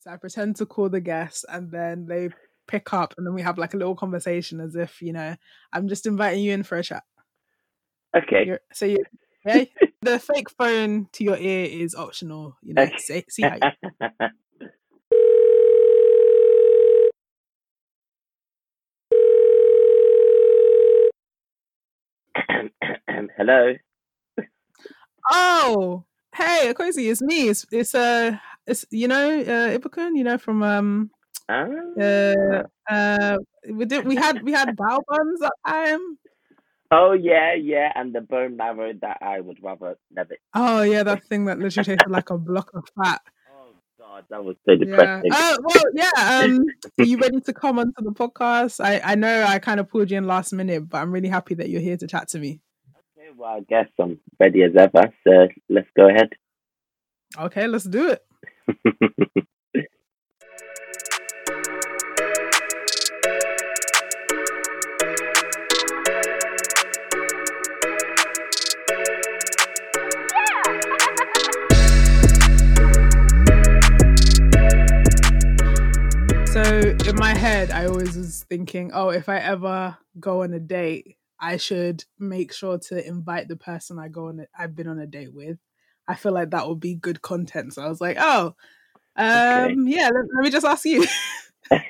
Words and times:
So 0.00 0.10
I 0.10 0.16
pretend 0.16 0.56
to 0.56 0.64
call 0.64 0.88
the 0.88 1.00
guest 1.02 1.44
and 1.46 1.70
then 1.70 2.06
they 2.06 2.30
pick 2.66 2.94
up 2.94 3.12
and 3.18 3.26
then 3.26 3.34
we 3.34 3.42
have 3.42 3.58
like 3.58 3.74
a 3.74 3.76
little 3.76 3.94
conversation 3.94 4.58
as 4.58 4.74
if, 4.74 5.02
you 5.02 5.12
know, 5.12 5.36
I'm 5.74 5.88
just 5.88 6.06
inviting 6.06 6.42
you 6.42 6.52
in 6.54 6.62
for 6.62 6.78
a 6.78 6.82
chat. 6.82 7.02
Okay. 8.16 8.46
You're, 8.46 8.60
so 8.72 8.86
you 8.86 8.96
yeah, 9.44 9.64
the 10.00 10.18
fake 10.18 10.48
phone 10.56 11.08
to 11.12 11.22
your 11.24 11.36
ear 11.36 11.66
is 11.66 11.94
optional, 11.94 12.56
you 12.62 12.72
know. 12.72 12.82
Okay. 12.84 12.96
See, 12.96 13.24
see 13.28 13.42
how 13.42 13.56
you 13.56 13.60
Hello. 23.36 23.74
Oh, 25.30 26.04
hey, 26.34 26.72
Akosi, 26.72 27.10
it's 27.10 27.20
me. 27.20 27.48
It's 27.48 27.66
it's 27.70 27.94
uh 27.94 28.38
it's 28.66 28.84
you 28.90 29.08
know, 29.08 29.40
uh 29.40 29.78
Ibukun, 29.78 30.16
you 30.16 30.24
know, 30.24 30.38
from 30.38 30.62
um 30.62 31.10
Ah. 31.48 31.66
uh 32.00 32.62
uh 32.88 33.38
we 33.68 33.84
did 33.84 34.06
we 34.06 34.16
had 34.16 34.42
we 34.42 34.52
had 34.52 34.76
bao 34.76 35.00
buns 35.08 35.40
that 35.40 35.52
time. 35.66 36.18
Oh 36.92 37.12
yeah, 37.12 37.54
yeah, 37.54 37.92
and 37.94 38.12
the 38.12 38.20
bone 38.20 38.56
marrow 38.56 38.92
that 39.00 39.18
I 39.20 39.40
would 39.40 39.62
rather 39.62 39.96
never. 40.10 40.36
Oh 40.54 40.82
yeah, 40.82 41.04
that 41.04 41.24
thing 41.24 41.44
that 41.44 41.58
literally 41.58 41.84
tasted 41.84 42.10
like 42.10 42.30
a 42.30 42.38
block 42.38 42.70
of 42.74 42.84
fat. 42.96 43.20
Oh 43.48 43.68
god, 43.98 44.24
that 44.30 44.44
was 44.44 44.56
so 44.64 44.72
Yeah. 44.72 44.76
depressing. 44.76 45.30
Oh 45.32 45.58
well, 45.62 45.84
yeah. 45.94 46.10
Um, 46.16 46.64
are 46.98 47.04
you 47.04 47.18
ready 47.18 47.40
to 47.40 47.52
come 47.52 47.78
onto 47.78 48.02
the 48.02 48.10
podcast? 48.10 48.84
I 48.84 49.00
I 49.04 49.14
know 49.14 49.44
I 49.44 49.58
kind 49.60 49.78
of 49.78 49.88
pulled 49.88 50.10
you 50.10 50.18
in 50.18 50.26
last 50.26 50.52
minute, 50.52 50.88
but 50.88 50.98
I'm 50.98 51.12
really 51.12 51.28
happy 51.28 51.54
that 51.54 51.68
you're 51.68 51.80
here 51.80 51.96
to 51.96 52.06
chat 52.08 52.28
to 52.30 52.38
me. 52.40 52.60
Okay, 53.16 53.30
well, 53.36 53.50
I 53.50 53.60
guess 53.60 53.88
I'm 53.98 54.18
ready 54.40 54.62
as 54.64 54.72
ever. 54.76 55.12
So 55.24 55.48
let's 55.68 55.88
go 55.96 56.08
ahead. 56.08 56.30
Okay, 57.38 57.68
let's 57.68 57.84
do 57.84 58.08
it. 58.08 58.22
So 76.52 76.62
in 76.62 77.14
my 77.14 77.32
head, 77.32 77.70
I 77.70 77.86
always 77.86 78.16
was 78.16 78.44
thinking, 78.50 78.90
oh, 78.92 79.10
if 79.10 79.28
I 79.28 79.38
ever 79.38 79.96
go 80.18 80.42
on 80.42 80.52
a 80.52 80.58
date, 80.58 81.16
I 81.38 81.58
should 81.58 82.04
make 82.18 82.52
sure 82.52 82.76
to 82.88 83.06
invite 83.06 83.46
the 83.46 83.54
person 83.56 84.00
I 84.00 84.08
go 84.08 84.26
on. 84.26 84.40
A, 84.40 84.46
I've 84.58 84.74
been 84.74 84.88
on 84.88 84.98
a 84.98 85.06
date 85.06 85.32
with. 85.32 85.58
I 86.08 86.14
feel 86.16 86.32
like 86.32 86.50
that 86.50 86.68
would 86.68 86.80
be 86.80 86.94
good 86.94 87.22
content. 87.22 87.74
So 87.74 87.82
I 87.82 87.88
was 87.88 88.00
like, 88.00 88.16
oh, 88.20 88.54
Okay. 89.34 89.72
um, 89.74 89.86
yeah. 89.88 90.10
Let, 90.12 90.24
let 90.34 90.44
me 90.44 90.50
just 90.50 90.66
ask 90.66 90.84
you. 90.84 91.06
okay, 91.72 91.86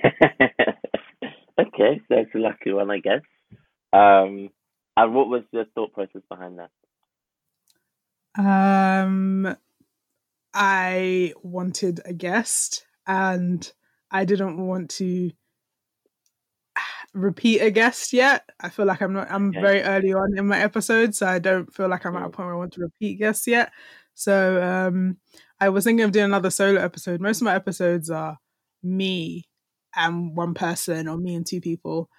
so 1.58 2.16
it's 2.16 2.34
a 2.34 2.38
lucky 2.38 2.72
one, 2.72 2.90
I 2.90 2.98
guess. 2.98 3.22
Um, 3.92 4.48
and 4.96 5.14
what 5.14 5.28
was 5.28 5.42
the 5.52 5.66
thought 5.74 5.92
process 5.92 6.22
behind 6.28 6.58
that? 6.58 6.70
Um, 8.38 9.56
I 10.54 11.34
wanted 11.42 12.00
a 12.04 12.12
guest, 12.12 12.86
and 13.06 13.70
I 14.10 14.24
didn't 14.24 14.64
want 14.66 14.90
to 14.92 15.30
repeat 17.14 17.60
a 17.60 17.70
guest 17.70 18.12
yet. 18.12 18.48
I 18.60 18.68
feel 18.68 18.86
like 18.86 19.02
I'm 19.02 19.12
not. 19.12 19.30
I'm 19.30 19.50
Okay. 19.50 19.60
very 19.60 19.82
early 19.82 20.12
on 20.12 20.36
in 20.38 20.46
my 20.46 20.60
episode, 20.60 21.14
so 21.14 21.26
I 21.26 21.38
don't 21.38 21.72
feel 21.74 21.88
like 21.88 22.04
I'm 22.04 22.16
at 22.16 22.24
a 22.24 22.28
Mm. 22.28 22.32
point 22.32 22.46
where 22.46 22.54
I 22.54 22.58
want 22.58 22.72
to 22.74 22.82
repeat 22.82 23.18
guests 23.18 23.46
yet. 23.46 23.72
So 24.20 24.62
um, 24.62 25.16
I 25.60 25.70
was 25.70 25.84
thinking 25.84 26.04
of 26.04 26.12
doing 26.12 26.26
another 26.26 26.50
solo 26.50 26.78
episode. 26.78 27.22
Most 27.22 27.40
of 27.40 27.46
my 27.46 27.54
episodes 27.54 28.10
are 28.10 28.36
me 28.82 29.48
and 29.96 30.36
one 30.36 30.52
person, 30.52 31.08
or 31.08 31.16
me 31.16 31.34
and 31.34 31.46
two 31.46 31.62
people. 31.62 32.10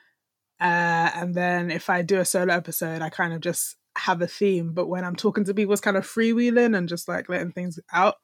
Uh, 0.59 1.11
and 1.13 1.35
then 1.35 1.69
if 1.69 1.91
I 1.91 2.01
do 2.01 2.19
a 2.19 2.25
solo 2.25 2.51
episode, 2.51 3.03
I 3.03 3.09
kind 3.09 3.33
of 3.33 3.41
just 3.41 3.75
have 3.95 4.19
a 4.23 4.27
theme. 4.27 4.73
But 4.73 4.87
when 4.87 5.05
I'm 5.05 5.15
talking 5.15 5.43
to 5.45 5.53
people, 5.53 5.73
it's 5.73 5.81
kind 5.81 5.95
of 5.95 6.07
freewheeling 6.07 6.75
and 6.75 6.89
just 6.89 7.07
like 7.07 7.29
letting 7.29 7.51
things 7.51 7.79
out. 7.93 8.15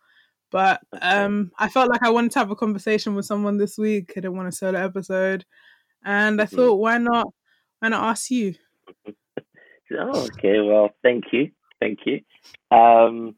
But 0.49 0.81
um, 0.99 1.51
I 1.59 1.69
felt 1.69 1.89
like 1.91 2.01
I 2.01 2.09
wanted 2.09 2.31
to 2.31 2.39
have 2.39 2.49
a 2.49 2.55
conversation 2.55 3.13
with 3.13 3.25
someone 3.25 3.57
this 3.57 3.77
week. 3.77 4.13
I 4.17 4.21
didn't 4.21 4.37
want 4.37 4.47
a 4.47 4.51
solo 4.51 4.79
episode, 4.79 5.45
and 6.03 6.41
I 6.41 6.45
Mhm. 6.45 6.49
thought, 6.55 6.75
why 6.77 6.97
not? 6.97 7.27
Why 7.79 7.89
not 7.89 8.09
ask 8.09 8.31
you? 8.31 8.55
Oh, 9.97 10.23
okay. 10.25 10.59
Well, 10.59 10.89
thank 11.01 11.25
you, 11.31 11.51
thank 11.79 11.99
you. 12.05 12.19
Um, 12.77 13.35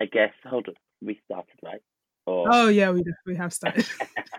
I 0.00 0.06
guess 0.06 0.32
hold 0.44 0.68
on. 0.68 0.74
We 1.02 1.20
started 1.24 1.58
right? 1.62 1.80
Or 2.26 2.48
Oh 2.50 2.68
yeah, 2.68 2.90
we 2.90 3.02
we 3.24 3.36
have 3.36 3.52
started. 3.52 3.86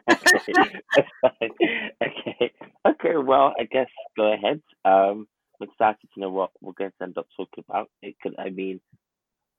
okay, 0.09 0.81
okay, 1.25 2.53
okay. 2.85 3.18
Well, 3.18 3.53
I 3.59 3.63
guess 3.63 3.90
go 4.16 4.34
ahead. 4.34 4.62
Um, 4.85 5.28
I'm 5.59 5.67
excited 5.67 6.07
to 6.13 6.19
know 6.19 6.29
what 6.29 6.51
we're 6.62 6.73
going 6.73 6.91
to 6.97 7.03
end 7.03 7.17
up 7.17 7.28
talking 7.35 7.63
about. 7.67 7.90
It 8.01 8.16
could, 8.22 8.35
I 8.38 8.50
mean, 8.50 8.79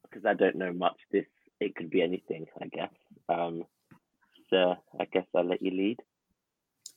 because 0.03 0.25
I 0.25 0.35
don't 0.35 0.57
know 0.57 0.73
much. 0.73 0.97
This 1.11 1.27
it 1.61 1.75
could 1.75 1.91
be 1.91 2.03
anything. 2.03 2.47
I 2.61 2.67
guess. 2.67 2.93
Um, 3.29 3.65
so 4.51 4.77
I 5.01 5.05
guess 5.13 5.27
I'll 5.35 5.49
let 5.49 5.63
you 5.63 5.71
lead. 5.71 5.99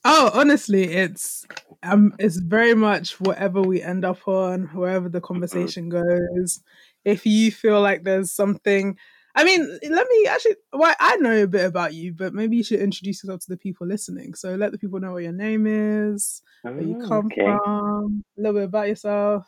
Oh, 0.03 0.31
honestly, 0.33 0.83
it's 0.83 1.45
um, 1.83 2.15
it's 2.17 2.37
very 2.37 2.73
much 2.73 3.19
whatever 3.19 3.61
we 3.61 3.81
end 3.81 4.03
up 4.03 4.27
on, 4.27 4.63
wherever 4.73 5.09
the 5.09 5.21
conversation 5.21 5.89
goes. 5.89 6.63
If 7.05 7.25
you 7.25 7.51
feel 7.51 7.81
like 7.81 8.03
there's 8.03 8.31
something, 8.31 8.97
I 9.35 9.43
mean, 9.43 9.79
let 9.89 10.07
me 10.09 10.27
actually. 10.27 10.55
Well, 10.73 10.93
I 10.99 11.15
know 11.17 11.43
a 11.43 11.47
bit 11.47 11.65
about 11.65 11.93
you, 11.93 12.13
but 12.13 12.33
maybe 12.33 12.57
you 12.57 12.63
should 12.63 12.79
introduce 12.79 13.23
yourself 13.23 13.41
to 13.41 13.49
the 13.49 13.57
people 13.57 13.87
listening. 13.87 14.33
So 14.35 14.55
let 14.55 14.71
the 14.71 14.77
people 14.77 14.99
know 14.99 15.13
what 15.13 15.23
your 15.23 15.31
name 15.33 15.65
is, 15.67 16.41
where 16.75 16.85
you 16.85 16.95
Oh, 16.95 17.07
come 17.07 17.27
okay. 17.27 17.59
from, 17.63 18.23
a 18.37 18.41
little 18.41 18.53
bit 18.59 18.65
about 18.65 18.87
yourself. 18.87 19.45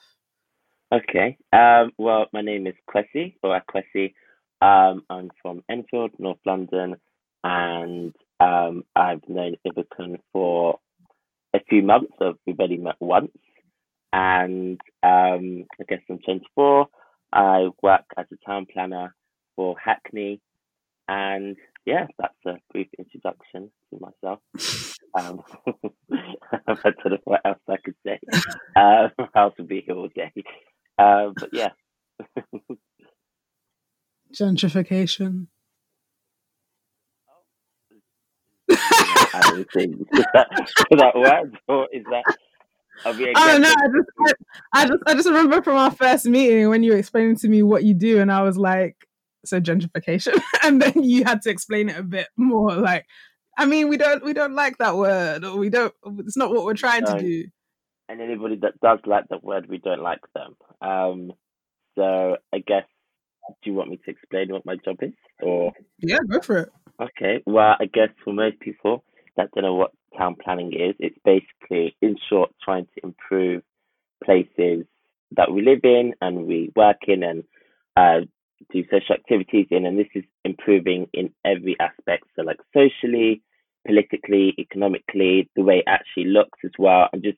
Okay. 0.92 1.38
Um, 1.52 1.92
well, 1.98 2.28
my 2.34 2.42
name 2.42 2.68
is 2.68 2.76
Kwesi, 2.90 3.36
or 3.44 3.60
Kwesi. 3.70 4.14
Um, 4.62 5.04
I'm 5.10 5.30
from 5.42 5.64
Enfield, 5.70 6.12
North 6.20 6.40
London, 6.46 6.96
and 7.44 8.16
um, 8.40 8.84
I've 8.96 9.28
known 9.28 9.56
Ibukun 9.68 10.20
for 10.32 10.80
a 11.54 11.60
few 11.70 11.82
months. 11.82 12.14
So 12.20 12.36
we've 12.46 12.60
only 12.60 12.78
met 12.78 12.96
once, 13.00 13.32
and 14.14 14.80
um, 15.02 15.66
I 15.80 15.84
guess 15.90 16.00
I'm 16.10 16.20
24. 16.20 16.88
I 17.34 17.70
work 17.82 18.06
as 18.16 18.28
a 18.32 18.46
town 18.46 18.68
planner 18.72 19.16
for 19.56 19.76
Hackney, 19.84 20.40
and 21.08 21.58
yeah, 21.86 22.06
that's 22.20 22.34
a 22.46 22.58
brief 22.72 22.88
introduction 22.98 23.72
to 23.90 24.00
myself. 24.00 24.40
Um, 25.16 25.44
I 26.12 26.74
don't 26.74 27.06
know 27.06 27.18
what 27.26 27.42
else 27.46 27.60
I 27.70 27.78
could 27.78 27.94
say. 28.04 28.20
Um, 28.76 29.12
how 29.36 29.50
to 29.50 29.64
be 29.64 29.84
here 29.86 29.96
all 29.96 30.10
day. 30.16 30.32
Um, 30.98 31.36
but 31.40 31.50
yeah. 31.54 31.70
Gentrification. 34.34 35.50
I 38.72 39.42
don't 39.46 39.72
think 39.72 40.10
that, 40.34 40.48
that 40.90 41.16
word 41.16 41.60
or 41.68 41.88
is 41.94 42.04
that 42.10 42.24
are 43.06 43.14
we 43.14 43.34
Oh 43.36 43.58
no, 43.58 43.70
I 43.70 43.88
just, 43.96 44.10
I, 44.20 44.34
I 44.74 44.86
just, 44.86 45.04
I 45.08 45.14
just 45.14 45.28
remember 45.28 45.62
from 45.62 45.78
our 45.78 45.92
first 45.92 46.26
meeting 46.26 46.70
when 46.70 46.84
you 46.84 46.92
were 46.92 46.98
explaining 46.98 47.36
to 47.38 47.48
me 47.48 47.64
what 47.64 47.84
you 47.84 47.94
do, 47.94 48.20
and 48.20 48.32
I 48.32 48.42
was 48.44 48.58
like, 48.58 48.96
"So 49.46 49.60
gentrification," 49.60 50.42
and 50.64 50.82
then 50.82 51.04
you 51.04 51.24
had 51.24 51.42
to 51.44 51.50
explain 51.50 51.90
it 51.90 51.98
a 51.98 52.04
bit 52.04 52.28
more. 52.38 52.74
Like, 52.74 53.06
I 53.58 53.66
mean, 53.66 53.88
we 53.90 53.98
don't, 53.98 54.24
we 54.24 54.34
don't 54.34 54.56
like 54.56 54.78
that 54.78 54.96
word, 54.96 55.44
or 55.44 55.58
we 55.58 55.70
don't. 55.70 55.94
It's 56.20 56.38
not 56.38 56.52
what 56.52 56.66
we're 56.66 56.74
trying 56.76 57.06
to 57.06 57.20
do. 57.20 57.46
and 58.10 58.22
anybody 58.22 58.58
that 58.62 58.80
does 58.82 59.00
like 59.06 59.26
that 59.30 59.44
word 59.44 59.68
we 59.68 59.78
don't 59.78 60.02
like 60.02 60.22
them. 60.36 60.56
Um 60.82 61.32
so 61.98 62.38
I 62.54 62.60
guess 62.60 62.86
do 63.64 63.72
you 63.72 63.74
want 63.76 63.90
me 63.90 64.00
to 64.06 64.12
explain 64.12 64.52
what 64.52 64.66
my 64.66 64.76
job 64.84 64.98
is 65.02 65.14
or 65.42 65.74
Yeah, 66.00 66.18
go 66.30 66.42
for 66.42 66.58
it. 66.58 66.70
Okay, 67.02 67.42
well, 67.46 67.76
I 67.80 67.86
guess 67.86 68.10
for 68.24 68.34
most 68.34 68.60
people 68.60 69.04
that 69.36 69.50
don't 69.54 69.64
know 69.64 69.74
what 69.74 69.92
town 70.18 70.36
planning 70.44 70.74
is, 70.74 70.96
it's 71.00 71.18
basically, 71.26 71.96
in 72.02 72.16
short, 72.30 72.52
trying 72.64 72.86
to 72.96 73.02
improve 73.04 73.62
places 74.24 74.86
that 75.36 75.52
we 75.52 75.62
live 75.62 75.82
in 75.84 76.14
and 76.22 76.46
we 76.46 76.72
work 76.76 76.98
in 77.08 77.24
and 77.24 77.44
uh, 77.96 78.22
do 78.72 78.84
social 78.92 79.16
activities 79.16 79.68
in. 79.72 79.86
And 79.86 79.98
this 79.98 80.08
is 80.16 80.24
improving 80.46 81.08
in 81.14 81.34
every 81.46 81.76
aspect. 81.80 82.26
So, 82.36 82.44
like 82.44 82.60
socially, 82.74 83.42
politically, 83.86 84.54
economically, 84.60 85.50
the 85.56 85.64
way 85.64 85.80
it 85.80 85.86
actually 85.88 86.26
looks 86.26 86.60
as 86.64 86.72
well. 86.78 87.10
And 87.12 87.24
just, 87.24 87.38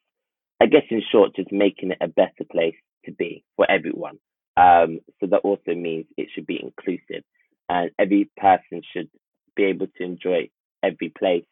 I 0.61 0.65
guess, 0.65 0.83
in 0.89 1.01
short, 1.11 1.35
just 1.35 1.51
making 1.51 1.91
it 1.91 1.97
a 2.01 2.07
better 2.07 2.45
place 2.51 2.75
to 3.05 3.11
be 3.11 3.43
for 3.55 3.69
everyone. 3.69 4.17
Um, 4.57 4.99
so 5.19 5.27
that 5.27 5.41
also 5.43 5.75
means 5.75 6.05
it 6.17 6.29
should 6.33 6.45
be 6.45 6.61
inclusive 6.61 7.23
and 7.69 7.91
every 7.99 8.29
person 8.37 8.81
should 8.93 9.09
be 9.55 9.65
able 9.65 9.87
to 9.87 10.03
enjoy 10.03 10.49
every 10.83 11.09
place 11.09 11.45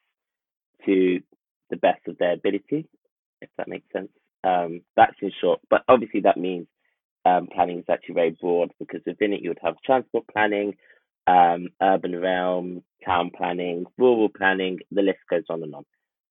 to 0.86 1.20
the 1.70 1.78
best 1.78 2.02
of 2.08 2.18
their 2.18 2.34
ability, 2.34 2.88
if 3.42 3.50
that 3.58 3.68
makes 3.68 3.92
sense. 3.92 4.10
Um, 4.44 4.82
that's 4.96 5.16
in 5.22 5.32
short, 5.40 5.62
but 5.70 5.84
obviously 5.88 6.22
that 6.22 6.38
means 6.38 6.68
um, 7.26 7.48
planning 7.54 7.80
is 7.80 7.86
actually 7.90 8.16
very 8.16 8.32
broad 8.32 8.72
because 8.80 9.02
within 9.06 9.34
it 9.34 9.42
you 9.42 9.50
would 9.50 9.60
have 9.64 9.76
transport 9.86 10.26
planning, 10.32 10.76
um, 11.28 11.70
urban 11.82 12.20
realm, 12.20 12.84
town 13.06 13.32
planning, 13.36 13.86
rural 13.98 14.30
planning. 14.30 14.80
The 14.92 15.02
list 15.02 15.20
goes 15.30 15.44
on 15.50 15.64
and 15.64 15.76
on. 15.76 15.86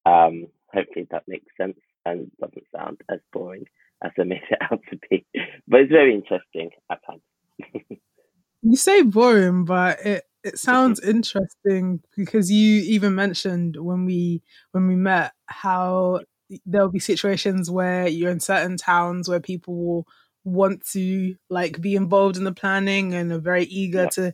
Um, 0.04 0.46
hopefully 0.72 1.06
that 1.10 1.24
makes 1.26 1.46
sense 1.56 1.78
and 2.04 2.30
doesn't 2.40 2.64
sound 2.74 3.00
as 3.10 3.20
boring 3.32 3.64
as 4.02 4.10
I 4.18 4.24
made 4.24 4.42
it 4.50 4.58
out 4.70 4.80
to 4.90 4.98
be. 5.08 5.24
But 5.66 5.80
it's 5.80 5.92
very 5.92 6.14
interesting 6.14 6.70
at 6.90 7.00
times. 7.06 7.22
you 8.62 8.76
say 8.76 9.02
boring, 9.02 9.64
but 9.64 10.04
it 10.04 10.24
it 10.44 10.58
sounds 10.58 11.00
interesting 11.00 12.00
because 12.16 12.50
you 12.50 12.82
even 12.82 13.14
mentioned 13.14 13.76
when 13.76 14.04
we 14.04 14.42
when 14.72 14.88
we 14.88 14.96
met 14.96 15.32
how 15.46 16.20
there'll 16.66 16.90
be 16.90 16.98
situations 16.98 17.70
where 17.70 18.08
you're 18.08 18.30
in 18.30 18.40
certain 18.40 18.76
towns 18.76 19.28
where 19.28 19.40
people 19.40 19.74
will 19.74 20.06
want 20.44 20.84
to 20.88 21.36
like 21.48 21.80
be 21.80 21.94
involved 21.94 22.36
in 22.36 22.44
the 22.44 22.52
planning 22.52 23.14
and 23.14 23.32
are 23.32 23.38
very 23.38 23.64
eager 23.64 24.08
to 24.08 24.32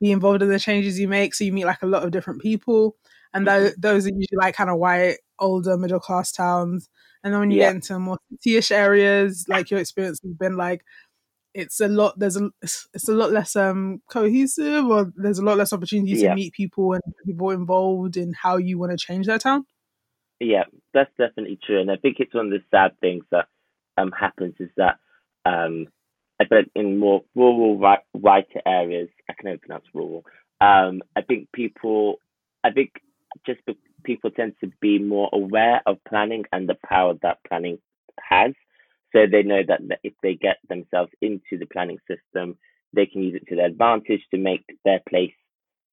be 0.00 0.10
involved 0.10 0.42
in 0.42 0.48
the 0.48 0.58
changes 0.58 0.98
you 0.98 1.06
make. 1.06 1.34
So 1.34 1.44
you 1.44 1.52
meet 1.52 1.66
like 1.66 1.82
a 1.82 1.86
lot 1.86 2.02
of 2.02 2.10
different 2.10 2.40
people, 2.40 2.96
and 3.34 3.46
mm-hmm. 3.46 3.64
th- 3.64 3.74
those 3.78 4.06
are 4.06 4.10
usually 4.10 4.38
like 4.38 4.54
kind 4.54 4.70
of 4.70 4.78
white, 4.78 5.18
older, 5.38 5.76
middle 5.76 6.00
class 6.00 6.32
towns. 6.32 6.88
And 7.22 7.34
then 7.34 7.40
when 7.40 7.50
you 7.50 7.58
get 7.58 7.74
into 7.74 7.98
more 7.98 8.16
city-ish 8.30 8.70
areas, 8.70 9.44
like 9.46 9.70
your 9.70 9.78
experience 9.78 10.20
has 10.22 10.32
been 10.32 10.56
like, 10.56 10.82
it's 11.54 11.80
a 11.80 11.88
lot. 11.88 12.18
There's 12.18 12.36
a 12.36 12.50
it's 12.62 13.08
a 13.08 13.12
lot 13.12 13.32
less 13.32 13.56
um 13.56 14.02
cohesive, 14.10 14.86
or 14.86 15.12
there's 15.16 15.38
a 15.38 15.44
lot 15.44 15.58
less 15.58 15.72
opportunity 15.72 16.14
to 16.16 16.34
meet 16.34 16.52
people 16.52 16.92
and 16.94 17.02
people 17.24 17.50
involved 17.50 18.16
in 18.16 18.32
how 18.32 18.56
you 18.56 18.78
want 18.78 18.92
to 18.92 18.98
change 18.98 19.26
their 19.26 19.38
town. 19.38 19.64
Yeah, 20.38 20.64
that's 20.94 21.10
definitely 21.18 21.58
true, 21.64 21.80
and 21.80 21.90
I 21.90 21.96
think 21.96 22.16
it's 22.18 22.34
one 22.34 22.46
of 22.46 22.52
the 22.52 22.62
sad 22.70 22.92
things 23.00 23.24
that 23.30 23.46
um 23.98 24.12
happens 24.18 24.54
is 24.60 24.70
that 24.76 24.98
um 25.44 25.86
i 26.40 26.44
but 26.48 26.64
in 26.74 26.98
more 26.98 27.22
rural 27.34 27.78
right, 27.78 28.00
whiter 28.12 28.62
areas, 28.66 29.08
I 29.28 29.34
can 29.34 29.46
never 29.50 29.58
pronounce 29.58 29.84
rural. 29.92 30.24
Um, 30.60 31.02
I 31.16 31.22
think 31.22 31.48
people, 31.52 32.16
I 32.64 32.70
think 32.70 32.92
just 33.46 33.60
people 34.04 34.30
tend 34.30 34.54
to 34.62 34.70
be 34.80 34.98
more 34.98 35.28
aware 35.32 35.82
of 35.86 35.98
planning 36.08 36.44
and 36.52 36.68
the 36.68 36.76
power 36.88 37.14
that 37.22 37.38
planning 37.46 37.78
has. 38.20 38.52
So 39.12 39.26
they 39.30 39.42
know 39.42 39.62
that 39.66 39.80
if 40.04 40.14
they 40.22 40.34
get 40.34 40.58
themselves 40.68 41.10
into 41.20 41.58
the 41.58 41.66
planning 41.66 41.98
system, 42.08 42.56
they 42.92 43.06
can 43.06 43.22
use 43.22 43.34
it 43.34 43.48
to 43.48 43.56
their 43.56 43.66
advantage 43.66 44.22
to 44.30 44.38
make 44.38 44.64
their 44.84 45.00
place 45.08 45.32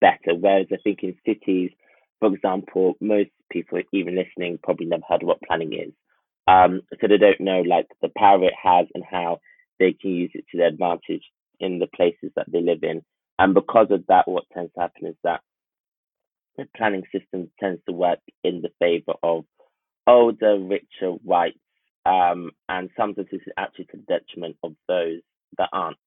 better. 0.01 0.35
Whereas 0.35 0.67
I 0.71 0.77
think 0.83 1.03
in 1.03 1.15
cities, 1.25 1.71
for 2.19 2.33
example, 2.33 2.95
most 3.01 3.29
people 3.51 3.81
even 3.93 4.15
listening 4.15 4.59
probably 4.61 4.87
never 4.87 5.03
heard 5.07 5.23
what 5.23 5.41
planning 5.41 5.73
is. 5.73 5.93
Um, 6.47 6.81
so 6.99 7.07
they 7.07 7.17
don't 7.17 7.41
know 7.41 7.61
like 7.61 7.87
the 8.01 8.09
power 8.17 8.43
it 8.43 8.53
has 8.61 8.87
and 8.95 9.03
how 9.09 9.39
they 9.79 9.93
can 9.93 10.11
use 10.11 10.31
it 10.33 10.45
to 10.51 10.57
their 10.57 10.67
advantage 10.67 11.23
in 11.59 11.79
the 11.79 11.87
places 11.87 12.31
that 12.35 12.49
they 12.51 12.61
live 12.61 12.83
in. 12.83 13.03
And 13.39 13.53
because 13.53 13.87
of 13.91 14.05
that, 14.07 14.27
what 14.27 14.45
tends 14.53 14.73
to 14.73 14.81
happen 14.81 15.07
is 15.07 15.15
that 15.23 15.41
the 16.57 16.67
planning 16.75 17.03
system 17.11 17.51
tends 17.59 17.81
to 17.85 17.93
work 17.93 18.19
in 18.43 18.61
the 18.61 18.71
favor 18.79 19.13
of 19.21 19.45
older, 20.07 20.57
richer 20.57 21.11
whites, 21.23 21.59
um, 22.07 22.51
and 22.69 22.89
sometimes 22.95 23.27
this 23.29 23.41
is 23.41 23.53
actually 23.57 23.85
to 23.85 23.97
the 23.97 24.03
detriment 24.03 24.55
of 24.63 24.73
those 24.87 25.19
that 25.57 25.69
aren't 25.73 25.97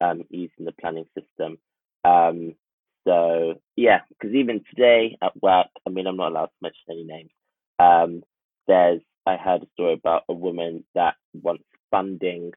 um, 0.00 0.22
using 0.30 0.64
the 0.64 0.72
planning 0.72 1.04
system. 1.14 1.58
Um, 2.04 2.54
so 3.06 3.60
yeah, 3.76 4.00
because 4.08 4.34
even 4.34 4.64
today 4.70 5.18
at 5.22 5.40
work, 5.42 5.66
I 5.86 5.90
mean, 5.90 6.06
I'm 6.06 6.16
not 6.16 6.32
allowed 6.32 6.46
to 6.46 6.62
mention 6.62 6.80
any 6.90 7.04
names. 7.04 7.30
Um, 7.78 8.22
there's 8.66 9.02
I 9.26 9.36
heard 9.36 9.62
a 9.62 9.66
story 9.74 9.92
about 9.92 10.24
a 10.28 10.32
woman 10.32 10.84
that 10.94 11.14
wants 11.34 11.64
funding 11.90 12.52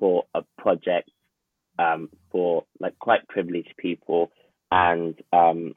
for 0.00 0.24
a 0.34 0.42
project 0.58 1.10
um, 1.78 2.10
for 2.32 2.64
like 2.80 2.98
quite 2.98 3.28
privileged 3.28 3.74
people, 3.78 4.32
and 4.72 5.14
um, 5.32 5.74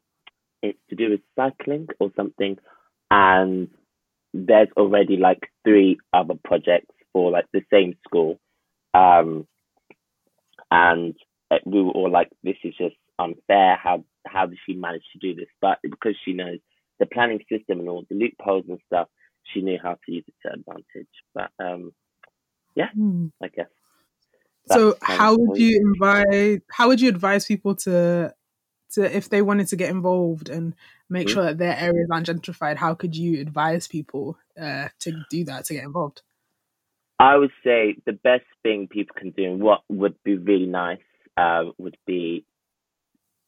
it's 0.63 0.79
to 0.89 0.95
do 0.95 1.11
with 1.11 1.21
cycling 1.35 1.87
or 1.99 2.11
something. 2.15 2.57
And 3.11 3.69
there's 4.33 4.69
already 4.77 5.17
like 5.17 5.51
three 5.63 5.97
other 6.13 6.35
projects 6.43 6.93
for 7.13 7.31
like 7.31 7.45
the 7.53 7.61
same 7.71 7.95
school, 8.05 8.39
um, 8.93 9.47
and 10.69 11.15
we 11.65 11.81
were 11.81 11.91
all 11.91 12.11
like, 12.11 12.29
"This 12.43 12.57
is 12.63 12.73
just 12.77 12.95
unfair. 13.19 13.75
How 13.75 14.03
how 14.25 14.45
does 14.45 14.57
she 14.65 14.73
manage 14.73 15.03
to 15.13 15.19
do 15.19 15.35
this?" 15.35 15.49
But 15.61 15.79
because 15.81 16.15
she 16.23 16.33
knows 16.33 16.59
the 16.99 17.05
planning 17.05 17.39
system 17.49 17.79
and 17.79 17.89
all 17.89 18.05
the 18.09 18.15
loopholes 18.15 18.65
and 18.69 18.79
stuff, 18.87 19.07
she 19.53 19.61
knew 19.61 19.77
how 19.81 19.97
to 20.05 20.11
use 20.11 20.25
it 20.27 20.33
to 20.47 20.53
advantage. 20.53 21.09
But 21.33 21.51
um, 21.59 21.93
yeah, 22.75 22.89
mm. 22.97 23.31
I 23.43 23.47
guess 23.49 23.67
so 24.67 24.95
how 25.01 25.35
would 25.35 25.59
you 25.59 25.79
invite 25.81 26.61
how 26.71 26.87
would 26.87 27.01
you 27.01 27.09
advise 27.09 27.45
people 27.45 27.75
to 27.75 28.33
to 28.91 29.15
if 29.15 29.29
they 29.29 29.41
wanted 29.41 29.67
to 29.67 29.75
get 29.75 29.89
involved 29.89 30.49
and 30.49 30.73
make 31.09 31.27
mm-hmm. 31.27 31.33
sure 31.33 31.43
that 31.45 31.57
their 31.57 31.77
areas 31.77 32.09
aren't 32.11 32.27
gentrified 32.27 32.77
how 32.77 32.93
could 32.93 33.15
you 33.15 33.41
advise 33.41 33.88
people 33.88 34.38
uh, 34.59 34.89
to 34.99 35.23
do 35.29 35.43
that 35.45 35.65
to 35.65 35.73
get 35.73 35.83
involved? 35.83 36.21
I 37.19 37.38
would 37.38 37.51
say 37.63 37.97
the 38.05 38.13
best 38.13 38.45
thing 38.63 38.88
people 38.89 39.15
can 39.17 39.31
do 39.31 39.45
and 39.45 39.61
what 39.61 39.81
would 39.89 40.15
be 40.23 40.38
really 40.38 40.65
nice 40.65 40.97
uh, 41.38 41.65
would 41.77 41.97
be 42.07 42.45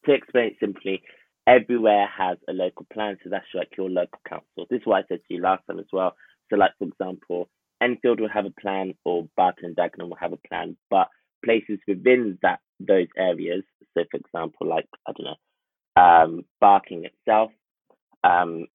to 0.05 0.13
explain 0.13 0.47
it 0.47 0.57
simply 0.59 1.01
everywhere 1.47 2.07
has 2.07 2.37
a 2.47 2.53
local 2.53 2.85
plan 2.93 3.17
so 3.23 3.29
that's 3.29 3.45
like 3.53 3.69
your 3.77 3.89
local 3.89 4.19
council. 4.27 4.65
This 4.69 4.81
is 4.81 4.85
what 4.85 5.03
i 5.03 5.07
said 5.07 5.19
to 5.27 5.33
you 5.33 5.41
last 5.41 5.63
time 5.67 5.79
as 5.79 5.85
well. 5.91 6.15
So 6.49 6.55
like 6.55 6.71
for 6.77 6.85
example 6.85 7.49
Enfield 7.81 8.19
will 8.19 8.29
have 8.29 8.45
a 8.45 8.61
plan 8.61 8.93
or 9.03 9.27
Barking 9.35 9.65
and 9.65 9.75
Dagenham 9.75 10.09
will 10.09 10.17
have 10.19 10.33
a 10.33 10.47
plan, 10.47 10.77
but 10.89 11.09
places 11.43 11.79
within 11.87 12.37
that 12.41 12.59
those 12.79 13.07
areas, 13.17 13.63
so 13.93 14.03
for 14.09 14.17
example, 14.17 14.67
like 14.67 14.87
I 15.07 15.11
don't 15.13 15.25
know, 15.25 16.01
um, 16.01 16.45
Barking 16.59 17.05
itself, 17.05 17.51
um, 18.23 18.67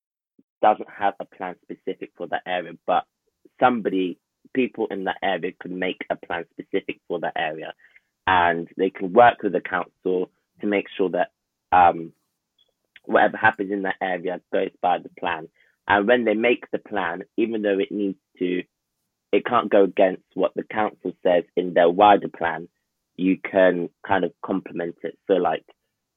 doesn't 0.62 0.88
have 0.90 1.14
a 1.20 1.24
plan 1.24 1.56
specific 1.62 2.10
for 2.16 2.26
that 2.28 2.42
area, 2.46 2.72
but 2.86 3.04
somebody, 3.60 4.18
people 4.54 4.86
in 4.90 5.04
that 5.04 5.18
area 5.22 5.52
could 5.60 5.72
make 5.72 6.04
a 6.10 6.16
plan 6.16 6.44
specific 6.52 7.00
for 7.08 7.20
that 7.20 7.34
area, 7.36 7.72
and 8.26 8.68
they 8.76 8.90
can 8.90 9.12
work 9.12 9.42
with 9.42 9.52
the 9.52 9.60
council 9.60 10.30
to 10.60 10.66
make 10.66 10.86
sure 10.96 11.10
that 11.10 11.30
um, 11.72 12.12
whatever 13.04 13.36
happens 13.36 13.72
in 13.72 13.82
that 13.82 13.96
area 14.00 14.40
goes 14.52 14.70
by 14.82 14.98
the 14.98 15.10
plan. 15.18 15.48
And 15.86 16.06
when 16.06 16.24
they 16.24 16.34
make 16.34 16.70
the 16.70 16.78
plan, 16.78 17.22
even 17.36 17.62
though 17.62 17.78
it 17.78 17.90
needs 17.90 18.18
to 18.38 18.62
it 19.32 19.44
can't 19.44 19.70
go 19.70 19.84
against 19.84 20.22
what 20.34 20.52
the 20.54 20.64
council 20.64 21.12
says 21.22 21.44
in 21.56 21.74
their 21.74 21.90
wider 21.90 22.28
plan. 22.28 22.68
You 23.16 23.38
can 23.38 23.90
kind 24.06 24.24
of 24.24 24.32
complement 24.44 24.96
it. 25.02 25.18
So 25.26 25.34
like 25.34 25.64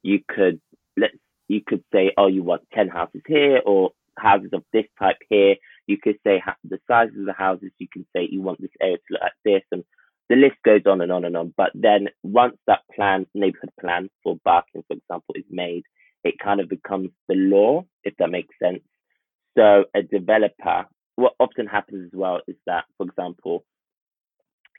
you 0.04 0.20
could 0.28 0.62
let's 0.98 1.16
you 1.48 1.62
could 1.66 1.84
say, 1.92 2.12
oh, 2.18 2.28
you 2.28 2.44
want 2.44 2.62
ten 2.74 2.88
houses 2.88 3.22
here 3.28 3.62
or 3.66 3.92
houses 4.18 4.52
of 4.54 4.64
this 4.72 4.86
type 4.98 5.18
here. 5.30 5.56
You 5.88 5.98
could 6.02 6.18
say 6.26 6.42
the 6.64 6.80
sizes 6.88 7.20
of 7.20 7.26
the 7.26 7.34
houses. 7.34 7.72
You 7.78 7.88
can 7.92 8.06
say 8.16 8.28
you 8.30 8.42
want 8.42 8.62
this 8.62 8.72
area 8.82 8.98
to 8.98 9.04
look 9.10 9.22
like 9.22 9.34
this, 9.44 9.64
and 9.72 9.84
the 10.30 10.36
list 10.38 10.56
goes 10.64 10.82
on 10.86 11.02
and 11.02 11.12
on 11.12 11.26
and 11.26 11.36
on. 11.36 11.54
But 11.58 11.72
then 11.74 12.08
once 12.24 12.56
that 12.68 12.82
plan, 12.96 13.26
neighborhood 13.34 13.72
plan 13.80 14.10
for 14.24 14.38
Barking, 14.46 14.84
for 14.88 14.94
example, 14.96 15.36
is 15.36 15.44
made, 15.50 15.84
it 16.24 16.40
kind 16.40 16.62
of 16.62 16.70
becomes 16.70 17.10
the 17.28 17.36
law, 17.36 17.84
if 18.04 18.16
that 18.18 18.30
makes 18.30 18.56
sense. 18.62 18.82
So 19.58 19.86
a 19.94 20.04
developer 20.04 20.86
what 21.16 21.34
often 21.40 21.68
happens 21.68 22.12
as 22.12 22.18
well 22.18 22.42
is 22.48 22.56
that, 22.66 22.86
for 22.98 23.06
example, 23.06 23.64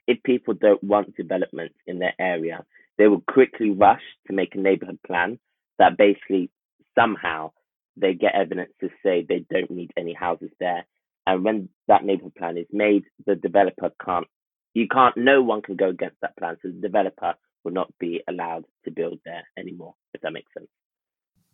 if 0.07 0.21
people 0.23 0.53
don't 0.53 0.83
want 0.83 1.15
development 1.15 1.71
in 1.87 1.99
their 1.99 2.13
area, 2.19 2.65
they 2.97 3.07
will 3.07 3.23
quickly 3.27 3.71
rush 3.71 4.01
to 4.27 4.33
make 4.33 4.55
a 4.55 4.59
neighborhood 4.59 4.99
plan 5.05 5.39
that 5.79 5.97
basically 5.97 6.49
somehow 6.97 7.51
they 7.95 8.13
get 8.13 8.35
evidence 8.35 8.71
to 8.81 8.89
say 9.03 9.25
they 9.27 9.45
don't 9.49 9.71
need 9.71 9.91
any 9.97 10.13
houses 10.13 10.49
there. 10.59 10.85
And 11.25 11.43
when 11.43 11.69
that 11.87 12.03
neighborhood 12.03 12.35
plan 12.35 12.57
is 12.57 12.67
made, 12.71 13.03
the 13.25 13.35
developer 13.35 13.91
can't, 14.03 14.27
you 14.73 14.87
can't, 14.87 15.15
no 15.15 15.41
one 15.41 15.61
can 15.61 15.75
go 15.75 15.89
against 15.89 16.17
that 16.21 16.35
plan. 16.37 16.57
So 16.61 16.69
the 16.69 16.81
developer 16.81 17.35
will 17.63 17.71
not 17.71 17.93
be 17.99 18.21
allowed 18.27 18.65
to 18.85 18.91
build 18.91 19.19
there 19.23 19.43
anymore, 19.57 19.95
if 20.13 20.21
that 20.21 20.33
makes 20.33 20.53
sense. 20.53 20.67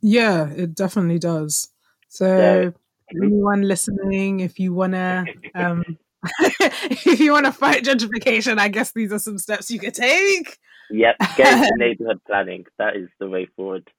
Yeah, 0.01 0.49
it 0.49 0.75
definitely 0.75 1.19
does. 1.19 1.69
So, 2.07 2.25
so 2.25 2.73
anyone 3.15 3.63
listening, 3.63 4.39
if 4.39 4.59
you 4.59 4.73
wanna 4.73 5.25
um 5.55 5.83
if 6.39 7.19
you 7.19 7.31
wanna 7.31 7.51
fight 7.51 7.83
gentrification, 7.83 8.59
I 8.59 8.67
guess 8.67 8.91
these 8.91 9.11
are 9.11 9.19
some 9.19 9.37
steps 9.37 9.71
you 9.71 9.79
could 9.79 9.93
take. 9.93 10.57
Yep, 10.91 11.15
get 11.37 11.53
into 11.53 11.73
neighborhood 11.77 12.21
planning. 12.25 12.65
That 12.77 12.95
is 12.95 13.09
the 13.19 13.29
way 13.29 13.47
forward. 13.55 13.89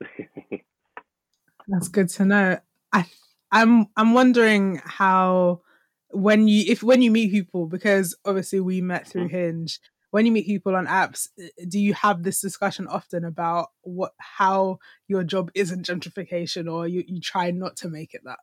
That's 1.68 1.88
good 1.88 2.08
to 2.10 2.24
know. 2.24 2.58
I 2.92 3.06
I'm 3.50 3.86
I'm 3.96 4.14
wondering 4.14 4.80
how 4.84 5.62
when 6.10 6.46
you 6.48 6.64
if 6.68 6.82
when 6.82 7.02
you 7.02 7.10
meet 7.10 7.30
people 7.30 7.66
because 7.66 8.16
obviously 8.24 8.60
we 8.60 8.80
met 8.80 9.06
through 9.06 9.28
mm-hmm. 9.28 9.36
Hinge 9.36 9.80
when 10.14 10.26
you 10.26 10.30
meet 10.30 10.46
people 10.46 10.76
on 10.76 10.86
apps, 10.86 11.26
do 11.66 11.76
you 11.76 11.92
have 11.92 12.22
this 12.22 12.40
discussion 12.40 12.86
often 12.86 13.24
about 13.24 13.70
what 13.82 14.12
how 14.18 14.78
your 15.08 15.24
job 15.24 15.50
isn't 15.56 15.84
gentrification 15.84 16.72
or 16.72 16.86
you, 16.86 17.02
you 17.08 17.20
try 17.20 17.50
not 17.50 17.76
to 17.78 17.88
make 17.88 18.14
it 18.14 18.20
that? 18.22 18.38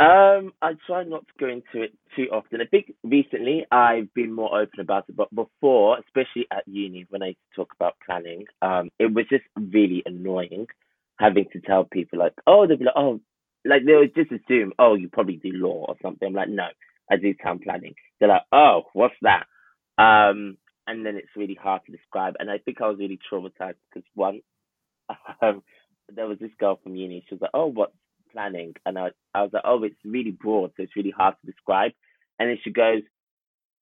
Um, 0.00 0.54
I 0.62 0.72
try 0.88 1.04
not 1.04 1.26
to 1.28 1.34
go 1.40 1.48
into 1.48 1.84
it 1.84 1.92
too 2.16 2.28
often. 2.32 2.62
I 2.62 2.66
think 2.66 2.94
recently 3.04 3.66
I've 3.72 4.12
been 4.14 4.32
more 4.34 4.58
open 4.60 4.80
about 4.80 5.04
it, 5.10 5.16
but 5.16 5.34
before, 5.34 5.98
especially 6.00 6.48
at 6.52 6.66
uni, 6.66 7.06
when 7.10 7.22
I 7.22 7.36
talk 7.56 7.68
about 7.78 7.96
planning, 8.06 8.46
um, 8.62 8.90
it 8.98 9.14
was 9.14 9.26
just 9.30 9.44
really 9.56 10.02
annoying 10.06 10.68
having 11.20 11.46
to 11.52 11.60
tell 11.60 11.84
people 11.84 12.18
like, 12.18 12.34
oh, 12.48 12.66
they'll 12.66 12.78
be 12.78 12.86
like, 12.86 12.96
oh, 12.96 13.20
like 13.66 13.82
they 13.86 13.94
would 13.94 14.16
just 14.16 14.32
assume, 14.32 14.72
oh, 14.80 14.96
you 14.96 15.10
probably 15.10 15.36
do 15.36 15.52
law 15.52 15.86
or 15.88 15.96
something. 16.02 16.28
I'm 16.28 16.34
like, 16.34 16.50
no, 16.50 16.68
I 17.12 17.16
do 17.18 17.34
town 17.34 17.60
planning. 17.62 17.94
They're 18.20 18.30
like, 18.30 18.44
oh, 18.52 18.84
what's 18.94 19.14
that? 19.22 19.44
Um, 19.98 20.58
and 20.88 21.06
then 21.06 21.16
it's 21.16 21.36
really 21.36 21.58
hard 21.62 21.82
to 21.86 21.92
describe. 21.92 22.36
And 22.40 22.50
I 22.50 22.58
think 22.58 22.82
I 22.82 22.88
was 22.88 22.98
really 22.98 23.20
traumatized 23.32 23.76
because 23.94 24.08
one, 24.16 24.42
um, 25.42 25.62
there 26.14 26.26
was 26.26 26.40
this 26.40 26.50
girl 26.58 26.80
from 26.82 26.96
uni. 26.96 27.24
She 27.28 27.36
was 27.36 27.42
like, 27.42 27.52
oh, 27.54 27.66
what's 27.66 27.92
planning? 28.32 28.74
And 28.86 28.98
I, 28.98 29.08
I 29.34 29.42
was 29.42 29.50
like, 29.52 29.62
oh, 29.64 29.82
it's 29.84 29.96
really 30.04 30.30
broad, 30.32 30.72
so 30.76 30.82
it's 30.82 30.96
really 30.96 31.14
hard 31.16 31.34
to 31.40 31.50
describe. 31.50 31.92
And 32.38 32.48
then 32.48 32.58
she 32.62 32.70
goes, 32.70 33.02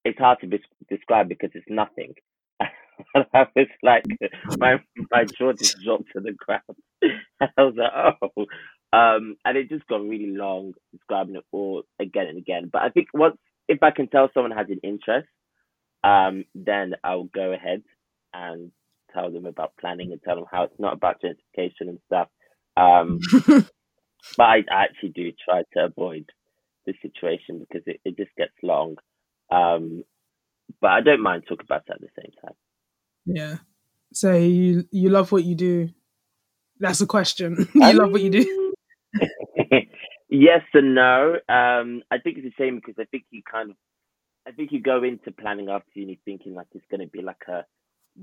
it's 0.04 0.18
hard 0.18 0.40
to 0.40 0.46
des- 0.46 0.58
describe 0.88 1.28
because 1.28 1.50
it's 1.54 1.66
nothing. 1.68 2.14
and 2.60 3.26
I 3.34 3.46
was 3.54 3.68
like, 3.82 4.04
my 4.58 4.76
my 5.10 5.24
jaw 5.24 5.52
just 5.52 5.78
dropped 5.84 6.12
to 6.14 6.20
the 6.20 6.32
ground. 6.32 6.62
I 7.40 7.62
was 7.62 7.74
like, 7.76 7.92
oh. 8.36 8.46
Um, 8.90 9.36
and 9.44 9.58
it 9.58 9.68
just 9.68 9.86
got 9.86 10.00
really 10.00 10.34
long 10.34 10.72
describing 10.92 11.36
it 11.36 11.44
all 11.52 11.82
again 12.00 12.26
and 12.26 12.38
again. 12.38 12.70
But 12.72 12.82
I 12.82 12.88
think 12.88 13.08
once, 13.12 13.36
if 13.68 13.82
I 13.82 13.90
can 13.90 14.08
tell 14.08 14.30
someone 14.32 14.52
has 14.52 14.68
an 14.70 14.80
interest, 14.82 15.28
um, 16.02 16.44
then 16.54 16.94
I'll 17.04 17.24
go 17.24 17.52
ahead 17.52 17.82
and 18.32 18.72
tell 19.12 19.30
them 19.30 19.46
about 19.46 19.74
planning 19.78 20.12
and 20.12 20.22
tell 20.22 20.36
them 20.36 20.46
how 20.50 20.64
it's 20.64 20.78
not 20.78 20.94
about 20.94 21.20
gentrification 21.22 21.88
and 21.88 21.98
stuff. 22.06 22.28
Um, 22.76 23.20
but 24.36 24.44
I, 24.44 24.64
actually 24.70 25.10
do 25.10 25.32
try 25.44 25.62
to 25.74 25.84
avoid 25.84 26.30
the 26.86 26.94
situation 27.02 27.58
because 27.58 27.82
it, 27.86 28.00
it 28.04 28.16
just 28.16 28.34
gets 28.36 28.52
long. 28.62 28.96
Um, 29.50 30.04
but 30.80 30.90
I 30.90 31.00
don't 31.00 31.22
mind 31.22 31.44
talking 31.48 31.64
about 31.64 31.82
it 31.88 31.92
at 31.92 32.00
the 32.00 32.08
same 32.20 32.32
time. 32.42 32.54
Yeah. 33.24 33.56
So 34.12 34.34
you 34.34 34.84
you 34.90 35.10
love 35.10 35.32
what 35.32 35.44
you 35.44 35.54
do? 35.54 35.90
That's 36.78 37.00
a 37.00 37.06
question. 37.06 37.68
you 37.74 37.92
love 37.92 38.12
what 38.12 38.22
you 38.22 38.30
do? 38.30 38.74
yes 40.28 40.62
and 40.74 40.94
no. 40.94 41.34
Um, 41.48 42.02
I 42.10 42.18
think 42.18 42.38
it's 42.38 42.54
the 42.56 42.64
same 42.64 42.76
because 42.76 42.94
I 42.98 43.04
think 43.04 43.24
you 43.30 43.42
kind 43.50 43.70
of, 43.70 43.76
I 44.46 44.52
think 44.52 44.72
you 44.72 44.80
go 44.80 45.02
into 45.02 45.32
planning 45.32 45.68
after 45.68 45.90
uni 45.94 46.20
thinking 46.24 46.54
like 46.54 46.68
it's 46.72 46.84
going 46.90 47.00
to 47.00 47.06
be 47.06 47.22
like 47.22 47.42
a 47.48 47.64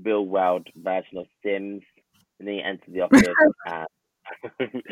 real 0.02 0.26
world 0.26 0.66
version 0.76 1.18
of 1.18 1.26
Sims, 1.42 1.82
and 2.38 2.48
then 2.48 2.54
you 2.54 2.62
enter 2.62 2.84
the 2.88 3.00
office 3.02 3.86
and 4.58 4.82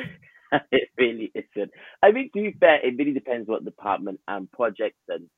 it 0.72 0.90
really 0.98 1.32
isn't. 1.34 1.70
I 2.02 2.12
mean, 2.12 2.30
to 2.34 2.42
be 2.42 2.56
fair, 2.58 2.84
it 2.86 2.96
really 2.96 3.12
depends 3.12 3.48
what 3.48 3.64
department 3.64 4.20
and 4.28 4.50
projects 4.52 5.00
and 5.08 5.28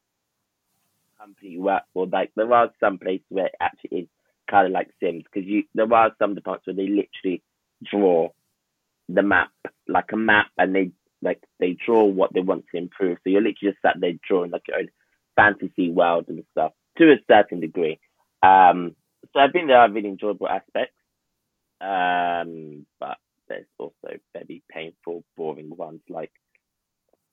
company 1.19 1.51
you 1.51 1.63
work 1.63 1.83
for. 1.93 2.07
Like 2.07 2.33
there 2.37 2.53
are 2.53 2.71
some 2.81 2.99
places 2.99 3.27
where 3.29 3.47
it 3.47 3.55
actually 3.61 3.99
is 4.01 4.09
kind 4.51 4.67
of 4.67 4.73
like 4.73 4.91
Sims 5.01 5.25
because 5.25 5.49
you 5.49 5.65
there 5.75 5.93
are 5.93 6.13
some 6.19 6.35
departments 6.35 6.67
where 6.67 6.77
they 6.77 6.93
literally 6.93 7.43
draw 7.85 8.29
the 9.09 9.23
map 9.23 9.51
like 9.89 10.13
a 10.13 10.17
map 10.17 10.47
and 10.59 10.75
they 10.75 10.91
like 11.23 11.43
they 11.59 11.77
draw 11.85 12.05
what 12.05 12.33
they 12.33 12.41
want 12.41 12.65
to 12.71 12.79
improve. 12.79 13.19
So 13.19 13.31
you're 13.31 13.41
literally 13.41 13.73
just 13.73 13.83
sat 13.83 13.97
there 14.01 14.13
drawing 14.27 14.51
like 14.51 14.63
your 14.69 14.79
own 14.79 14.89
fantasy 15.37 15.91
world 15.91 16.27
and 16.29 16.45
stuff 16.53 16.73
to 16.99 17.13
a 17.13 17.17
certain 17.29 17.61
degree. 17.61 17.99
Um, 18.43 18.95
so 19.33 19.41
I 19.41 19.49
think 19.51 19.67
there 19.67 19.79
are 19.79 19.91
really 19.91 20.09
enjoyable 20.09 20.49
aspects, 20.49 20.95
um, 21.81 22.87
but 23.01 23.19
there's 23.49 23.67
also 23.79 24.19
very 24.33 24.63
painful, 24.71 25.25
boring 25.37 25.71
ones 25.77 26.01
like 26.09 26.33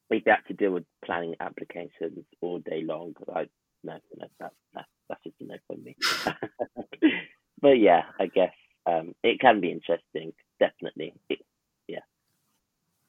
if 0.10 0.24
you 0.26 0.32
have 0.32 0.46
to 0.46 0.54
deal 0.54 0.72
with 0.72 0.84
planning 1.04 1.36
applications 1.40 2.26
all 2.42 2.60
day 2.60 2.84
long. 2.84 3.14
Like 3.28 3.50
no, 3.84 3.94
no, 4.16 4.28
that's 4.40 4.56
that's, 4.74 4.88
that's 5.10 5.24
just 5.24 5.36
a 5.42 5.46
no 5.46 5.56
for 5.68 5.78
me. 5.78 5.96
but 7.62 7.80
yeah, 7.80 8.04
I 8.20 8.28
guess 8.28 8.54
um, 8.86 9.14
it 9.24 9.40
can 9.40 9.62
be 9.62 9.72
interesting. 9.72 10.34
Definitely, 10.60 11.14
it, 11.30 11.40
yeah. 11.88 12.00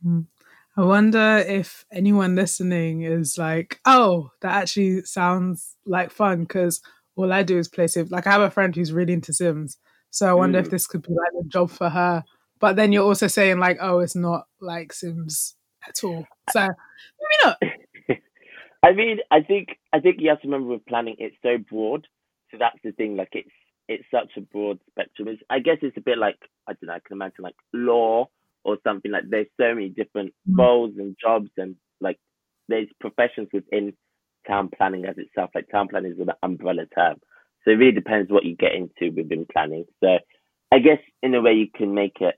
Mm. 0.04 0.26
I 0.76 0.82
wonder 0.82 1.44
if 1.46 1.84
anyone 1.92 2.34
listening 2.34 3.02
is 3.02 3.38
like, 3.38 3.78
oh, 3.84 4.30
that 4.42 4.54
actually 4.54 5.02
sounds 5.02 5.76
like 5.86 6.10
fun 6.10 6.40
because 6.40 6.80
all 7.14 7.32
I 7.32 7.44
do 7.44 7.58
is 7.58 7.68
play 7.68 7.86
Sims. 7.86 8.10
Like 8.10 8.26
I 8.26 8.32
have 8.32 8.40
a 8.40 8.50
friend 8.50 8.74
who's 8.74 8.92
really 8.92 9.12
into 9.12 9.32
Sims, 9.32 9.78
so 10.10 10.28
I 10.28 10.32
wonder 10.32 10.58
mm. 10.58 10.64
if 10.64 10.70
this 10.70 10.86
could 10.86 11.02
be 11.02 11.12
like 11.12 11.44
a 11.44 11.48
job 11.48 11.70
for 11.70 11.88
her. 11.88 12.24
But 12.60 12.76
then 12.76 12.92
you're 12.92 13.04
also 13.04 13.26
saying 13.26 13.58
like, 13.58 13.78
oh, 13.80 13.98
it's 13.98 14.16
not 14.16 14.46
like 14.60 14.92
Sims 14.92 15.56
at 15.86 16.02
all. 16.04 16.24
So 16.50 16.60
maybe 16.60 17.36
not. 17.44 17.58
I 18.82 18.92
mean, 18.92 19.18
I 19.30 19.40
think 19.40 19.68
I 19.92 20.00
think 20.00 20.16
you 20.20 20.28
have 20.28 20.40
to 20.42 20.48
remember 20.48 20.68
with 20.68 20.86
planning, 20.86 21.16
it's 21.18 21.36
so 21.42 21.56
broad. 21.58 22.06
So 22.50 22.58
that's 22.58 22.78
the 22.84 22.92
thing. 22.92 23.16
Like 23.16 23.30
it's 23.32 23.50
it's 23.88 24.04
such 24.10 24.30
a 24.36 24.40
broad 24.40 24.78
spectrum. 24.90 25.28
It's, 25.28 25.42
I 25.50 25.58
guess 25.58 25.78
it's 25.82 25.96
a 25.96 26.02
bit 26.02 26.18
like 26.18 26.38
I 26.66 26.72
don't 26.72 26.88
know. 26.88 26.94
I 26.94 27.00
can 27.06 27.16
imagine 27.16 27.42
like 27.42 27.56
law 27.72 28.28
or 28.64 28.78
something 28.84 29.10
like. 29.10 29.24
There's 29.28 29.46
so 29.60 29.74
many 29.74 29.88
different 29.88 30.32
mm. 30.48 30.58
roles 30.58 30.92
and 30.98 31.16
jobs 31.20 31.50
and 31.56 31.76
like 32.00 32.18
there's 32.68 32.88
professions 33.00 33.48
within 33.52 33.94
town 34.46 34.70
planning 34.76 35.04
as 35.06 35.16
itself. 35.18 35.50
Like 35.54 35.68
town 35.70 35.88
planning 35.88 36.12
is 36.12 36.20
an 36.20 36.30
umbrella 36.42 36.84
term. 36.94 37.16
So 37.64 37.70
it 37.70 37.74
really 37.74 37.92
depends 37.92 38.30
what 38.30 38.44
you 38.44 38.56
get 38.56 38.72
into 38.74 39.14
within 39.14 39.46
planning. 39.50 39.86
So 40.00 40.18
I 40.70 40.78
guess 40.78 40.98
in 41.22 41.34
a 41.34 41.40
way 41.40 41.52
you 41.52 41.68
can 41.74 41.94
make 41.94 42.16
it 42.20 42.34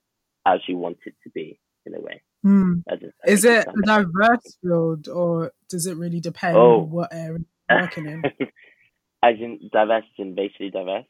as 0.47 0.61
you 0.69 0.79
want 0.79 0.99
it 1.05 1.15
to 1.25 1.31
be 1.31 1.59
in 1.85 1.95
a 1.95 2.01
way. 2.01 2.23
Mm. 2.45 2.83
Is 3.27 3.45
it 3.45 3.67
a 3.67 3.83
diverse 3.83 4.57
field 4.63 5.09
or 5.09 5.53
does 5.69 5.87
it 5.87 5.97
really 5.97 6.21
depend 6.21 6.57
oh. 6.57 6.83
on 6.83 6.91
what 6.91 7.09
area 7.13 7.39
you're 7.71 7.81
working 7.81 8.07
in? 8.07 8.23
as 9.23 9.35
in 9.41 9.59
diverse 9.73 10.05
and 10.19 10.37
basically 10.37 10.71
diverse. 10.71 11.07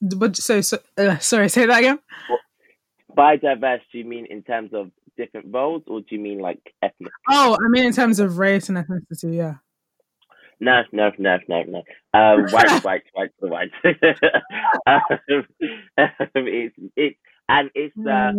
But 0.00 0.36
so, 0.36 0.60
so 0.60 0.78
uh, 0.96 1.18
sorry, 1.18 1.48
say 1.48 1.66
that 1.66 1.78
again. 1.78 1.98
Well, 2.28 2.38
by 3.14 3.36
diverse, 3.36 3.82
do 3.92 3.98
you 3.98 4.04
mean 4.04 4.26
in 4.30 4.42
terms 4.42 4.70
of 4.72 4.90
different 5.16 5.46
roles, 5.50 5.82
or 5.86 6.00
do 6.00 6.06
you 6.10 6.18
mean 6.18 6.38
like 6.40 6.60
ethnic? 6.82 7.12
Oh, 7.28 7.56
I 7.62 7.68
mean 7.68 7.84
in 7.84 7.92
terms 7.92 8.18
of 8.18 8.38
race 8.38 8.68
and 8.68 8.78
ethnicity. 8.78 9.36
Yeah. 9.36 9.54
No, 10.58 10.82
no, 10.92 11.10
no, 11.18 11.38
no, 11.48 11.62
no. 11.62 11.82
Um, 12.14 12.46
white, 12.50 12.84
white, 12.84 13.02
white, 13.12 13.30
white. 13.40 13.70
um, 14.86 15.02
it's 16.34 16.76
it, 16.96 17.16
and 17.52 17.70
it's 17.74 17.96
uh, 18.06 18.32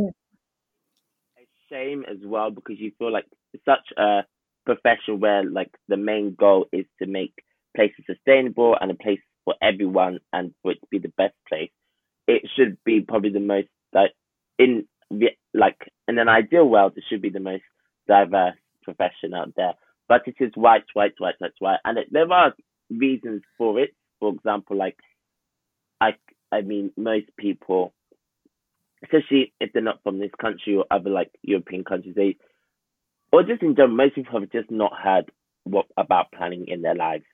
a 1.37 1.45
shame 1.69 2.03
as 2.09 2.17
well 2.25 2.49
because 2.51 2.77
you 2.79 2.91
feel 2.97 3.11
like 3.11 3.25
such 3.63 3.87
a 3.97 4.21
profession 4.65 5.19
where 5.19 5.43
like 5.43 5.71
the 5.87 5.97
main 5.97 6.35
goal 6.37 6.65
is 6.73 6.85
to 6.99 7.07
make 7.07 7.33
places 7.75 8.03
sustainable 8.07 8.75
and 8.79 8.91
a 8.91 8.95
place 8.95 9.19
for 9.45 9.55
everyone 9.61 10.19
and 10.31 10.53
for 10.61 10.71
it 10.71 10.81
to 10.81 10.87
be 10.89 10.99
the 10.99 11.13
best 11.17 11.35
place. 11.47 11.71
It 12.27 12.43
should 12.55 12.77
be 12.85 13.01
probably 13.01 13.29
the 13.31 13.39
most 13.39 13.67
like 13.93 14.13
in 14.57 14.87
like 15.53 15.77
in 16.07 16.17
an 16.17 16.29
ideal 16.29 16.67
world, 16.67 16.93
it 16.95 17.03
should 17.09 17.21
be 17.21 17.29
the 17.29 17.39
most 17.39 17.63
diverse 18.07 18.55
profession 18.83 19.33
out 19.35 19.53
there. 19.55 19.73
But 20.09 20.23
it 20.27 20.35
is 20.39 20.51
white, 20.55 20.85
white, 20.93 21.13
white, 21.19 21.35
white, 21.39 21.51
white, 21.59 21.79
and 21.85 21.99
it, 21.99 22.07
there 22.11 22.31
are 22.31 22.53
reasons 22.89 23.43
for 23.57 23.79
it. 23.79 23.91
For 24.19 24.33
example, 24.33 24.77
like 24.77 24.97
I, 26.01 26.11
I 26.51 26.61
mean, 26.61 26.91
most 26.97 27.27
people, 27.37 27.93
especially 29.03 29.53
if 29.59 29.71
they're 29.73 29.81
not 29.81 30.01
from 30.03 30.19
this 30.19 30.31
country 30.39 30.75
or 30.75 30.85
other 30.89 31.09
like 31.09 31.31
European 31.41 31.83
countries, 31.83 32.15
they, 32.15 32.37
or 33.31 33.43
just 33.43 33.61
in 33.61 33.75
general, 33.75 33.95
most 33.95 34.15
people 34.15 34.39
have 34.39 34.51
just 34.51 34.71
not 34.71 34.93
heard 34.93 35.31
what 35.63 35.85
about 35.97 36.31
planning 36.31 36.65
in 36.67 36.81
their 36.81 36.95
lives. 36.95 37.25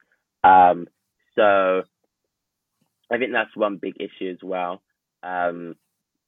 Um, 0.43 0.87
so 1.35 1.83
I 3.11 3.17
think 3.17 3.31
that's 3.31 3.55
one 3.55 3.77
big 3.77 3.95
issue 3.99 4.31
as 4.31 4.37
well. 4.41 4.81
Um, 5.23 5.75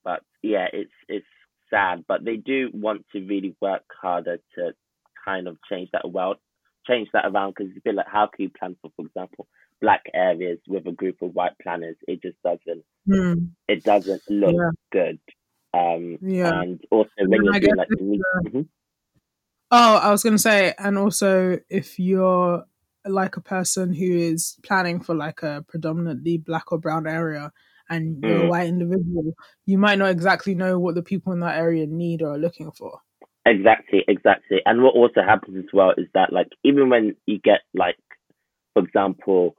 but 0.04 0.22
yeah, 0.42 0.68
it's 0.72 0.92
it's 1.08 1.26
sad, 1.70 2.06
but 2.08 2.26
they 2.26 2.38
do 2.38 2.70
want 2.74 3.06
to 3.14 3.20
really 3.26 3.56
work 3.62 3.84
harder 4.02 4.38
to 4.56 4.72
kind 5.24 5.48
of 5.48 5.58
change 5.70 5.90
that 5.94 6.12
world, 6.12 6.38
change 6.88 7.10
that 7.14 7.26
around 7.26 7.54
because 7.56 7.70
it's 7.70 7.78
a 7.78 7.82
bit 7.84 7.96
like 7.96 8.08
how 8.12 8.28
can 8.28 8.44
you 8.44 8.50
plan 8.50 8.76
for, 8.82 8.92
for 8.96 9.06
example, 9.06 9.48
black 9.80 10.04
areas 10.14 10.60
with 10.68 10.86
a 10.88 10.92
group 10.92 11.22
of 11.22 11.34
white 11.34 11.58
planners? 11.62 11.96
It 12.08 12.22
just 12.22 12.38
doesn't. 12.44 12.84
Mm. 13.08 13.52
It 13.68 13.84
doesn't 13.84 14.22
look 14.30 14.56
yeah. 14.56 14.70
Good. 14.92 15.20
Um, 15.74 16.18
yeah. 16.22 16.62
And 16.62 16.82
also 16.92 17.10
when 17.20 17.44
you're 17.44 17.60
doing 17.60 17.76
like, 17.76 17.88
mm-hmm. 17.90 18.62
oh, 19.72 19.96
I 19.98 20.10
was 20.12 20.24
gonna 20.24 20.38
say, 20.38 20.74
and 20.78 20.98
also 20.98 21.60
if 21.70 22.00
you're 22.00 22.66
like 23.06 23.38
a 23.38 23.42
person 23.42 23.94
who 23.94 24.06
is 24.06 24.58
planning 24.64 25.00
for 25.00 25.16
like 25.16 25.42
a 25.44 25.66
predominantly 25.68 26.38
black 26.38 26.72
or 26.72 26.78
brown 26.78 27.08
area 27.08 27.52
and 27.90 28.24
you're 28.24 28.42
mm. 28.42 28.46
a 28.46 28.50
white 28.50 28.68
individual, 28.68 29.34
you 29.66 29.78
might 29.78 29.98
not 29.98 30.12
exactly 30.12 30.56
know 30.56 30.78
what 30.80 30.96
the 30.96 31.02
people 31.02 31.34
in 31.34 31.40
that 31.40 31.58
area 31.58 31.88
need 31.88 32.22
or 32.22 32.34
are 32.34 32.38
looking 32.38 32.72
for. 32.72 33.00
Exactly, 33.46 34.04
exactly. 34.08 34.62
And 34.66 34.84
what 34.84 34.96
also 34.96 35.24
happens 35.24 35.58
as 35.58 35.70
well 35.74 35.94
is 35.98 36.06
that 36.14 36.32
like 36.32 36.48
even 36.64 36.90
when 36.90 37.16
you 37.26 37.40
get 37.40 37.62
like 37.74 37.98
for 38.74 38.84
example, 38.84 39.56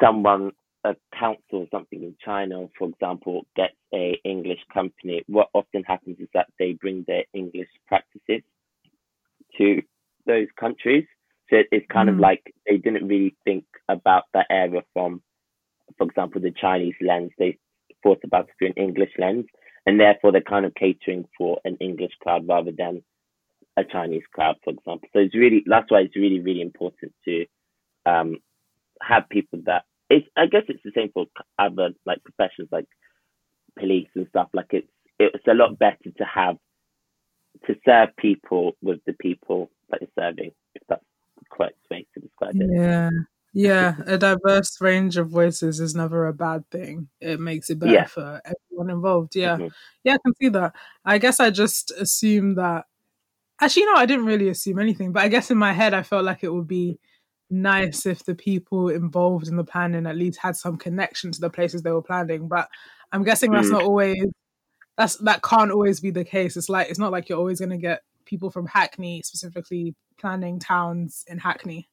someone 0.00 0.52
a 0.84 0.96
council 1.18 1.60
or 1.60 1.66
something 1.70 2.02
in 2.02 2.16
China, 2.24 2.68
for 2.78 2.88
example, 2.88 3.46
gets 3.56 3.76
a 3.94 4.20
English 4.24 4.60
company, 4.72 5.22
what 5.28 5.48
often 5.54 5.84
happens 5.84 6.18
is 6.18 6.28
that 6.34 6.48
they 6.58 6.72
bring 6.72 7.04
their 7.06 7.24
English 7.34 7.68
practices 7.86 8.42
to 9.58 9.82
those 10.26 10.48
countries. 10.58 11.06
So 11.50 11.62
it's 11.70 11.86
kind 11.88 12.08
of 12.08 12.16
Mm. 12.16 12.20
like 12.20 12.54
they 12.66 12.78
didn't 12.78 13.06
really 13.06 13.36
think 13.44 13.64
about 13.88 14.24
that 14.32 14.46
area 14.50 14.82
from, 14.92 15.22
for 15.98 16.04
example, 16.04 16.40
the 16.40 16.50
Chinese 16.52 16.94
lens. 17.00 17.30
They 17.38 17.58
thought 18.02 18.24
about 18.24 18.48
it 18.48 18.54
through 18.58 18.68
an 18.68 18.74
English 18.74 19.12
lens, 19.18 19.46
and 19.86 20.00
therefore 20.00 20.32
they're 20.32 20.40
kind 20.40 20.64
of 20.66 20.74
catering 20.74 21.28
for 21.36 21.60
an 21.64 21.76
English 21.80 22.12
crowd 22.20 22.48
rather 22.48 22.72
than 22.72 23.02
a 23.76 23.84
Chinese 23.84 24.24
crowd, 24.32 24.56
for 24.64 24.70
example. 24.70 25.08
So 25.12 25.20
it's 25.20 25.34
really 25.34 25.62
that's 25.66 25.90
why 25.90 26.00
it's 26.00 26.16
really 26.16 26.40
really 26.40 26.60
important 26.62 27.12
to 27.24 27.46
um, 28.06 28.36
have 29.02 29.28
people 29.28 29.60
that 29.66 29.84
it's. 30.12 30.28
I 30.36 30.46
guess 30.46 30.64
it's 30.68 30.82
the 30.84 30.92
same 30.94 31.10
for 31.14 31.26
other 31.58 31.90
like 32.06 32.22
professions 32.24 32.68
like 32.72 32.86
police 33.78 34.08
and 34.14 34.26
stuff. 34.30 34.48
Like 34.54 34.70
it's 34.72 34.88
it's 35.18 35.46
a 35.48 35.54
lot 35.54 35.78
better 35.78 36.10
to 36.18 36.24
have 36.24 36.56
to 37.66 37.74
serve 37.84 38.08
people 38.16 38.72
with 38.82 39.00
the 39.06 39.12
people 39.14 39.70
that 39.90 40.00
you're 40.00 40.10
serving. 40.18 40.52
If 40.74 40.82
that's 40.88 41.04
the 41.38 41.44
correct 41.50 41.78
way 41.90 42.06
to 42.14 42.20
describe 42.20 42.54
it. 42.56 42.70
Yeah. 42.72 43.10
Yeah, 43.54 43.96
a 44.06 44.16
diverse 44.16 44.80
range 44.80 45.18
of 45.18 45.28
voices 45.28 45.78
is 45.78 45.94
never 45.94 46.26
a 46.26 46.32
bad 46.32 46.64
thing. 46.70 47.08
It 47.20 47.38
makes 47.38 47.68
it 47.68 47.78
better 47.78 47.92
Yeah. 47.92 48.06
for 48.06 48.40
everyone 48.46 48.88
involved. 48.88 49.36
Yeah. 49.36 49.58
Mhm. 49.58 49.70
Yeah, 50.04 50.14
I 50.14 50.18
can 50.24 50.34
see 50.40 50.48
that. 50.48 50.74
I 51.04 51.18
guess 51.18 51.38
I 51.38 51.50
just 51.50 51.90
assumed 51.90 52.56
that. 52.56 52.86
Actually, 53.60 53.86
no, 53.86 53.94
I 53.96 54.06
didn't 54.06 54.26
really 54.26 54.48
assume 54.50 54.78
anything, 54.80 55.12
but 55.12 55.22
I 55.24 55.28
guess 55.28 55.50
in 55.50 55.58
my 55.58 55.72
head, 55.74 55.94
I 55.94 56.02
felt 56.02 56.24
like 56.24 56.44
it 56.44 56.52
would 56.52 56.68
be 56.68 56.98
nice 57.52 58.06
if 58.06 58.24
the 58.24 58.34
people 58.34 58.88
involved 58.88 59.46
in 59.46 59.56
the 59.56 59.64
planning 59.64 60.06
at 60.06 60.16
least 60.16 60.40
had 60.40 60.56
some 60.56 60.76
connection 60.76 61.30
to 61.32 61.40
the 61.40 61.50
places 61.50 61.82
they 61.82 61.92
were 61.92 62.02
planning. 62.02 62.48
But 62.48 62.68
I'm 63.12 63.22
guessing 63.22 63.52
that's 63.52 63.68
Mm. 63.68 63.72
not 63.72 63.82
always. 63.82 64.24
That's 64.98 65.16
that 65.18 65.42
can't 65.42 65.70
always 65.70 66.00
be 66.00 66.10
the 66.10 66.24
case. 66.24 66.56
It's 66.56 66.68
like 66.68 66.88
it's 66.90 66.98
not 66.98 67.12
like 67.12 67.28
you're 67.28 67.38
always 67.38 67.60
going 67.60 67.70
to 67.70 67.76
get 67.78 68.02
people 68.24 68.50
from 68.50 68.66
Hackney 68.66 69.22
specifically 69.24 69.94
planning 70.18 70.58
towns 70.58 71.24
in 71.28 71.38
Hackney. 71.38 71.88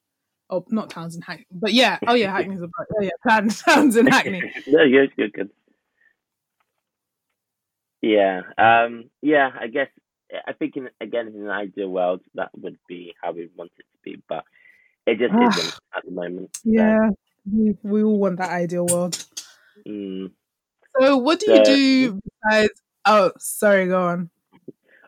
Oh, 0.49 0.65
not 0.69 0.89
towns 0.89 1.15
in 1.15 1.21
Hackney, 1.21 1.45
but 1.51 1.73
yeah. 1.73 1.99
Oh 2.07 2.13
yeah, 2.13 2.31
Hackney's 2.35 2.59
about. 2.59 2.71
Oh 2.97 3.01
yeah, 3.01 3.09
planning 3.21 3.49
towns 3.65 3.95
in 3.95 4.07
Hackney. 4.07 4.41
no, 4.67 4.83
you're, 4.83 5.07
you're 5.15 5.29
good. 5.29 5.49
Yeah, 8.01 8.41
um, 8.57 9.09
yeah. 9.21 9.51
I 9.59 9.67
guess 9.67 9.89
I 10.47 10.53
think 10.53 10.77
in, 10.77 10.89
again 11.01 11.27
in 11.27 11.41
an 11.41 11.49
ideal 11.49 11.89
world 11.89 12.21
that 12.35 12.49
would 12.57 12.77
be 12.87 13.13
how 13.21 13.31
we 13.31 13.49
want 13.55 13.71
it 13.77 13.83
to 13.83 13.97
be, 14.03 14.21
but 14.29 14.43
it 15.11 15.19
just 15.19 15.33
Ah. 15.33 15.49
isn't 15.57 15.73
at 15.95 16.05
the 16.05 16.11
moment. 16.11 16.49
So, 16.55 16.61
Yeah, 16.71 17.09
we, 17.51 17.75
we 17.83 18.03
all 18.03 18.19
want 18.19 18.37
that 18.37 18.49
ideal 18.51 18.85
world. 18.87 19.17
mm. 19.87 20.31
So, 20.99 21.17
what 21.17 21.39
do 21.39 21.51
you 21.51 21.63
do 21.63 22.21
besides? 22.43 22.73
Oh, 23.05 23.31
sorry, 23.37 23.87
go 23.87 24.01
on. 24.01 24.29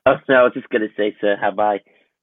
Oh, 0.05 0.15
no, 0.27 0.35
I 0.35 0.43
was 0.43 0.53
just 0.53 0.69
gonna 0.69 0.87
say, 0.97 1.15
so 1.21 1.35
have 1.39 1.59
I 1.59 1.79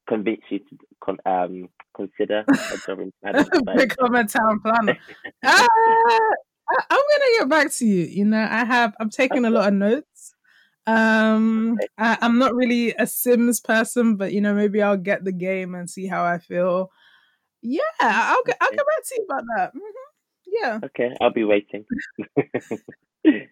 convinced 0.08 0.44
you 0.50 0.58
to 0.60 0.78
con- 1.04 1.18
um 1.26 1.68
consider 1.94 2.44
a 2.48 2.78
job 2.86 3.00
in 3.00 3.12
Become 3.76 4.14
a 4.14 4.24
town 4.24 4.60
planner. 4.60 4.96
Ah, 5.44 5.66
I, 6.70 6.84
I'm 6.90 6.98
gonna 6.98 7.38
get 7.38 7.48
back 7.48 7.72
to 7.74 7.86
you. 7.86 8.04
You 8.04 8.24
know, 8.24 8.40
I 8.50 8.64
have. 8.64 8.94
I'm 9.00 9.10
taking 9.10 9.44
a 9.44 9.50
lot 9.50 9.68
of 9.68 9.74
notes. 9.74 10.34
Um, 10.86 11.74
Okay. 11.74 11.86
I, 11.98 12.18
I'm 12.20 12.38
not 12.38 12.54
really 12.54 12.94
a 12.94 13.06
Sims 13.06 13.60
person, 13.60 14.16
but 14.16 14.32
you 14.32 14.40
know, 14.40 14.54
maybe 14.54 14.82
I'll 14.82 14.96
get 14.96 15.24
the 15.24 15.32
game 15.32 15.74
and 15.74 15.88
see 15.88 16.06
how 16.06 16.24
I 16.24 16.38
feel. 16.38 16.90
Yeah, 17.62 17.80
I'll 18.00 18.42
get. 18.44 18.56
I'll 18.60 18.70
get 18.70 18.78
back 18.78 19.04
to 19.04 19.14
you 19.16 19.24
about 19.28 19.44
that. 19.56 19.72
hmm 19.72 19.80
Yeah. 20.46 20.80
okay, 20.84 21.16
I'll 21.20 21.32
be 21.32 21.44
waiting. 21.44 21.84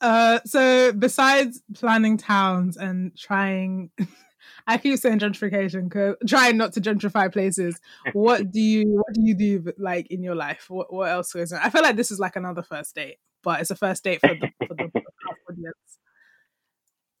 Uh, 0.00 0.40
so 0.44 0.92
besides 0.92 1.62
planning 1.74 2.18
towns 2.18 2.76
and 2.76 3.16
trying, 3.16 3.90
I 4.66 4.76
keep 4.78 4.98
saying 4.98 5.20
gentrification 5.20 5.84
because 5.84 6.16
trying 6.28 6.58
not 6.58 6.74
to 6.74 6.80
gentrify 6.80 7.32
places. 7.32 7.80
What 8.12 8.50
do 8.50 8.60
you 8.60 8.84
what 8.88 9.14
do 9.14 9.22
you 9.22 9.34
do 9.34 9.72
like 9.78 10.08
in 10.10 10.22
your 10.22 10.34
life? 10.34 10.66
What 10.68 10.92
what 10.92 11.10
else 11.10 11.32
goes 11.32 11.52
on? 11.52 11.60
I 11.62 11.70
feel 11.70 11.82
like 11.82 11.96
this 11.96 12.10
is 12.10 12.18
like 12.20 12.36
another 12.36 12.62
first 12.62 12.94
date, 12.94 13.16
but 13.42 13.60
it's 13.60 13.70
a 13.70 13.74
first 13.76 14.04
date 14.04 14.20
for 14.20 14.34
the 14.34 14.48
for 14.68 14.74
the 14.74 14.84
audience. 15.50 15.98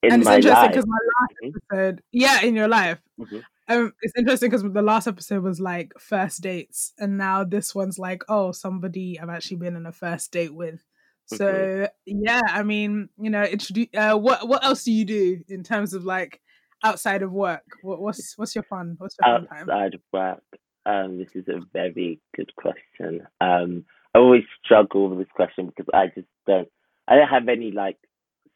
in 0.02 0.12
and 0.12 0.22
it's 0.22 0.30
interesting 0.30 0.68
because 0.70 0.86
my 0.86 0.98
last 1.20 1.34
Mhm. 1.42 1.52
episode, 1.72 2.02
yeah, 2.12 2.42
in 2.42 2.54
your 2.54 2.68
life. 2.68 3.00
Mhm. 3.18 3.42
Um, 3.68 3.92
it's 4.02 4.12
interesting 4.16 4.50
because 4.50 4.62
the 4.62 4.82
last 4.82 5.06
episode 5.08 5.42
was 5.42 5.60
like 5.60 5.92
first 5.98 6.40
dates, 6.42 6.92
and 6.98 7.18
now 7.18 7.42
this 7.44 7.74
one's 7.74 7.98
like, 7.98 8.22
oh, 8.28 8.52
somebody 8.52 9.18
I've 9.18 9.28
actually 9.28 9.56
been 9.58 9.76
on 9.76 9.86
a 9.86 9.92
first 9.92 10.30
date 10.32 10.54
with. 10.54 10.84
So 11.26 11.88
yeah, 12.06 12.40
I 12.48 12.62
mean, 12.62 13.08
you 13.18 13.30
know, 13.30 13.42
introduce. 13.42 13.88
Uh, 13.94 14.16
what 14.16 14.46
what 14.46 14.64
else 14.64 14.84
do 14.84 14.92
you 14.92 15.04
do 15.04 15.40
in 15.48 15.64
terms 15.64 15.92
of 15.94 16.04
like 16.04 16.40
outside 16.84 17.22
of 17.22 17.32
work? 17.32 17.64
What, 17.82 18.00
what's 18.00 18.34
what's 18.38 18.54
your 18.54 18.62
fun? 18.62 18.94
What's 18.98 19.16
your 19.20 19.38
fun 19.38 19.46
time? 19.48 19.68
outside 19.70 19.94
of 19.94 20.00
work? 20.12 20.42
Um, 20.84 21.18
this 21.18 21.30
is 21.34 21.48
a 21.48 21.60
very 21.72 22.20
good 22.36 22.54
question. 22.54 23.26
Um, 23.40 23.84
I 24.14 24.18
always 24.20 24.44
struggle 24.64 25.08
with 25.08 25.18
this 25.18 25.32
question 25.34 25.66
because 25.66 25.86
I 25.92 26.06
just 26.14 26.28
don't. 26.46 26.68
I 27.08 27.16
don't 27.16 27.26
have 27.28 27.48
any 27.48 27.72
like 27.72 27.98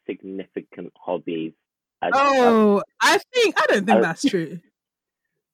significant 0.07 0.93
hobbies. 0.97 1.53
I, 2.01 2.07
I- 2.07 2.11
Oh, 2.13 2.81
I 3.01 3.17
think 3.33 3.55
I 3.61 3.65
don't 3.67 3.85
think 3.85 3.97
I- 3.97 4.01
that's 4.01 4.21
true. 4.23 4.59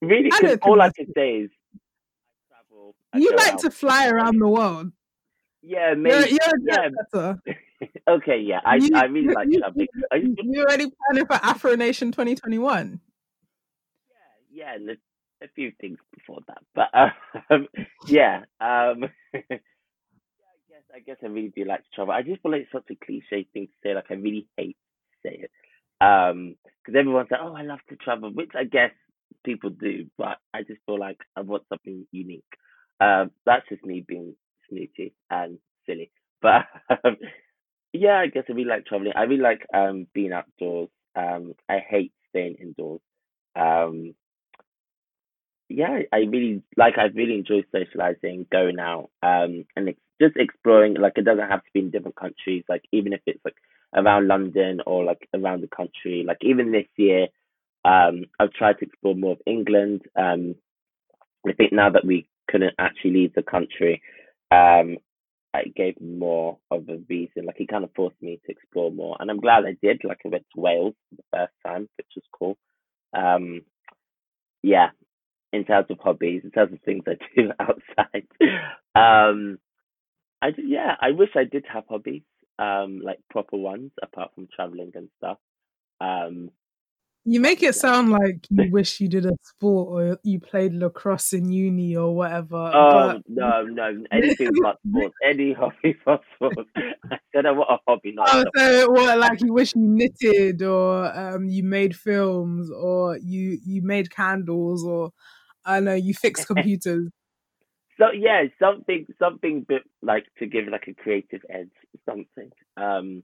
Really, 0.00 0.30
I 0.32 0.40
because 0.40 0.58
all 0.62 0.80
I 0.80 0.90
can 0.90 1.06
say 1.14 1.30
is 1.42 1.50
I 2.50 2.54
travel. 2.68 2.94
I 3.12 3.18
You 3.18 3.34
like 3.36 3.54
out. 3.54 3.60
to 3.60 3.70
fly 3.70 4.08
around 4.08 4.38
the 4.38 4.48
world. 4.48 4.92
Yeah, 5.62 5.88
You're, 5.88 5.96
maybe. 5.96 6.38
you're 6.66 6.78
a 6.78 6.90
yeah. 7.14 7.34
Okay, 8.08 8.38
yeah. 8.40 8.60
I 8.64 8.76
You- 8.76 8.90
I 8.94 9.04
really 9.04 9.34
like 9.34 9.48
you- 9.50 9.60
traveling. 9.60 9.88
You, 10.12 10.34
you 10.42 10.62
already 10.62 10.86
planning 11.06 11.26
for 11.26 11.34
Afro 11.34 11.74
Nation 11.76 12.10
2021? 12.12 13.00
yeah, 14.10 14.64
yeah, 14.64 14.74
and 14.74 14.90
a, 14.90 14.94
a 15.44 15.48
few 15.54 15.72
things 15.80 15.98
before 16.14 16.40
that, 16.48 16.58
but 16.74 16.88
um, 17.50 17.68
yeah. 18.08 18.38
Um, 18.60 19.04
I 19.34 19.40
guess 20.68 20.82
I 20.94 20.98
guess 21.00 21.16
I 21.22 21.26
really 21.26 21.52
do 21.54 21.64
like 21.64 21.80
to 21.84 21.90
travel. 21.94 22.14
I 22.14 22.22
just 22.22 22.42
feel 22.42 22.52
like 22.52 22.62
it's 22.62 22.72
such 22.72 22.90
a 22.90 23.04
cliche 23.04 23.46
thing 23.52 23.66
to 23.66 23.72
say. 23.82 23.94
Like 23.94 24.10
I 24.10 24.14
really 24.14 24.46
hate 24.56 24.76
to 25.12 25.28
say 25.28 25.44
it. 25.44 25.50
Um, 26.04 26.56
because 26.84 26.98
everyone's 26.98 27.28
like, 27.30 27.40
"Oh, 27.42 27.54
I 27.54 27.62
love 27.62 27.80
to 27.90 27.96
travel," 27.96 28.30
which 28.32 28.52
I 28.56 28.64
guess 28.64 28.92
people 29.44 29.70
do, 29.70 30.06
but 30.18 30.38
I 30.54 30.62
just 30.62 30.80
feel 30.86 30.98
like 30.98 31.18
I 31.36 31.40
want 31.42 31.64
something 31.68 32.06
unique. 32.12 32.44
Um, 33.00 33.30
that's 33.46 33.68
just 33.68 33.84
me 33.84 34.04
being 34.06 34.34
snooty 34.68 35.14
and 35.30 35.58
silly. 35.86 36.10
But 36.40 36.66
um, 37.04 37.16
yeah, 37.92 38.18
I 38.20 38.28
guess 38.28 38.44
I 38.48 38.52
really 38.52 38.68
like 38.68 38.86
traveling. 38.86 39.12
I 39.16 39.22
really 39.22 39.42
like 39.42 39.66
um 39.74 40.06
being 40.14 40.32
outdoors. 40.32 40.88
Um, 41.16 41.54
I 41.68 41.78
hate 41.80 42.12
staying 42.30 42.56
indoors. 42.60 43.00
Um, 43.56 44.14
yeah, 45.68 45.98
I 46.12 46.18
really 46.18 46.62
like. 46.76 46.96
I 46.96 47.06
really 47.06 47.34
enjoy 47.34 47.64
socializing, 47.72 48.46
going 48.52 48.78
out, 48.78 49.10
um, 49.22 49.64
and 49.76 49.88
ex- 49.88 50.00
just 50.20 50.36
exploring. 50.36 50.94
Like 50.94 51.14
it 51.16 51.24
doesn't 51.24 51.48
have 51.50 51.64
to 51.64 51.70
be 51.74 51.80
in 51.80 51.90
different 51.90 52.16
countries. 52.16 52.64
Like 52.68 52.84
even 52.92 53.12
if 53.12 53.20
it's 53.26 53.44
like 53.44 53.56
around 53.94 54.28
London 54.28 54.80
or 54.86 55.04
like 55.04 55.28
around 55.34 55.62
the 55.62 55.68
country. 55.68 56.24
Like 56.26 56.38
even 56.42 56.72
this 56.72 56.86
year, 56.96 57.28
um, 57.88 58.24
I've 58.38 58.52
tried 58.52 58.78
to 58.78 58.84
explore 58.84 59.14
more 59.14 59.32
of 59.32 59.40
England. 59.46 60.02
Um, 60.14 60.54
I 61.46 61.52
think 61.54 61.72
now 61.72 61.90
that 61.90 62.04
we 62.04 62.28
couldn't 62.50 62.74
actually 62.78 63.12
leave 63.12 63.34
the 63.34 63.42
country, 63.42 64.02
um, 64.50 64.98
it 65.54 65.74
gave 65.74 66.00
more 66.00 66.58
of 66.70 66.88
a 66.90 66.98
reason. 67.08 67.46
Like 67.46 67.60
it 67.60 67.68
kind 67.68 67.84
of 67.84 67.90
forced 67.96 68.20
me 68.20 68.40
to 68.44 68.52
explore 68.52 68.92
more, 68.92 69.16
and 69.18 69.30
I'm 69.30 69.40
glad 69.40 69.64
I 69.64 69.76
did. 69.82 70.02
Like 70.04 70.20
I 70.24 70.28
went 70.28 70.44
to 70.54 70.60
Wales 70.60 70.94
for 71.08 71.16
the 71.16 71.22
first 71.32 71.52
time, 71.66 71.88
which 71.96 72.06
was 72.14 72.24
cool. 72.38 72.58
Um, 73.16 73.62
yeah, 74.62 74.88
in 75.52 75.64
terms 75.64 75.86
of 75.90 75.98
hobbies, 75.98 76.42
in 76.44 76.50
terms 76.50 76.74
of 76.74 76.80
things 76.82 77.04
I 77.06 77.16
do 77.34 77.50
outside. 77.60 78.28
Um, 78.94 79.58
I 80.42 80.50
do, 80.50 80.62
yeah, 80.62 80.94
I 81.00 81.12
wish 81.12 81.30
I 81.34 81.44
did 81.44 81.64
have 81.72 81.84
hobbies, 81.88 82.22
um, 82.58 83.00
like 83.02 83.18
proper 83.30 83.56
ones 83.56 83.92
apart 84.02 84.32
from 84.34 84.48
traveling 84.54 84.92
and 84.94 85.08
stuff. 85.18 85.38
Um, 86.00 86.50
You 87.30 87.40
make 87.40 87.62
it 87.62 87.74
sound 87.74 88.08
like 88.10 88.46
you 88.48 88.70
wish 88.70 89.00
you 89.00 89.08
did 89.08 89.26
a 89.26 89.32
sport 89.42 89.88
or 89.92 90.18
you 90.22 90.40
played 90.40 90.72
lacrosse 90.72 91.34
in 91.34 91.50
uni 91.50 91.94
or 91.94 92.16
whatever. 92.16 92.72
oh 92.74 93.12
but 93.12 93.22
no, 93.28 93.64
no, 93.64 94.02
anything 94.10 94.48
but 94.62 94.78
sports, 94.88 95.14
any 95.22 95.52
hobby 95.60 95.94
but 96.06 96.22
sports. 96.34 96.70
I 96.76 97.18
said 97.34 97.44
I 97.44 97.50
want 97.50 97.70
a 97.70 97.76
hobby, 97.86 98.12
not 98.12 98.28
oh, 98.32 98.44
so 98.56 98.90
what? 98.92 99.18
Like 99.18 99.42
you 99.42 99.52
wish 99.52 99.74
you 99.76 99.82
knitted 99.82 100.62
or 100.62 101.14
um, 101.14 101.44
you 101.44 101.62
made 101.64 101.94
films 101.94 102.70
or 102.70 103.18
you 103.18 103.58
you 103.62 103.82
made 103.82 104.10
candles 104.10 104.82
or 104.82 105.10
I 105.66 105.74
don't 105.74 105.84
know 105.84 105.94
you 105.94 106.14
fixed 106.14 106.46
computers. 106.46 107.10
So 108.00 108.06
yeah, 108.10 108.44
something 108.58 109.04
something 109.18 109.66
bit 109.68 109.82
like 110.00 110.24
to 110.38 110.46
give 110.46 110.66
like 110.68 110.88
a 110.88 110.94
creative 110.94 111.42
edge, 111.50 111.68
something. 112.06 112.50
Um, 112.78 113.22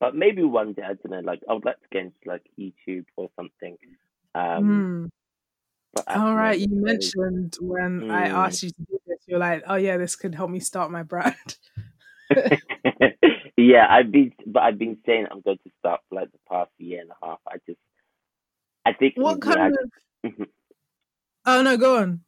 but 0.00 0.14
maybe 0.14 0.42
one 0.42 0.72
day 0.74 0.82
I 0.82 0.94
don't 0.94 1.10
know. 1.10 1.20
Like 1.20 1.40
I 1.48 1.54
would 1.54 1.64
like 1.64 1.80
to 1.80 1.88
get 1.90 2.02
into 2.02 2.16
like 2.26 2.42
YouTube 2.58 3.06
or 3.16 3.30
something. 3.36 3.76
Um, 4.34 4.64
Hmm. 4.64 5.06
but 5.94 6.06
All 6.08 6.34
right, 6.36 6.58
you 6.58 6.68
mentioned 6.70 7.56
when 7.60 8.10
I 8.10 8.28
Mm. 8.28 8.30
asked 8.46 8.62
you 8.62 8.70
to 8.70 8.82
do 8.82 8.98
this, 9.06 9.18
you're 9.26 9.38
like, 9.38 9.64
oh 9.66 9.76
yeah, 9.76 9.96
this 9.96 10.16
could 10.16 10.34
help 10.34 10.50
me 10.50 10.60
start 10.60 10.90
my 10.90 11.02
brand. 11.02 11.56
yeah, 13.56 13.86
I've 13.88 14.10
been, 14.12 14.32
but 14.46 14.62
I've 14.62 14.78
been 14.78 14.98
saying 15.06 15.26
I'm 15.30 15.40
going 15.40 15.58
to 15.58 15.70
start 15.78 16.00
for 16.08 16.16
like 16.16 16.30
the 16.32 16.38
past 16.48 16.70
year 16.78 17.00
and 17.00 17.10
a 17.10 17.26
half. 17.26 17.38
I 17.46 17.56
just, 17.66 17.78
I 18.86 18.92
think 18.92 19.16
What 19.16 19.40
maybe 19.40 19.56
I 19.56 19.70
kind 19.70 19.74
of. 20.24 20.32
Oh 21.46 21.62
no, 21.62 21.76
go 21.76 21.96
on. 21.96 22.24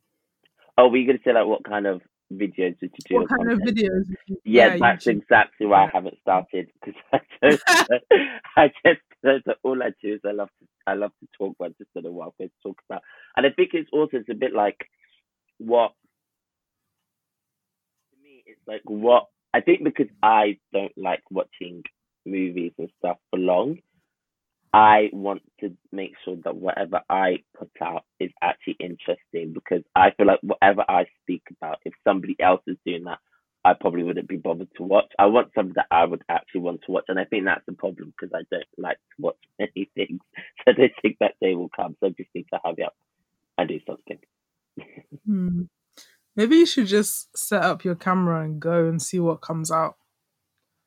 Oh, 0.79 0.89
were 0.89 0.97
you 0.97 1.07
gonna 1.07 1.19
say 1.25 1.33
like 1.33 1.47
what 1.47 1.65
kind 1.65 1.87
of 1.87 2.01
videos 2.33 2.77
you 2.81 2.89
do? 3.09 3.17
What 3.17 3.29
kind 3.29 3.51
of 3.53 3.59
videos? 3.61 4.05
you- 4.27 4.41
Yeah, 4.45 4.77
that's 4.79 5.07
YouTube. 5.07 5.23
exactly 5.23 5.67
why 5.67 5.85
I 5.87 5.91
haven't 5.93 6.19
started 6.21 6.71
because 6.85 7.01
I 7.13 7.21
just, 7.51 7.63
I 8.57 8.73
just, 8.87 9.49
all 9.63 9.83
I 9.83 9.91
do 10.03 10.15
is 10.15 10.21
I 10.27 10.33
love 10.33 10.49
to, 10.61 10.67
I 10.87 10.95
love 10.95 11.13
to 11.21 11.29
talk, 11.37 11.57
but 11.59 11.67
I 11.67 11.75
just 11.79 11.93
don't 11.95 12.05
know 12.05 12.13
what 12.13 12.27
I'm 12.27 12.33
going 12.39 12.51
to 12.51 12.69
talk 12.69 12.81
about. 12.89 13.03
And 13.37 13.47
I 13.47 13.51
think 13.51 13.71
it's 13.75 13.91
also 13.93 14.19
it's 14.19 14.29
a 14.29 14.35
bit 14.35 14.55
like 14.55 14.79
what 15.59 15.93
to 18.13 18.23
me 18.23 18.43
it's 18.47 18.61
like 18.67 18.83
what 18.85 19.27
I 19.53 19.61
think 19.61 19.83
because 19.85 20.07
I 20.23 20.59
don't 20.73 20.97
like 20.97 21.23
watching 21.31 21.83
movies 22.27 22.73
and 22.79 22.89
stuff 22.99 23.17
for 23.31 23.39
long. 23.39 23.79
I 24.73 25.11
want 25.13 25.43
to 25.61 25.77
make 25.91 26.13
sure 26.25 26.37
that 26.45 26.57
whatever 26.57 27.01
I 27.11 27.39
put 27.59 27.71
out 27.83 28.05
is 28.21 28.31
actually 28.41 28.77
interesting 28.79 29.53
because 29.53 29.83
I 29.97 30.13
feel 30.17 30.27
like 30.27 30.39
whatever 30.43 30.85
I 30.89 31.07
speak 31.23 31.43
about, 31.51 31.79
if 31.85 31.93
somebody 32.05 32.37
else 32.41 32.63
is 32.69 32.77
doing 32.87 33.05
that, 33.05 33.19
I 33.65 33.75
probably 33.79 34.05
wouldn't 34.05 34.29
be 34.29 34.37
bothered 34.37 34.69
to 34.77 34.83
watch. 34.83 35.13
I 35.19 35.27
want 35.27 35.51
something 35.55 35.75
that 35.75 35.89
I 35.91 36.05
would 36.05 36.23
actually 36.29 36.63
want 36.63 36.83
to 36.87 36.93
watch, 36.93 37.05
and 37.09 37.19
I 37.19 37.25
think 37.25 37.45
that's 37.45 37.67
the 37.67 37.73
problem 37.73 38.15
because 38.19 38.33
I 38.35 38.45
don't 38.51 38.65
like 38.79 38.97
to 38.97 39.23
watch 39.23 39.37
many 39.59 39.91
things. 39.95 40.21
So 40.65 40.73
I 40.73 40.91
think 41.03 41.17
that 41.21 41.35
day 41.43 41.55
will 41.55 41.71
come. 41.75 41.97
So 42.01 42.07
I 42.07 42.11
just 42.11 42.31
need 42.35 42.47
to 42.53 42.61
hurry 42.65 42.85
up 42.85 42.95
and 43.59 43.69
do 43.69 43.81
something. 43.87 44.19
Hmm. 45.27 45.63
Maybe 46.37 46.57
you 46.57 46.67
should 46.67 46.87
just 46.87 47.37
set 47.37 47.63
up 47.63 47.85
your 47.85 47.97
camera 47.97 48.45
and 48.45 48.61
go 48.61 48.87
and 48.87 49.03
see 49.03 49.19
what 49.19 49.43
comes 49.43 49.71
out. 49.71 49.97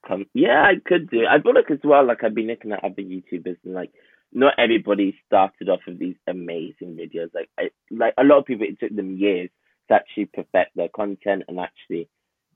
Come, 0.08 0.26
yeah, 0.34 0.63
I 0.63 0.76
could 0.86 1.10
do. 1.10 1.26
I 1.30 1.42
feel 1.42 1.54
like 1.56 1.72
as 1.72 1.80
well, 1.84 2.06
like 2.06 2.24
I've 2.24 2.36
been 2.36 2.48
looking 2.48 2.74
at 2.74 2.84
other 2.84 3.02
YouTubers 3.02 3.58
and 3.63 3.74
like 3.74 3.92
not 4.34 4.56
everybody 4.58 5.16
started 5.26 5.70
off 5.70 5.82
with 5.88 6.00
these 6.00 6.16
amazing 6.28 6.98
videos. 6.98 7.30
Like, 7.34 7.50
I, 7.58 7.70
like 7.92 8.13
a 8.18 8.24
lot 8.24 8.39
of 8.39 8.46
people, 8.46 8.68
it 8.68 8.80
took 8.80 8.96
them 8.96 9.18
years 9.18 9.50
to 9.88 9.96
actually 9.96 10.26
perfect 10.26 10.76
their 10.76 10.89
content 10.89 11.44
and 11.48 11.60
actually 11.60 12.10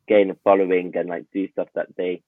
gain 0.07 0.31
a 0.31 0.36
following 0.43 0.91
and 0.95 1.10
like 1.10 1.25
do 1.33 1.49
stuff 1.51 1.69
that 1.75 1.88
they 1.97 2.21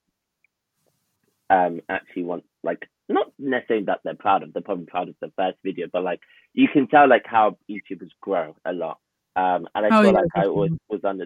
um 1.49 1.81
actually 1.89 2.23
want. 2.23 2.43
Like, 2.63 2.87
not 3.07 3.27
necessarily 3.39 3.85
that 3.85 3.99
they're 4.03 4.15
proud 4.15 4.43
of. 4.43 4.53
They're 4.53 4.61
probably 4.61 4.85
proud 4.85 5.09
of 5.09 5.15
the 5.21 5.31
first 5.37 5.57
video, 5.63 5.87
but 5.91 6.03
like 6.03 6.19
you 6.53 6.67
can 6.71 6.87
tell 6.87 7.07
like 7.09 7.25
how 7.25 7.57
YouTubers 7.69 8.11
grow 8.21 8.55
a 8.65 8.73
lot. 8.73 8.99
Um, 9.35 9.67
and 9.75 9.85
I 9.85 9.91
Oh, 9.91 10.01
feel 10.01 10.11
yeah, 10.11 10.13
like 10.13 10.27
I 10.35 10.45
always 10.45 10.71
definitely. 10.71 10.79
was 10.89 11.01
under 11.03 11.25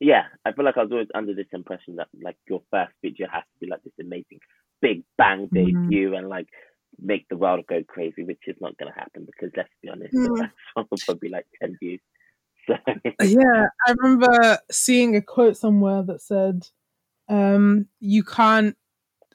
yeah, 0.00 0.24
I 0.44 0.52
feel 0.52 0.64
like 0.64 0.76
I 0.76 0.82
was 0.82 0.92
always 0.92 1.08
under 1.14 1.34
this 1.34 1.46
impression 1.52 1.96
that 1.96 2.08
like 2.22 2.36
your 2.48 2.62
first 2.70 2.92
feature 3.02 3.26
has 3.32 3.42
to 3.42 3.60
be 3.60 3.68
like 3.70 3.82
this 3.82 3.92
amazing 4.00 4.40
big 4.80 5.02
bang 5.16 5.50
Mhm. 5.50 5.54
debut 5.54 6.14
and 6.14 6.28
like 6.28 6.48
make 7.00 7.28
the 7.28 7.36
world 7.36 7.66
go 7.68 7.82
crazy, 7.86 8.22
which 8.24 8.42
is 8.46 8.56
not 8.60 8.76
gonna 8.78 8.94
happen 8.94 9.26
because 9.26 9.52
let's 9.56 9.68
be 9.82 9.88
honest, 9.88 10.14
the 10.22 10.30
Mm. 10.30 10.38
first 10.38 10.54
one 10.74 10.86
will 10.90 10.98
probably 11.06 11.28
like 11.30 11.46
ten 11.60 11.76
views. 11.80 12.00
So 12.68 12.76
Yeah, 13.20 13.66
I 13.86 13.92
remember 13.98 14.58
seeing 14.70 15.16
a 15.16 15.22
quote 15.22 15.56
somewhere 15.56 16.02
that 16.04 16.20
said, 16.22 16.68
um, 17.28 17.88
"You 18.00 18.24
can't," 18.24 18.76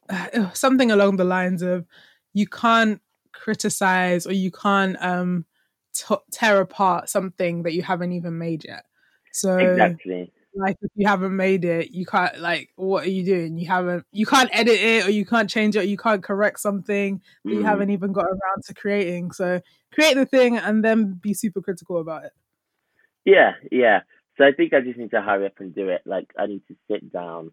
uh, 0.09 0.51
something 0.53 0.91
along 0.91 1.17
the 1.17 1.25
lines 1.25 1.61
of, 1.63 1.85
"You 2.33 2.47
can't 2.47 3.01
criticize 3.33 4.27
or 4.27 4.33
you 4.33 4.51
can't 4.51 4.97
um, 5.01 5.45
t- 5.95 6.15
tear 6.31 6.61
apart 6.61 7.09
something 7.09 7.63
that 7.63 7.73
you 7.73 7.83
haven't 7.83 8.13
even 8.13 8.37
made 8.39 8.65
yet." 8.65 8.85
So, 9.33 9.59
exactly. 9.59 10.31
Like, 10.55 10.77
if 10.81 10.91
you 10.95 11.07
haven't 11.07 11.35
made 11.35 11.65
it, 11.65 11.91
you 11.91 12.05
can't. 12.05 12.39
Like, 12.39 12.69
what 12.75 13.05
are 13.05 13.09
you 13.09 13.23
doing? 13.23 13.57
You 13.57 13.67
haven't. 13.67 14.05
You 14.11 14.25
can't 14.25 14.49
edit 14.53 14.79
it, 14.79 15.07
or 15.07 15.09
you 15.11 15.25
can't 15.25 15.49
change 15.49 15.75
it. 15.75 15.79
Or 15.79 15.83
you 15.83 15.97
can't 15.97 16.21
correct 16.23 16.59
something 16.59 17.21
that 17.45 17.53
you 17.53 17.59
Mm. 17.61 17.65
haven't 17.65 17.89
even 17.89 18.11
got 18.11 18.25
around 18.25 18.63
to 18.65 18.73
creating. 18.73 19.31
So, 19.31 19.61
create 19.93 20.15
the 20.15 20.25
thing 20.25 20.57
and 20.57 20.83
then 20.83 21.13
be 21.13 21.33
super 21.33 21.61
critical 21.61 21.99
about 21.99 22.25
it. 22.25 22.31
Yeah, 23.25 23.53
yeah. 23.71 24.01
So 24.37 24.45
I 24.45 24.51
think 24.51 24.73
I 24.73 24.81
just 24.81 24.97
need 24.97 25.11
to 25.11 25.21
hurry 25.21 25.45
up 25.45 25.59
and 25.59 25.73
do 25.75 25.89
it. 25.89 26.01
Like 26.05 26.33
I 26.37 26.47
need 26.47 26.65
to 26.67 26.75
sit 26.89 27.11
down 27.13 27.51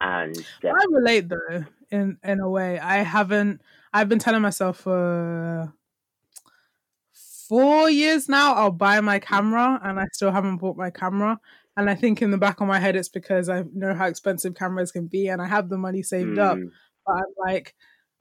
and 0.00 0.36
I 0.64 0.84
relate 0.90 1.28
though 1.28 1.64
in 1.90 2.16
in 2.22 2.40
a 2.40 2.48
way. 2.48 2.78
I 2.78 2.98
haven't. 2.98 3.60
I've 3.92 4.08
been 4.08 4.20
telling 4.20 4.40
myself 4.40 4.78
for 4.78 5.72
four 7.48 7.90
years 7.90 8.28
now 8.28 8.54
I'll 8.54 8.70
buy 8.70 9.00
my 9.00 9.18
camera, 9.18 9.80
and 9.82 9.98
I 9.98 10.04
still 10.12 10.30
haven't 10.30 10.58
bought 10.58 10.76
my 10.76 10.90
camera. 10.90 11.38
And 11.80 11.88
I 11.88 11.94
think 11.94 12.20
in 12.20 12.30
the 12.30 12.36
back 12.36 12.60
of 12.60 12.68
my 12.68 12.78
head 12.78 12.94
it's 12.94 13.08
because 13.08 13.48
I 13.48 13.64
know 13.72 13.94
how 13.94 14.04
expensive 14.04 14.54
cameras 14.54 14.92
can 14.92 15.06
be, 15.06 15.28
and 15.28 15.40
I 15.40 15.46
have 15.46 15.70
the 15.70 15.78
money 15.78 16.02
saved 16.02 16.38
up. 16.38 16.58
Mm, 16.58 16.70
But 17.06 17.12
I'm 17.14 17.34
like, 17.38 17.74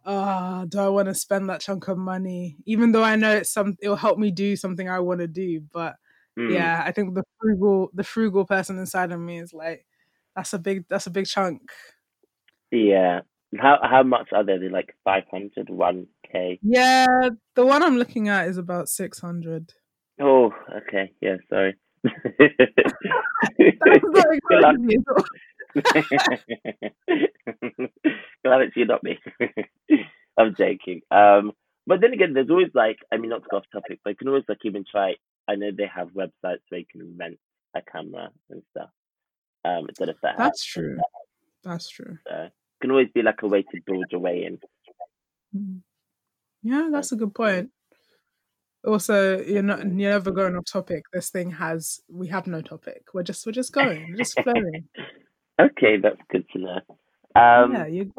ah, 0.06 0.64
do 0.66 0.80
I 0.80 0.88
want 0.88 1.10
to 1.10 1.14
spend 1.14 1.50
that 1.50 1.60
chunk 1.60 1.90
of 1.90 1.98
money? 1.98 2.56
Even 2.66 2.94
though 2.94 3.04
I 3.04 3.18
know 3.18 3.36
it's 3.36 3.52
some, 3.52 3.76
it'll 3.82 3.98
help 3.98 4.18
me 4.18 4.32
do 4.32 4.56
something 4.56 4.88
I 4.88 5.00
want 5.00 5.20
to 5.20 5.28
do. 5.28 5.60
But 5.74 5.96
mm. 6.40 6.54
yeah, 6.54 6.82
I 6.86 6.94
think 6.94 7.16
the 7.16 7.24
frugal, 7.38 7.90
the 7.94 8.06
frugal 8.06 8.46
person 8.46 8.80
inside 8.80 9.12
of 9.12 9.20
me 9.20 9.40
is 9.40 9.54
like, 9.54 9.86
that's 10.38 10.54
a 10.54 10.60
big, 10.60 10.86
that's 10.88 11.08
a 11.08 11.12
big 11.12 11.26
chunk. 11.26 11.62
Yeah. 12.72 13.22
How 13.58 13.80
how 13.84 14.04
much 14.04 14.30
are 14.32 14.46
they? 14.46 14.58
They're 14.58 14.70
like 14.70 14.96
500, 15.04 15.68
1k. 15.68 16.60
Yeah, 16.62 17.30
the 17.56 17.66
one 17.66 17.84
I'm 17.84 17.98
looking 17.98 18.30
at 18.30 18.48
is 18.48 18.58
about 18.58 18.88
600. 18.88 19.74
Oh, 20.22 20.54
okay. 20.88 21.12
Yeah, 21.20 21.38
sorry. 21.50 21.76
That's 22.04 22.14
not 24.14 24.40
Good 24.50 24.62
luck. 24.62 24.74
encouraging 24.76 24.86
me. 24.86 24.98
Glad 28.44 28.62
it's 28.62 28.76
you, 28.76 28.86
not 28.86 29.04
me. 29.04 29.20
I'm 30.38 30.56
joking. 30.56 31.02
Um, 31.12 31.52
but 31.86 32.02
then 32.02 32.14
again, 32.14 32.34
there's 32.34 32.50
always 32.50 32.70
like, 32.74 32.98
I 33.12 33.18
mean, 33.18 33.30
not 33.30 33.44
to 33.44 33.48
go 33.50 33.58
off 33.58 33.66
topic, 33.72 34.00
but 34.04 34.12
you 34.12 34.16
can 34.16 34.28
always 34.28 34.44
like 34.48 34.60
even 34.64 34.86
try. 34.90 35.16
I 35.48 35.56
know 35.56 35.70
they 35.76 35.88
have 35.94 36.10
websites 36.10 36.62
where 36.70 36.80
you 36.80 36.86
can 36.92 37.16
rent 37.18 37.38
a 37.76 37.82
camera 37.82 38.30
and 38.50 38.62
stuff. 38.72 38.90
Um, 39.66 39.86
instead 39.90 40.10
of 40.10 40.16
that, 40.24 40.38
That's 40.38 40.64
true. 40.64 40.98
That's 41.64 41.90
true. 41.90 42.18
so 42.28 42.48
can 42.82 42.92
always 42.92 43.10
be 43.14 43.22
like 43.22 43.42
a 43.42 43.48
way 43.48 43.64
to 43.64 43.82
build 43.86 44.06
your 44.12 44.22
way 44.22 44.46
in. 44.46 44.60
Mm. 45.56 45.82
Yeah, 46.64 46.90
that's 46.92 47.12
a 47.12 47.16
good 47.18 47.34
point. 47.34 47.72
Also, 48.86 49.40
you're 49.42 49.62
not 49.62 49.80
you're 49.80 50.12
never 50.12 50.32
going 50.32 50.56
off 50.56 50.66
topic. 50.66 51.04
This 51.12 51.30
thing 51.30 51.52
has 51.52 52.00
we 52.10 52.28
have 52.28 52.48
no 52.48 52.62
topic. 52.62 53.04
We're 53.14 53.24
just 53.24 53.46
we're 53.46 53.52
just 53.52 53.74
going, 53.74 54.08
we're 54.10 54.18
just 54.18 54.40
flowing. 54.42 54.88
okay, 55.62 55.98
that's 56.02 56.22
good 56.32 56.46
to 56.54 56.60
know. 56.60 56.80
Um, 57.36 57.74
yeah, 57.74 57.88
you 57.88 58.12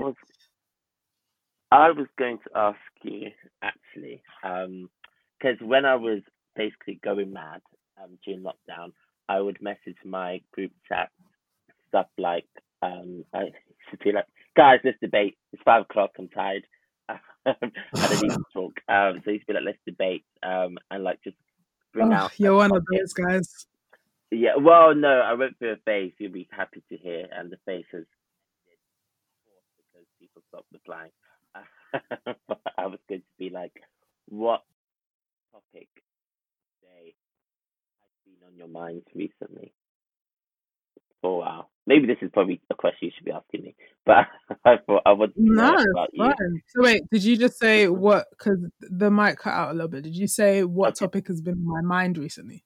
I 1.73 1.91
was 1.91 2.07
going 2.19 2.39
to 2.39 2.59
ask 2.59 2.79
you 3.03 3.29
actually, 3.63 4.23
because 4.43 5.57
when 5.63 5.85
I 5.85 5.95
was 5.95 6.21
basically 6.57 7.01
going 7.03 7.33
mad 7.33 7.61
um, 8.03 8.19
during 8.25 8.43
lockdown, 8.43 8.93
I 9.29 9.41
would 9.41 9.63
message 9.63 9.97
my 10.05 10.41
group 10.53 10.73
chat 10.89 11.11
stuff 11.89 12.07
like, 12.19 12.49
um, 12.83 13.25
I 13.33 13.43
used 13.43 13.55
to 13.93 13.97
be 13.99 14.13
like, 14.13 14.27
guys, 14.57 14.81
let's 14.85 14.99
debate. 15.01 15.37
It's 15.53 15.63
five 15.65 15.83
o'clock. 15.83 16.11
I'm 16.19 16.29
tired. 16.29 16.67
I 17.47 17.55
don't 17.95 18.23
need 18.23 18.37
talk. 18.53 18.81
Um, 18.89 19.21
so 19.25 19.31
I 19.31 19.33
used 19.33 19.47
to 19.47 19.47
be 19.47 19.53
like, 19.55 19.65
let's 19.65 19.79
debate, 19.87 20.25
um, 20.43 20.79
and 20.91 21.05
like 21.05 21.23
just 21.23 21.37
bring 21.93 22.13
oh, 22.13 22.17
out. 22.17 22.33
you're 22.39 22.53
a 22.53 22.57
one 22.57 22.77
of 22.77 22.85
those 22.93 23.13
guys. 23.13 23.67
Yeah, 24.31 24.57
well, 24.57 24.95
no, 24.95 25.09
I 25.09 25.35
went 25.35 25.59
through 25.59 25.73
a 25.73 25.77
phase. 25.85 26.13
You'll 26.19 26.33
be 26.33 26.49
happy 26.53 26.83
to 26.89 26.97
hear, 26.97 27.27
and 27.37 27.51
the 27.51 27.59
phase 27.67 27.87
has 27.93 28.05
ended 28.67 29.63
because 29.77 30.07
people 30.21 30.43
stopped 30.49 30.69
replying. 30.73 31.11
but 32.47 32.61
I 32.79 32.87
was 32.87 33.01
going 33.09 33.23
to 33.23 33.27
be 33.39 33.51
like, 33.51 33.73
what 34.29 34.63
topic 35.51 35.89
today 36.81 37.15
has 38.03 38.11
been 38.25 38.47
on 38.47 38.57
your 38.57 38.69
mind 38.69 39.03
recently? 39.15 39.73
For 41.23 41.31
a 41.31 41.39
while. 41.39 41.71
Maybe 41.87 42.07
this 42.07 42.19
is 42.23 42.31
probably 42.33 42.61
a 42.71 42.75
question 42.75 43.09
you 43.09 43.11
should 43.17 43.25
be 43.25 43.33
asking 43.33 43.63
me, 43.63 43.75
but 44.07 44.27
I 44.65 44.77
thought 44.87 45.03
I 45.05 45.13
would. 45.13 45.33
No, 45.37 45.75
about 45.75 46.09
you. 46.13 46.33
So 46.69 46.83
wait, 46.83 47.03
did 47.11 47.25
you 47.25 47.37
just 47.37 47.59
say 47.59 47.89
what? 47.89 48.27
Because 48.31 48.59
the 48.81 49.11
mic 49.11 49.39
cut 49.39 49.53
out 49.55 49.71
a 49.71 49.75
little 49.75 49.89
bit. 49.89 50.05
Did 50.05 50.17
you 50.17 50.27
say 50.27 50.63
what 50.65 50.91
Okay. 50.91 51.05
topic 51.07 51.29
has 51.29 51.41
been 51.41 51.55
on 51.55 51.67
my 51.67 51.81
mind 51.83 52.17
recently? 52.17 52.65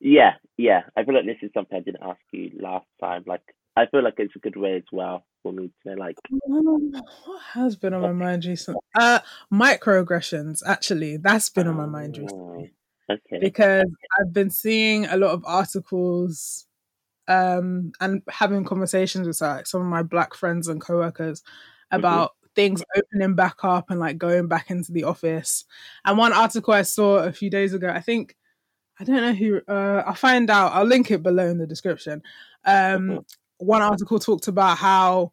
Yeah, 0.00 0.32
yeah. 0.56 0.82
I 0.96 1.04
feel 1.04 1.14
like 1.14 1.26
this 1.26 1.36
is 1.42 1.50
something 1.54 1.76
I 1.76 1.80
didn't 1.80 2.02
ask 2.02 2.20
you 2.32 2.50
last 2.60 2.86
time. 3.00 3.24
Like, 3.26 3.42
I 3.76 3.86
feel 3.86 4.02
like 4.02 4.14
it's 4.18 4.34
a 4.36 4.40
good 4.40 4.56
way 4.56 4.74
as 4.76 4.82
well 4.92 5.24
for 5.42 5.52
me 5.52 5.70
to 5.86 5.94
like. 5.94 6.16
Um, 6.50 6.92
what 7.24 7.42
has 7.54 7.76
been 7.76 7.94
on 7.94 8.02
my 8.02 8.12
mind 8.12 8.44
recently? 8.44 8.80
Uh, 8.94 9.20
microaggressions. 9.52 10.62
Actually, 10.66 11.16
that's 11.18 11.48
been 11.50 11.66
on 11.68 11.76
my 11.76 11.86
mind 11.86 12.18
recently. 12.18 12.74
Oh, 13.10 13.14
okay. 13.14 13.38
because 13.40 13.84
I've 14.20 14.32
been 14.32 14.50
seeing 14.50 15.06
a 15.06 15.16
lot 15.16 15.30
of 15.30 15.44
articles 15.46 16.66
um, 17.28 17.92
and 18.00 18.22
having 18.28 18.64
conversations 18.64 19.26
with 19.26 19.40
like 19.40 19.66
some 19.66 19.80
of 19.80 19.86
my 19.86 20.02
black 20.02 20.34
friends 20.34 20.68
and 20.68 20.80
coworkers 20.80 21.42
about 21.90 22.32
things 22.54 22.82
opening 22.96 23.34
back 23.34 23.56
up 23.64 23.90
and 23.90 24.00
like 24.00 24.18
going 24.18 24.46
back 24.48 24.70
into 24.70 24.92
the 24.92 25.04
office. 25.04 25.64
And 26.04 26.18
one 26.18 26.32
article 26.32 26.74
I 26.74 26.82
saw 26.82 27.18
a 27.18 27.32
few 27.32 27.48
days 27.50 27.72
ago, 27.74 27.88
I 27.88 28.00
think 28.00 28.36
I 29.00 29.04
don't 29.04 29.16
know 29.16 29.32
who. 29.32 29.60
Uh, 29.66 30.02
I'll 30.06 30.14
find 30.14 30.50
out. 30.50 30.72
I'll 30.72 30.84
link 30.84 31.10
it 31.10 31.22
below 31.22 31.46
in 31.48 31.58
the 31.58 31.66
description. 31.66 32.22
Um, 32.64 33.08
Mhm. 33.08 33.24
One 33.58 33.82
article 33.82 34.18
talked 34.18 34.48
about 34.48 34.78
how 34.78 35.32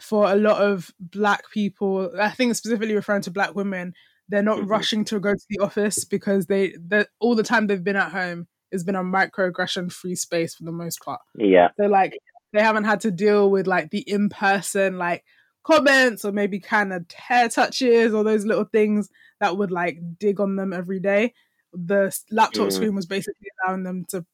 for 0.00 0.30
a 0.30 0.36
lot 0.36 0.60
of 0.62 0.92
black 1.00 1.50
people, 1.50 2.10
I 2.20 2.30
think 2.30 2.54
specifically 2.56 2.94
referring 2.94 3.22
to 3.22 3.30
black 3.30 3.54
women, 3.54 3.94
they're 4.28 4.42
not 4.42 4.58
Mhm. 4.58 4.68
rushing 4.70 5.04
to 5.06 5.20
go 5.20 5.34
to 5.34 5.46
the 5.50 5.58
office 5.60 6.04
because 6.04 6.46
they 6.46 6.74
all 7.20 7.34
the 7.34 7.42
time 7.42 7.66
they've 7.66 7.82
been 7.84 7.96
at 7.96 8.12
home 8.12 8.46
has 8.72 8.84
been 8.84 8.94
a 8.94 9.02
microaggression 9.02 9.92
free 9.92 10.14
space 10.14 10.54
for 10.54 10.64
the 10.64 10.72
most 10.72 11.00
part. 11.02 11.20
Yeah. 11.36 11.68
So 11.78 11.86
like 11.86 12.18
they 12.52 12.62
haven't 12.62 12.84
had 12.84 13.00
to 13.00 13.10
deal 13.10 13.50
with 13.50 13.66
like 13.66 13.90
the 13.90 14.00
in 14.00 14.28
person 14.28 14.98
like 14.98 15.24
comments 15.62 16.24
or 16.24 16.32
maybe 16.32 16.60
kind 16.60 16.92
of 16.92 17.04
hair 17.10 17.48
touches 17.48 18.14
or 18.14 18.24
those 18.24 18.44
little 18.46 18.64
things 18.64 19.08
that 19.40 19.56
would 19.56 19.70
like 19.70 19.98
dig 20.18 20.40
on 20.40 20.56
them 20.56 20.72
every 20.72 20.98
day. 21.00 21.34
The 21.72 22.16
laptop 22.30 22.68
Mm. 22.68 22.72
screen 22.72 22.94
was 22.94 23.06
basically 23.06 23.48
allowing 23.64 23.82
them 23.82 24.06
to 24.08 24.24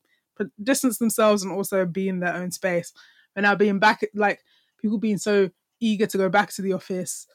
distance 0.63 0.99
themselves 0.99 1.43
and 1.43 1.53
also 1.53 1.85
be 1.87 2.09
in 2.09 2.21
their 2.21 2.35
own 2.35 2.51
space. 2.51 2.93
And 3.35 3.45
now 3.45 3.55
being 3.57 3.79
back, 3.81 4.05
like 4.15 4.41
people 4.81 4.99
being 4.99 5.19
so 5.19 5.51
eager 5.81 6.07
to 6.07 6.19
go 6.19 6.29
back 6.29 6.53
to 6.53 6.63
the 6.63 6.73
office. 6.73 7.27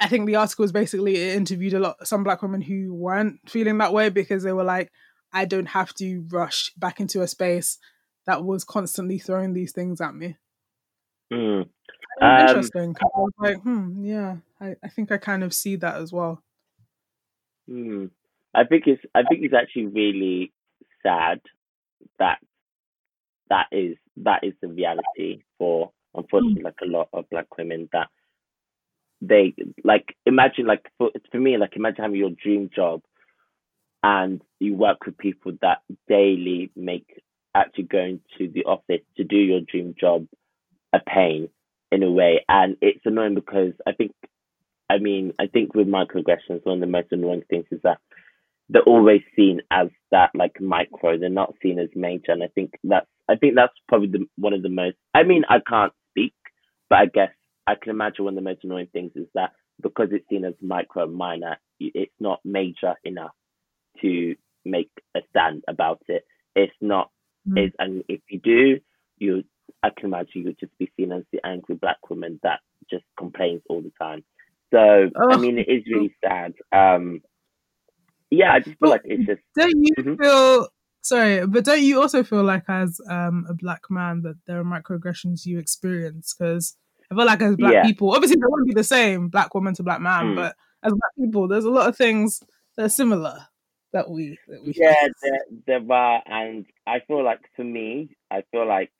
I 0.00 0.08
think 0.08 0.26
the 0.26 0.36
article 0.36 0.62
was 0.62 0.72
basically 0.72 1.16
it 1.16 1.36
interviewed 1.36 1.74
a 1.74 1.80
lot 1.80 2.06
some 2.06 2.22
black 2.24 2.40
women 2.40 2.60
who 2.62 2.94
weren't 2.94 3.40
feeling 3.48 3.78
that 3.78 3.92
way 3.92 4.08
because 4.10 4.42
they 4.42 4.52
were 4.52 4.64
like, 4.64 4.90
I 5.32 5.44
don't 5.44 5.66
have 5.66 5.94
to 5.94 6.26
rush 6.30 6.72
back 6.76 7.00
into 7.00 7.22
a 7.22 7.28
space 7.28 7.78
that 8.26 8.44
was 8.44 8.64
constantly 8.64 9.18
throwing 9.18 9.52
these 9.52 9.72
things 9.72 10.00
at 10.00 10.14
me. 10.14 10.36
Mm. 11.32 11.68
Um, 12.20 12.40
interesting. 12.40 12.96
I 13.00 13.06
was 13.14 13.32
like, 13.38 13.60
hmm, 13.62 14.04
yeah, 14.04 14.36
I, 14.60 14.74
I 14.82 14.88
think 14.88 15.12
I 15.12 15.18
kind 15.18 15.44
of 15.44 15.54
see 15.54 15.76
that 15.76 15.96
as 15.96 16.12
well. 16.12 16.42
Hmm. 17.68 18.06
I 18.54 18.64
think 18.64 18.84
it's 18.86 19.02
I 19.14 19.22
think 19.22 19.44
it's 19.44 19.54
actually 19.54 19.86
really 19.86 20.52
sad 21.02 21.40
that 22.18 22.38
that 23.50 23.66
is 23.72 23.96
that 24.16 24.42
is 24.42 24.54
the 24.60 24.68
reality 24.68 25.42
for 25.58 25.92
unfortunately 26.14 26.62
like 26.62 26.78
a 26.82 26.86
lot 26.86 27.08
of 27.12 27.28
black 27.30 27.56
women 27.56 27.88
that 27.92 28.08
they 29.20 29.54
like 29.84 30.14
imagine 30.26 30.66
like 30.66 30.86
for 30.96 31.10
for 31.30 31.38
me 31.38 31.56
like 31.56 31.76
imagine 31.76 32.02
having 32.04 32.18
your 32.18 32.30
dream 32.42 32.70
job 32.74 33.02
and 34.02 34.40
you 34.60 34.74
work 34.74 35.04
with 35.06 35.18
people 35.18 35.52
that 35.62 35.78
daily 36.08 36.70
make 36.76 37.22
actually 37.54 37.84
going 37.84 38.20
to 38.38 38.48
the 38.48 38.64
office 38.64 39.00
to 39.16 39.24
do 39.24 39.36
your 39.36 39.60
dream 39.60 39.94
job 39.98 40.26
a 40.92 41.00
pain 41.00 41.48
in 41.90 42.02
a 42.02 42.10
way. 42.10 42.44
And 42.48 42.76
it's 42.80 43.04
annoying 43.04 43.34
because 43.34 43.72
I 43.86 43.92
think 43.92 44.12
I 44.88 44.98
mean 44.98 45.32
I 45.38 45.46
think 45.46 45.74
with 45.74 45.88
microaggressions 45.88 46.64
one 46.64 46.74
of 46.74 46.80
the 46.80 46.86
most 46.86 47.08
annoying 47.10 47.42
things 47.50 47.66
is 47.70 47.80
that 47.82 47.98
they're 48.70 48.82
always 48.82 49.22
seen 49.34 49.62
as 49.70 49.88
that 50.10 50.30
like 50.34 50.60
micro. 50.60 51.18
They're 51.18 51.30
not 51.30 51.54
seen 51.62 51.78
as 51.78 51.88
major. 51.94 52.32
And 52.32 52.42
I 52.42 52.48
think 52.48 52.74
that's 52.84 53.06
I 53.28 53.36
think 53.36 53.54
that's 53.56 53.74
probably 53.88 54.08
the, 54.08 54.26
one 54.36 54.52
of 54.52 54.62
the 54.62 54.68
most 54.68 54.96
I 55.14 55.22
mean 55.24 55.42
I 55.48 55.58
can't 55.66 55.92
speak 56.10 56.34
but 56.88 56.98
I 56.98 57.06
guess 57.06 57.30
I 57.66 57.74
can 57.74 57.90
imagine 57.90 58.24
one 58.24 58.34
of 58.34 58.42
the 58.42 58.48
most 58.48 58.64
annoying 58.64 58.88
things 58.92 59.12
is 59.16 59.26
that 59.34 59.52
because 59.82 60.08
it's 60.12 60.28
seen 60.28 60.44
as 60.44 60.54
micro 60.62 61.06
minor 61.06 61.56
it's 61.80 62.12
not 62.18 62.40
major 62.44 62.94
enough 63.04 63.30
to 64.02 64.34
make 64.64 64.90
a 65.16 65.20
stand 65.30 65.62
about 65.68 66.00
it 66.08 66.24
it's 66.56 66.72
not 66.80 67.10
Mm. 67.48 67.66
is 67.66 67.72
and 67.78 68.04
if 68.08 68.20
you 68.28 68.38
do 68.40 68.78
you 69.18 69.42
I 69.82 69.90
can 69.90 70.06
imagine 70.06 70.42
you'd 70.42 70.58
just 70.58 70.76
be 70.78 70.90
seen 70.96 71.12
as 71.12 71.22
the 71.32 71.40
angry 71.46 71.76
black 71.76 72.10
woman 72.10 72.38
that 72.42 72.60
just 72.90 73.04
complains 73.18 73.62
all 73.70 73.80
the 73.80 73.92
time 74.00 74.22
so 74.72 74.78
I 75.16 75.36
Oh. 75.36 75.38
mean 75.38 75.58
it 75.58 75.68
is 75.68 75.82
really 75.90 76.14
sad 76.22 76.52
um 76.72 77.22
yeah 78.30 78.52
I 78.52 78.58
just 78.58 78.70
feel 78.70 78.76
Well, 78.80 78.90
like 78.90 79.02
it's 79.04 79.24
just 79.26 79.40
Don't 79.56 79.82
you 79.82 79.94
Mhm. 79.98 80.18
feel 80.18 80.68
sorry, 81.02 81.46
but 81.46 81.64
don't 81.64 81.82
you 81.82 82.00
also 82.00 82.22
feel 82.22 82.42
like 82.44 82.64
as 82.68 83.00
um 83.08 83.46
a 83.48 83.54
black 83.54 83.82
man 83.90 84.22
that 84.22 84.36
there 84.46 84.60
are 84.60 84.64
microaggressions 84.64 85.46
you 85.46 85.58
experience? 85.58 86.34
Because 86.34 86.76
I 87.10 87.14
feel 87.14 87.24
like 87.24 87.40
as 87.40 87.56
black 87.56 87.72
Yeah. 87.74 87.82
people, 87.82 88.12
obviously 88.12 88.36
they 88.36 88.46
won't 88.46 88.66
be 88.66 88.74
the 88.74 88.84
same, 88.84 89.28
black 89.28 89.54
woman 89.54 89.74
to 89.74 89.82
black 89.82 90.00
man, 90.00 90.32
Mm. 90.32 90.36
but 90.36 90.56
as 90.82 90.92
black 90.92 91.12
people, 91.18 91.48
there's 91.48 91.64
a 91.64 91.70
lot 91.70 91.88
of 91.88 91.96
things 91.96 92.40
that 92.76 92.84
are 92.86 92.88
similar 92.90 93.46
that 93.92 94.08
we 94.10 94.38
that 94.48 94.62
we 94.62 94.72
Yeah, 94.74 94.94
there, 95.22 95.40
there 95.66 95.92
are, 95.92 96.22
and 96.26 96.66
I 96.86 97.00
feel 97.06 97.24
like 97.24 97.40
for 97.56 97.64
me, 97.64 98.10
I 98.30 98.42
feel 98.52 98.66
like 98.66 98.92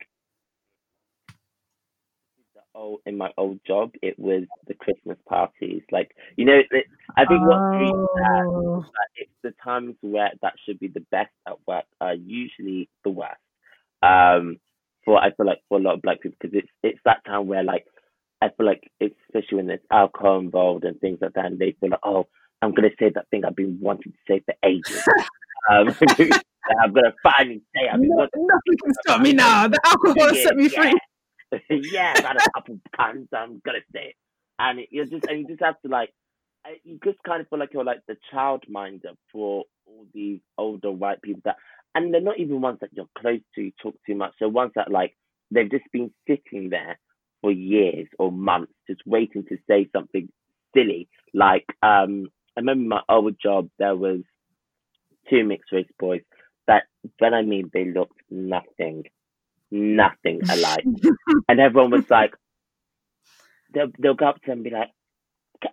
the 2.54 2.60
old, 2.74 3.00
in 3.06 3.16
my 3.16 3.30
old 3.36 3.60
job, 3.66 3.92
it 4.02 4.18
was 4.18 4.44
the 4.66 4.74
Christmas 4.74 5.18
parties. 5.28 5.82
Like, 5.90 6.10
you 6.36 6.44
know, 6.44 6.60
it, 6.70 6.86
I 7.16 7.24
think 7.26 7.42
what's 7.46 7.64
really 7.78 7.92
Oh. 7.92 8.84
is 8.84 8.84
that 8.92 9.08
it's 9.16 9.30
the 9.42 9.54
times 9.62 9.94
where 10.00 10.30
that 10.42 10.54
should 10.64 10.78
be 10.80 10.88
the 10.88 11.04
best 11.10 11.30
at 11.46 11.54
work 11.66 11.84
are 12.00 12.14
usually 12.14 12.88
the 13.04 13.10
worst. 13.10 13.40
Um, 14.02 14.58
for 15.04 15.18
I 15.18 15.32
feel 15.32 15.46
like 15.46 15.60
for 15.68 15.78
a 15.78 15.82
lot 15.82 15.94
of 15.94 16.02
black 16.02 16.20
people, 16.20 16.36
because 16.40 16.56
it's 16.58 16.68
it's 16.82 17.00
that 17.04 17.24
time 17.24 17.46
where 17.46 17.62
like 17.64 17.86
I 18.42 18.48
feel 18.56 18.66
like 18.66 18.90
it's 19.00 19.16
especially 19.28 19.56
when 19.58 19.66
there's 19.66 19.80
alcohol 19.90 20.38
involved 20.40 20.84
and 20.84 21.00
things 21.00 21.18
like 21.20 21.34
that, 21.34 21.46
and 21.46 21.58
they 21.58 21.76
feel 21.80 21.90
like, 21.90 22.00
oh, 22.04 22.26
I'm 22.62 22.72
gonna 22.72 22.90
say 22.98 23.10
that 23.14 23.28
thing 23.30 23.44
I've 23.44 23.56
been 23.56 23.78
wanting 23.80 24.12
to 24.12 24.18
say 24.26 24.42
for 24.44 24.54
ages. 24.64 25.02
um, 25.70 25.94
I'm 26.82 26.92
gonna 26.92 27.14
finally 27.22 27.62
say 27.74 27.88
I've 27.88 28.00
been 28.00 28.10
No, 28.10 28.28
nothing 28.36 28.78
can 28.82 28.94
stop 29.04 29.20
me 29.20 29.32
now. 29.32 29.68
The 29.68 29.80
alcohol 29.84 30.34
yeah, 30.34 30.42
set 30.42 30.56
me 30.56 30.68
free. 30.68 30.94
yeah. 31.52 31.60
yeah, 31.70 32.14
I 32.16 32.20
got 32.20 32.36
a 32.36 32.50
couple 32.54 32.80
puns. 32.96 33.28
I'm 33.32 33.60
gonna 33.64 33.78
say 33.92 34.08
it, 34.08 34.14
and 34.58 34.80
it, 34.80 34.88
you 34.90 35.04
just 35.06 35.24
and 35.26 35.40
you 35.40 35.46
just 35.46 35.62
have 35.62 35.80
to 35.82 35.88
like, 35.88 36.10
you 36.84 36.98
just 37.04 37.18
kind 37.26 37.40
of 37.40 37.48
feel 37.48 37.58
like 37.58 37.72
you're 37.72 37.84
like 37.84 38.00
the 38.06 38.16
child 38.30 38.64
minder 38.68 39.12
for 39.32 39.64
all 39.86 40.06
these 40.12 40.40
older 40.58 40.90
white 40.90 41.22
people 41.22 41.40
that, 41.44 41.56
and 41.94 42.12
they're 42.12 42.20
not 42.20 42.38
even 42.38 42.60
ones 42.60 42.78
that 42.80 42.90
you're 42.92 43.08
close 43.18 43.40
to, 43.54 43.62
you 43.62 43.72
talk 43.80 43.94
too 44.06 44.14
much. 44.14 44.34
They're 44.38 44.48
ones 44.48 44.72
that 44.74 44.90
like 44.90 45.16
they've 45.50 45.70
just 45.70 45.84
been 45.92 46.10
sitting 46.26 46.70
there 46.70 46.98
for 47.40 47.50
years 47.50 48.08
or 48.18 48.32
months, 48.32 48.72
just 48.88 49.00
waiting 49.06 49.44
to 49.48 49.56
say 49.68 49.88
something 49.94 50.28
silly. 50.74 51.08
Like, 51.34 51.66
um, 51.82 52.26
I 52.58 52.60
remember 52.60 52.88
my 52.96 53.02
old 53.08 53.36
job. 53.40 53.70
There 53.78 53.94
was 53.94 54.22
two 55.30 55.44
mixed 55.44 55.70
race 55.70 55.86
boys 56.00 56.22
that, 56.66 56.84
when 57.20 57.34
I 57.34 57.42
mean 57.42 57.70
they 57.72 57.84
looked 57.84 58.20
nothing, 58.30 59.04
nothing 59.70 60.40
alike 60.50 60.84
and 61.48 61.60
everyone 61.60 61.92
was 61.92 62.02
like, 62.10 62.34
they'll, 63.72 63.92
they'll 64.00 64.14
go 64.14 64.26
up 64.28 64.36
to 64.42 64.46
them 64.46 64.58
and 64.58 64.64
be 64.64 64.70
like, 64.70 64.88
"Ca- 65.62 65.70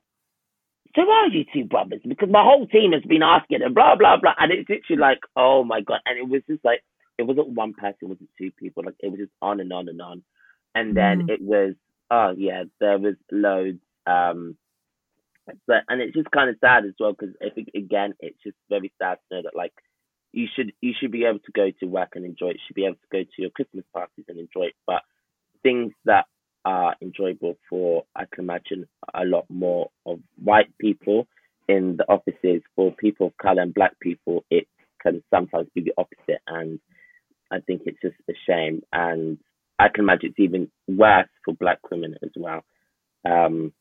so 0.96 1.02
are 1.10 1.30
you 1.30 1.46
two 1.52 1.66
brothers? 1.66 2.02
Because 2.08 2.30
my 2.30 2.44
whole 2.44 2.68
team 2.68 2.92
has 2.92 3.02
been 3.04 3.24
asking 3.24 3.64
and 3.64 3.74
blah, 3.74 3.96
blah, 3.96 4.18
blah. 4.22 4.36
And 4.38 4.52
it's 4.52 4.70
literally 4.70 5.02
like, 5.02 5.20
oh 5.36 5.64
my 5.64 5.82
God. 5.82 6.02
And 6.06 6.20
it 6.20 6.30
was 6.30 6.44
just 6.48 6.64
like, 6.64 6.84
it 7.18 7.24
wasn't 7.24 7.50
one 7.50 7.74
person, 7.74 7.98
it 8.04 8.06
wasn't 8.10 8.30
two 8.38 8.52
people. 8.52 8.84
Like, 8.86 8.96
it 9.00 9.10
was 9.10 9.20
just 9.20 9.32
on 9.42 9.60
and 9.60 9.74
on 9.74 9.90
and 9.90 10.02
on. 10.04 10.24
And 10.76 10.96
then 10.96 11.22
Mm. 11.22 11.30
it 11.30 11.42
was, 11.42 11.74
oh 12.12 12.36
yeah, 12.38 12.66
there 12.80 13.00
was 13.00 13.16
loads. 13.32 13.80
Um, 14.06 14.56
but, 15.68 15.84
and 15.90 16.02
it's 16.02 16.16
just 16.16 16.32
kind 16.32 16.50
of 16.50 16.58
sad 16.62 16.86
as 16.86 16.94
well, 17.00 17.14
because 17.14 17.36
I 17.42 17.50
think, 17.50 17.70
again, 17.76 18.14
it's 18.20 18.42
just 18.44 18.58
very 18.70 18.92
sad 19.02 19.18
to 19.30 19.36
know 19.36 19.42
that, 19.44 19.56
like, 19.56 19.74
you 20.36 20.48
should 20.54 20.74
you 20.82 20.94
should 21.00 21.12
be 21.12 21.24
able 21.24 21.40
to 21.40 21.52
go 21.54 21.72
to 21.80 21.86
work 21.86 22.10
and 22.16 22.26
enjoy 22.26 22.50
it. 22.50 22.56
You 22.56 22.60
should 22.68 22.76
be 22.76 22.86
able 22.86 22.96
to 22.96 23.08
go 23.12 23.24
to 23.24 23.42
your 23.42 23.52
Christmas 23.52 23.86
parties 23.94 24.26
and 24.28 24.38
enjoy 24.38 24.66
it. 24.66 24.76
But 24.86 25.02
things 25.64 25.94
that 26.04 26.26
are 26.66 26.96
enjoyable 27.02 27.58
for 27.70 28.04
I 28.16 28.26
can 28.32 28.44
imagine 28.44 28.86
a 29.14 29.24
lot 29.24 29.46
more 29.50 29.90
of 30.06 30.20
white 30.44 30.76
people 30.80 31.28
in 31.70 31.98
the 31.98 32.06
offices 32.10 32.62
for 32.76 32.92
people 32.92 33.28
of 33.28 33.38
color 33.38 33.62
and 33.62 33.74
black 33.74 34.00
people 34.00 34.44
it 34.50 34.68
can 35.02 35.24
sometimes 35.34 35.68
be 35.74 35.82
the 35.82 35.94
opposite 35.98 36.42
and 36.48 36.80
I 37.52 37.60
think 37.60 37.84
it's 37.86 38.02
just 38.02 38.16
a 38.30 38.34
shame 38.48 38.82
and 38.92 39.38
I 39.80 39.90
can 39.90 40.04
imagine 40.04 40.30
it's 40.30 40.40
even 40.40 40.70
worse 40.88 41.30
for 41.44 41.54
black 41.54 41.80
women 41.92 42.16
as 42.24 42.32
well. 42.36 42.64
Um 43.26 43.74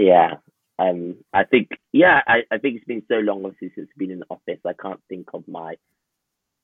yeah. 0.00 0.34
Um 0.78 1.16
I 1.32 1.44
think 1.44 1.68
yeah, 1.92 2.20
I, 2.26 2.38
I 2.50 2.58
think 2.58 2.76
it's 2.76 2.86
been 2.86 3.02
so 3.08 3.16
long 3.16 3.44
obviously 3.44 3.72
since 3.74 3.88
I've 3.92 3.98
been 3.98 4.10
in 4.10 4.20
the 4.20 4.26
office. 4.30 4.60
I 4.66 4.72
can't 4.72 5.00
think 5.08 5.28
of 5.34 5.46
my 5.46 5.74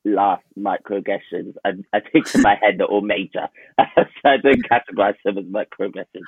last 0.05 0.43
microaggressions. 0.57 1.53
I, 1.65 1.71
I 1.93 1.99
think 1.99 2.33
in 2.33 2.41
my 2.41 2.55
head 2.61 2.75
they're 2.77 2.87
all 2.87 3.01
major. 3.01 3.47
so 3.77 4.03
I 4.25 4.37
don't 4.37 4.63
categorize 4.69 5.15
them 5.25 5.37
as 5.37 5.45
microaggressions. 5.45 6.23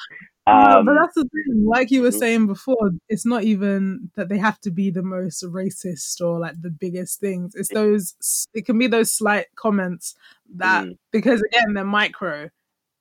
No, 0.48 0.54
Um, 0.54 0.86
but 0.86 0.96
that's 1.00 1.16
the 1.16 1.24
thing. 1.24 1.66
Like 1.66 1.90
you 1.92 2.02
were 2.02 2.10
mhm. 2.10 2.20
saying 2.20 2.48
before, 2.48 2.92
it's 3.08 3.26
not 3.26 3.44
even 3.44 4.12
that 4.16 4.30
they 4.30 4.38
have 4.38 4.60
to 4.62 4.72
be 4.72 4.92
the 4.92 5.04
most 5.04 5.44
racist 5.44 6.20
or 6.22 6.40
like 6.40 6.62
the 6.62 6.72
biggest 6.72 7.20
things. 7.20 7.56
It's 7.56 7.70
those. 7.74 8.16
It 8.54 8.66
can 8.66 8.78
be 8.78 8.88
those 8.88 9.14
slight 9.14 9.48
comments 9.56 10.16
that 10.56 10.86
Mm. 10.86 10.98
because 11.12 11.42
again 11.42 11.74
they're 11.74 11.84
micro 11.86 12.50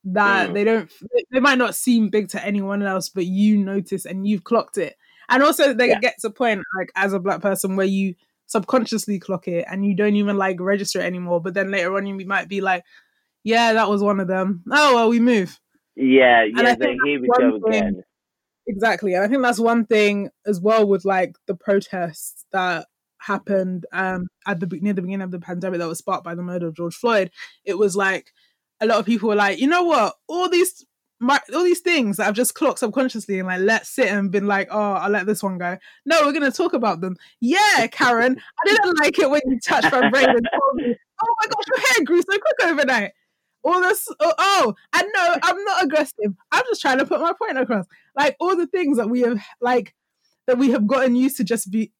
that 0.04 0.50
Mm. 0.50 0.54
they 0.54 0.64
don't. 0.64 0.90
They, 1.30 1.40
might 1.40 1.58
not 1.58 1.74
seem 1.74 2.08
big 2.08 2.28
to 2.30 2.44
anyone 2.44 2.82
else, 2.82 3.08
but 3.08 3.26
you 3.26 3.56
notice 3.58 4.04
and 4.06 4.26
you've 4.26 4.44
clocked 4.44 4.78
it. 4.78 4.96
And 5.28 5.42
also, 5.42 5.74
they 5.74 5.88
Yeah. 5.88 5.98
get 6.00 6.18
to 6.20 6.28
a 6.28 6.30
point 6.30 6.62
like 6.78 6.90
as 6.96 7.12
a 7.12 7.18
black 7.18 7.40
person 7.42 7.76
where 7.76 7.86
you 7.86 8.14
subconsciously 8.46 9.18
clock 9.18 9.46
it 9.48 9.66
and 9.70 9.84
you 9.84 9.94
don't 9.94 10.16
even 10.16 10.36
like 10.38 10.58
register 10.60 11.00
it 11.00 11.04
anymore. 11.04 11.40
But 11.40 11.54
then 11.54 11.70
later 11.70 11.94
on, 11.96 12.06
you 12.06 12.24
might 12.26 12.48
be 12.48 12.60
like, 12.62 12.84
"Yeah, 13.44 13.72
that 13.74 13.90
was 13.90 14.02
one 14.02 14.20
of 14.20 14.28
them." 14.28 14.62
Oh 14.70 14.94
well, 14.94 15.08
we 15.10 15.20
move. 15.20 15.58
yeah, 15.96 16.44
yeah, 16.44 16.74
so 16.80 16.94
here 17.04 17.20
we 17.20 17.28
go 17.38 17.50
thing- 17.60 17.62
again. 17.66 18.04
Exactly. 18.66 19.14
And 19.14 19.24
I 19.24 19.28
think 19.28 19.42
that's 19.42 19.58
one 19.58 19.84
thing 19.86 20.30
as 20.46 20.60
well 20.60 20.86
with 20.86 21.04
like 21.04 21.36
the 21.46 21.54
protests 21.54 22.44
that 22.52 22.86
happened 23.20 23.84
um 23.92 24.28
at 24.46 24.60
the 24.60 24.66
near 24.80 24.92
the 24.92 25.02
beginning 25.02 25.22
of 25.24 25.32
the 25.32 25.40
pandemic 25.40 25.80
that 25.80 25.88
was 25.88 25.98
sparked 25.98 26.22
by 26.22 26.34
the 26.36 26.42
murder 26.42 26.68
of 26.68 26.74
George 26.76 26.94
Floyd. 26.94 27.30
It 27.64 27.76
was 27.78 27.96
like 27.96 28.32
a 28.80 28.86
lot 28.86 28.98
of 28.98 29.06
people 29.06 29.28
were 29.28 29.34
like, 29.34 29.58
you 29.58 29.66
know 29.66 29.84
what, 29.84 30.14
all 30.28 30.48
these 30.48 30.84
my 31.20 31.40
all 31.54 31.64
these 31.64 31.80
things 31.80 32.16
that 32.16 32.28
I've 32.28 32.34
just 32.34 32.54
clocked 32.54 32.78
subconsciously 32.78 33.38
and 33.38 33.48
like 33.48 33.60
let 33.60 33.86
sit 33.86 34.08
and 34.08 34.30
been 34.30 34.46
like, 34.46 34.68
oh, 34.70 34.92
I'll 34.92 35.10
let 35.10 35.26
this 35.26 35.42
one 35.42 35.58
go. 35.58 35.76
No, 36.06 36.22
we're 36.24 36.32
gonna 36.32 36.52
talk 36.52 36.74
about 36.74 37.00
them. 37.00 37.16
Yeah, 37.40 37.86
Karen, 37.90 38.36
I 38.38 38.68
didn't 38.68 38.98
like 39.00 39.18
it 39.18 39.30
when 39.30 39.40
you 39.46 39.58
touched 39.60 39.92
my 39.92 40.08
brain 40.10 40.28
and 40.28 40.48
told 40.52 40.74
me, 40.76 40.94
oh 41.22 41.34
my 41.40 41.46
gosh, 41.48 41.64
your 41.68 41.88
hair 41.88 42.04
grew 42.04 42.22
so 42.22 42.38
quick 42.38 42.70
overnight. 42.70 43.12
All 43.64 43.80
this, 43.80 44.06
oh, 44.20 44.34
oh, 44.38 44.74
and 44.94 45.06
no, 45.12 45.36
I'm 45.42 45.64
not 45.64 45.84
aggressive. 45.84 46.32
I'm 46.52 46.64
just 46.68 46.80
trying 46.80 46.98
to 46.98 47.06
put 47.06 47.20
my 47.20 47.32
point 47.32 47.58
across. 47.58 47.86
Like 48.16 48.36
all 48.38 48.56
the 48.56 48.68
things 48.68 48.98
that 48.98 49.10
we 49.10 49.22
have, 49.22 49.42
like 49.60 49.94
that 50.46 50.58
we 50.58 50.70
have 50.70 50.86
gotten 50.86 51.16
used 51.16 51.36
to 51.38 51.44
just 51.44 51.70
be 51.70 51.92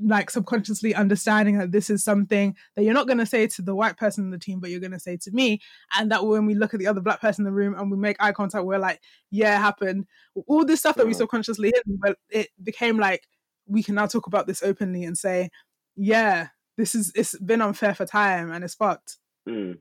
like 0.00 0.30
subconsciously 0.30 0.94
understanding 0.94 1.58
that 1.58 1.72
this 1.72 1.90
is 1.90 2.04
something 2.04 2.54
that 2.76 2.84
you're 2.84 2.94
not 2.94 3.06
going 3.06 3.18
to 3.18 3.26
say 3.26 3.46
to 3.46 3.62
the 3.62 3.74
white 3.74 3.96
person 3.96 4.24
in 4.24 4.30
the 4.30 4.38
team, 4.38 4.60
but 4.60 4.70
you're 4.70 4.80
going 4.80 4.92
to 4.92 5.00
say 5.00 5.16
to 5.16 5.30
me. 5.32 5.60
And 5.98 6.10
that 6.12 6.24
when 6.24 6.46
we 6.46 6.54
look 6.54 6.74
at 6.74 6.80
the 6.80 6.86
other 6.86 7.00
black 7.00 7.20
person 7.20 7.44
in 7.46 7.52
the 7.52 7.56
room 7.56 7.74
and 7.76 7.90
we 7.90 7.96
make 7.96 8.16
eye 8.20 8.32
contact, 8.32 8.64
we're 8.64 8.78
like, 8.78 9.00
yeah, 9.30 9.56
it 9.56 9.60
happened. 9.60 10.06
All 10.46 10.64
this 10.64 10.80
stuff 10.80 10.96
that 10.96 11.06
we 11.06 11.14
subconsciously 11.14 11.72
hid, 11.74 11.82
but 12.00 12.16
it 12.30 12.48
became 12.62 12.98
like, 12.98 13.26
we 13.66 13.82
can 13.82 13.96
now 13.96 14.06
talk 14.06 14.26
about 14.26 14.46
this 14.46 14.62
openly 14.62 15.04
and 15.04 15.18
say, 15.18 15.50
yeah, 15.96 16.48
this 16.76 16.94
is, 16.94 17.12
it's 17.14 17.36
been 17.38 17.60
unfair 17.60 17.94
for 17.94 18.06
time 18.06 18.52
and 18.52 18.64
it's 18.64 18.74
fucked. 18.74 19.16
Mm. 19.48 19.78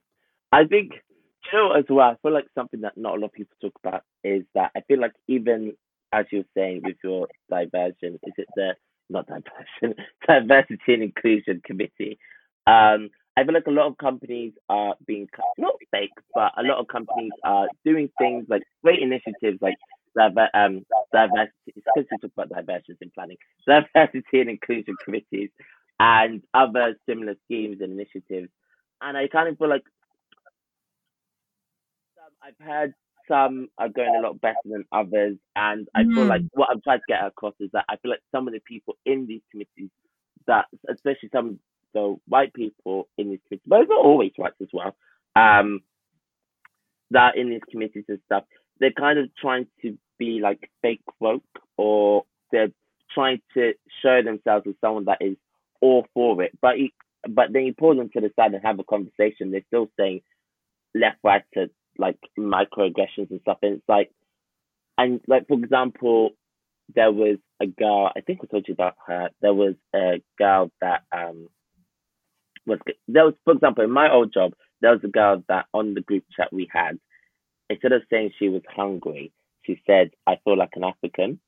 I 0.52 0.66
think, 0.66 0.94
you 1.52 1.60
know, 1.60 1.74
as 1.74 1.86
well, 1.90 2.10
I 2.10 2.16
feel 2.22 2.34
like 2.34 2.48
something 2.56 2.82
that 2.82 2.98
not 2.98 3.18
a 3.18 3.20
lot 3.20 3.28
of 3.28 3.34
people 3.34 3.56
talk 3.62 3.74
about 3.84 4.02
is 4.24 4.44
that 4.56 4.72
I 4.76 4.82
feel 4.82 5.00
like 5.00 5.14
even 5.28 5.74
as 6.12 6.26
you're 6.32 6.44
saying 6.56 6.82
with 6.84 6.98
your 7.04 7.28
diversion, 7.50 8.18
is 8.24 8.34
it 8.38 8.48
the 8.56 8.74
not 9.10 9.28
diversity 9.28 10.93
and 10.93 11.04
inclusion 11.04 11.62
committee. 11.65 12.17
Um, 12.65 13.10
I 13.38 13.43
feel 13.43 13.54
like 13.54 13.67
a 13.67 13.72
lot 13.72 13.86
of 13.88 13.98
companies 13.98 14.54
are 14.67 14.96
being 15.06 15.28
not 15.58 15.76
fake, 15.91 16.10
but 16.34 16.52
a 16.58 16.63
lot 16.63 16.80
of 16.80 16.88
companies 16.88 17.32
are 17.43 17.67
doing 17.86 18.10
things 18.17 18.46
like 18.50 18.63
great 18.84 19.00
initiatives 19.00 19.60
like 19.62 19.76
diver- 20.17 20.50
um, 20.56 20.84
diversity. 21.13 21.52
Because 21.76 22.06
we 22.12 22.17
talk 22.17 22.32
about 22.36 22.50
diversity 22.50 22.98
in 23.02 23.12
planning, 23.12 23.38
diversity 23.67 24.41
and 24.41 24.50
inclusion 24.50 24.96
committees, 25.06 25.50
and 26.00 26.41
other 26.54 26.96
similar 27.08 27.36
schemes 27.46 27.78
and 27.82 27.93
initiatives. 27.93 28.50
And 29.02 29.15
I 29.15 29.28
kind 29.28 29.50
of 29.50 29.58
feel 29.58 29.70
like 29.70 29.84
I've 32.41 32.65
heard 32.65 32.93
some 33.28 33.70
are 33.78 33.90
going 33.90 34.16
a 34.16 34.22
lot 34.22 34.40
better 34.42 34.56
than 34.66 34.86
others. 34.92 35.38
And 35.56 35.88
I 35.96 36.04
mm. 36.04 36.13
feel 36.13 36.26
like 36.26 36.42
mm. 36.42 36.50
what 36.54 36.70
I'm 36.72 36.82
trying 36.82 37.00
to 37.00 37.06
get 37.08 37.26
across 37.26 37.54
is 37.60 37.70
that 37.74 37.86
I 37.90 37.98
feel 37.98 38.12
like 38.12 38.22
some 38.32 38.48
of 38.48 38.54
the 38.54 38.60
people 38.60 38.96
in 39.06 39.28
these 39.28 39.42
committees, 39.52 39.90
that 40.48 40.66
especially 40.90 41.30
some 41.32 41.48
of 41.48 41.56
the 41.94 42.16
white 42.28 42.54
people 42.54 43.08
in 43.18 43.30
these 43.30 43.40
committees, 43.48 43.66
but 43.68 43.82
it's 43.82 43.90
not 43.90 44.06
always 44.06 44.32
whites 44.38 44.56
as 44.62 44.70
well, 44.74 44.96
um, 45.36 45.82
that 47.12 47.38
in 47.38 47.50
these 47.50 47.62
committees 47.70 48.06
and 48.08 48.20
stuff, 48.26 48.44
they're 48.80 48.92
kind 48.92 49.20
of 49.20 49.30
trying 49.36 49.68
to 49.82 49.98
be 50.18 50.40
like 50.42 50.70
fake 50.82 51.02
woke 51.20 51.44
or 51.78 52.26
they're 52.52 52.72
trying 53.13 53.42
to 53.54 53.74
show 54.02 54.22
themselves 54.22 54.66
as 54.68 54.76
someone 54.82 55.06
that 55.06 55.18
is 55.22 55.38
all 55.82 56.06
for 56.13 56.42
it. 56.44 56.52
But 56.62 56.76
but 57.28 57.52
then 57.52 57.63
you 57.63 57.74
pull 57.74 57.96
them 57.96 58.10
to 58.13 58.22
the 58.22 58.32
side 58.36 58.54
and 58.54 58.63
have 58.63 58.80
a 58.80 58.84
conversation, 58.84 59.52
they're 59.52 59.62
still 59.68 59.90
saying 59.98 60.22
left, 60.96 61.18
right 61.24 61.44
to 61.54 61.70
like 61.98 62.18
microaggressions 62.38 63.32
and 63.32 63.42
stuff. 63.42 63.60
And 63.62 63.76
it's 63.76 63.90
like, 63.90 64.12
and 64.98 65.22
like 65.28 65.48
for 65.48 65.58
example, 65.58 66.32
there 66.96 67.12
was 67.12 67.38
a 67.62 67.68
girl. 67.68 68.12
I 68.16 68.22
think 68.22 68.40
I 68.44 68.48
told 68.48 68.68
you 68.68 68.74
about 68.74 68.96
her. 69.08 69.30
There 69.42 69.54
was 69.54 69.76
a 69.96 70.22
girl 70.38 70.72
that 70.82 71.04
um 71.12 71.48
was 72.66 72.80
there 73.08 73.26
was 73.26 73.34
for 73.46 73.54
example 73.54 73.84
in 73.84 73.92
my 73.92 74.12
old 74.12 74.34
job 74.34 74.54
there 74.82 74.92
was 74.92 75.00
a 75.04 75.08
girl 75.08 75.42
that 75.48 75.68
on 75.74 75.94
the 75.94 76.02
group 76.02 76.26
chat 76.36 76.52
we 76.52 76.70
had 76.72 77.00
instead 77.70 77.94
of 77.94 78.02
saying 78.10 78.32
she 78.38 78.50
was 78.50 78.62
hungry 78.76 79.32
she 79.68 79.82
said 79.86 80.12
I 80.26 80.38
feel 80.44 80.58
like 80.58 80.72
an 80.76 80.86
African, 80.86 81.40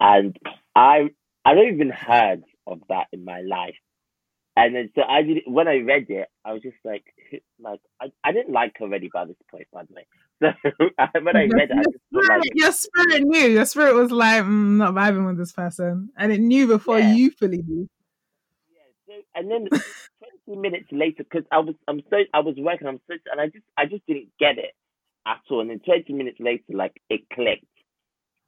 and 0.00 0.36
I 0.74 1.10
I 1.44 1.54
don't 1.54 1.74
even 1.74 1.90
heard 1.90 2.42
of 2.66 2.80
that 2.88 3.06
in 3.12 3.24
my 3.24 3.42
life. 3.42 3.76
And 4.56 4.74
then 4.74 4.90
so 4.94 5.02
I 5.02 5.22
did 5.22 5.42
when 5.46 5.68
I 5.68 5.78
read 5.78 6.06
it, 6.08 6.28
I 6.44 6.54
was 6.54 6.62
just 6.62 6.76
like, 6.82 7.04
like 7.60 7.80
I, 8.00 8.06
I 8.24 8.32
didn't 8.32 8.52
like 8.52 8.72
her 8.78 8.86
already 8.86 9.10
by 9.12 9.26
this 9.26 9.36
point, 9.50 9.66
by 9.72 9.84
the 9.84 9.94
way. 9.94 10.06
So 11.12 11.20
when 11.22 11.36
I 11.36 11.44
read 11.44 11.70
it, 11.70 11.78
I 11.78 11.82
just 11.82 11.98
spirit, 12.12 12.40
like, 12.40 12.52
your 12.54 12.72
spirit 12.72 13.22
knew. 13.24 13.48
Your 13.48 13.64
spirit 13.64 13.94
was 13.94 14.10
like, 14.10 14.42
mm, 14.42 14.76
not 14.76 14.94
vibing 14.94 15.26
with 15.26 15.38
this 15.38 15.52
person, 15.52 16.10
and 16.18 16.30
it 16.30 16.40
knew 16.40 16.66
before 16.66 16.98
yeah. 16.98 17.14
you 17.14 17.30
fully 17.30 17.62
knew. 17.66 17.88
Yeah. 18.68 18.82
So, 19.06 19.22
and 19.34 19.50
then 19.50 19.68
twenty 20.46 20.60
minutes 20.60 20.88
later, 20.92 21.24
because 21.24 21.46
I 21.50 21.58
was 21.58 21.74
I'm 21.88 22.02
so 22.10 22.18
I 22.34 22.40
was 22.40 22.54
working, 22.58 22.86
I'm 22.86 23.00
so 23.06 23.14
and 23.32 23.40
I 23.40 23.46
just 23.46 23.64
I 23.78 23.86
just 23.86 24.06
didn't 24.06 24.28
get 24.38 24.58
it 24.58 24.74
at 25.26 25.40
all. 25.50 25.60
And 25.60 25.70
then 25.70 25.80
twenty 25.80 26.12
minutes 26.12 26.38
later, 26.38 26.64
like 26.70 27.00
it 27.08 27.22
clicked. 27.32 27.64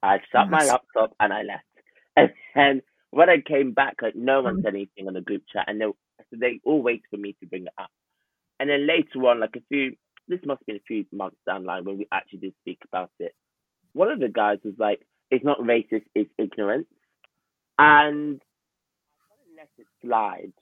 I 0.02 0.18
shut 0.30 0.46
yes. 0.46 0.50
my 0.50 0.64
laptop 0.64 1.14
and 1.20 1.32
I 1.32 1.42
left. 1.42 1.64
And 2.16 2.30
then 2.54 2.82
when 3.10 3.30
I 3.30 3.40
came 3.40 3.72
back, 3.72 3.96
like 4.02 4.16
no 4.16 4.42
one 4.42 4.58
mm. 4.58 4.62
said 4.62 4.74
anything 4.74 5.08
on 5.08 5.14
the 5.14 5.20
group 5.20 5.42
chat, 5.52 5.64
and 5.66 5.80
they 5.80 5.86
so 5.86 6.36
they 6.38 6.60
all 6.64 6.82
wait 6.82 7.02
for 7.10 7.16
me 7.16 7.34
to 7.40 7.46
bring 7.46 7.62
it 7.64 7.72
up. 7.78 7.90
And 8.60 8.68
then 8.68 8.86
later 8.86 9.26
on, 9.28 9.40
like 9.40 9.56
a 9.56 9.62
few, 9.68 9.96
this 10.26 10.40
must 10.44 10.60
have 10.60 10.66
been 10.66 10.76
a 10.76 10.86
few 10.86 11.04
months 11.12 11.36
down 11.46 11.62
the 11.62 11.68
line 11.68 11.84
when 11.84 11.98
we 11.98 12.08
actually 12.12 12.40
did 12.40 12.54
speak 12.60 12.80
about 12.90 13.10
it. 13.18 13.34
One 13.92 14.10
of 14.10 14.20
the 14.20 14.28
guys 14.28 14.58
was 14.64 14.74
like, 14.78 15.00
"It's 15.30 15.44
not 15.44 15.60
racist, 15.60 16.04
it's 16.14 16.30
ignorance," 16.38 16.88
and 17.78 18.42
I 19.30 19.56
let 19.56 19.70
it 19.78 19.86
slide. 20.02 20.52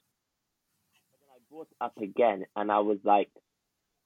But 1.11 1.18
then 1.20 1.30
I 1.35 1.38
brought 1.50 1.68
it 1.70 1.76
up 1.80 1.96
again, 2.00 2.46
and 2.54 2.70
I 2.70 2.78
was 2.80 2.98
like, 3.02 3.30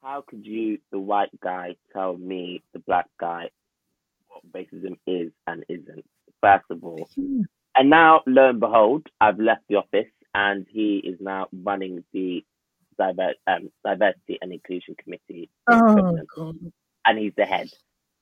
"How 0.01 0.21
could 0.25 0.45
you, 0.45 0.79
the 0.91 0.99
white 0.99 1.37
guy, 1.41 1.75
tell 1.93 2.17
me, 2.17 2.63
the 2.73 2.79
black 2.79 3.09
guy, 3.19 3.49
what 4.27 4.51
racism 4.51 4.97
is 5.05 5.31
and 5.45 5.63
isn't?" 5.69 6.05
First 6.41 6.65
of 6.71 6.83
all. 6.83 7.07
And 7.75 7.89
now, 7.89 8.21
lo 8.27 8.49
and 8.49 8.59
behold, 8.59 9.07
I've 9.19 9.39
left 9.39 9.63
the 9.69 9.75
office 9.77 10.11
and 10.33 10.65
he 10.69 10.97
is 10.97 11.17
now 11.19 11.47
running 11.51 12.03
the 12.13 12.43
diver- 12.97 13.35
um, 13.47 13.69
diversity 13.85 14.37
and 14.41 14.51
inclusion 14.51 14.95
committee. 15.01 15.49
Oh, 15.69 16.53
and 17.05 17.17
he's 17.17 17.33
the 17.37 17.45
head. 17.45 17.69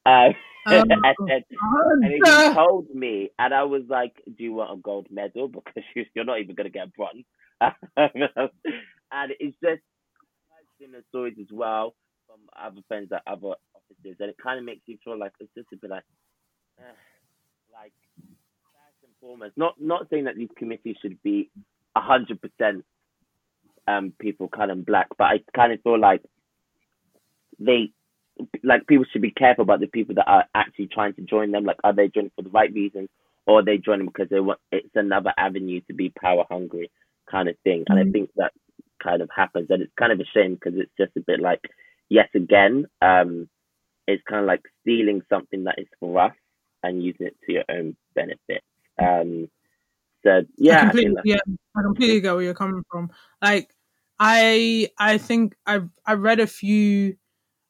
Uh, 0.06 0.30
oh, 0.68 0.84
and, 0.90 0.92
and 1.30 2.14
he 2.14 2.22
told 2.54 2.90
me, 2.94 3.30
and 3.40 3.54
I 3.54 3.64
was 3.64 3.84
like, 3.90 4.14
"Do 4.26 4.44
you 4.44 4.54
want 4.54 4.78
a 4.78 4.82
gold 4.82 5.08
medal? 5.12 5.50
Because 5.54 6.10
you're 6.16 6.26
not 6.26 6.40
even 6.40 6.56
going 6.56 6.66
to 6.66 6.72
get 6.72 6.88
a 6.88 6.92
bronze." 6.96 7.26
and 7.62 9.34
it's 9.40 9.58
just 9.62 9.82
similar 10.80 11.04
stories 11.10 11.36
as 11.40 11.48
well 11.52 11.96
from 12.26 12.40
other 12.58 12.82
friends 12.88 13.12
at 13.12 13.24
other 13.28 13.56
offices, 13.76 14.18
and 14.20 14.30
it 14.30 14.38
kind 14.42 14.60
of 14.60 14.66
makes 14.66 14.82
you 14.86 14.98
feel 15.04 15.18
like 15.18 15.34
it's 15.40 15.54
just 15.56 15.68
a 15.74 15.78
bit 15.78 15.90
like, 15.90 16.04
uh, 16.80 16.94
like 17.74 17.94
foremost, 19.22 19.58
not 19.58 19.76
not 19.80 20.08
saying 20.10 20.26
that 20.26 20.36
these 20.36 20.50
committees 20.58 20.98
should 21.02 21.22
be 21.24 21.50
hundred 21.96 22.40
percent 22.42 22.86
um 23.88 24.14
people 24.20 24.48
colored 24.48 24.70
and 24.70 24.86
black, 24.86 25.08
but 25.18 25.26
I 25.26 25.40
kind 25.54 25.74
of 25.74 25.82
feel 25.82 26.00
like 26.00 26.22
they 27.60 27.92
like 28.64 28.88
people 28.88 29.06
should 29.12 29.22
be 29.22 29.32
careful 29.32 29.64
about 29.64 29.80
the 29.80 29.88
people 29.88 30.16
that 30.16 30.28
are 30.28 30.46
actually 30.56 30.88
trying 30.88 31.14
to 31.16 31.22
join 31.22 31.52
them. 31.52 31.66
Like, 31.66 31.80
are 31.84 31.94
they 31.94 32.08
joining 32.08 32.32
for 32.36 32.42
the 32.42 32.50
right 32.50 32.74
reasons, 32.74 33.10
or 33.46 33.60
are 33.60 33.66
they 33.66 33.78
joining 33.78 34.06
because 34.06 34.30
they 34.30 34.40
want 34.40 34.60
it's 34.72 34.96
another 34.96 35.34
avenue 35.38 35.82
to 35.88 35.94
be 35.94 36.12
power 36.22 36.46
hungry 36.50 36.90
kind 37.30 37.50
of 37.50 37.56
thing? 37.64 37.82
Mm-hmm. 37.82 37.92
And 37.92 38.00
I 38.00 38.04
mm. 38.04 38.14
think 38.14 38.30
that 38.36 38.54
kind 39.04 39.22
of 39.22 39.30
happens, 39.36 39.68
and 39.70 39.82
it's 39.82 39.94
kind 39.98 40.12
of 40.12 40.20
a 40.20 40.26
shame 40.34 40.56
because 40.56 40.80
it's 40.80 40.92
just 40.98 41.12
a 41.18 41.22
bit 41.22 41.40
like, 41.40 41.62
yes, 42.10 42.30
again, 42.34 42.86
um, 43.02 43.50
it's 44.08 44.24
kind 44.28 44.42
of 44.42 44.48
like 44.48 44.64
stealing 44.82 45.22
something 45.30 45.66
that 45.66 45.80
is 45.80 45.88
for 46.00 46.20
us 46.22 46.34
and 46.84 47.04
using 47.04 47.28
it 47.28 47.36
to 47.46 47.52
your 47.52 47.66
own 47.70 47.96
benefit. 48.16 48.64
Um, 49.02 49.50
so 50.24 50.42
yeah, 50.58 50.80
I 50.80 50.82
completely, 50.82 51.22
yeah, 51.26 51.40
I 51.76 51.82
completely 51.82 52.22
get 52.22 52.34
where 52.34 52.44
you're 52.44 52.54
coming 52.54 52.84
from. 52.92 53.10
Like, 53.42 53.74
I 54.20 54.90
I 54.98 55.18
think 55.18 55.56
I've 55.66 55.90
I 56.06 56.14
read 56.14 56.40
a 56.40 56.48
few 56.48 57.16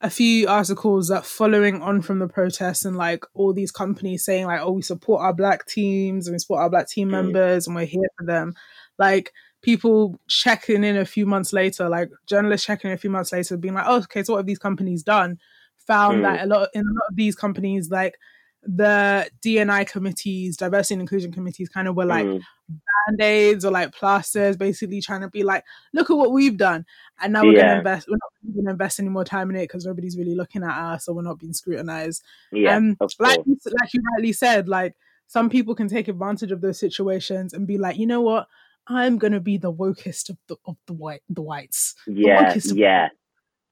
a 0.01 0.09
few 0.09 0.47
articles 0.47 1.09
that 1.09 1.25
following 1.25 1.81
on 1.81 2.01
from 2.01 2.19
the 2.19 2.27
protests 2.27 2.85
and 2.85 2.95
like 2.95 3.25
all 3.33 3.53
these 3.53 3.71
companies 3.71 4.23
saying 4.23 4.45
like 4.45 4.61
oh 4.61 4.71
we 4.71 4.81
support 4.81 5.21
our 5.21 5.33
black 5.33 5.65
teams 5.65 6.25
and 6.25 6.33
we 6.33 6.39
support 6.39 6.61
our 6.61 6.69
black 6.69 6.87
team 6.87 7.09
mm. 7.09 7.11
members 7.11 7.67
and 7.67 7.75
we're 7.75 7.85
here 7.85 8.07
for 8.17 8.25
them 8.25 8.53
like 8.97 9.33
people 9.61 10.17
checking 10.29 10.85
in 10.85 10.95
a 10.95 11.03
few 11.03 11.25
months 11.25 11.51
later 11.51 11.89
like 11.89 12.09
journalists 12.27 12.65
checking 12.65 12.89
in 12.89 12.95
a 12.95 12.99
few 12.99 13.09
months 13.09 13.33
later 13.33 13.57
being 13.57 13.73
like 13.73 13.85
oh 13.87 13.97
okay 13.97 14.23
so 14.23 14.33
what 14.33 14.39
have 14.39 14.45
these 14.45 14.57
companies 14.57 15.03
done 15.03 15.37
found 15.85 16.19
mm. 16.19 16.23
that 16.23 16.45
a 16.45 16.47
lot 16.47 16.69
in 16.73 16.81
a 16.81 16.93
lot 16.93 17.09
of 17.09 17.15
these 17.17 17.35
companies 17.35 17.89
like 17.89 18.17
the 18.63 19.29
DNI 19.41 19.87
committees, 19.87 20.57
diversity 20.57 20.95
and 20.95 21.01
inclusion 21.01 21.31
committees, 21.31 21.69
kind 21.69 21.87
of 21.87 21.95
were 21.95 22.05
like 22.05 22.25
mm. 22.25 22.41
band 22.67 23.21
aids 23.21 23.63
or 23.63 23.71
like 23.71 23.93
plasters, 23.93 24.57
basically 24.57 25.01
trying 25.01 25.21
to 25.21 25.29
be 25.29 25.43
like, 25.43 25.63
look 25.93 26.09
at 26.09 26.17
what 26.17 26.31
we've 26.31 26.57
done, 26.57 26.85
and 27.21 27.33
now 27.33 27.43
we're 27.43 27.53
yeah. 27.53 27.61
gonna 27.61 27.77
invest. 27.77 28.07
We're 28.09 28.17
not 28.17 28.55
gonna 28.55 28.71
invest 28.71 28.99
any 28.99 29.09
more 29.09 29.23
time 29.23 29.49
in 29.49 29.55
it 29.55 29.63
because 29.63 29.85
nobody's 29.85 30.17
really 30.17 30.35
looking 30.35 30.63
at 30.63 30.77
us, 30.77 31.07
or 31.07 31.15
we're 31.15 31.21
not 31.21 31.39
being 31.39 31.53
scrutinized. 31.53 32.23
Yeah, 32.51 32.75
um, 32.75 32.97
like 32.99 33.39
like 33.39 33.93
you 33.93 34.01
rightly 34.13 34.33
said, 34.33 34.67
like 34.67 34.95
some 35.27 35.49
people 35.49 35.75
can 35.75 35.87
take 35.87 36.07
advantage 36.07 36.51
of 36.51 36.61
those 36.61 36.79
situations 36.79 37.53
and 37.53 37.67
be 37.67 37.77
like, 37.77 37.97
you 37.97 38.07
know 38.07 38.21
what, 38.21 38.47
I'm 38.87 39.17
gonna 39.17 39.39
be 39.39 39.57
the 39.57 39.71
wokest 39.71 40.29
of 40.29 40.37
the 40.47 40.57
of 40.65 40.75
the 40.87 40.93
white 40.93 41.21
the 41.29 41.41
whites. 41.41 41.95
Yeah, 42.07 42.53
the 42.53 42.73
yeah. 42.75 43.07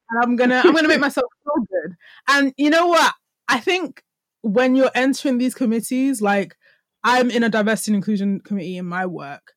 And 0.10 0.24
I'm 0.24 0.36
gonna 0.36 0.62
I'm 0.64 0.74
gonna 0.74 0.88
make 0.88 1.00
myself 1.02 1.26
feel 1.44 1.66
good. 1.66 1.96
And 2.30 2.54
you 2.58 2.70
know 2.70 2.88
what? 2.88 3.14
I 3.48 3.60
think 3.60 4.04
when 4.42 4.76
you're 4.76 4.92
entering 4.96 5.38
these 5.38 5.56
committees, 5.56 6.22
like 6.22 6.56
I'm 7.04 7.30
in 7.32 7.44
a 7.44 7.50
diversity 7.50 7.92
and 7.92 7.96
inclusion 7.98 8.40
committee 8.42 8.78
in 8.78 8.86
my 8.86 9.06
work. 9.06 9.54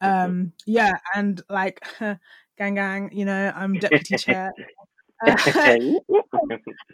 Um, 0.00 0.52
yeah, 0.66 0.98
and 1.14 1.40
like 1.48 1.80
gang 2.58 2.74
gang, 2.74 3.10
you 3.12 3.24
know, 3.24 3.52
I'm 3.54 3.74
deputy 3.78 4.16
chair. 4.16 4.52
um, 5.26 5.36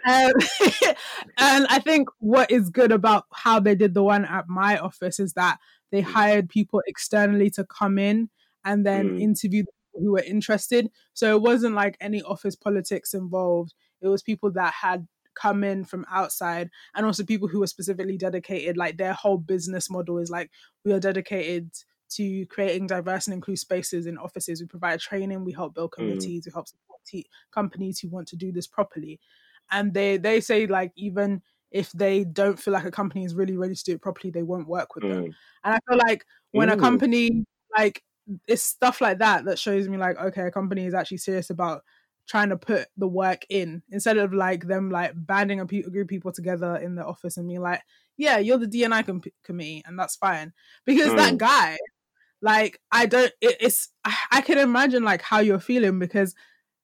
and 0.07 1.67
I 1.69 1.81
think 1.85 2.09
what 2.21 2.51
is 2.53 2.71
good 2.71 2.93
about 2.93 3.25
how 3.33 3.59
they 3.59 3.75
did 3.75 3.95
the 3.95 4.03
one 4.03 4.25
at 4.25 4.49
my 4.49 4.79
office 4.79 5.19
is 5.19 5.33
that 5.33 5.59
they 5.91 6.03
mm. 6.03 6.07
hired 6.07 6.49
people 6.49 6.83
externally 6.87 7.51
to 7.51 7.65
come 7.65 7.99
in 7.99 8.31
and 8.65 8.87
then 8.87 9.11
mm. 9.11 9.21
interview 9.21 9.63
people 9.63 10.05
who 10.05 10.13
were 10.13 10.23
interested. 10.25 10.89
So 11.15 11.35
it 11.35 11.43
wasn't 11.43 11.75
like 11.75 11.97
any 12.01 12.23
office 12.23 12.55
politics 12.55 13.13
involved. 13.13 13.75
It 14.01 14.07
was 14.07 14.23
people 14.23 14.53
that 14.53 14.73
had 14.73 15.09
come 15.35 15.65
in 15.65 15.85
from 15.85 16.05
outside 16.11 16.71
and 16.95 17.07
also 17.07 17.25
people 17.25 17.49
who 17.49 17.63
are 17.63 17.67
specifically 17.67 18.17
dedicated 18.17 18.77
like 18.77 18.97
their 18.97 19.13
whole 19.13 19.39
business 19.39 19.91
model 19.91 20.19
is 20.19 20.31
like 20.31 20.51
we 20.85 20.93
are 20.93 21.01
dedicated 21.01 21.71
to 22.11 22.45
creating 22.47 22.87
diverse 22.87 23.27
and 23.27 23.35
inclusive 23.35 23.61
spaces 23.61 24.07
in 24.07 24.19
offices 24.19 24.61
we 24.61 24.67
provide 24.67 25.01
training 25.01 25.45
we 25.45 25.53
help 25.53 25.75
build 25.75 25.91
mm. 25.91 25.95
committees 25.95 26.43
mm. 26.43 26.47
we 26.47 26.53
help 26.53 26.69
support 26.69 27.01
t- 27.07 27.27
companies 27.53 27.99
who 27.99 28.09
want 28.09 28.29
to 28.29 28.37
do 28.37 28.53
this 28.53 28.67
properly 28.67 29.19
and 29.71 29.95
they 29.95 30.17
they 30.17 30.41
say 30.41 30.67
like 30.67 30.93
even 30.97 31.41
if 31.71 31.91
they 31.93 32.25
don't 32.25 32.59
feel 32.59 32.75
like 32.75 32.85
a 32.85 32.91
company 32.91 33.25
is 33.25 33.35
really 33.35 33.57
ready 33.57 33.75
to 33.75 33.85
do 33.85 33.93
it 33.93 34.03
properly 34.03 34.31
they 34.31 34.43
won't 34.43 34.69
work 34.69 34.95
with 34.95 35.05
mm. 35.05 35.11
them 35.11 35.25
and 35.65 35.75
i 35.75 35.79
feel 35.89 35.99
like 36.07 36.25
when 36.53 36.69
Ooh. 36.69 36.75
a 36.75 36.77
company 36.77 37.45
like 37.77 38.03
it's 38.47 38.63
stuff 38.63 39.01
like 39.01 39.19
that 39.19 39.45
that 39.45 39.59
shows 39.59 39.89
me 39.89 39.97
like 39.97 40.17
okay 40.19 40.43
a 40.43 40.51
company 40.51 40.87
is 40.87 40.95
actually 40.95 41.17
serious 41.17 41.51
about 41.51 41.83
trying 42.29 42.49
to 42.49 42.57
put 42.57 42.87
the 42.97 43.09
work 43.09 43.45
in 43.49 43.83
instead 43.91 44.17
of 44.17 44.33
like 44.33 44.67
them 44.67 44.91
like 44.91 45.13
banding 45.15 45.61
a, 45.61 45.67
pe- 45.67 45.81
a 45.81 45.91
group 45.91 46.05
of 46.05 46.09
people 46.09 46.33
together 46.33 46.77
in 46.77 46.95
the 46.95 47.05
office 47.05 47.37
and 47.37 47.49
being 47.49 47.61
like 47.61 47.81
yeah 48.17 48.39
you're 48.39 48.59
the 48.59 48.67
dni 48.67 49.05
com- 49.05 49.23
committee 49.45 49.83
and 49.87 49.99
that's 49.99 50.17
fine 50.17 50.53
because 50.85 51.11
mm. 51.11 51.17
that 51.17 51.37
guy 51.37 51.77
like 52.41 52.81
i 52.91 53.07
don't 53.07 53.33
it, 53.41 53.57
it's 53.61 53.89
I, 54.05 54.17
I 54.31 54.41
can 54.41 54.59
imagine 54.59 55.03
like 55.03 55.23
how 55.23 55.41
you're 55.41 55.61
feeling 55.61 55.99
because 55.99 56.35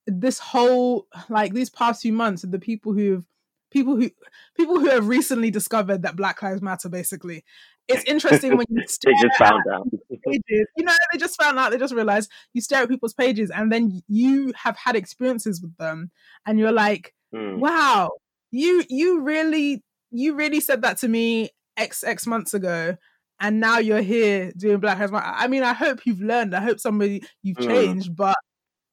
this 0.07 0.39
whole 0.39 1.07
like 1.29 1.53
these 1.53 1.71
past 1.71 2.03
few 2.03 2.13
months 2.13 2.45
of 2.45 2.51
the 2.51 2.59
people 2.59 2.93
who've 2.93 3.25
people 3.71 3.97
who 3.97 4.11
people 4.57 4.79
who 4.81 4.89
have 4.89 5.07
recently 5.07 5.51
discovered 5.51 6.03
that 6.03 6.17
black 6.17 6.43
lives 6.43 6.63
matter 6.63 6.89
basically 6.89 7.45
it's 7.89 8.05
interesting 8.05 8.57
when 8.57 8.67
you 8.69 8.87
stare 8.87 9.13
they 9.23 9.29
just 9.29 9.39
found 9.39 9.63
out 9.73 9.89
pages. 10.27 10.67
You 10.77 10.85
know, 10.85 10.93
they 11.13 11.19
just 11.19 11.41
found 11.41 11.59
out. 11.59 11.71
They 11.71 11.79
just 11.79 11.95
realized 11.95 12.31
you 12.53 12.61
stare 12.61 12.83
at 12.83 12.89
people's 12.89 13.15
pages, 13.15 13.51
and 13.51 13.73
then 13.73 14.03
you 14.09 14.53
have 14.57 14.77
had 14.77 14.97
experiences 14.97 15.61
with 15.61 15.77
them, 15.77 16.11
and 16.47 16.59
you're 16.59 16.73
like, 16.73 17.15
mm. 17.35 17.59
"Wow, 17.59 18.11
you 18.51 18.85
you 18.89 19.21
really 19.21 19.83
you 20.11 20.35
really 20.35 20.61
said 20.61 20.83
that 20.83 20.99
to 20.99 21.09
me 21.09 21.51
x 21.77 22.05
x 22.05 22.27
months 22.27 22.55
ago." 22.55 22.97
And 23.41 23.61
now 23.61 23.79
you're 23.79 24.03
here 24.03 24.53
doing 24.57 24.79
Black 24.79 24.99
Lives. 24.99 25.13
I 25.15 25.47
mean, 25.47 25.63
I 25.63 25.73
hope 25.73 26.01
you've 26.05 26.21
learned. 26.21 26.57
I 26.57 26.61
hope 26.61 26.81
somebody 26.81 27.23
you've 27.43 27.59
mm. 27.59 27.67
changed, 27.67 28.17
but 28.17 28.37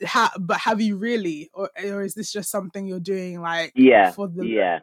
ha- 0.05 0.33
but 0.39 0.57
have 0.59 0.79
you 0.79 0.97
really, 0.97 1.49
or 1.53 1.69
or 1.83 2.03
is 2.03 2.13
this 2.13 2.31
just 2.31 2.51
something 2.51 2.85
you're 2.85 2.99
doing 2.99 3.41
like 3.41 3.71
yeah 3.75 4.11
for 4.11 4.27
the 4.27 4.45
yeah 4.45 4.79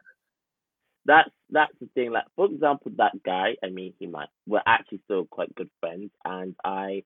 that's 1.04 1.30
that's 1.53 1.74
the 1.80 1.88
thing. 1.94 2.12
Like 2.12 2.24
for 2.34 2.46
example, 2.46 2.92
that 2.96 3.22
guy. 3.24 3.57
I 3.62 3.68
mean, 3.68 3.94
he 3.98 4.07
might. 4.07 4.28
We're 4.46 4.62
actually 4.66 5.00
still 5.05 5.26
quite 5.26 5.55
good 5.55 5.70
friends, 5.80 6.11
and 6.24 6.55
I, 6.64 7.05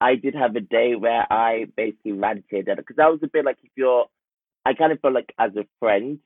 I 0.00 0.16
did 0.16 0.34
have 0.34 0.56
a 0.56 0.60
day 0.60 0.94
where 0.94 1.30
I 1.30 1.66
basically 1.76 2.12
ranted 2.12 2.68
at 2.68 2.78
because 2.78 2.96
I 2.98 3.08
was 3.08 3.20
a 3.22 3.28
bit 3.28 3.44
like 3.44 3.58
if 3.62 3.70
you're, 3.76 4.06
I 4.64 4.74
kind 4.74 4.92
of 4.92 5.00
feel 5.00 5.12
like 5.12 5.32
as 5.38 5.52
a 5.56 5.66
friend, 5.78 6.18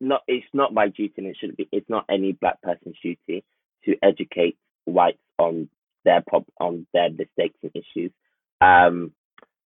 not 0.00 0.22
it's 0.26 0.46
not 0.52 0.74
my 0.74 0.88
duty, 0.88 1.14
and 1.18 1.26
it 1.26 1.36
shouldn't 1.38 1.58
be. 1.58 1.68
It's 1.70 1.90
not 1.90 2.06
any 2.10 2.32
black 2.32 2.60
person's 2.62 2.96
duty 3.02 3.44
to 3.84 3.96
educate 4.02 4.56
whites 4.86 5.18
on 5.38 5.68
their 6.04 6.22
pop 6.28 6.44
on 6.60 6.86
their 6.94 7.10
mistakes 7.10 7.58
and 7.62 7.72
issues, 7.74 8.12
um, 8.60 9.12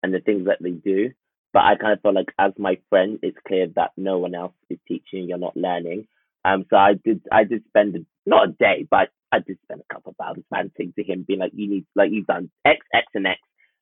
and 0.02 0.14
the 0.14 0.22
things 0.22 0.46
that 0.46 0.58
they 0.62 0.72
do. 0.72 1.12
But 1.52 1.64
I 1.64 1.76
kind 1.76 1.94
of 1.94 2.02
feel 2.02 2.14
like 2.14 2.32
as 2.38 2.54
my 2.58 2.78
friend, 2.90 3.20
it's 3.24 3.38
clear 3.48 3.68
that 3.76 3.92
no 3.98 4.20
one 4.20 4.36
else 4.36 4.54
is 4.70 4.78
teaching. 4.88 5.28
You're 5.28 5.40
not 5.40 5.58
learning. 5.58 6.08
Um, 6.46 6.66
so 6.70 6.78
I 6.78 6.94
did, 6.94 7.22
I 7.32 7.44
did 7.44 7.64
spend 7.68 7.96
a, 7.96 8.00
not 8.26 8.50
a 8.50 8.52
day, 8.52 8.88
but 8.90 9.10
I 9.32 9.40
did 9.40 9.58
spend 9.64 9.82
a 9.82 9.94
couple 9.94 10.16
of 10.18 10.26
hours 10.26 10.44
ranting 10.52 10.94
to 10.96 11.04
him, 11.04 11.26
being 11.28 11.40
like, 11.40 11.52
"You 11.54 11.70
need, 11.70 11.86
like, 11.96 12.12
you've 12.12 12.28
done 12.28 12.50
X, 12.66 12.86
X, 12.94 13.08
and 13.14 13.28
X, 13.28 13.40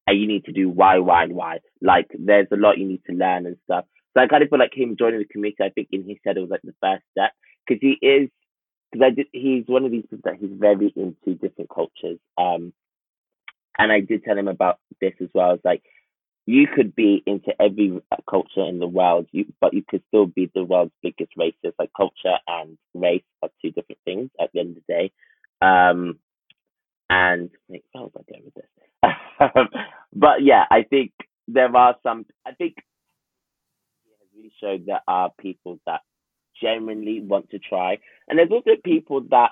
and 0.08 0.20
you 0.20 0.28
need 0.28 0.46
to 0.46 0.52
do 0.52 0.70
Y, 0.70 1.00
Y, 1.00 1.24
and 1.24 1.34
Y. 1.34 1.60
Like, 1.82 2.08
there's 2.18 2.48
a 2.52 2.58
lot 2.58 2.78
you 2.78 2.88
need 2.88 3.04
to 3.10 3.16
learn 3.16 3.46
and 3.46 3.58
stuff." 3.66 3.86
So 4.14 4.24
I 4.24 4.28
kind 4.28 4.44
of 4.44 4.50
feel 4.50 4.60
like 4.60 4.74
him 4.76 4.96
joining 4.98 5.20
the 5.20 5.26
committee. 5.26 5.58
I 5.62 5.70
think 5.70 5.90
in 5.92 6.04
his 6.08 6.18
head 6.26 6.38
it 6.38 6.42
was 6.42 6.50
like 6.50 6.62
the 6.64 6.74
first 6.82 7.04
step 7.12 7.32
because 7.68 7.80
he 7.82 7.98
is, 8.06 8.30
because 8.92 9.06
I 9.06 9.10
did, 9.12 9.28
he's 9.32 9.66
one 9.68 9.86
of 9.86 9.92
these 9.92 10.06
people 10.10 10.32
that 10.32 10.40
he's 10.40 10.50
very 10.58 10.92
into 10.96 11.38
different 11.40 11.70
cultures. 11.70 12.18
Um, 12.38 12.74
and 13.78 13.92
I 13.92 14.00
did 14.00 14.24
tell 14.24 14.38
him 14.38 14.48
about 14.48 14.80
this 15.00 15.14
as 15.22 15.30
well. 15.34 15.52
It's 15.52 15.66
like 15.66 15.84
you 16.48 16.66
could 16.66 16.96
be 16.96 17.22
into 17.28 17.54
every 17.62 18.02
culture 18.28 18.66
in 18.66 18.80
the 18.80 18.88
world, 18.88 19.28
you, 19.34 19.54
but 19.60 19.74
you 19.74 19.84
could 19.86 20.02
still 20.08 20.26
be 20.26 20.50
the 20.56 20.64
world's 20.64 20.94
biggest 21.04 21.34
racist. 21.38 21.74
Like 21.78 21.92
culture 21.96 22.38
and 22.48 22.78
race 22.94 23.26
are 23.44 23.50
two 23.62 23.72
different 23.72 24.00
things 24.06 24.30
at 24.40 24.50
the 24.54 24.62
end 24.62 24.78
of 24.78 24.84
the 24.88 24.94
day. 24.94 25.12
Um, 25.62 26.20
and 27.10 27.50
how 27.94 28.04
was 28.04 28.12
I 28.18 28.32
going 28.32 28.46
with 28.46 28.54
this? 28.54 29.68
but 30.16 30.42
yeah, 30.42 30.64
I 30.72 30.84
think 30.84 31.12
there 31.50 31.76
are 31.76 31.96
some. 32.02 32.26
I 32.46 32.54
think 32.54 32.76
has 34.22 34.30
really 34.34 34.54
showed 34.62 34.86
there 34.86 35.02
are 35.06 35.32
people 35.38 35.80
that 35.86 36.00
genuinely 36.62 37.20
want 37.20 37.50
to 37.50 37.60
try, 37.60 37.98
and 38.30 38.40
there's 38.40 38.52
also 38.52 38.72
people 38.84 39.22
that 39.32 39.52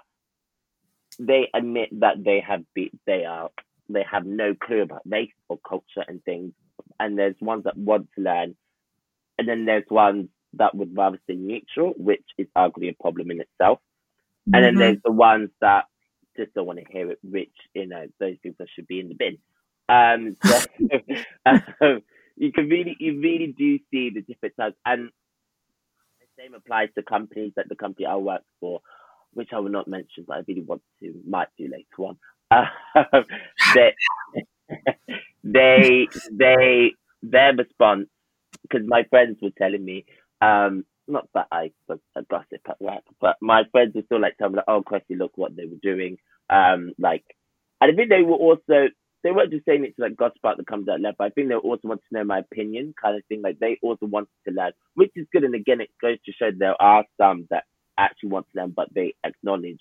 they 1.19 1.49
admit 1.53 1.89
that 1.99 2.23
they 2.23 2.41
have 2.45 2.63
be 2.73 2.91
they 3.05 3.25
are 3.25 3.49
they 3.89 4.03
have 4.09 4.25
no 4.25 4.53
clue 4.55 4.81
about 4.81 5.01
race 5.05 5.29
or 5.49 5.59
culture 5.67 6.03
and 6.07 6.23
things 6.23 6.53
and 6.99 7.17
there's 7.17 7.35
ones 7.41 7.63
that 7.65 7.77
want 7.77 8.07
to 8.15 8.21
learn, 8.21 8.55
and 9.37 9.47
then 9.47 9.65
there's 9.65 9.83
ones 9.89 10.27
that 10.53 10.75
would 10.75 10.95
rather 10.95 11.19
stay 11.23 11.35
neutral, 11.35 11.93
which 11.97 12.23
is 12.37 12.47
arguably 12.57 12.89
a 12.89 13.01
problem 13.01 13.31
in 13.31 13.41
itself. 13.41 13.79
Mm-hmm. 14.47 14.55
And 14.55 14.63
then 14.63 14.71
mm-hmm. 14.71 14.79
there's 14.79 14.97
the 15.03 15.11
ones 15.11 15.49
that 15.61 15.85
just 16.37 16.53
don't 16.53 16.65
want 16.65 16.79
to 16.79 16.85
hear 16.91 17.11
it, 17.11 17.19
which 17.23 17.53
you 17.73 17.87
know 17.87 18.05
those 18.19 18.37
people 18.41 18.65
should 18.73 18.87
be 18.87 18.99
in 18.99 19.09
the 19.09 19.15
bin. 19.15 19.37
Um, 19.87 20.35
so, 20.43 20.65
um, 21.81 22.01
you 22.37 22.51
can 22.51 22.69
really, 22.69 22.95
you 22.99 23.19
really 23.19 23.53
do 23.57 23.79
see 23.91 24.09
the 24.09 24.21
different 24.21 24.55
types, 24.57 24.77
and 24.85 25.09
the 26.19 26.43
same 26.43 26.53
applies 26.53 26.89
to 26.95 27.03
companies 27.03 27.53
like 27.55 27.69
the 27.69 27.75
company 27.75 28.05
I 28.05 28.15
work 28.15 28.41
for, 28.59 28.81
which 29.33 29.49
I 29.53 29.59
will 29.59 29.69
not 29.69 29.87
mention, 29.87 30.25
but 30.27 30.37
I 30.37 30.41
really 30.47 30.63
want 30.63 30.81
to, 31.01 31.13
might 31.27 31.47
do 31.57 31.65
later 31.65 31.85
on. 31.99 32.17
Uh, 32.95 33.23
they, 33.73 33.91
they 35.43 36.07
they 36.31 36.93
their 37.21 37.53
response 37.55 38.07
because 38.61 38.85
my 38.87 39.03
friends 39.09 39.37
were 39.41 39.51
telling 39.57 39.83
me 39.83 40.05
um 40.41 40.85
not 41.07 41.27
that 41.35 41.47
I 41.51 41.71
was 41.87 41.99
a 42.15 42.23
gossip 42.23 42.61
at 42.67 42.81
work, 42.81 43.03
but 43.21 43.35
my 43.39 43.63
friends 43.71 43.93
were 43.93 44.01
still 44.05 44.19
like 44.19 44.37
telling 44.37 44.53
me 44.53 44.57
like, 44.57 44.65
oh 44.67 44.81
Christy, 44.81 45.15
look 45.15 45.33
what 45.35 45.55
they 45.55 45.65
were 45.65 45.77
doing. 45.81 46.17
Um 46.49 46.93
like 46.97 47.23
and 47.81 47.91
I 47.91 47.95
think 47.95 48.09
they 48.09 48.23
were 48.23 48.35
also 48.35 48.89
they 49.23 49.31
weren't 49.31 49.51
just 49.51 49.65
saying 49.65 49.83
it 49.83 49.95
to 49.95 50.03
like 50.03 50.15
gossip 50.15 50.37
about 50.43 50.57
the 50.57 50.63
comes 50.63 50.87
out 50.87 51.01
left, 51.01 51.17
but 51.17 51.25
I 51.25 51.29
think 51.31 51.49
they 51.49 51.55
also 51.55 51.87
wanted 51.87 52.03
to 52.09 52.17
know 52.17 52.23
my 52.23 52.39
opinion 52.39 52.93
kind 53.01 53.17
of 53.17 53.25
thing. 53.25 53.41
Like 53.41 53.57
they 53.57 53.79
also 53.81 54.05
wanted 54.05 54.29
to 54.47 54.53
learn, 54.53 54.71
which 54.93 55.11
is 55.15 55.25
good. 55.31 55.43
And 55.43 55.55
again, 55.55 55.81
it 55.81 55.89
goes 55.99 56.17
to 56.25 56.31
show 56.31 56.51
there 56.51 56.79
are 56.79 57.03
some 57.19 57.47
that 57.49 57.63
actually 57.97 58.29
want 58.29 58.45
to 58.53 58.61
learn, 58.61 58.73
but 58.75 58.93
they 58.93 59.15
acknowledge 59.23 59.79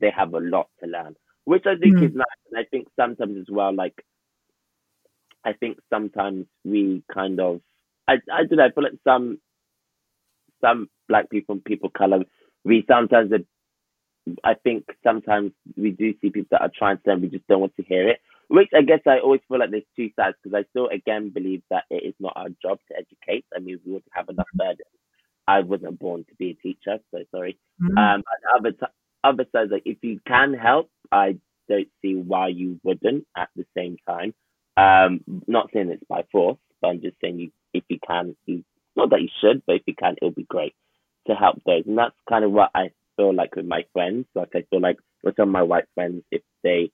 they 0.00 0.10
have 0.10 0.32
a 0.32 0.40
lot 0.40 0.68
to 0.82 0.88
learn, 0.88 1.14
which 1.44 1.66
I 1.66 1.76
think 1.76 1.96
mm. 1.96 2.08
is 2.08 2.14
nice. 2.14 2.26
And 2.50 2.58
I 2.58 2.64
think 2.70 2.88
sometimes 2.96 3.36
as 3.38 3.50
well, 3.50 3.74
like 3.74 4.02
I 5.46 5.52
think 5.54 5.78
sometimes 5.88 6.46
we 6.64 7.02
kind 7.12 7.40
of 7.40 7.60
I 8.08 8.14
I 8.32 8.44
don't 8.44 8.58
know, 8.58 8.64
I 8.66 8.70
feel 8.72 8.84
like 8.84 9.00
some 9.04 9.38
some 10.60 10.88
black 11.08 11.30
people 11.30 11.54
and 11.54 11.64
people 11.64 11.90
color 11.90 12.24
we 12.66 12.84
sometimes 12.88 13.30
I 14.42 14.54
think 14.54 14.84
sometimes 15.04 15.52
we 15.76 15.92
do 15.92 16.12
see 16.20 16.30
people 16.30 16.48
that 16.50 16.60
are 16.60 16.70
trying 16.76 16.98
to 17.04 17.12
and 17.12 17.22
we 17.22 17.28
just 17.28 17.46
don't 17.46 17.60
want 17.60 17.76
to 17.76 17.84
hear 17.84 18.08
it. 18.08 18.18
Which 18.48 18.68
I 18.76 18.82
guess 18.82 19.00
I 19.06 19.18
always 19.20 19.40
feel 19.48 19.60
like 19.60 19.70
there's 19.70 19.84
two 19.94 20.10
sides 20.16 20.36
because 20.42 20.56
I 20.56 20.68
still 20.70 20.88
again 20.88 21.30
believe 21.32 21.62
that 21.70 21.84
it 21.90 22.04
is 22.04 22.14
not 22.18 22.32
our 22.36 22.48
job 22.60 22.78
to 22.88 22.96
educate. 22.96 23.44
I 23.56 23.60
mean 23.60 23.78
we 23.86 23.92
wouldn't 23.92 24.10
have 24.12 24.28
enough 24.28 24.46
burden. 24.54 24.86
I 25.48 25.60
wasn't 25.60 25.98
born 26.00 26.24
to 26.28 26.34
be 26.36 26.50
a 26.50 26.54
teacher, 26.54 26.98
so 27.12 27.18
sorry. 27.30 27.58
Mm-hmm. 27.80 27.98
Um 27.98 28.22
other 28.56 28.72
t- 28.72 28.94
other 29.22 29.46
sides 29.52 29.70
like 29.72 29.82
if 29.86 29.98
you 30.02 30.20
can 30.26 30.54
help, 30.54 30.90
I 31.12 31.38
don't 31.68 31.88
see 32.02 32.14
why 32.14 32.48
you 32.48 32.80
wouldn't 32.82 33.26
at 33.36 33.48
the 33.56 33.64
same 33.76 33.96
time. 34.08 34.34
Um, 34.76 35.20
not 35.46 35.70
saying 35.72 35.90
it's 35.90 36.04
by 36.08 36.24
force, 36.30 36.58
but 36.80 36.88
I'm 36.88 37.00
just 37.00 37.16
saying 37.20 37.38
you, 37.38 37.50
if 37.72 37.84
you 37.88 37.98
can, 38.06 38.36
you, 38.46 38.64
not 38.94 39.10
that 39.10 39.22
you 39.22 39.28
should, 39.40 39.62
but 39.66 39.76
if 39.76 39.82
you 39.86 39.94
can, 39.94 40.16
it'll 40.20 40.30
be 40.30 40.44
great 40.44 40.74
to 41.26 41.34
help 41.34 41.62
those. 41.64 41.84
And 41.86 41.98
that's 41.98 42.14
kind 42.28 42.44
of 42.44 42.52
what 42.52 42.70
I 42.74 42.90
feel 43.16 43.34
like 43.34 43.56
with 43.56 43.66
my 43.66 43.84
friends. 43.92 44.26
Like 44.34 44.50
I 44.54 44.64
feel 44.70 44.80
like 44.80 44.98
with 45.22 45.36
some 45.36 45.48
of 45.48 45.52
my 45.52 45.62
white 45.62 45.86
friends, 45.94 46.22
if 46.30 46.42
they 46.62 46.90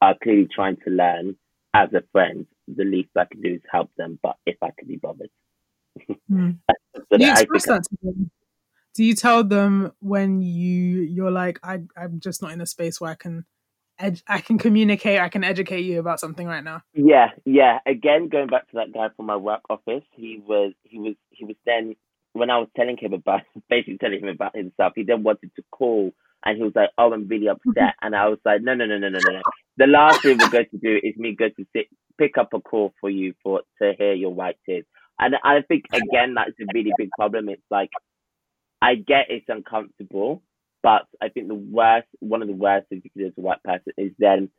are 0.00 0.14
clearly 0.22 0.48
trying 0.54 0.76
to 0.84 0.90
learn 0.90 1.36
as 1.74 1.92
a 1.92 2.02
friend, 2.12 2.46
the 2.68 2.84
least 2.84 3.10
I 3.16 3.24
can 3.30 3.42
do 3.42 3.54
is 3.54 3.60
help 3.70 3.90
them. 3.96 4.18
But 4.22 4.36
if 4.46 4.56
I 4.62 4.70
can 4.78 4.88
be 4.88 4.96
bothered, 4.96 5.30
mm. 6.30 6.58
so 6.96 7.16
you 7.18 7.30
express 7.30 7.66
that 7.66 7.84
to 7.84 7.96
them. 8.02 8.30
do 8.94 9.04
you 9.04 9.14
tell 9.14 9.44
them 9.44 9.92
when 10.00 10.40
you 10.40 11.02
you're 11.02 11.30
like 11.30 11.60
I 11.62 11.82
I'm 11.96 12.20
just 12.20 12.42
not 12.42 12.52
in 12.52 12.60
a 12.60 12.66
space 12.66 13.00
where 13.00 13.10
I 13.10 13.14
can 13.14 13.44
ed- 13.98 14.22
I 14.28 14.40
can 14.40 14.58
communicate, 14.58 15.20
I 15.20 15.28
can 15.28 15.44
educate 15.44 15.82
you 15.82 16.00
about 16.00 16.20
something 16.20 16.46
right 16.46 16.64
now. 16.64 16.82
Yeah, 16.94 17.28
yeah. 17.44 17.78
Again, 17.86 18.28
going 18.28 18.48
back 18.48 18.68
to 18.70 18.76
that 18.76 18.92
guy 18.92 19.08
from 19.16 19.26
my 19.26 19.36
work 19.36 19.62
office, 19.70 20.04
he 20.12 20.42
was 20.46 20.72
he 20.82 20.98
was 20.98 21.14
he 21.30 21.44
was 21.44 21.56
then 21.66 21.94
when 22.32 22.50
I 22.50 22.58
was 22.58 22.68
telling 22.76 22.96
him 22.96 23.12
about 23.12 23.42
basically 23.70 23.98
telling 23.98 24.20
him 24.20 24.28
about 24.28 24.56
himself, 24.56 24.92
he 24.96 25.02
then 25.04 25.22
wanted 25.22 25.50
to 25.56 25.62
call 25.70 26.12
and 26.44 26.58
he 26.58 26.62
was 26.62 26.72
like, 26.74 26.90
"Oh, 26.98 27.12
I'm 27.12 27.26
really 27.28 27.48
upset," 27.48 27.94
and 28.02 28.14
I 28.14 28.28
was 28.28 28.38
like, 28.44 28.62
"No, 28.62 28.74
no, 28.74 28.86
no, 28.86 28.98
no, 28.98 29.08
no, 29.08 29.18
no. 29.18 29.40
The 29.76 29.86
last 29.86 30.22
thing 30.22 30.38
we're 30.38 30.50
going 30.50 30.66
to 30.70 30.78
do 30.78 31.00
is 31.02 31.16
me 31.16 31.34
go 31.34 31.48
to 31.48 31.66
sit, 31.74 31.86
pick 32.18 32.38
up 32.38 32.52
a 32.54 32.60
call 32.60 32.92
for 33.00 33.10
you 33.10 33.34
for 33.42 33.62
to 33.80 33.92
hear 33.98 34.12
your 34.12 34.32
white 34.34 34.56
tears." 34.66 34.84
And 35.18 35.36
I 35.44 35.62
think 35.62 35.84
again 35.92 36.34
that's 36.34 36.58
a 36.60 36.64
really 36.74 36.92
big 36.98 37.10
problem. 37.16 37.48
It's 37.48 37.62
like 37.70 37.90
I 38.82 38.96
get 38.96 39.26
it's 39.30 39.46
uncomfortable, 39.48 40.42
but 40.84 41.06
I 41.22 41.30
think 41.30 41.48
the 41.48 41.54
worst, 41.56 42.08
one 42.20 42.42
of 42.42 42.48
the 42.48 42.54
worst 42.54 42.88
things 42.90 43.02
you 43.04 43.10
can 43.10 43.22
do 43.22 43.28
as 43.28 43.34
a 43.38 43.42
white 43.42 43.64
person 43.64 43.94
is 43.98 44.12
then 44.20 44.50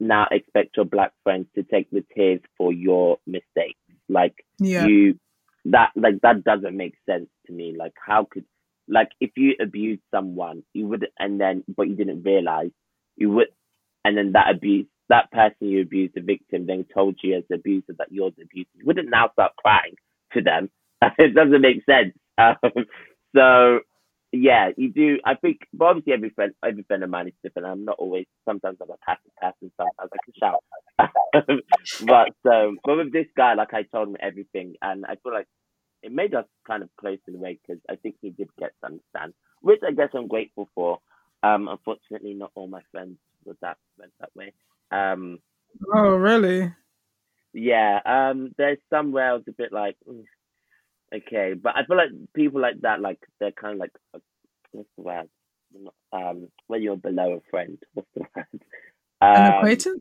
now 0.00 0.28
expect 0.30 0.76
your 0.76 0.86
black 0.86 1.12
friends 1.24 1.46
to 1.56 1.64
take 1.64 1.90
the 1.90 2.04
tears 2.16 2.40
for 2.56 2.72
your 2.72 3.18
mistakes. 3.26 3.80
Like 4.08 4.36
Yeah. 4.60 4.86
you, 4.86 5.18
that 5.66 5.90
like 5.96 6.20
that 6.22 6.44
doesn't 6.44 6.76
make 6.76 6.94
sense 7.10 7.28
to 7.48 7.52
me. 7.52 7.74
Like 7.76 7.94
how 8.06 8.28
could, 8.30 8.44
like 8.88 9.10
if 9.20 9.32
you 9.36 9.56
abused 9.60 10.02
someone, 10.14 10.62
you 10.74 10.86
would, 10.86 11.08
and 11.18 11.40
then 11.40 11.64
but 11.76 11.88
you 11.88 11.96
didn't 11.96 12.22
realize, 12.22 12.70
you 13.16 13.30
would, 13.32 13.48
and 14.04 14.16
then 14.16 14.32
that 14.32 14.54
abuse, 14.54 14.86
that 15.08 15.30
person 15.32 15.56
you 15.70 15.82
abused, 15.82 16.14
the 16.14 16.20
victim, 16.20 16.66
then 16.66 16.86
told 16.94 17.18
you 17.22 17.36
as 17.36 17.44
the 17.48 17.56
abuser 17.56 17.94
that 17.98 18.12
you're 18.12 18.30
the 18.30 18.44
abuser. 18.44 18.70
You 18.76 18.86
wouldn't 18.86 19.10
now 19.10 19.30
start 19.32 19.56
crying 19.56 19.96
to 20.34 20.40
them. 20.40 20.70
it 21.18 21.34
doesn't 21.34 21.60
make 21.62 21.84
sense. 21.84 22.14
Um, 22.36 22.86
so 23.36 23.80
yeah, 24.34 24.70
you 24.76 24.92
do. 24.92 25.18
I 25.24 25.34
think, 25.36 25.60
but 25.72 25.86
obviously 25.86 26.12
every 26.14 26.30
friend, 26.30 26.52
every 26.64 26.82
friend 26.84 27.02
of 27.04 27.10
mine 27.10 27.28
is 27.28 27.34
different. 27.42 27.68
I'm 27.68 27.84
not 27.84 27.96
always. 27.98 28.26
Sometimes 28.44 28.78
I'm 28.82 28.90
a 28.90 28.96
passive 29.06 29.34
person. 29.40 29.72
Sometimes 29.76 30.10
I 30.12 30.18
can 30.24 30.34
shout. 30.40 31.60
but 32.06 32.52
um, 32.52 32.78
but 32.84 32.96
with 32.96 33.12
this 33.12 33.26
guy, 33.36 33.54
like 33.54 33.74
I 33.74 33.82
told 33.84 34.08
him 34.08 34.16
everything, 34.20 34.74
and 34.82 35.04
I 35.06 35.16
feel 35.22 35.32
like 35.32 35.46
it 36.02 36.12
made 36.12 36.34
us 36.34 36.46
kind 36.66 36.82
of 36.82 36.90
close 37.00 37.18
in 37.28 37.36
a 37.36 37.38
way 37.38 37.58
because 37.66 37.82
I 37.90 37.96
think 37.96 38.16
he 38.20 38.30
did 38.30 38.48
get 38.58 38.72
to 38.80 38.86
understand, 38.86 39.34
which 39.62 39.80
I 39.86 39.92
guess 39.92 40.10
I'm 40.14 40.28
grateful 40.28 40.68
for. 40.74 40.98
Um, 41.42 41.68
unfortunately, 41.68 42.34
not 42.34 42.52
all 42.54 42.68
my 42.68 42.82
friends 42.92 43.18
were 43.44 43.56
that 43.62 43.78
went 43.98 44.12
that 44.20 44.30
way. 44.36 44.52
Um, 44.90 45.38
Oh, 45.94 46.16
really? 46.16 46.74
yeah, 47.52 48.00
um, 48.04 48.52
there's 48.58 48.78
some 48.90 49.12
where 49.12 49.30
I 49.30 49.34
was 49.34 49.44
a 49.48 49.52
bit 49.52 49.72
like, 49.72 49.96
"Mm, 50.08 50.24
okay, 51.14 51.54
but 51.54 51.76
I 51.76 51.84
feel 51.84 51.96
like 51.96 52.10
people 52.34 52.60
like 52.60 52.80
that, 52.82 53.00
like 53.00 53.18
they're 53.40 53.52
kind 53.52 53.74
of 53.74 53.80
like, 53.80 53.92
uh, 54.14 54.18
what's 54.72 54.88
the 54.96 55.02
word? 55.02 55.28
Um, 56.12 56.48
when 56.68 56.82
you're 56.82 56.96
below 56.96 57.34
a 57.34 57.50
friend, 57.50 57.78
what's 57.94 58.08
the 58.14 58.24
word? 58.36 58.62
An 59.34 59.44
Um, 59.44 59.46
acquaintance? 59.46 60.00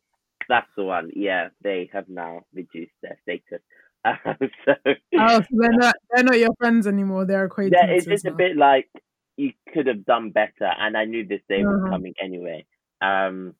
that's 0.49 0.69
the 0.77 0.83
one. 0.83 1.11
Yeah, 1.15 1.49
they 1.63 1.89
have 1.93 2.09
now 2.09 2.41
reduced 2.53 2.93
their 3.01 3.17
status. 3.23 3.61
Um, 4.05 4.37
so 4.65 4.73
Oh, 5.17 5.41
so 5.41 5.47
they're 5.51 5.73
not 5.73 5.95
they're 6.11 6.23
not 6.23 6.39
your 6.39 6.53
friends 6.57 6.87
anymore. 6.87 7.25
They're 7.25 7.45
acquaintances. 7.45 7.71
yeah, 7.71 7.85
it's 7.89 8.07
just 8.07 8.25
a 8.25 8.31
bit 8.31 8.57
like 8.57 8.89
you 9.37 9.51
could 9.73 9.87
have 9.87 10.05
done 10.05 10.31
better, 10.31 10.65
and 10.79 10.97
I 10.97 11.05
knew 11.05 11.25
this 11.25 11.41
day 11.49 11.63
was 11.63 11.77
Uh-huh. 11.77 11.89
coming 11.89 12.13
anyway. 12.21 12.65
Um, 13.01 13.55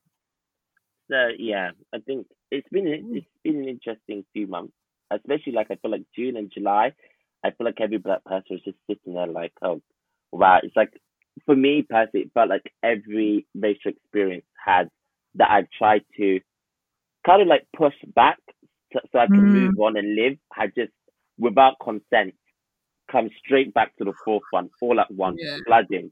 so 1.10 1.28
yeah, 1.38 1.70
I 1.94 1.98
think 1.98 2.26
it's 2.50 2.68
been 2.70 2.86
it's 2.88 3.26
been 3.42 3.56
an 3.56 3.68
interesting 3.68 4.24
few 4.32 4.46
months, 4.46 4.72
especially 5.10 5.52
like 5.52 5.70
I 5.70 5.76
feel 5.76 5.90
like 5.90 6.04
June 6.16 6.36
and 6.36 6.50
July. 6.52 6.92
I 7.44 7.50
feel 7.52 7.66
like 7.66 7.80
every 7.80 7.98
black 7.98 8.24
person 8.24 8.46
was 8.52 8.62
just 8.64 8.78
sitting 8.88 9.14
there 9.14 9.26
like, 9.28 9.52
oh 9.62 9.82
wow, 10.32 10.60
it's 10.62 10.76
like 10.76 10.92
for 11.46 11.56
me 11.56 11.82
personally, 11.88 12.26
it 12.26 12.32
felt 12.34 12.50
like 12.50 12.72
every 12.82 13.46
racial 13.54 13.92
experience 13.92 14.46
had 14.64 14.88
that 15.36 15.50
I've 15.50 15.68
tried 15.78 16.02
to 16.18 16.40
kind 17.26 17.42
of 17.42 17.48
like 17.48 17.66
push 17.76 17.94
back 18.14 18.38
so, 18.92 19.00
so 19.12 19.18
I 19.18 19.28
can 19.34 19.44
Mm. 19.46 19.52
move 19.52 19.78
on 19.78 19.96
and 19.96 20.14
live 20.14 20.38
had 20.52 20.74
just 20.74 20.92
without 21.38 21.74
consent 21.82 22.34
come 23.10 23.30
straight 23.44 23.74
back 23.74 23.96
to 23.96 24.04
the 24.04 24.14
forefront 24.24 24.70
all 24.80 25.00
at 25.00 25.10
once, 25.10 25.40
Yeah. 25.40 25.58
flooding 25.66 26.10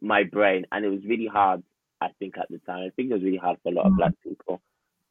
my 0.00 0.24
brain. 0.24 0.66
And 0.72 0.84
it 0.84 0.88
was 0.90 1.04
really 1.06 1.26
hard, 1.26 1.62
I 2.00 2.08
think, 2.18 2.36
at 2.38 2.48
the 2.50 2.58
time. 2.60 2.86
I 2.86 2.90
think 2.96 3.10
it 3.10 3.14
was 3.14 3.22
really 3.22 3.38
hard 3.38 3.58
for 3.62 3.70
a 3.70 3.74
lot 3.74 3.86
of 3.86 3.92
Mm. 3.92 3.96
black 3.96 4.14
people. 4.22 4.60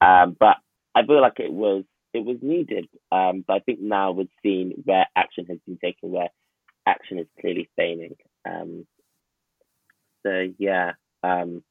Um, 0.01 0.35
but 0.39 0.57
I 0.95 1.05
feel 1.05 1.21
like 1.21 1.39
it 1.39 1.51
was 1.51 1.83
it 2.13 2.23
was 2.23 2.37
needed. 2.41 2.87
Um, 3.11 3.43
but 3.45 3.55
I 3.55 3.59
think 3.59 3.79
now 3.81 4.11
we're 4.11 4.25
seeing 4.41 4.73
where 4.85 5.07
action 5.15 5.45
has 5.49 5.57
been 5.65 5.77
taken, 5.77 6.11
where 6.11 6.29
action 6.85 7.19
is 7.19 7.27
clearly 7.39 7.69
failing. 7.75 8.15
Um, 8.47 8.85
so 10.25 10.47
yeah, 10.57 10.91
um, 11.23 11.63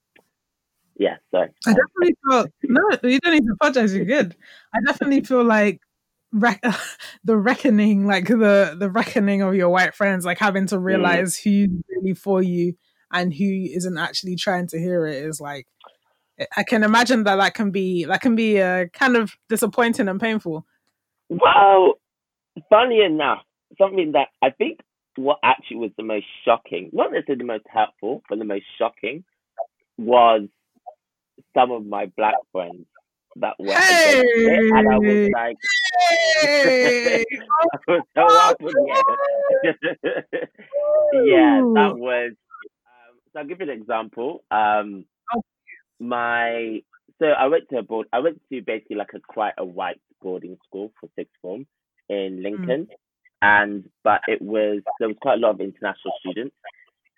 yeah. 0.96 1.16
Sorry. 1.30 1.50
I 1.66 1.70
definitely 1.70 2.16
feel 2.28 2.46
no, 2.64 2.82
you 3.08 3.18
don't 3.20 3.34
need 3.34 3.46
to 3.46 3.52
apologize. 3.54 3.94
You're 3.94 4.04
good. 4.04 4.36
I 4.74 4.78
definitely 4.84 5.22
feel 5.22 5.44
like 5.44 5.80
rec- 6.32 6.62
the 7.24 7.36
reckoning, 7.36 8.06
like 8.06 8.28
the 8.28 8.76
the 8.78 8.90
reckoning 8.90 9.42
of 9.42 9.54
your 9.54 9.70
white 9.70 9.94
friends, 9.94 10.24
like 10.24 10.38
having 10.38 10.66
to 10.66 10.78
realize 10.78 11.36
who's 11.36 11.68
really 11.88 12.14
for 12.14 12.42
you 12.42 12.74
and 13.12 13.32
who 13.32 13.44
isn't 13.44 13.98
actually 13.98 14.36
trying 14.36 14.66
to 14.68 14.78
hear 14.78 15.06
it 15.06 15.24
is 15.24 15.40
like. 15.40 15.66
I 16.56 16.62
can 16.62 16.82
imagine 16.82 17.24
that 17.24 17.36
that 17.36 17.54
can 17.54 17.70
be 17.70 18.04
that 18.04 18.20
can 18.20 18.34
be 18.34 18.60
uh, 18.60 18.86
kind 18.92 19.16
of 19.16 19.36
disappointing 19.48 20.08
and 20.08 20.20
painful. 20.20 20.66
Well, 21.28 21.94
funny 22.70 23.02
enough, 23.02 23.42
something 23.78 24.12
that 24.12 24.28
I 24.42 24.50
think 24.50 24.80
what 25.16 25.38
actually 25.42 25.76
was 25.76 25.90
the 25.96 26.02
most 26.02 26.26
shocking, 26.44 26.90
not 26.92 27.12
necessarily 27.12 27.40
the 27.40 27.44
most 27.44 27.66
helpful, 27.68 28.22
but 28.28 28.38
the 28.38 28.44
most 28.44 28.64
shocking 28.78 29.24
was 29.98 30.48
some 31.54 31.70
of 31.70 31.84
my 31.84 32.06
black 32.16 32.34
friends 32.50 32.86
that 33.36 33.54
were 33.58 33.72
against 33.72 34.24
it. 34.24 34.74
And 34.74 34.92
I 34.92 34.98
was 34.98 35.30
like, 35.34 35.56
Hey! 36.40 37.24
I 37.72 37.78
was 37.88 38.02
so 38.14 38.26
up 38.26 38.60
with 38.60 38.74
yeah, 41.24 41.60
that 41.74 41.96
was. 41.96 42.32
Um, 42.86 43.18
so 43.32 43.38
I'll 43.38 43.46
give 43.46 43.60
you 43.60 43.70
an 43.70 43.80
example. 43.80 44.44
Um, 44.50 45.04
Oh. 45.04 45.11
My 46.02 46.82
so 47.18 47.26
I 47.26 47.46
went 47.46 47.68
to 47.70 47.78
a 47.78 47.82
board. 47.82 48.08
I 48.12 48.18
went 48.18 48.40
to 48.50 48.60
basically 48.62 48.96
like 48.96 49.12
a 49.14 49.20
quite 49.20 49.54
a 49.58 49.64
white 49.64 50.00
boarding 50.20 50.58
school 50.66 50.92
for 51.00 51.08
sixth 51.16 51.34
form 51.40 51.66
in 52.08 52.42
Lincoln, 52.42 52.88
and 53.40 53.88
but 54.02 54.20
it 54.26 54.42
was 54.42 54.80
there 54.98 55.08
was 55.08 55.16
quite 55.22 55.38
a 55.38 55.40
lot 55.40 55.52
of 55.52 55.60
international 55.60 56.14
students. 56.20 56.56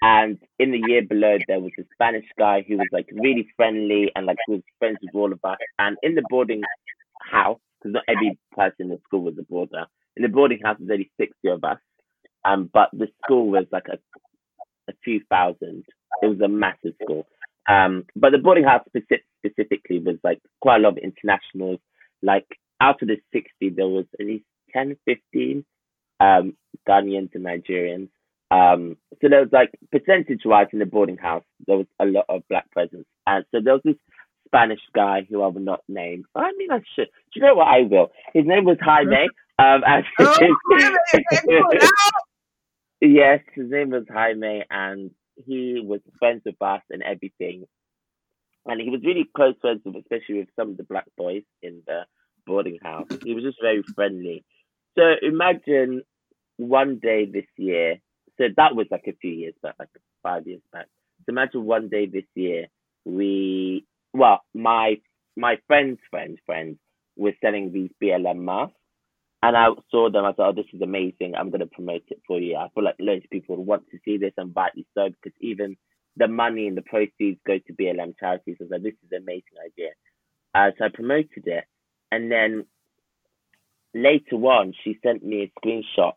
And 0.02 0.38
in 0.58 0.70
the 0.70 0.82
year 0.86 1.02
below, 1.02 1.38
there 1.48 1.60
was 1.60 1.72
a 1.78 1.84
Spanish 1.94 2.26
guy 2.38 2.62
who 2.68 2.76
was 2.76 2.88
like 2.92 3.08
really 3.12 3.48
friendly 3.56 4.12
and 4.14 4.26
like 4.26 4.36
was 4.46 4.60
friends 4.78 4.98
with 5.00 5.14
all 5.14 5.32
of 5.32 5.40
us. 5.44 5.56
And 5.78 5.96
in 6.02 6.14
the 6.14 6.22
boarding 6.28 6.60
house, 7.22 7.58
because 7.78 7.94
not 7.94 8.04
every 8.06 8.38
person 8.54 8.74
in 8.80 8.88
the 8.90 9.00
school 9.04 9.22
was 9.22 9.34
a 9.38 9.44
boarder, 9.44 9.86
in 10.16 10.22
the 10.22 10.28
boarding 10.28 10.60
house, 10.62 10.76
there's 10.78 10.90
only 10.90 11.10
60 11.18 11.48
of 11.48 11.64
us. 11.64 11.78
Um, 12.44 12.68
but 12.72 12.90
the 12.92 13.08
school 13.24 13.48
was 13.48 13.64
like 13.72 13.86
a, 13.90 13.98
a 14.90 14.94
few 15.02 15.20
thousand. 15.30 15.84
It 16.20 16.26
was 16.26 16.40
a 16.40 16.48
massive 16.48 16.92
school. 17.02 17.26
Um, 17.68 18.04
but 18.14 18.32
the 18.32 18.38
boarding 18.38 18.64
house 18.64 18.82
speci- 18.94 19.22
specifically 19.44 19.98
was 19.98 20.16
like 20.22 20.40
quite 20.60 20.76
a 20.76 20.80
lot 20.80 20.98
of 20.98 20.98
internationals. 20.98 21.80
Like 22.22 22.46
out 22.80 23.02
of 23.02 23.08
the 23.08 23.16
60, 23.32 23.70
there 23.70 23.86
was 23.86 24.04
at 24.18 24.26
least 24.26 24.44
10, 24.72 24.96
15 25.04 25.64
um, 26.20 26.56
Ghanaians 26.88 27.34
and 27.34 27.44
Nigerians. 27.44 28.08
Um, 28.50 28.96
so 29.20 29.28
there 29.28 29.40
was 29.40 29.48
like 29.52 29.70
percentage 29.90 30.42
wise 30.44 30.68
in 30.72 30.78
the 30.78 30.86
boarding 30.86 31.16
house, 31.16 31.44
there 31.66 31.76
was 31.78 31.86
a 31.98 32.04
lot 32.04 32.26
of 32.28 32.42
black 32.48 32.70
presence. 32.70 33.06
And 33.26 33.44
so 33.50 33.60
there 33.62 33.74
was 33.74 33.82
this 33.84 33.96
Spanish 34.46 34.80
guy 34.94 35.26
who 35.28 35.42
I 35.42 35.48
will 35.48 35.60
not 35.60 35.82
name. 35.88 36.24
I 36.34 36.52
mean, 36.56 36.70
I 36.70 36.78
should. 36.94 37.06
Do 37.06 37.40
you 37.40 37.42
know 37.42 37.54
what 37.54 37.68
I 37.68 37.82
will? 37.82 38.12
His 38.32 38.46
name 38.46 38.64
was 38.64 38.78
Jaime. 38.80 39.28
Um, 39.56 39.82
and 39.86 40.04
Oh, 40.18 40.36
yes, 43.00 43.38
his 43.54 43.70
name 43.70 43.90
was 43.90 44.02
Jaime, 44.12 44.64
and 44.68 45.12
he 45.36 45.82
was 45.84 46.00
friends 46.18 46.42
with 46.44 46.60
us 46.60 46.82
and 46.90 47.02
everything. 47.02 47.64
And 48.66 48.80
he 48.80 48.88
was 48.90 49.00
really 49.04 49.28
close 49.36 49.54
friends 49.60 49.82
with, 49.84 49.96
especially 49.96 50.38
with 50.38 50.48
some 50.56 50.70
of 50.70 50.76
the 50.76 50.84
black 50.84 51.06
boys 51.16 51.42
in 51.62 51.82
the 51.86 52.02
boarding 52.46 52.78
house. 52.82 53.08
He 53.22 53.34
was 53.34 53.44
just 53.44 53.58
very 53.60 53.82
friendly. 53.94 54.44
So 54.96 55.02
imagine 55.22 56.02
one 56.56 56.98
day 57.02 57.26
this 57.26 57.46
year. 57.56 57.96
So 58.38 58.44
that 58.56 58.74
was 58.74 58.86
like 58.90 59.04
a 59.06 59.16
few 59.20 59.30
years 59.32 59.54
back, 59.62 59.74
like 59.78 59.88
five 60.22 60.46
years 60.46 60.62
back. 60.72 60.86
So 61.26 61.30
imagine 61.30 61.64
one 61.64 61.88
day 61.88 62.06
this 62.06 62.24
year, 62.34 62.66
we, 63.04 63.84
well, 64.12 64.40
my 64.54 64.96
my 65.36 65.56
friend's 65.66 66.00
friend 66.10 66.38
friend 66.46 66.78
was 67.16 67.34
selling 67.40 67.72
these 67.72 67.90
BLM 68.02 68.38
masks. 68.38 68.74
And 69.44 69.58
I 69.58 69.66
saw 69.90 70.08
them. 70.10 70.24
I 70.24 70.32
thought, 70.32 70.48
oh, 70.48 70.52
this 70.54 70.72
is 70.72 70.80
amazing. 70.80 71.34
I'm 71.36 71.50
going 71.50 71.60
to 71.60 71.66
promote 71.66 72.04
it 72.08 72.22
for 72.26 72.40
you. 72.40 72.56
I 72.56 72.68
feel 72.74 72.82
like 72.82 72.94
loads 72.98 73.24
of 73.24 73.30
people 73.30 73.62
want 73.62 73.82
to 73.90 73.98
see 74.02 74.16
this, 74.16 74.32
and 74.38 74.54
buy 74.54 74.62
rightly 74.62 74.86
so, 74.94 75.10
because 75.10 75.36
even 75.38 75.76
the 76.16 76.28
money 76.28 76.66
and 76.66 76.78
the 76.78 76.82
proceeds 76.82 77.38
go 77.46 77.58
to 77.58 77.72
BLM 77.74 78.14
charities. 78.18 78.56
I 78.58 78.64
was 78.64 78.70
like, 78.70 78.82
this 78.84 78.94
is 79.04 79.12
an 79.12 79.22
amazing 79.22 79.58
idea. 79.62 79.90
Uh, 80.54 80.70
so 80.78 80.86
I 80.86 80.88
promoted 80.88 81.46
it. 81.46 81.64
And 82.10 82.32
then 82.32 82.64
later 83.92 84.36
on, 84.36 84.72
she 84.82 84.98
sent 85.04 85.22
me 85.22 85.42
a 85.42 85.60
screenshot 85.60 86.14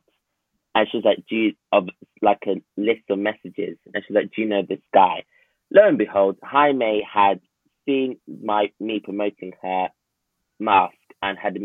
and 0.73 0.87
she 0.89 0.97
was 0.97 1.05
like, 1.05 1.25
"Do 1.27 1.35
you 1.35 1.53
of 1.73 1.89
like 2.21 2.43
a 2.47 2.61
list 2.79 3.01
of 3.09 3.19
messages?" 3.19 3.77
And 3.93 4.03
she's 4.07 4.15
like, 4.15 4.31
"Do 4.33 4.43
you 4.43 4.47
know 4.47 4.61
this 4.61 4.79
guy?" 4.93 5.25
Lo 5.73 5.85
and 5.85 5.97
behold, 5.97 6.37
Jaime 6.43 7.05
had 7.11 7.41
seen 7.85 8.19
my 8.27 8.71
me 8.79 9.01
promoting 9.03 9.53
her 9.61 9.89
mask 10.59 10.95
and 11.21 11.37
had 11.37 11.57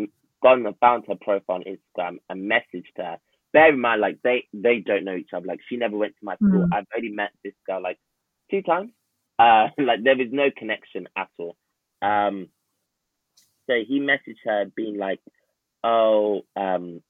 gone 0.42 0.66
and 0.66 0.76
found 0.78 1.04
her 1.08 1.14
profile 1.20 1.56
on 1.56 1.64
Instagram 1.64 2.16
and 2.28 2.50
messaged 2.50 2.96
her. 2.96 3.16
Bear 3.52 3.72
in 3.72 3.80
mind, 3.80 4.00
like 4.00 4.18
they 4.24 4.44
they 4.52 4.78
don't 4.80 5.04
know 5.04 5.14
each 5.14 5.30
other. 5.34 5.46
Like 5.46 5.60
she 5.68 5.76
never 5.76 5.96
went 5.96 6.14
to 6.18 6.24
my 6.24 6.36
school. 6.36 6.66
Mm. 6.66 6.68
I've 6.72 6.86
only 6.96 7.10
met 7.10 7.30
this 7.44 7.54
girl 7.66 7.82
like 7.82 7.98
two 8.50 8.62
times. 8.62 8.90
Uh, 9.38 9.68
like 9.78 10.02
there 10.04 10.20
is 10.20 10.32
no 10.32 10.48
connection 10.56 11.08
at 11.16 11.28
all. 11.38 11.56
Um, 12.00 12.48
so 13.66 13.74
he 13.86 14.00
messaged 14.00 14.42
her 14.44 14.66
being 14.74 14.98
like, 14.98 15.20
"Oh, 15.84 16.42
um, 16.56 17.00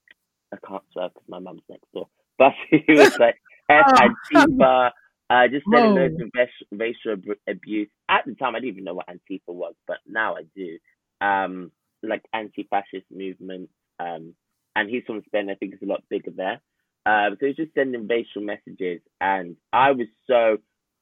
I 0.52 0.56
can't 0.66 0.82
swear 0.92 1.08
because 1.08 1.28
my 1.28 1.38
mum's 1.38 1.62
next 1.68 1.90
door." 1.94 2.08
But 2.38 2.54
he 2.70 2.82
was 2.88 3.16
like, 3.18 3.36
"F 3.68 3.86
Oh. 3.94 4.08
Antifa, 4.34 4.90
uh, 5.30 5.48
just 5.48 5.64
sending 5.72 5.94
loads 5.94 6.20
of 6.20 6.28
rac- 6.34 6.68
racial 6.72 7.12
ab- 7.12 7.38
abuse." 7.46 7.88
At 8.08 8.24
the 8.26 8.34
time, 8.34 8.56
I 8.56 8.58
didn't 8.60 8.72
even 8.72 8.84
know 8.84 8.94
what 8.94 9.06
Antifa 9.08 9.48
was, 9.54 9.74
but 9.86 9.98
now 10.06 10.36
I 10.36 10.42
do. 10.56 10.78
Um, 11.20 11.70
like 12.08 12.22
anti-fascist 12.32 13.06
movement. 13.10 13.68
Um, 13.98 14.34
and 14.76 14.88
he's 14.88 15.04
from 15.06 15.22
Spain. 15.26 15.50
I 15.50 15.54
think 15.54 15.74
it's 15.74 15.82
a 15.82 15.86
lot 15.86 16.02
bigger 16.08 16.30
there. 16.34 16.60
Um, 17.04 17.36
so 17.40 17.46
he's 17.46 17.56
just 17.56 17.74
sending 17.74 18.06
racial 18.06 18.42
messages, 18.42 19.00
and 19.20 19.56
I 19.72 19.90
was 19.90 20.06
so, 20.28 20.58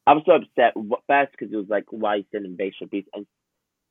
I 0.06 0.14
was 0.14 0.22
so 0.26 0.32
upset. 0.32 0.72
First, 1.06 1.32
because 1.32 1.52
it 1.52 1.56
was 1.56 1.68
like, 1.68 1.84
why 1.90 2.10
are 2.14 2.16
you 2.18 2.24
sending 2.32 2.56
racial 2.58 2.86
abuse? 2.86 3.04
And 3.12 3.26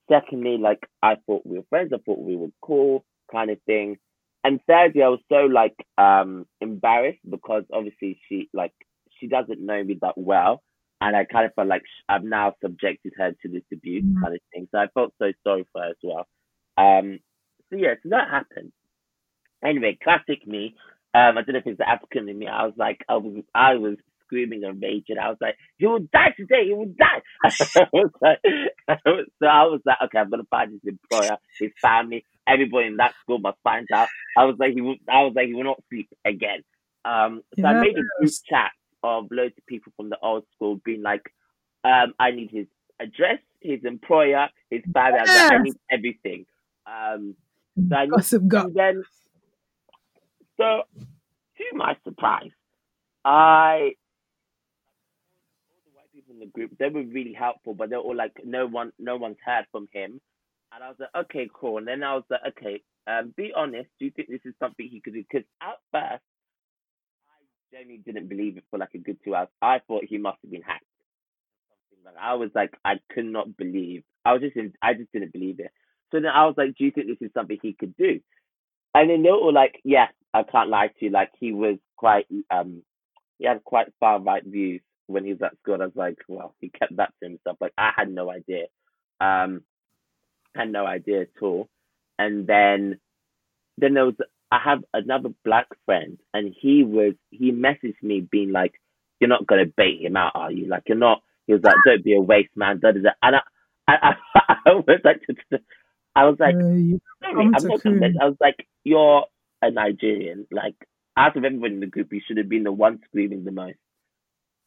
secondly, 0.10 0.58
like 0.58 0.80
I 1.02 1.16
thought 1.26 1.46
we 1.46 1.58
were 1.58 1.66
friends. 1.70 1.92
I 1.94 1.98
thought 2.06 2.20
we 2.20 2.36
were 2.36 2.50
cool, 2.62 3.06
kind 3.32 3.52
of 3.52 3.62
thing. 3.66 3.98
And 4.44 4.60
thirdly, 4.68 5.04
I 5.04 5.10
was 5.10 5.20
so 5.30 5.46
like 5.46 5.76
um 5.98 6.46
embarrassed 6.62 7.20
because 7.30 7.64
obviously 7.74 8.20
she 8.28 8.50
like 8.54 8.74
she 9.20 9.28
doesn't 9.28 9.60
know 9.64 9.84
me 9.84 9.98
that 10.02 10.18
well, 10.18 10.64
and 11.02 11.16
I 11.16 11.26
kind 11.26 11.46
of 11.46 11.54
felt 11.54 11.68
like 11.68 11.84
sh- 11.84 12.04
I've 12.08 12.24
now 12.24 12.56
subjected 12.62 13.14
her 13.18 13.32
to 13.32 13.48
this 13.50 13.64
abuse 13.72 14.04
Mhm. 14.04 14.22
kind 14.22 14.36
of 14.36 14.42
thing. 14.54 14.68
So 14.72 14.80
I 14.80 14.88
felt 14.88 15.14
so 15.20 15.32
sorry 15.44 15.66
for 15.72 15.82
her 15.82 15.90
as 15.90 15.98
well. 16.04 16.28
Um, 16.80 17.20
so 17.70 17.78
yeah, 17.78 17.96
so 18.02 18.10
that 18.10 18.30
happened. 18.30 18.72
Anyway, 19.64 19.98
classic 20.02 20.48
me. 20.48 20.76
Um, 21.14 21.38
I 21.38 21.42
don't 21.42 21.54
know 21.54 21.60
if 21.60 21.68
it's 21.68 21.78
the 21.78 21.90
African 21.90 22.30
in 22.30 22.40
me. 22.40 22.48
I 22.48 22.66
was 22.66 22.76
like, 22.78 23.04
I 23.10 23.18
was, 23.18 23.44
I 23.54 23.76
was 23.76 23.98
screaming 24.26 24.64
and 24.64 24.82
raging. 24.82 25.18
I 25.18 25.30
was 25.30 25.38
like, 25.42 25.56
"He 25.78 25.88
will 25.88 26.00
die 26.14 26.34
today. 26.38 26.66
He 26.68 26.74
will 26.74 26.94
die." 26.98 27.22
I 27.44 27.88
was 27.92 28.12
like, 28.22 28.40
so 29.04 29.46
I 29.46 29.64
was 29.64 29.82
like, 29.86 29.98
okay, 30.06 30.20
I'm 30.20 30.30
gonna 30.30 30.44
find 30.50 30.72
his 30.72 30.82
employer, 30.86 31.38
his 31.60 31.72
family, 31.82 32.24
everybody 32.48 32.88
in 32.88 32.98
that 32.98 33.14
school 33.22 33.40
must 33.40 33.58
find 33.64 33.88
out. 33.94 34.08
I 34.38 34.46
was 34.46 34.56
like, 34.60 34.74
he 34.74 34.82
will. 34.82 34.96
I 35.10 35.22
was 35.24 35.34
like, 35.36 35.48
he 35.48 35.54
will 35.54 35.64
not 35.64 35.84
sleep 35.90 36.10
again. 36.26 36.64
Um, 37.06 37.42
so 37.60 37.68
I 37.68 37.74
made 37.74 37.98
a 37.98 38.06
group 38.20 38.34
chat 38.50 38.72
of 39.04 39.28
loads 39.32 39.56
of 39.58 39.66
people 39.66 39.94
from 39.96 40.10
the 40.10 40.18
old 40.22 40.44
school, 40.56 40.80
being 40.84 41.02
like, 41.02 41.24
um, 41.84 42.14
I 42.20 42.32
need 42.32 42.52
his 42.52 42.68
address, 43.00 43.40
his 43.62 43.80
employer, 43.84 44.48
his 44.70 44.82
family. 44.94 45.20
Like, 45.34 45.48
I 45.50 45.58
need 45.58 45.76
everything. 45.92 46.46
Um, 46.90 47.36
so 47.90 47.96
I 47.96 48.08
Gossip 48.08 48.44
and 48.54 48.76
then, 48.76 49.04
so 50.58 50.84
to 51.58 51.64
my 51.78 51.96
surprise, 52.04 52.52
I 53.24 53.94
all 55.70 55.82
the 55.86 55.92
white 55.96 56.12
people 56.14 56.34
in 56.34 56.40
the 56.40 56.48
group 56.48 56.72
they 56.80 56.90
were 56.90 57.04
really 57.04 57.34
helpful, 57.34 57.74
but 57.76 57.90
they're 57.90 58.00
all 58.00 58.16
like, 58.16 58.34
no 58.44 58.68
one, 58.68 58.92
no 59.00 59.18
one's 59.18 59.38
heard 59.46 59.66
from 59.72 59.88
him, 59.94 60.20
and 60.74 60.84
I 60.84 60.90
was 60.90 60.98
like, 61.00 61.26
okay, 61.26 61.50
cool. 61.54 61.78
And 61.78 61.88
then 61.88 62.04
I 62.04 62.16
was 62.16 62.24
like, 62.30 62.42
okay, 62.50 62.82
um, 63.08 63.34
be 63.36 63.52
honest. 63.56 63.90
Do 64.00 64.06
you 64.06 64.12
think 64.12 64.30
this 64.30 64.46
is 64.46 64.54
something 64.60 64.88
he 64.90 65.02
could 65.02 65.14
do? 65.14 65.24
Because 65.30 65.48
at 65.62 65.78
first, 65.92 66.24
I 67.30 67.38
genuinely 67.72 68.04
didn't 68.06 68.30
believe 68.30 68.58
it 68.58 68.64
for 68.70 68.80
like 68.80 68.94
a 68.96 69.00
good 69.00 69.18
two 69.24 69.36
hours. 69.36 69.50
I 69.62 69.80
thought 69.88 70.06
he 70.06 70.18
must 70.18 70.38
have 70.44 70.52
been 70.52 70.62
hacked. 70.62 70.86
Something 71.92 72.06
like 72.06 72.16
I 72.22 72.36
was 72.36 72.52
like, 72.56 72.74
I 72.86 72.96
could 73.14 73.26
not 73.26 73.58
believe. 73.58 74.04
I 74.26 74.34
was 74.34 74.42
just, 74.42 74.56
in, 74.58 74.74
I 74.82 74.94
just 74.94 75.12
didn't 75.12 75.34
believe 75.34 75.60
it. 75.60 75.72
So 76.12 76.20
then 76.20 76.28
I 76.34 76.46
was 76.46 76.56
like, 76.58 76.76
do 76.78 76.86
you 76.86 76.92
think 76.92 77.08
this 77.08 77.18
is 77.28 77.34
something 77.34 77.58
he 77.62 77.74
could 77.74 77.96
do? 77.98 78.20
And 78.96 79.10
then 79.10 79.24
they 79.24 79.32
were 79.32 79.52
like, 79.52 79.80
yeah, 79.84 80.08
I 80.34 80.44
can't 80.44 80.70
lie 80.70 80.88
to 80.88 81.06
you. 81.06 81.12
Like 81.12 81.32
he 81.40 81.52
was 81.54 81.78
quite, 81.98 82.28
um, 82.52 82.84
he 83.38 83.46
had 83.48 83.64
quite 83.64 83.88
far 84.00 84.20
right 84.22 84.44
views 84.46 84.82
when 85.08 85.24
he 85.26 85.32
was 85.34 85.42
at 85.44 85.58
school. 85.60 85.76
I 85.82 85.86
was 85.86 85.96
like, 85.96 86.18
well, 86.28 86.56
he 86.60 86.70
kept 86.70 86.98
that 86.98 87.14
to 87.22 87.30
himself. 87.30 87.58
Like 87.62 87.74
I 87.78 87.92
had 87.96 88.10
no 88.12 88.32
idea, 88.32 88.66
um, 89.22 89.62
had 90.56 90.72
no 90.72 90.86
idea 90.86 91.22
at 91.22 91.30
all. 91.42 91.68
And 92.18 92.48
then, 92.48 93.00
then 93.78 93.94
there 93.94 94.06
was, 94.06 94.16
I 94.52 94.60
have 94.64 94.84
another 94.94 95.30
black 95.46 95.68
friend, 95.86 96.18
and 96.34 96.54
he 96.60 96.84
was, 96.84 97.14
he 97.32 97.52
messaged 97.52 98.02
me 98.04 98.22
being 98.22 98.52
like, 98.52 98.74
you're 99.20 99.30
not 99.30 99.48
gonna 99.48 99.66
bait 99.66 100.02
him 100.02 100.18
out, 100.18 100.34
are 100.36 100.52
you? 100.52 100.68
Like 100.68 100.84
you're 100.88 100.98
not. 100.98 101.22
He 101.48 101.54
was 101.54 101.62
like, 101.64 101.76
don't 101.86 102.04
be 102.04 102.16
a 102.16 102.22
waste 102.22 102.56
man. 102.56 102.80
Da, 102.80 102.92
da, 102.92 103.00
da. 103.02 103.10
And 103.24 103.36
I, 103.38 103.42
I, 103.88 104.14
I, 104.36 104.56
I 104.68 104.72
was 104.74 105.00
like, 105.04 105.22
I 106.20 106.26
was 106.26 106.38
like. 106.40 106.56
Uh, 106.56 106.76
you 106.76 107.02
Sorry, 107.22 107.34
come 107.34 107.54
I'm 107.54 107.64
to 107.64 107.68
not 107.68 107.82
cool. 107.86 108.00
convinced. 108.00 108.20
I 108.22 108.26
was 108.28 108.38
like, 108.42 108.68
you're 108.84 109.26
a 109.62 109.72
Nigerian. 109.72 110.48
Like, 110.52 110.76
out 111.18 111.38
of 111.38 111.46
everyone 111.46 111.74
in 111.74 111.80
the 111.82 111.88
group, 111.88 112.14
you 112.14 112.22
should 112.28 112.38
have 112.38 112.50
been 112.50 112.64
the 112.64 112.72
one 112.72 113.00
screaming 113.06 113.44
the 113.46 113.52
most. 113.52 113.78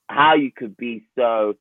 How 0.09 0.35
you 0.35 0.53
could 0.55 0.77
be 0.77 1.07
so. 1.19 1.55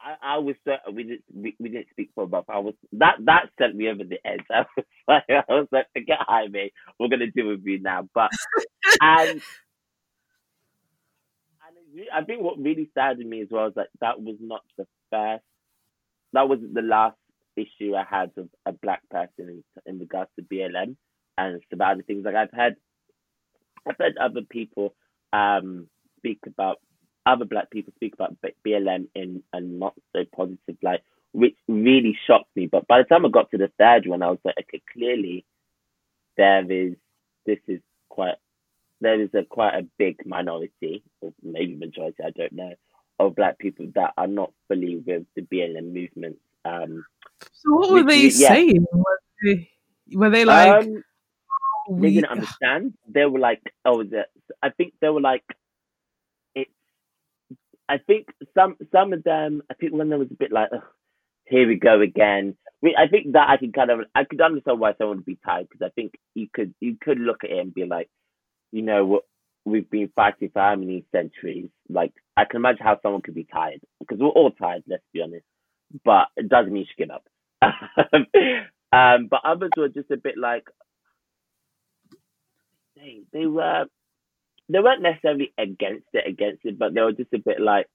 I, 0.00 0.36
I 0.36 0.38
was 0.38 0.56
so 0.64 0.74
we 0.92 1.04
didn't 1.04 1.24
we, 1.34 1.56
we 1.58 1.70
didn't 1.70 1.88
speak 1.90 2.10
for 2.14 2.24
about. 2.24 2.46
I 2.48 2.58
was 2.60 2.74
that 2.92 3.16
that 3.24 3.50
sent 3.58 3.74
me 3.76 3.88
over 3.88 4.04
the 4.04 4.18
edge. 4.24 4.44
I 4.50 4.64
was 4.76 4.86
like 5.08 5.24
I 5.30 5.44
was 5.52 5.68
like 5.72 5.86
forget 5.94 6.18
Jaime, 6.20 6.72
we're 7.00 7.08
gonna 7.08 7.30
deal 7.30 7.48
with 7.48 7.64
you 7.64 7.80
now. 7.80 8.08
But 8.14 8.30
and 9.00 9.42
and 11.68 12.06
I 12.14 12.24
think 12.24 12.42
what 12.42 12.58
really 12.58 12.90
saddened 12.94 13.28
me 13.30 13.42
as 13.42 13.48
well 13.50 13.68
is 13.68 13.74
that 13.76 13.88
that 14.00 14.20
was 14.22 14.36
not 14.40 14.62
the 14.78 14.86
first. 15.10 15.44
That 16.34 16.48
wasn't 16.48 16.74
the 16.74 16.82
last 16.82 17.16
issue 17.56 17.94
I 17.94 18.04
had 18.08 18.30
of 18.36 18.48
a 18.64 18.72
black 18.72 19.02
person 19.10 19.28
in, 19.48 19.64
in 19.86 19.98
regards 19.98 20.30
to 20.36 20.42
BLM 20.42 20.96
and 21.38 21.60
some 21.70 21.80
other 21.80 22.02
things. 22.02 22.24
Like 22.24 22.34
I've 22.34 22.52
had, 22.52 22.76
I've 23.86 23.98
had 23.98 24.16
other 24.18 24.42
people 24.48 24.94
um 25.32 25.88
speak 26.18 26.38
about 26.46 26.78
other 27.26 27.44
black 27.44 27.70
people 27.70 27.92
speak 27.96 28.14
about 28.14 28.36
BLM 28.64 29.08
in 29.14 29.42
a 29.52 29.60
not 29.60 29.94
so 30.14 30.24
positive 30.34 30.76
light, 30.82 31.00
which 31.32 31.56
really 31.68 32.16
shocked 32.26 32.54
me. 32.54 32.66
But 32.66 32.86
by 32.86 32.98
the 32.98 33.04
time 33.04 33.26
I 33.26 33.28
got 33.28 33.50
to 33.50 33.58
the 33.58 33.70
third 33.78 34.06
one, 34.06 34.22
I 34.22 34.30
was 34.30 34.38
like, 34.44 34.54
okay, 34.60 34.80
clearly 34.92 35.44
there 36.36 36.70
is 36.70 36.94
this 37.44 37.58
is 37.66 37.80
quite 38.08 38.36
there 39.00 39.20
is 39.20 39.30
a 39.34 39.44
quite 39.44 39.74
a 39.74 39.86
big 39.98 40.24
minority 40.24 41.02
or 41.20 41.32
maybe 41.42 41.74
majority, 41.74 42.22
I 42.24 42.30
don't 42.30 42.52
know, 42.52 42.72
of 43.18 43.34
black 43.34 43.58
people 43.58 43.86
that 43.94 44.14
are 44.16 44.26
not 44.26 44.52
fully 44.68 44.96
with 44.96 45.24
the 45.34 45.42
BLM 45.42 45.92
movement. 45.92 46.36
Um, 46.64 47.04
So 47.52 47.74
what 47.74 47.92
were 47.92 48.04
they 48.04 48.28
yeah. 48.28 48.48
saying? 48.48 48.86
Were 48.92 49.20
they, 49.44 49.70
were 50.12 50.30
they 50.30 50.44
like, 50.44 50.84
um, 50.84 51.02
they 51.90 52.12
didn't 52.14 52.30
understand. 52.30 52.94
They 53.08 53.24
were 53.24 53.38
like, 53.38 53.62
"Oh? 53.84 54.04
I 54.62 54.70
think 54.70 54.94
they 55.00 55.08
were 55.08 55.20
like, 55.20 55.44
"It's." 56.54 56.70
I 57.88 57.98
think 57.98 58.28
some 58.54 58.76
some 58.92 59.12
of 59.12 59.22
them. 59.24 59.62
I 59.70 59.74
think 59.74 59.92
one 59.92 60.02
of 60.02 60.08
them 60.08 60.18
was 60.20 60.30
a 60.30 60.34
bit 60.34 60.52
like, 60.52 60.70
"Here 61.44 61.66
we 61.66 61.76
go 61.76 62.00
again." 62.00 62.56
I, 62.66 62.86
mean, 62.86 62.94
I 62.98 63.06
think 63.08 63.32
that 63.32 63.48
I 63.48 63.56
can 63.56 63.72
kind 63.72 63.90
of 63.90 64.00
I 64.14 64.24
could 64.24 64.40
understand 64.40 64.80
why 64.80 64.94
someone 64.98 65.18
would 65.18 65.26
be 65.26 65.38
tired 65.44 65.68
because 65.70 65.84
I 65.84 65.90
think 65.90 66.14
you 66.34 66.48
could 66.52 66.74
you 66.80 66.96
could 67.00 67.18
look 67.18 67.44
at 67.44 67.50
it 67.50 67.58
and 67.58 67.74
be 67.74 67.84
like, 67.84 68.08
you 68.72 68.82
know 68.82 69.04
what. 69.04 69.22
We've 69.64 69.90
been 69.90 70.12
fighting 70.14 70.50
for 70.52 70.62
how 70.62 70.76
many 70.76 71.04
centuries? 71.10 71.70
Like, 71.88 72.12
I 72.36 72.44
can 72.44 72.58
imagine 72.58 72.86
how 72.86 73.00
someone 73.02 73.20
could 73.20 73.34
be 73.34 73.48
tired 73.52 73.80
because 73.98 74.20
we're 74.20 74.28
all 74.28 74.52
tired. 74.52 74.84
Let's 74.86 75.02
be 75.12 75.20
honest, 75.20 75.44
but 76.04 76.28
it 76.36 76.48
doesn't 76.48 76.72
mean 76.72 76.86
should 76.86 77.08
give 77.08 77.10
up. 77.10 77.24
um, 78.92 79.28
but 79.28 79.40
others 79.44 79.70
were 79.76 79.88
just 79.88 80.10
a 80.10 80.16
bit 80.16 80.36
like, 80.36 80.64
they 82.96 83.20
they 83.32 83.46
were 83.46 83.86
they 84.68 84.80
weren't 84.80 85.02
necessarily 85.02 85.52
against 85.58 86.06
it 86.12 86.24
against 86.26 86.64
it 86.64 86.78
but 86.78 86.94
they 86.94 87.00
were 87.00 87.12
just 87.12 87.32
a 87.32 87.38
bit 87.38 87.60
like 87.60 87.86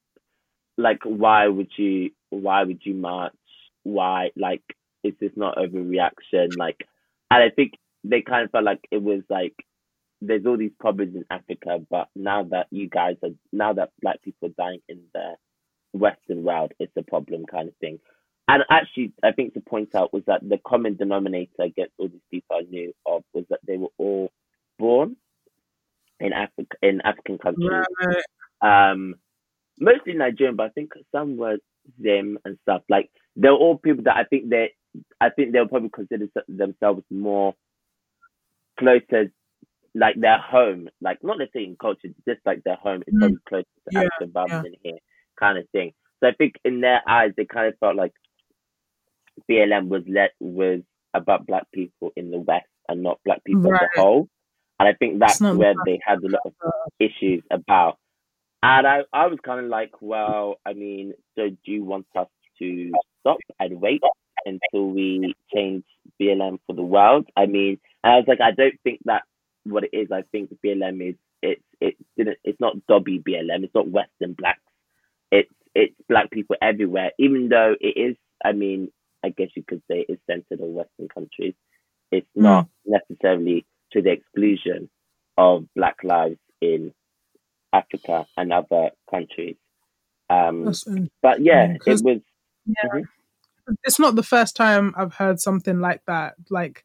like 0.78 1.00
why 1.04 1.46
would 1.46 1.70
you 1.76 2.10
why 2.30 2.62
would 2.62 2.80
you 2.84 2.94
march 2.94 3.32
why 3.82 4.30
like 4.36 4.62
is 5.04 5.12
this 5.20 5.32
not 5.36 5.56
overreaction 5.56 6.56
like 6.56 6.86
and 7.30 7.42
i 7.42 7.50
think 7.50 7.72
they 8.04 8.22
kind 8.22 8.44
of 8.44 8.50
felt 8.50 8.64
like 8.64 8.80
it 8.90 9.02
was 9.02 9.22
like 9.28 9.54
there's 10.20 10.46
all 10.46 10.56
these 10.56 10.72
problems 10.80 11.14
in 11.14 11.24
africa 11.30 11.78
but 11.90 12.08
now 12.14 12.44
that 12.44 12.66
you 12.70 12.88
guys 12.88 13.16
are 13.22 13.30
now 13.52 13.72
that 13.72 13.90
black 14.00 14.22
people 14.22 14.48
are 14.48 14.64
dying 14.64 14.80
in 14.88 15.00
the 15.12 15.34
western 15.92 16.44
world 16.44 16.72
it's 16.80 16.92
a 16.98 17.02
problem 17.02 17.44
kind 17.46 17.68
of 17.68 17.76
thing 17.76 17.98
and 18.48 18.64
actually 18.70 19.12
i 19.24 19.32
think 19.32 19.54
to 19.54 19.60
point 19.60 19.94
out 19.94 20.12
was 20.12 20.22
that 20.26 20.40
the 20.48 20.58
common 20.66 20.96
denominator 20.96 21.62
against 21.62 21.92
all 21.98 22.08
these 22.08 22.20
people 22.30 22.56
i 22.56 22.62
knew 22.70 22.92
of 23.06 23.22
was 23.34 23.44
that 23.50 23.60
they 23.66 23.76
were 23.78 23.88
all 23.98 24.30
born 24.78 25.16
in 26.20 26.32
Africa 26.32 26.76
in 26.82 27.00
African 27.02 27.38
countries. 27.38 27.84
right, 28.00 28.24
Um, 28.62 29.16
mostly 29.80 30.14
Nigerian, 30.14 30.56
but 30.56 30.66
I 30.66 30.70
think 30.70 30.92
some 31.12 31.36
were 31.36 31.58
Zim 32.02 32.38
and 32.44 32.58
stuff. 32.62 32.82
Like 32.90 33.10
they're 33.36 33.52
all 33.52 33.78
people 33.78 34.04
that 34.04 34.16
I 34.16 34.24
think 34.24 34.50
they, 34.50 34.72
I 35.20 35.30
think 35.30 35.52
they'll 35.52 35.68
probably 35.68 35.90
consider 35.90 36.26
themselves 36.48 37.04
more 37.10 37.54
closer 38.78 39.32
like 39.94 40.20
their 40.20 40.38
home, 40.38 40.88
like 41.02 41.18
not 41.24 41.38
necessarily 41.38 41.70
in 41.70 41.76
culture, 41.76 42.08
just 42.28 42.40
like 42.46 42.62
their 42.64 42.76
home 42.76 43.02
is 43.06 43.14
Mm. 43.14 43.18
probably 43.18 43.38
closer 43.48 43.66
to 43.88 43.90
Yeah, 43.90 44.00
Africa 44.00 44.30
rather 44.34 44.52
yeah. 44.52 44.62
than 44.62 44.74
here, 44.82 44.98
kind 45.42 45.58
of 45.58 45.68
thing. 45.70 45.92
So 46.20 46.28
I 46.28 46.32
think 46.32 46.54
in 46.64 46.80
their 46.80 47.00
eyes, 47.08 47.32
they 47.36 47.44
kind 47.44 47.68
of 47.68 47.78
felt 47.78 47.96
like 47.96 48.12
BLM 49.50 49.88
was 49.88 50.02
let 50.08 50.30
was 50.40 50.80
about 51.14 51.46
black 51.46 51.64
people 51.74 52.12
in 52.16 52.30
the 52.30 52.38
West 52.38 52.66
and 52.88 53.02
not 53.02 53.18
black 53.24 53.42
people 53.44 53.74
as 53.74 53.80
a 53.96 54.00
whole. 54.00 54.28
And 54.78 54.88
I 54.88 54.92
think 54.94 55.18
that's 55.18 55.40
where 55.40 55.74
they 55.84 55.98
had 56.04 56.18
a 56.18 56.28
lot 56.28 56.42
of 56.44 56.52
issues 56.98 57.42
about. 57.50 57.98
And 58.62 58.86
I, 58.86 59.00
I 59.12 59.26
was 59.26 59.38
kind 59.44 59.60
of 59.64 59.66
like, 59.66 59.90
well, 60.00 60.56
I 60.64 60.72
mean, 60.72 61.14
so 61.36 61.48
do 61.48 61.72
you 61.72 61.84
want 61.84 62.06
us 62.16 62.28
to 62.60 62.92
stop 63.20 63.38
and 63.58 63.80
wait 63.80 64.00
until 64.44 64.90
we 64.90 65.34
change 65.54 65.84
BLM 66.20 66.58
for 66.66 66.74
the 66.74 66.82
world? 66.82 67.26
I 67.36 67.46
mean, 67.46 67.78
and 68.04 68.12
I 68.12 68.16
was 68.16 68.24
like, 68.28 68.40
I 68.40 68.52
don't 68.52 68.78
think 68.84 69.00
that's 69.04 69.26
what 69.64 69.84
it 69.84 69.90
is. 69.92 70.08
I 70.12 70.22
think 70.32 70.50
BLM 70.64 71.10
is 71.10 71.16
it's 71.42 71.62
it 71.80 71.96
didn't 72.16 72.38
it's 72.44 72.60
not 72.60 72.74
Dobby 72.86 73.18
BLM. 73.18 73.64
It's 73.64 73.74
not 73.74 73.88
Western 73.88 74.34
blacks. 74.34 74.61
It's 75.32 75.50
it's 75.74 75.94
black 76.08 76.30
people 76.30 76.54
everywhere. 76.62 77.10
Even 77.18 77.48
though 77.48 77.74
it 77.80 77.96
is, 77.96 78.16
I 78.44 78.52
mean, 78.52 78.92
I 79.24 79.30
guess 79.30 79.48
you 79.56 79.64
could 79.66 79.82
say 79.90 80.04
it's 80.08 80.22
centered 80.30 80.60
on 80.62 80.74
Western 80.74 81.08
countries. 81.08 81.54
It's 82.12 82.28
not 82.36 82.68
necessarily 82.84 83.64
to 83.92 84.02
the 84.02 84.10
exclusion 84.10 84.88
of 85.38 85.64
black 85.74 85.96
lives 86.04 86.38
in 86.60 86.92
Africa 87.72 88.26
and 88.36 88.52
other 88.52 88.90
countries. 89.10 89.56
Um, 90.28 90.66
mm. 90.66 91.08
but 91.22 91.40
yeah, 91.40 91.68
Mm, 91.68 91.74
it 91.76 91.80
'cause- 91.80 92.02
was. 92.02 92.20
Yeah. 92.66 92.90
Mhm. 92.90 93.08
It's 93.84 93.98
not 93.98 94.14
the 94.16 94.22
first 94.22 94.54
time 94.56 94.92
I've 94.96 95.14
heard 95.14 95.40
something 95.40 95.80
like 95.80 96.04
that. 96.06 96.34
Like 96.50 96.84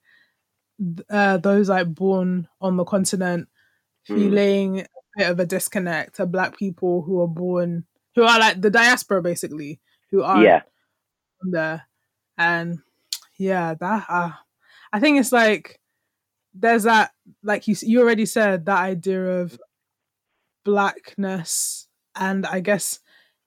uh, 1.10 1.38
those 1.38 1.70
like 1.70 1.94
born 1.94 2.48
on 2.62 2.78
the 2.78 2.84
continent 2.86 3.50
Mm. 4.08 4.16
feeling 4.16 4.80
a 4.82 4.86
bit 5.18 5.30
of 5.32 5.40
a 5.40 5.46
disconnect 5.46 6.16
to 6.16 6.26
black 6.28 6.56
people 6.58 7.02
who 7.02 7.20
are 7.22 7.28
born 7.28 7.86
who 8.18 8.24
are 8.24 8.40
like 8.40 8.60
the 8.60 8.72
diaspora 8.72 9.22
basically 9.22 9.80
who 10.10 10.24
are 10.24 10.44
Yeah, 10.44 10.62
there. 11.44 11.84
And 12.38 12.80
yeah 13.38 13.76
that 13.76 14.06
uh, 14.10 14.32
i 14.92 15.00
think 15.00 15.20
it's 15.20 15.32
like 15.32 15.80
there's 16.56 16.84
that 16.84 17.12
like 17.44 17.68
you 17.68 17.76
you 17.84 18.02
already 18.02 18.26
said 18.26 18.66
that 18.66 18.80
idea 18.80 19.22
of 19.42 19.60
blackness. 20.66 21.88
And 22.16 22.48
i 22.48 22.60
guess 22.60 23.00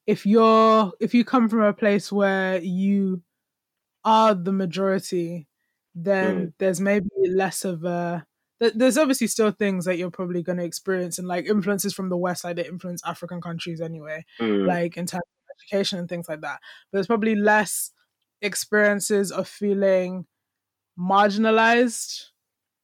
if 0.06 0.24
you're 0.24 0.92
if 1.00 1.12
you 1.12 1.24
come 1.24 1.48
from 1.48 1.62
a 1.62 1.72
place 1.72 2.12
where 2.12 2.60
you 2.60 3.22
are 4.04 4.32
the 4.34 4.52
majority 4.52 5.48
then 5.96 6.54
there's 6.58 6.80
maybe 6.80 7.10
less 7.28 7.64
of 7.64 7.82
a 7.84 8.24
th- 8.60 8.74
there's 8.74 8.98
obviously 8.98 9.26
still 9.26 9.50
things 9.50 9.84
that 9.84 9.98
you're 9.98 10.10
probably 10.10 10.42
going 10.42 10.58
to 10.58 10.64
experience 10.64 11.18
and 11.18 11.28
like 11.28 11.46
influences 11.46 11.92
from 11.94 12.08
the 12.08 12.16
west 12.16 12.44
like 12.44 12.56
they 12.56 12.66
influence 12.66 13.02
african 13.06 13.40
countries 13.40 13.80
anyway 13.80 14.24
Mm, 14.40 14.66
like 14.66 14.96
in 14.96 15.06
terms 15.06 15.22
of 15.22 15.56
education 15.60 15.98
and 15.98 16.08
things 16.08 16.28
like 16.28 16.40
that. 16.40 16.60
But 16.90 16.98
there's 16.98 17.06
probably 17.06 17.34
less 17.34 17.92
experiences 18.42 19.30
of 19.30 19.48
feeling 19.48 20.26
marginalized 20.98 22.26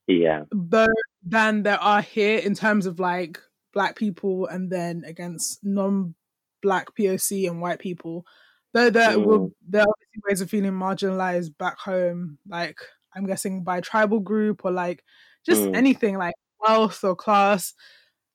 yeah, 0.06 0.44
though 0.52 0.86
than 1.24 1.64
there 1.64 1.80
are 1.80 2.00
here 2.00 2.38
in 2.38 2.54
terms 2.54 2.86
of 2.86 3.00
like 3.00 3.40
black 3.72 3.96
people 3.96 4.46
and 4.46 4.70
then 4.70 5.02
against 5.04 5.64
non-black 5.64 6.94
POC 6.94 7.48
and 7.48 7.60
white 7.60 7.80
people. 7.80 8.24
Though 8.72 8.90
there 8.90 9.18
will 9.18 9.50
there 9.68 9.82
are 9.82 9.88
obviously 9.88 10.22
ways 10.28 10.40
of 10.40 10.50
feeling 10.50 10.72
marginalized 10.72 11.56
back 11.58 11.78
home, 11.78 12.38
like 12.48 12.78
I'm 13.14 13.26
guessing 13.26 13.64
by 13.64 13.80
tribal 13.80 14.20
group 14.20 14.64
or 14.64 14.70
like 14.70 15.02
just 15.46 15.62
Mm. 15.62 15.76
anything 15.76 16.18
like 16.18 16.34
wealth 16.60 17.02
or 17.04 17.16
class. 17.16 17.74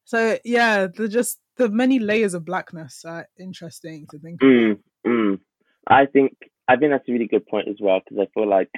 So 0.05 0.37
yeah, 0.43 0.87
the 0.87 1.07
just 1.07 1.39
the 1.57 1.69
many 1.69 1.99
layers 1.99 2.33
of 2.33 2.45
blackness 2.45 3.05
are 3.05 3.27
interesting 3.37 4.07
to 4.11 4.19
think. 4.19 4.41
Mm, 4.41 4.79
mm. 5.05 5.39
I 5.87 6.05
think 6.05 6.35
I 6.67 6.75
think 6.77 6.91
that's 6.91 7.07
a 7.07 7.11
really 7.11 7.27
good 7.27 7.45
point 7.47 7.67
as 7.67 7.77
well 7.79 7.99
because 7.99 8.25
I 8.25 8.27
feel 8.33 8.47
like, 8.49 8.69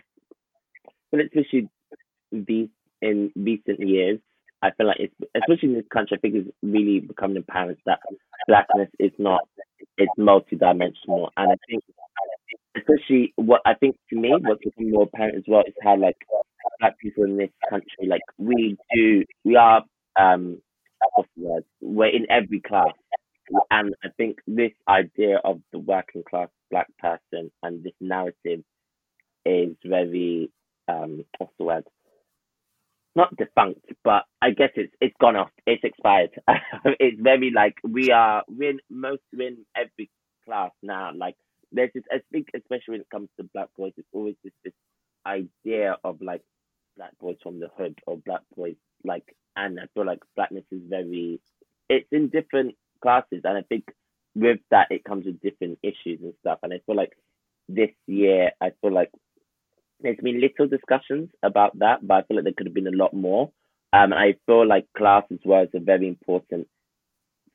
well, 1.11 1.21
especially 1.21 1.69
these 2.31 2.69
in 3.01 3.31
recent 3.35 3.79
years, 3.79 4.19
I 4.61 4.71
feel 4.71 4.87
like 4.87 4.99
it's 4.99 5.15
especially 5.35 5.69
in 5.69 5.75
this 5.75 5.85
country. 5.93 6.17
I 6.17 6.21
think 6.21 6.35
it's 6.35 6.49
really 6.61 6.99
becoming 6.99 7.37
apparent 7.37 7.79
that 7.85 7.99
blackness 8.47 8.89
is 8.99 9.11
not 9.17 9.41
it's 9.97 10.11
multidimensional, 10.17 11.29
and 11.37 11.51
I 11.51 11.55
think 11.69 11.83
especially 12.75 13.33
what 13.35 13.61
I 13.65 13.75
think 13.75 13.95
to 14.09 14.15
me 14.15 14.31
what's 14.31 14.63
becoming 14.63 14.91
more 14.91 15.03
apparent 15.03 15.37
as 15.37 15.43
well 15.47 15.63
is 15.67 15.73
how 15.83 15.95
like 15.97 16.17
black 16.79 16.97
people 16.99 17.23
in 17.23 17.37
this 17.37 17.49
country 17.69 18.07
like 18.07 18.21
we 18.37 18.77
do 18.93 19.23
we 19.43 19.55
are 19.55 19.83
um 20.19 20.57
we're 21.81 22.07
in 22.07 22.25
every 22.29 22.61
class 22.61 22.91
and 23.71 23.93
I 24.03 24.09
think 24.17 24.39
this 24.47 24.71
idea 24.87 25.37
of 25.43 25.61
the 25.71 25.79
working 25.79 26.23
class 26.29 26.49
black 26.71 26.87
person 26.99 27.51
and 27.61 27.83
this 27.83 27.93
narrative 27.99 28.61
is 29.45 29.75
very 29.85 30.51
um 30.87 31.23
what's 31.37 31.53
the 31.57 31.65
word? 31.65 31.83
Not 33.15 33.35
defunct, 33.37 33.81
but 34.03 34.23
I 34.41 34.51
guess 34.51 34.71
it's 34.75 34.93
it's 35.01 35.15
gone 35.21 35.35
off. 35.35 35.49
It's 35.67 35.83
expired. 35.83 36.31
it's 36.99 37.21
very 37.21 37.51
like 37.55 37.75
we 37.83 38.11
are 38.11 38.43
we're 38.47 38.71
in 38.71 38.79
most 38.89 39.21
we're 39.33 39.49
in 39.49 39.65
every 39.75 40.09
class 40.45 40.71
now. 40.81 41.11
Like 41.15 41.35
there's 41.71 41.91
this 41.93 42.03
I 42.11 42.21
think 42.31 42.47
especially 42.55 42.93
when 42.93 43.01
it 43.01 43.09
comes 43.11 43.29
to 43.37 43.49
black 43.53 43.69
boys, 43.77 43.93
it's 43.97 44.07
always 44.13 44.35
this 44.43 44.53
this 44.63 44.73
idea 45.27 45.97
of 46.03 46.21
like 46.21 46.41
black 46.97 47.11
boys 47.19 47.37
from 47.41 47.59
the 47.59 47.69
hood 47.77 47.97
or 48.05 48.17
black 48.17 48.41
boys 48.55 48.75
like 49.03 49.35
and 49.55 49.79
I 49.79 49.83
feel 49.93 50.05
like 50.05 50.19
blackness 50.35 50.63
is 50.71 50.81
very 50.89 51.39
it's 51.89 52.07
in 52.11 52.29
different 52.29 52.75
classes 53.01 53.41
and 53.43 53.57
I 53.57 53.61
think 53.61 53.85
with 54.35 54.59
that 54.71 54.87
it 54.89 55.03
comes 55.03 55.25
with 55.25 55.41
different 55.41 55.79
issues 55.83 56.19
and 56.21 56.33
stuff. 56.39 56.59
And 56.63 56.73
I 56.73 56.79
feel 56.85 56.95
like 56.95 57.13
this 57.69 57.91
year 58.07 58.51
I 58.61 58.71
feel 58.81 58.93
like 58.93 59.11
there's 60.01 60.17
been 60.17 60.41
little 60.41 60.67
discussions 60.67 61.29
about 61.43 61.77
that 61.79 62.05
but 62.05 62.15
I 62.15 62.21
feel 62.23 62.37
like 62.37 62.45
there 62.45 62.53
could 62.55 62.67
have 62.67 62.73
been 62.73 62.87
a 62.87 62.91
lot 62.91 63.13
more. 63.13 63.51
Um 63.91 64.13
I 64.13 64.35
feel 64.45 64.67
like 64.67 64.85
class 64.97 65.23
as 65.31 65.39
well 65.45 65.63
is 65.63 65.69
a 65.73 65.79
very 65.79 66.07
important 66.07 66.67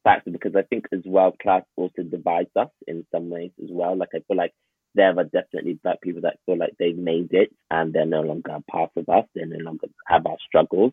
factor 0.04 0.30
because 0.30 0.54
I 0.56 0.62
think 0.62 0.86
as 0.92 1.02
well 1.04 1.34
class 1.42 1.62
also 1.76 2.02
divides 2.02 2.50
us 2.56 2.70
in 2.86 3.04
some 3.12 3.30
ways 3.30 3.50
as 3.62 3.70
well. 3.70 3.96
Like 3.96 4.10
I 4.14 4.20
feel 4.26 4.36
like 4.36 4.54
there 4.98 5.18
are 5.18 5.24
definitely 5.24 5.78
black 5.82 6.00
people 6.02 6.22
that 6.22 6.38
feel 6.46 6.58
like 6.58 6.74
they've 6.78 6.98
made 6.98 7.32
it 7.32 7.50
and 7.70 7.92
they're 7.94 8.06
no 8.18 8.22
longer 8.22 8.52
a 8.52 8.62
part 8.70 8.90
of 8.96 9.08
us 9.08 9.24
they 9.34 9.44
no 9.46 9.58
longer 9.68 9.88
have 10.08 10.26
our 10.26 10.38
struggles 10.46 10.92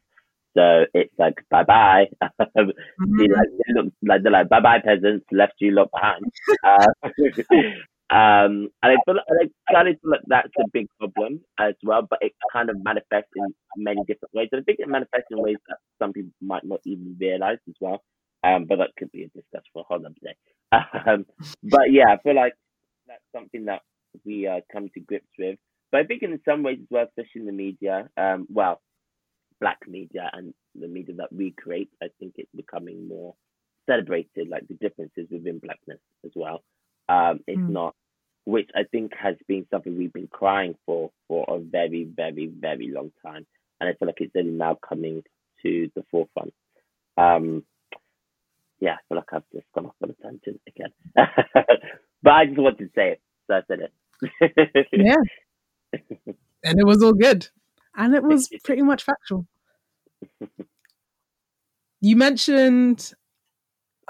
so 0.57 0.85
it's 0.93 1.13
like 1.19 1.35
bye 1.51 1.63
bye 1.69 2.07
Mhm. 2.55 3.27
like 3.37 3.49
they 3.59 3.73
look 3.73 3.93
like 4.03 4.23
they're 4.23 4.31
like 4.31 4.49
bye 4.49 4.61
bye 4.61 4.79
peasants 4.79 5.25
left 5.31 5.55
you 5.59 5.71
lot 5.71 5.89
behind. 5.91 6.25
Uh, 6.63 6.87
um, 8.15 8.69
and 8.83 8.91
I 8.93 8.97
feel 9.05 9.15
like, 9.15 9.51
I 9.69 9.83
feel 9.83 9.95
like 10.03 10.21
that's 10.27 10.53
a 10.59 10.65
big 10.71 10.87
problem 10.99 11.41
as 11.59 11.73
well, 11.83 12.03
but 12.09 12.19
it 12.21 12.33
kind 12.53 12.69
of 12.69 12.77
manifests 12.83 13.31
in 13.35 13.53
many 13.77 14.01
different 14.07 14.33
ways. 14.33 14.49
And 14.51 14.61
I 14.61 14.63
think 14.63 14.79
it 14.79 14.87
manifests 14.87 15.27
in 15.31 15.41
ways 15.41 15.57
that 15.67 15.77
some 15.99 16.13
people 16.13 16.31
might 16.41 16.63
not 16.63 16.81
even 16.85 17.17
realize 17.19 17.57
as 17.67 17.75
well. 17.81 18.03
Um, 18.43 18.65
but 18.67 18.77
that 18.77 18.91
could 18.97 19.11
be 19.11 19.23
a 19.23 19.27
discussion 19.27 19.69
for 19.73 19.81
a 19.81 19.85
whole 19.87 20.05
other 20.05 20.15
day. 20.23 20.35
Um, 21.07 21.25
but 21.63 21.91
yeah, 21.91 22.13
I 22.13 22.17
feel 22.21 22.35
like 22.35 22.53
that's 23.07 23.23
something 23.35 23.65
that 23.65 23.81
we 24.25 24.47
uh, 24.47 24.61
come 24.71 24.89
to 24.93 24.99
grips 24.99 25.29
with. 25.37 25.57
But 25.91 26.01
I 26.01 26.03
think 26.05 26.23
in 26.23 26.39
some 26.45 26.63
ways 26.63 26.79
as 26.81 26.87
well, 26.89 27.05
especially 27.05 27.41
in 27.41 27.47
the 27.47 27.53
media, 27.53 28.09
um, 28.17 28.47
well, 28.53 28.81
black 29.59 29.79
media 29.87 30.29
and 30.33 30.53
the 30.75 30.87
media 30.87 31.15
that 31.15 31.31
we 31.33 31.51
create, 31.51 31.89
I 32.01 32.07
think 32.19 32.33
it's 32.37 32.51
becoming 32.55 33.07
more 33.07 33.35
celebrated, 33.87 34.49
like 34.49 34.67
the 34.67 34.75
differences 34.75 35.27
within 35.31 35.59
blackness 35.59 35.99
as 36.25 36.31
well. 36.35 36.63
Um, 37.09 37.41
it's 37.47 37.61
Mm. 37.63 37.69
not, 37.69 37.95
which 38.45 38.69
I 38.75 38.83
think 38.83 39.13
has 39.15 39.35
been 39.47 39.67
something 39.71 39.97
we've 39.97 40.13
been 40.13 40.27
crying 40.27 40.75
for 40.85 41.11
for 41.27 41.45
a 41.47 41.59
very, 41.59 42.03
very, 42.05 42.47
very 42.47 42.89
long 42.89 43.11
time, 43.23 43.45
and 43.79 43.89
I 43.89 43.93
feel 43.93 44.07
like 44.07 44.21
it's 44.21 44.35
only 44.35 44.51
now 44.51 44.75
coming 44.87 45.23
to 45.63 45.91
the 45.95 46.03
forefront. 46.11 46.53
Um, 47.17 47.65
yeah, 48.79 48.93
I 48.95 48.97
feel 49.07 49.17
like 49.17 49.31
I've 49.33 49.49
just 49.53 49.65
gone 49.73 49.87
off 49.87 49.95
on 50.03 50.11
a 50.11 50.13
tangent 50.15 50.61
again, 50.67 50.91
but 52.23 52.31
I 52.33 52.45
just 52.45 52.57
wanted 52.59 52.79
to 52.79 52.89
say 52.95 53.11
it, 53.13 53.21
so 53.47 53.55
I 53.55 53.61
said 53.67 53.79
it. 53.81 53.93
Yeah. 54.91 55.15
And 56.63 56.79
it 56.79 56.85
was 56.85 57.03
all 57.03 57.13
good. 57.13 57.47
And 57.95 58.15
it 58.15 58.23
was 58.23 58.49
pretty 58.63 58.81
much 58.81 59.03
factual. 59.03 59.45
You 62.01 62.15
mentioned 62.15 63.13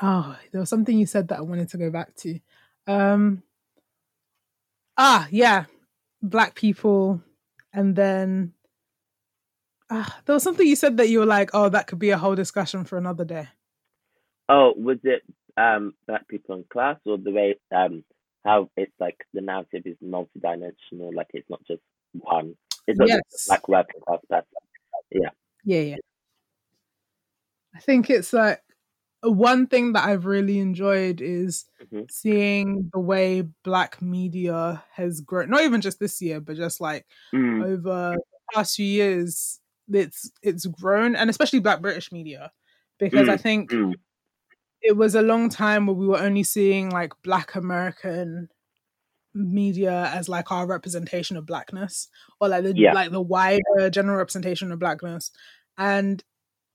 oh, 0.02 0.38
there 0.52 0.62
was 0.62 0.70
something 0.70 0.98
you 0.98 1.06
said 1.06 1.28
that 1.28 1.40
I 1.40 1.42
wanted 1.42 1.70
to 1.70 1.78
go 1.78 1.90
back 1.90 2.16
to. 2.18 2.40
Um 2.88 3.44
ah, 4.98 5.28
yeah. 5.32 5.66
Black 6.22 6.56
people 6.56 7.22
and 7.74 7.96
then 7.96 8.54
ah, 9.90 10.18
there 10.26 10.34
was 10.34 10.44
something 10.44 10.66
you 10.66 10.78
said 10.78 10.98
that 10.98 11.10
you 11.10 11.20
were 11.20 11.26
like, 11.26 11.52
oh, 11.54 11.70
that 11.70 11.88
could 11.88 12.00
be 12.00 12.12
a 12.12 12.18
whole 12.18 12.36
discussion 12.36 12.86
for 12.86 12.98
another 12.98 13.26
day. 13.26 13.50
Oh, 14.48 14.74
was 14.78 15.00
it 15.04 15.24
um 15.58 15.94
black 16.08 16.28
people 16.28 16.56
in 16.56 16.64
class 16.72 16.98
or 17.06 17.18
the 17.18 17.32
way 17.32 17.56
um 17.76 18.04
how 18.46 18.70
it's 18.78 18.94
like 19.00 19.18
the 19.34 19.42
narrative 19.42 19.84
is 19.86 19.98
multidimensional, 20.04 21.14
like 21.16 21.28
it's 21.34 21.50
not 21.50 21.62
just 21.68 21.82
one. 22.14 22.56
It's 22.88 23.00
not 23.00 23.12
Yes. 23.12 23.22
just 23.22 23.26
black 23.48 23.68
working 23.68 24.02
class 24.02 24.22
person. 24.30 24.46
Yeah, 25.64 25.80
yeah. 25.82 25.98
I 27.76 27.80
think 27.80 28.10
it's 28.10 28.34
like 28.34 28.62
one 29.24 29.68
thing 29.68 29.94
that 29.94 30.08
I've 30.08 30.26
really 30.26 30.60
enjoyed 30.60 31.22
is 31.22 31.66
hmm 31.80 32.06
seeing 32.10 32.90
the 32.94 33.00
way 33.00 33.42
black 33.64 34.02
media 34.02 34.84
has 34.94 35.22
grown. 35.22 35.50
Not 35.50 35.64
even 35.64 35.82
just 35.82 36.00
this 36.00 36.22
year, 36.22 36.40
but 36.42 36.56
just 36.58 36.80
like 36.82 37.06
Mm, 37.34 37.66
over 37.66 38.16
the 38.16 38.20
past 38.54 38.76
few 38.76 38.86
years, 38.86 39.60
it's 39.92 40.32
it's 40.44 40.66
grown, 40.68 41.16
and 41.16 41.30
especially 41.30 41.60
black 41.60 41.82
British 41.82 42.12
media, 42.12 42.52
because 43.00 43.30
I 43.30 43.38
mm, 43.38 43.38
think 43.38 43.72
mm. 43.72 43.96
It 44.86 44.96
was 44.96 45.16
a 45.16 45.22
long 45.22 45.50
time 45.50 45.88
where 45.88 45.96
we 45.96 46.08
were 46.08 46.20
only 46.20 46.44
seeing 46.44 46.90
like 46.90 47.14
black 47.24 47.56
American 47.56 48.50
media 49.34 50.10
as 50.14 50.30
like 50.30 50.52
our 50.52 50.66
representation 50.66 51.36
of 51.36 51.46
blackness 51.46 52.08
or 52.40 52.48
like 52.48 52.64
the 52.64 52.74
Yeah. 52.76 52.94
like 52.94 53.12
the 53.12 53.22
wider 53.22 53.90
general 53.90 54.18
representation 54.18 54.72
of 54.72 54.80
blackness 54.80 55.30
and 55.78 56.24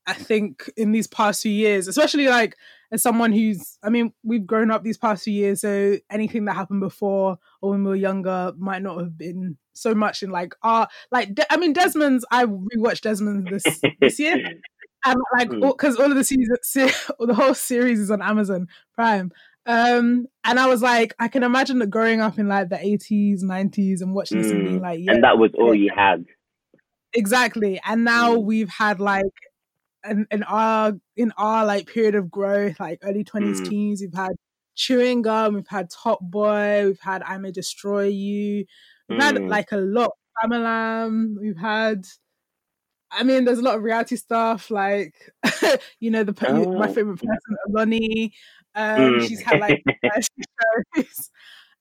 i 0.07 0.13
think 0.13 0.69
in 0.77 0.93
these 0.93 1.07
past 1.07 1.41
few 1.43 1.53
years 1.53 1.89
especially 1.89 2.29
like 2.29 2.55
as 2.93 3.03
someone 3.03 3.33
who's 3.33 3.79
i 3.83 3.89
mean 3.89 4.13
we've 4.23 4.47
grown 4.47 4.71
up 4.71 4.83
these 4.83 4.99
past 4.99 5.25
few 5.25 5.33
years 5.33 5.63
so 5.63 5.97
anything 6.11 6.45
that 6.45 6.55
happened 6.55 6.81
before 6.81 7.39
or 7.63 7.71
when 7.71 7.83
we 7.83 7.89
were 7.91 7.97
younger 7.97 8.53
might 8.59 8.83
not 8.83 8.99
have 8.99 9.17
been 9.17 9.57
so 9.73 9.95
much 9.95 10.23
in 10.23 10.29
like 10.29 10.53
our 10.63 10.87
like 11.11 11.35
De- 11.35 11.51
i 11.51 11.57
mean 11.57 11.73
desmond's 11.73 12.27
i 12.31 12.45
rewatched 12.45 13.01
desmond 13.03 13.49
this 13.49 13.81
this 14.03 14.19
year 14.19 14.37
and 15.05 15.19
like 15.37 15.49
Mm. 15.51 15.61
because 15.73 15.97
all 15.97 16.11
of 16.11 16.17
the 16.17 16.25
season 16.25 16.57
se- 16.63 16.93
the 17.19 17.35
whole 17.35 17.55
series 17.55 17.99
is 18.01 18.11
on 18.11 18.21
amazon 18.23 18.67
prime 18.95 19.31
um 19.67 20.27
and 20.45 20.59
i 20.61 20.67
was 20.67 20.83
like 20.83 21.15
i 21.19 21.29
can 21.29 21.43
imagine 21.43 21.79
that 21.79 21.91
growing 21.91 22.21
up 22.21 22.39
in 22.39 22.49
like 22.49 22.69
the 22.69 22.77
80s 22.77 23.43
90s 23.43 24.01
and 24.01 24.15
watching 24.15 24.41
this 24.43 24.51
and 24.51 24.65
being 24.65 24.79
Mm. 24.81 24.83
like 24.83 25.01
yeah 25.03 25.13
And 25.15 25.25
that 25.25 25.39
was 25.39 25.51
all 25.59 25.75
you 25.75 25.91
had. 25.95 26.25
exactly 27.13 27.81
and 27.85 28.05
now 28.05 28.37
Mm. 28.37 28.45
we've 28.45 28.69
had 28.71 29.01
like 29.01 29.25
in, 30.09 30.27
in 30.31 30.43
our 30.45 30.93
in 31.17 31.33
our 31.37 31.67
like 31.67 31.87
period 31.87 32.15
of 32.15 32.31
growth 32.31 32.81
like 32.81 32.99
early 33.03 33.25
20s 33.25 33.61
Mm. 33.61 33.69
teens 33.69 34.01
we've 34.01 34.15
had 34.15 34.33
chewing 34.75 35.21
gum 35.23 35.55
we've 35.55 35.69
had 35.69 35.91
top 35.91 36.21
boy 36.23 36.87
we've 36.87 37.01
had 37.01 37.23
i 37.25 37.37
may 37.39 37.51
destroy 37.53 38.05
you 38.05 38.65
we've 39.09 39.21
had 39.21 39.35
Mm. 39.37 39.49
like 39.49 39.73
a 39.73 39.77
lot 39.77 40.13
Famalam, 40.43 41.35
we've 41.39 41.59
had 41.59 42.05
I 43.13 43.23
mean, 43.25 43.45
there's 43.45 43.59
a 43.59 43.63
lot 43.63 43.77
of 43.77 43.83
reality 43.83 44.17
stuff, 44.17 44.71
like 44.71 45.15
you 46.01 46.11
know, 46.11 46.25
the 46.25 46.33
you- 46.55 46.79
my 46.79 46.87
Oh. 46.89 46.93
favorite 46.93 47.19
person, 47.19 47.57
Oloni. 47.69 48.33
Um, 48.75 49.01
Mm. 49.01 49.29
she's 49.29 49.43
had 49.43 49.61
like 49.61 49.83
shows. 50.97 51.31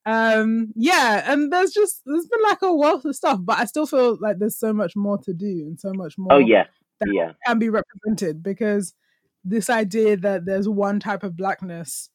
Um, 0.05 0.71
yeah, 0.75 1.31
and 1.31 1.51
there's 1.53 1.71
just 1.71 2.01
there's 2.05 2.25
been 2.27 2.41
like 2.43 2.61
a 2.61 2.73
wealth 2.73 3.05
of 3.05 3.15
stuff, 3.15 3.39
but 3.43 3.59
I 3.59 3.65
still 3.65 3.85
feel 3.85 4.17
like 4.19 4.39
there's 4.39 4.57
so 4.57 4.73
much 4.73 4.95
more 4.95 5.17
to 5.19 5.33
do 5.33 5.45
and 5.67 5.79
so 5.79 5.91
much 5.93 6.17
more 6.17 6.33
oh 6.33 6.37
yeah, 6.39 6.65
that 6.99 7.09
yeah. 7.13 7.33
can 7.45 7.59
be 7.59 7.69
represented 7.69 8.41
because 8.41 8.93
this 9.43 9.69
idea 9.69 10.17
that 10.17 10.45
there's 10.45 10.67
one 10.67 10.99
type 10.99 11.23
of 11.23 11.37
blackness, 11.37 12.09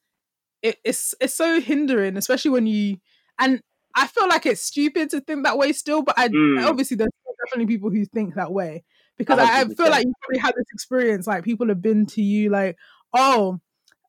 it, 0.63 0.79
it's 0.85 1.15
it's 1.21 1.35
so 1.35 1.61
hindering, 1.61 2.17
especially 2.17 2.51
when 2.51 2.67
you 2.67 2.97
and 3.39 3.61
I 3.95 4.09
feel 4.09 4.29
like 4.29 4.45
it's 4.47 4.63
stupid 4.63 5.11
to 5.11 5.21
think 5.21 5.45
that 5.45 5.59
way 5.59 5.73
still, 5.73 6.03
but 6.03 6.19
I 6.19 6.29
Mm. 6.29 6.67
obviously 6.69 6.97
there's 6.97 7.11
definitely 7.47 7.73
people 7.73 7.91
who 7.91 8.05
think 8.07 8.35
that 8.35 8.51
way 8.53 8.83
because 9.17 9.39
I, 9.39 9.61
I 9.61 9.65
feel 9.65 9.91
like 9.91 10.05
you 10.05 10.13
probably 10.21 10.39
had 10.39 10.55
this 10.57 10.67
experience 10.73 11.27
like 11.27 11.45
people 11.45 11.69
have 11.69 11.83
been 11.83 12.07
to 12.07 12.23
you 12.23 12.51
like 12.51 12.77
oh 13.15 13.61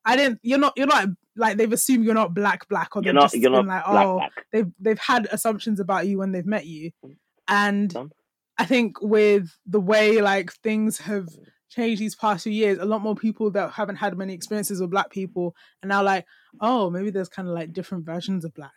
I 0.04 0.16
didn't 0.16 0.40
you're 0.44 0.60
not 0.60 0.74
you're 0.76 0.88
not 0.88 1.10
like 1.36 1.58
they've 1.58 1.72
assumed 1.72 2.06
you're 2.06 2.14
not 2.14 2.34
black 2.34 2.68
black 2.68 2.96
or 2.96 3.04
You're 3.04 3.14
not 3.14 3.24
just 3.24 3.36
you're 3.36 3.52
not 3.52 3.66
like 3.66 3.86
black 3.86 4.06
oh 4.06 4.18
black. 4.18 4.46
they've 4.52 4.72
they've 4.80 5.00
had 5.00 5.28
assumptions 5.32 5.80
about 5.80 6.08
you 6.08 6.18
when 6.18 6.32
they've 6.32 6.46
met 6.46 6.66
you 6.66 6.92
mm. 7.04 7.16
and 7.48 7.90
Done. 7.90 8.12
I 8.58 8.66
think 8.66 9.02
with 9.02 9.50
the 9.66 9.82
way 9.82 10.22
like 10.22 10.54
things 10.64 11.00
have 11.00 11.28
changed 11.70 12.02
these 12.02 12.16
past 12.16 12.44
few 12.44 12.54
years, 12.54 12.80
a 12.80 12.86
lot 12.86 13.02
more 13.02 13.16
people 13.16 13.52
that 13.52 13.72
haven't 13.72 13.98
had 13.98 14.18
many 14.18 14.34
experiences 14.34 14.80
with 14.80 14.92
black 14.92 15.10
people 15.10 15.56
are 15.84 15.88
now 15.88 16.02
like, 16.02 16.26
oh, 16.62 16.90
maybe 16.90 17.10
there's 17.10 17.30
kind 17.30 17.48
of 17.48 17.54
like 17.54 17.74
different 17.74 18.06
versions 18.06 18.46
of 18.46 18.54
black. 18.54 18.72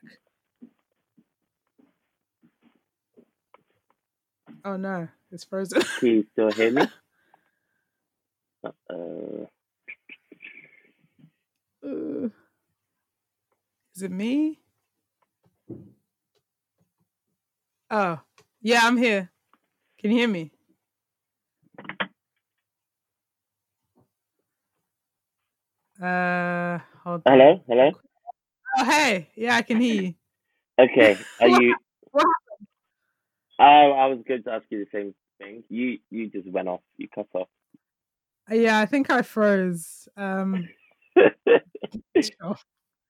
Oh 4.64 4.76
no, 4.76 5.08
it's 5.32 5.44
frozen. 5.44 5.82
Can 6.00 6.08
you 6.08 6.26
still 6.32 6.50
hear 6.52 6.72
me? 6.72 6.82
Uh, 8.90 9.46
Uh, 11.84 12.28
Is 13.94 14.02
it 14.02 14.10
me? 14.10 14.60
Oh, 17.90 18.20
yeah, 18.62 18.80
I'm 18.84 18.96
here. 18.96 19.30
Can 20.00 20.10
you 20.10 20.18
hear 20.18 20.28
me? 20.28 20.52
Uh, 26.02 26.78
hold 27.04 27.22
on. 27.26 27.32
hello, 27.32 27.60
hello. 27.68 27.90
Oh, 28.78 28.84
hey, 28.84 29.28
yeah, 29.36 29.56
I 29.56 29.62
can 29.62 29.80
hear 29.80 29.94
you. 30.02 30.14
Okay, 30.80 31.18
are 31.40 31.48
you? 31.48 31.74
What 32.12 32.26
Oh, 33.58 33.92
I 33.92 34.06
was 34.06 34.20
going 34.26 34.42
to 34.44 34.52
ask 34.52 34.64
you 34.70 34.84
the 34.84 34.90
same 34.98 35.14
thing. 35.38 35.64
You 35.68 35.98
you 36.10 36.28
just 36.30 36.46
went 36.48 36.68
off. 36.68 36.80
You 36.96 37.08
cut 37.14 37.26
off. 37.34 37.48
Yeah, 38.50 38.78
I 38.80 38.86
think 38.86 39.10
I 39.10 39.22
froze. 39.22 40.08
Um, 40.16 40.68
sure. 42.20 42.56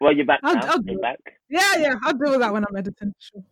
well, 0.01 0.12
you're 0.14 0.26
back 0.26 0.40
I'll- 0.42 0.55
now. 0.55 0.66
I'll 0.72 0.82
you're 0.82 1.01
back. 1.01 1.20
Yeah, 1.49 1.76
yeah, 1.78 1.94
I'll 2.05 2.14
deal 2.14 2.30
with 2.32 2.40
that 2.40 2.53
when 2.53 2.64
I'm 2.68 2.76
editing. 2.76 3.14
Sure. 3.18 3.44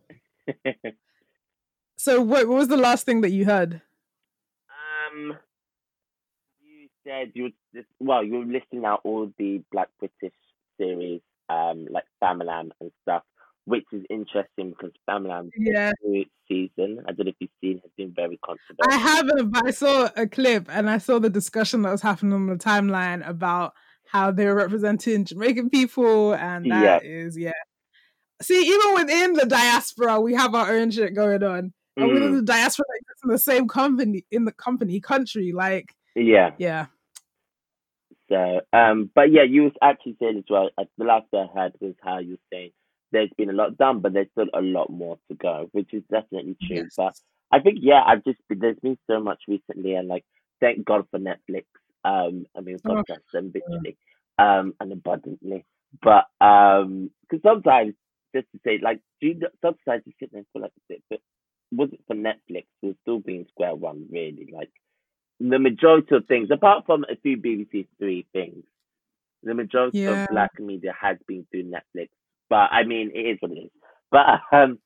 So, 1.99 2.21
wait, 2.21 2.47
what 2.47 2.57
was 2.57 2.67
the 2.67 2.77
last 2.77 3.05
thing 3.05 3.21
that 3.21 3.31
you 3.31 3.45
heard? 3.45 3.81
um, 5.11 5.37
you 6.61 6.87
said 7.05 7.31
you 7.33 7.51
were 7.73 7.81
well, 7.99 8.23
you 8.23 8.33
were 8.39 8.45
listing 8.45 8.85
out 8.85 9.01
all 9.03 9.31
the 9.37 9.61
Black 9.71 9.89
British 9.99 10.35
series, 10.77 11.21
um, 11.49 11.87
like 11.89 12.03
Famalam 12.21 12.69
and 12.81 12.91
stuff, 13.01 13.23
which 13.67 13.83
is 13.91 14.03
interesting 14.09 14.69
because 14.71 14.91
Famalam 15.07 15.51
Yeah, 15.57 15.91
season. 16.47 17.03
I 17.05 17.11
don't 17.11 17.25
know 17.25 17.31
if 17.31 17.35
you've 17.39 17.49
seen 17.61 17.81
has 17.83 17.91
been 17.97 18.13
very 18.15 18.39
controversial. 18.43 18.91
I 18.91 18.95
haven't, 18.97 19.51
but 19.51 19.65
I 19.67 19.71
saw 19.71 20.09
a 20.15 20.25
clip 20.25 20.67
and 20.69 20.89
I 20.89 20.97
saw 20.99 21.19
the 21.19 21.29
discussion 21.29 21.81
that 21.81 21.91
was 21.91 22.01
happening 22.01 22.33
on 22.33 22.47
the 22.47 22.55
timeline 22.55 23.27
about 23.27 23.73
how 24.09 24.31
they 24.31 24.45
were 24.45 24.55
representing 24.55 25.25
Jamaican 25.25 25.69
people, 25.69 26.33
and 26.33 26.71
that 26.71 27.03
is 27.03 27.37
yeah. 27.37 27.51
See, 28.41 28.67
even 28.67 28.93
within 28.93 29.33
the 29.33 29.45
diaspora, 29.45 30.21
we 30.21 30.33
have 30.35 30.55
our 30.55 30.71
own 30.71 30.91
shit 30.91 31.13
going 31.13 31.43
on, 31.43 31.73
and 31.99 32.13
within 32.13 32.31
Mm, 32.31 32.37
the 32.37 32.43
diaspora, 32.43 32.85
like, 32.89 33.01
it's 33.11 33.23
in 33.23 33.29
the 33.31 33.39
same 33.39 33.67
company, 33.67 34.25
in 34.31 34.45
the 34.45 34.53
company 34.53 35.01
country, 35.01 35.51
like 35.51 35.93
yeah. 36.15 36.51
yeah, 36.57 36.85
So, 38.29 38.61
um, 38.73 39.09
but 39.15 39.31
yeah, 39.31 39.43
you 39.43 39.63
was 39.63 39.73
actually 39.81 40.17
saying 40.19 40.37
as 40.37 40.43
well. 40.49 40.69
Uh, 40.77 40.83
the 40.97 41.05
last 41.05 41.27
I 41.33 41.45
heard 41.53 41.73
was 41.79 41.95
how 42.03 42.19
you 42.19 42.31
were 42.31 42.37
saying 42.51 42.71
there's 43.11 43.29
been 43.37 43.49
a 43.49 43.53
lot 43.53 43.77
done, 43.77 43.99
but 44.01 44.13
there's 44.13 44.29
still 44.31 44.47
a 44.53 44.61
lot 44.61 44.89
more 44.89 45.17
to 45.29 45.35
go, 45.35 45.69
which 45.71 45.93
is 45.93 46.03
definitely 46.11 46.57
true. 46.67 46.87
yes, 46.87 46.93
But 46.95 47.13
I 47.51 47.59
think 47.59 47.79
yeah, 47.81 48.01
I've 48.05 48.23
just 48.23 48.39
been, 48.49 48.59
there's 48.59 48.79
been 48.79 48.97
so 49.07 49.19
much 49.19 49.43
recently, 49.47 49.95
and 49.95 50.07
like 50.07 50.25
thank 50.59 50.85
God 50.85 51.05
for 51.11 51.19
Netflix. 51.19 51.65
Um, 52.03 52.45
I 52.55 52.61
mean, 52.61 52.81
God 52.85 52.99
Oh, 52.99 53.03
bless 53.07 53.19
them 53.33 53.51
literally, 53.53 53.97
um, 54.39 54.73
and 54.79 54.91
abundantly. 54.91 55.65
But 56.01 56.25
um, 56.45 57.11
because 57.21 57.41
sometimes 57.43 57.93
just 58.35 58.47
to 58.53 58.59
say 58.65 58.79
like, 58.81 59.01
do 59.21 59.27
you, 59.27 59.39
sometimes 59.61 60.03
you 60.05 60.13
sit 60.19 60.31
there 60.31 60.39
and 60.39 60.47
feel 60.53 60.61
like 60.63 60.71
it, 60.89 61.03
but 61.09 61.19
was 61.71 61.89
it 61.93 62.01
for 62.07 62.15
Netflix? 62.15 62.65
We're 62.81 62.95
still 63.03 63.19
being 63.19 63.45
square 63.49 63.75
one, 63.75 64.07
really. 64.11 64.49
Like 64.53 64.71
the 65.39 65.59
majority 65.59 66.15
of 66.15 66.25
things, 66.27 66.49
apart 66.51 66.85
from 66.85 67.05
a 67.05 67.15
few 67.17 67.37
BBC 67.37 67.87
Three 67.99 68.25
things, 68.33 68.63
the 69.43 69.53
majority 69.53 69.97
yeah, 69.97 70.07
of 70.07 70.27
black 70.27 70.59
media 70.59 70.93
has 70.99 71.17
been 71.27 71.45
through 71.51 71.63
Netflix. 71.71 72.09
But 72.49 72.71
I 72.71 72.83
mean, 72.83 73.11
it 73.13 73.19
is 73.19 73.37
what 73.39 73.51
it 73.51 73.55
is. 73.65 73.71
But 74.11 74.41
um, 74.51 74.79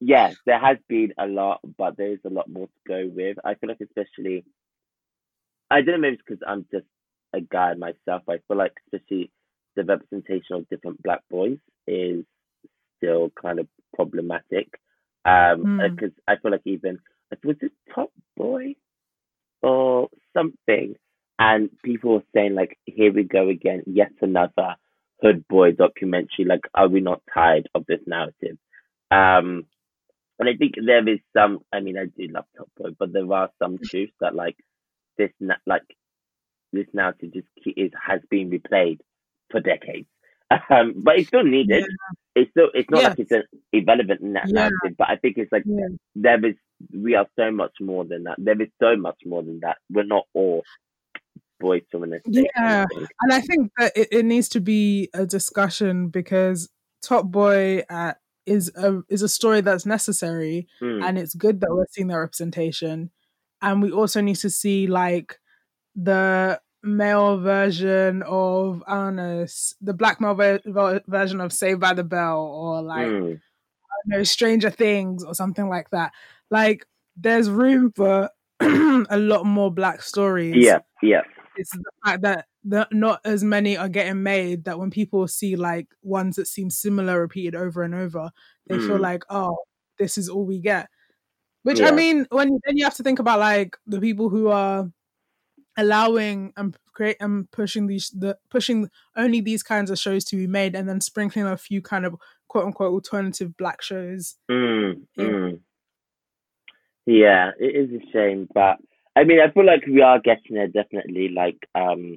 yeah, 0.00 0.32
there 0.46 0.58
has 0.58 0.78
been 0.88 1.12
a 1.18 1.26
lot, 1.26 1.60
but 1.76 1.96
there 1.96 2.12
is 2.12 2.20
a 2.24 2.30
lot 2.30 2.48
more 2.48 2.66
to 2.66 2.72
go 2.86 3.10
with. 3.12 3.38
I 3.44 3.54
feel 3.54 3.70
like, 3.70 3.80
especially, 3.80 4.44
I 5.70 5.82
don't 5.82 5.96
know, 5.96 5.98
maybe 5.98 6.14
it's 6.14 6.22
because 6.26 6.42
I'm 6.46 6.66
just 6.72 6.86
a 7.34 7.40
guy 7.40 7.74
myself. 7.74 8.22
I 8.28 8.38
feel 8.46 8.56
like, 8.56 8.74
especially, 8.86 9.30
the 9.76 9.84
representation 9.84 10.56
of 10.56 10.68
different 10.68 11.02
black 11.02 11.22
boys 11.30 11.58
is 11.86 12.24
still 12.96 13.30
kind 13.40 13.58
of 13.58 13.66
problematic. 13.94 14.68
Um, 15.24 15.64
mm, 15.64 15.90
because 15.94 16.12
I 16.26 16.36
feel 16.36 16.52
like 16.52 16.62
even 16.64 16.98
was 17.44 17.56
it 17.60 17.72
Top 17.94 18.10
Boy 18.36 18.76
or 19.62 20.08
something, 20.34 20.94
and 21.38 21.70
people 21.82 22.14
were 22.14 22.22
saying 22.34 22.54
like, 22.54 22.78
"Here 22.86 23.12
we 23.12 23.24
go 23.24 23.48
again, 23.48 23.82
yet 23.86 24.12
another 24.20 24.76
hood 25.20 25.46
boy 25.48 25.72
documentary." 25.72 26.44
Like, 26.44 26.68
are 26.74 26.88
we 26.88 27.00
not 27.00 27.22
tired 27.32 27.68
of 27.74 27.86
this 27.86 28.00
narrative? 28.06 28.58
Um, 29.10 29.64
and 30.38 30.48
I 30.48 30.54
think 30.56 30.74
there 30.84 31.06
is 31.08 31.18
some. 31.36 31.60
I 31.72 31.80
mean, 31.80 31.98
I 31.98 32.06
do 32.06 32.28
love 32.28 32.44
Top 32.56 32.68
Boy, 32.76 32.90
but 32.98 33.12
there 33.12 33.30
are 33.32 33.50
some 33.58 33.78
truths 33.84 34.12
that 34.20 34.34
like 34.34 34.56
this, 35.16 35.30
na- 35.40 35.56
like 35.66 35.82
this 36.72 36.86
narrative 36.92 37.32
just 37.32 37.48
is 37.66 37.90
has 38.06 38.20
been 38.30 38.50
replayed 38.50 39.00
for 39.50 39.60
decades. 39.60 40.08
Um, 40.70 40.94
but 40.96 41.18
it's 41.18 41.28
still 41.28 41.44
yeah, 41.44 41.50
needed. 41.50 41.84
It's 42.34 42.50
still. 42.52 42.68
It's 42.72 42.88
not 42.88 43.02
yes, 43.02 43.10
like 43.10 43.18
it's 43.18 43.32
an 43.32 43.42
irrelevant 43.72 44.22
na- 44.22 44.40
yeah, 44.46 44.52
narrative, 44.52 44.96
but 44.96 45.10
I 45.10 45.16
think 45.16 45.36
it's 45.36 45.52
like 45.52 45.64
yeah, 45.66 45.88
there 46.14 46.44
is 46.44 46.54
we 46.94 47.14
are 47.16 47.26
so 47.36 47.50
much 47.50 47.72
more 47.80 48.04
than 48.04 48.24
that. 48.24 48.36
There 48.38 48.60
is 48.60 48.68
so 48.80 48.96
much 48.96 49.18
more 49.26 49.42
than 49.42 49.60
that. 49.60 49.78
We're 49.90 50.04
not 50.04 50.24
all 50.34 50.64
an 51.60 52.12
estate. 52.14 52.50
Yeah, 52.56 52.86
and 53.22 53.32
I 53.32 53.40
think 53.40 53.70
that 53.78 53.92
it, 53.96 54.08
it 54.12 54.24
needs 54.24 54.48
to 54.50 54.60
be 54.60 55.08
a 55.14 55.26
discussion 55.26 56.08
because 56.08 56.68
Top 57.02 57.26
Boy 57.26 57.84
uh, 57.90 58.14
is 58.46 58.70
a 58.76 59.00
is 59.08 59.22
a 59.22 59.28
story 59.28 59.60
that's 59.60 59.86
necessary, 59.86 60.66
Mm. 60.80 61.04
and 61.04 61.18
it's 61.18 61.34
good 61.34 61.60
that 61.60 61.70
we're 61.70 61.86
seeing 61.90 62.08
that 62.08 62.16
representation, 62.18 63.10
and 63.62 63.82
we 63.82 63.90
also 63.90 64.20
need 64.20 64.36
to 64.36 64.50
see 64.50 64.86
like 64.86 65.38
the 65.96 66.60
male 66.82 67.38
version 67.38 68.22
of 68.24 68.82
I 68.86 68.94
don't 68.94 69.16
know 69.16 69.46
the 69.80 69.94
black 69.94 70.20
male 70.20 70.34
ver- 70.34 70.60
ver- 70.64 71.02
version 71.06 71.40
of 71.40 71.52
Saved 71.52 71.80
by 71.80 71.92
the 71.94 72.04
Bell 72.04 72.40
or 72.40 72.82
like 72.82 73.06
Mm. 73.08 73.40
know, 74.06 74.22
Stranger 74.22 74.70
Things 74.70 75.24
or 75.24 75.34
something 75.34 75.68
like 75.68 75.90
that. 75.90 76.12
Like, 76.50 76.86
there's 77.16 77.50
room 77.50 77.92
for 77.94 78.30
a 78.60 79.18
lot 79.18 79.44
more 79.44 79.70
black 79.72 80.02
stories. 80.02 80.54
Yeah, 80.56 80.78
yeah. 81.02 81.22
It's 81.58 81.72
the 81.72 81.90
fact 82.04 82.22
that 82.22 82.46
the, 82.64 82.88
not 82.92 83.20
as 83.24 83.42
many 83.44 83.76
are 83.76 83.88
getting 83.88 84.22
made 84.22 84.64
that 84.64 84.78
when 84.78 84.90
people 84.90 85.26
see 85.28 85.56
like 85.56 85.88
ones 86.02 86.36
that 86.36 86.46
seem 86.46 86.70
similar 86.70 87.20
repeated 87.20 87.54
over 87.54 87.82
and 87.82 87.94
over, 87.94 88.30
they 88.68 88.78
feel 88.78 88.98
Mm. 88.98 89.00
like, 89.00 89.24
oh, 89.28 89.56
this 89.98 90.16
is 90.16 90.28
all 90.28 90.46
we 90.46 90.60
get. 90.60 90.88
Which 91.64 91.80
I 91.82 91.90
mean, 91.90 92.26
when 92.30 92.60
then 92.64 92.76
you 92.78 92.84
have 92.84 92.94
to 92.96 93.02
think 93.02 93.18
about 93.18 93.40
like 93.40 93.76
the 93.86 94.00
people 94.00 94.28
who 94.30 94.48
are 94.48 94.88
allowing 95.76 96.52
and 96.56 96.76
create 96.92 97.16
and 97.20 97.50
pushing 97.50 97.86
these 97.86 98.10
the 98.10 98.36
pushing 98.50 98.88
only 99.16 99.40
these 99.40 99.62
kinds 99.62 99.90
of 99.90 99.98
shows 99.98 100.24
to 100.24 100.36
be 100.36 100.46
made 100.46 100.74
and 100.74 100.88
then 100.88 101.00
sprinkling 101.00 101.46
a 101.46 101.56
few 101.56 101.80
kind 101.80 102.04
of 102.04 102.16
quote 102.48 102.64
unquote 102.64 102.92
alternative 102.92 103.56
black 103.56 103.80
shows 103.82 104.36
Mm, 104.50 105.02
mm. 105.16 105.60
Yeah, 107.06 107.52
it 107.58 107.76
is 107.76 107.90
a 108.02 108.12
shame, 108.12 108.48
but 108.52 108.76
I 109.16 109.24
mean, 109.24 109.38
I 109.40 109.50
feel 109.52 109.66
like 109.66 109.86
we 109.86 110.02
are 110.02 110.20
getting 110.20 110.54
there 110.56 110.68
definitely. 110.68 111.28
Like, 111.28 111.58
um, 111.74 112.14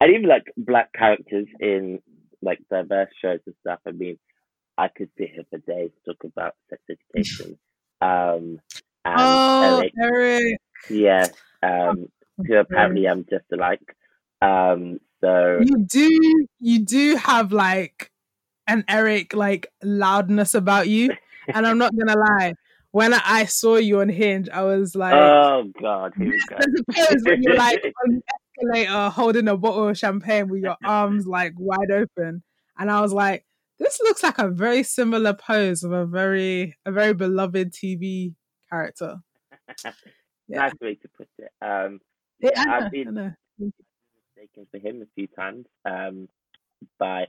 and 0.00 0.14
even 0.14 0.28
like 0.28 0.44
black 0.56 0.92
characters 0.92 1.46
in 1.60 2.00
like 2.42 2.58
diverse 2.70 3.10
shows 3.20 3.40
and 3.46 3.54
stuff. 3.60 3.80
I 3.86 3.92
mean, 3.92 4.18
I 4.78 4.88
could 4.88 5.10
sit 5.18 5.30
here 5.34 5.44
for 5.50 5.58
days 5.58 5.90
talk 6.04 6.24
about 6.24 6.54
sex 6.68 6.82
education. 6.88 7.58
Um, 8.02 8.58
and 9.04 9.20
oh 9.20 9.82
Eric, 9.82 9.92
Eric 10.00 10.60
yeah, 10.88 11.26
um, 11.62 12.06
who 12.38 12.56
apparently 12.56 13.06
I'm 13.06 13.26
just 13.28 13.44
alike. 13.52 13.94
Um, 14.40 15.00
so 15.20 15.60
you 15.60 15.84
do 15.84 16.46
you 16.60 16.78
do 16.78 17.16
have 17.16 17.52
like 17.52 18.10
an 18.66 18.84
Eric 18.88 19.34
like 19.34 19.70
loudness 19.82 20.54
about 20.54 20.88
you, 20.88 21.10
and 21.54 21.66
I'm 21.66 21.76
not 21.76 21.92
gonna 21.94 22.18
lie. 22.18 22.54
When 22.92 23.14
I 23.14 23.44
saw 23.44 23.76
you 23.76 24.00
on 24.00 24.08
Hinge, 24.08 24.48
I 24.48 24.62
was 24.62 24.94
like, 24.96 25.14
oh 25.14 25.70
god, 25.80 26.12
here 26.16 26.26
we 26.30 26.38
go. 26.48 26.56
"There's 26.58 26.80
a 26.80 26.84
pose 26.92 27.22
when 27.24 27.42
you're 27.42 27.56
like 27.56 27.82
on 28.04 28.14
the 28.16 28.22
escalator 28.74 29.10
holding 29.10 29.48
a 29.48 29.56
bottle 29.56 29.88
of 29.88 29.98
champagne 29.98 30.48
with 30.48 30.62
your 30.62 30.76
arms 30.84 31.26
like 31.26 31.52
wide 31.56 31.90
open, 31.92 32.42
and 32.78 32.90
I 32.90 33.00
was 33.00 33.12
like, 33.12 33.44
this 33.78 34.00
looks 34.00 34.22
like 34.22 34.38
a 34.38 34.48
very 34.48 34.82
similar 34.82 35.34
pose 35.34 35.84
of 35.84 35.92
a 35.92 36.04
very 36.04 36.76
a 36.84 36.90
very 36.92 37.14
beloved 37.14 37.72
TV 37.72 38.34
character. 38.70 39.18
Yeah. 40.48 40.62
nice 40.62 40.72
way 40.80 40.96
to 40.96 41.08
put 41.16 41.28
it. 41.38 41.52
Um, 41.62 42.00
Yeah, 42.40 42.50
yeah, 42.56 42.64
I've 42.72 42.90
been 42.90 43.36
mistaken 43.56 44.66
for 44.68 44.78
him 44.78 45.00
a 45.00 45.06
few 45.14 45.28
times 45.28 45.66
um, 45.84 46.28
by 46.98 47.28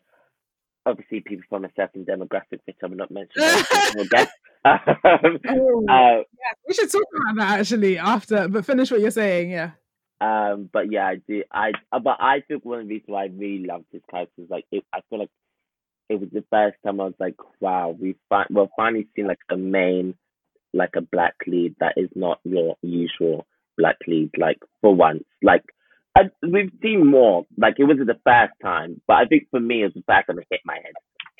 obviously 0.86 1.21
people 1.21 1.43
from 1.49 1.65
a 1.65 1.69
certain 1.75 2.05
demographic, 2.05 2.59
which 2.65 2.77
I 2.84 2.88
will 2.88 2.97
not 2.97 3.11
mention. 3.11 3.41
Um, 4.63 5.39
Oh, 5.49 5.86
uh, 5.89 6.17
yeah, 6.17 6.53
we 6.67 6.73
should 6.75 6.91
talk 6.91 7.01
about 7.15 7.36
that 7.38 7.59
actually 7.61 7.97
after, 7.97 8.47
but 8.47 8.63
finish 8.65 8.91
what 8.91 9.01
you're 9.01 9.09
saying. 9.09 9.49
Yeah. 9.49 9.71
um, 10.21 10.69
but 10.71 10.91
yeah, 10.91 11.07
I 11.07 11.15
do. 11.27 11.43
I 11.51 11.71
uh, 11.91 11.97
but 11.99 12.17
I 12.19 12.41
think 12.47 12.63
one 12.63 12.79
of 12.82 12.86
the 12.88 12.93
reasons 12.93 13.09
why 13.09 13.23
I 13.23 13.29
really 13.36 13.65
loved 13.65 13.86
this 13.91 14.03
character 14.11 14.39
is 14.43 14.49
like 14.51 14.65
it, 14.71 14.84
I 14.93 14.99
feel 15.09 15.17
like 15.19 15.32
it 16.09 16.19
was 16.19 16.29
the 16.32 16.43
first 16.51 16.77
time 16.86 17.01
I 17.01 17.05
was 17.05 17.15
like, 17.19 17.38
wow, 17.59 17.95
we 17.99 18.15
fi- 18.29 18.45
we're 18.51 18.67
finally 18.75 19.07
seeing 19.15 19.27
like 19.27 19.39
a 19.49 19.57
main, 19.57 20.13
like 20.73 20.91
a 20.95 21.01
black 21.01 21.34
lead 21.47 21.75
that 21.79 21.93
is 21.97 22.09
not 22.15 22.39
your 22.43 22.75
usual 22.84 23.47
black 23.79 23.97
lead. 24.07 24.29
Like 24.38 24.59
for 24.82 24.93
once, 24.93 25.23
like. 25.41 25.63
I, 26.16 26.24
we've 26.41 26.72
seen 26.82 27.07
more. 27.07 27.45
Like 27.57 27.76
it 27.80 27.86
wasn't 27.86 28.07
the 28.07 28.20
first 28.26 28.53
time, 28.62 29.01
but 29.07 29.16
I 29.16 29.26
think 29.26 29.47
for 29.51 29.59
me, 29.59 29.82
it 29.82 29.86
was 29.86 29.93
the 29.95 30.03
first 30.07 30.28
time 30.28 30.39
it 30.39 30.47
hit 30.49 30.62
my 30.66 30.76
head. 30.76 30.93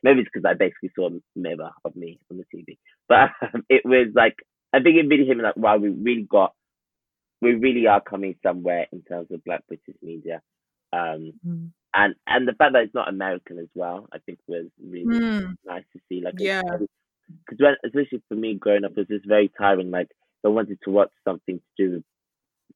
Maybe 0.04 0.22
it's 0.22 0.30
because 0.34 0.46
I 0.50 0.54
basically 0.54 0.92
saw 0.96 1.10
a 1.10 1.20
mirror 1.36 1.72
of 1.86 1.96
me 1.96 2.20
on 2.32 2.38
the 2.38 2.46
TV, 2.56 2.78
but 3.08 3.30
um, 3.54 3.64
it 3.70 3.84
was 3.86 4.08
like 4.16 4.36
I 4.74 4.80
think 4.82 4.98
it 4.98 5.08
really 5.08 5.26
hit 5.26 5.38
me 5.38 5.44
like, 5.44 5.58
wow, 5.58 5.78
we 5.78 5.90
really 5.90 6.24
got, 6.30 6.54
we 7.42 7.54
really 7.56 7.88
are 7.88 8.02
coming 8.02 8.36
somewhere 8.44 8.88
in 8.92 9.02
terms 9.04 9.28
of 9.32 9.44
Black 9.44 9.66
British 9.68 9.96
media, 10.02 10.42
um, 10.94 11.34
Mm. 11.46 11.72
and 11.94 12.16
and 12.28 12.48
the 12.48 12.54
fact 12.54 12.74
that 12.74 12.84
it's 12.84 12.94
not 12.94 13.10
American 13.10 13.60
as 13.60 13.68
well, 13.76 14.08
I 14.14 14.20
think 14.20 14.40
was 14.48 14.68
really 14.84 15.06
Mm, 15.06 15.56
nice 15.66 15.84
to 15.94 16.00
see. 16.10 16.22
Like, 16.22 16.36
Yeah. 16.40 16.62
because 17.28 17.60
when 17.60 17.76
especially 17.86 18.22
for 18.30 18.36
me 18.36 18.56
growing 18.56 18.86
up, 18.86 18.92
it 18.92 18.98
was 18.98 19.08
just 19.08 19.28
very 19.28 19.50
tiring. 19.58 19.92
Like, 19.92 20.10
I 20.46 20.50
wanted 20.50 20.80
to 20.84 20.92
watch 20.92 21.12
something 21.26 21.60
to 21.60 21.84
do 21.86 21.92
with 21.96 22.04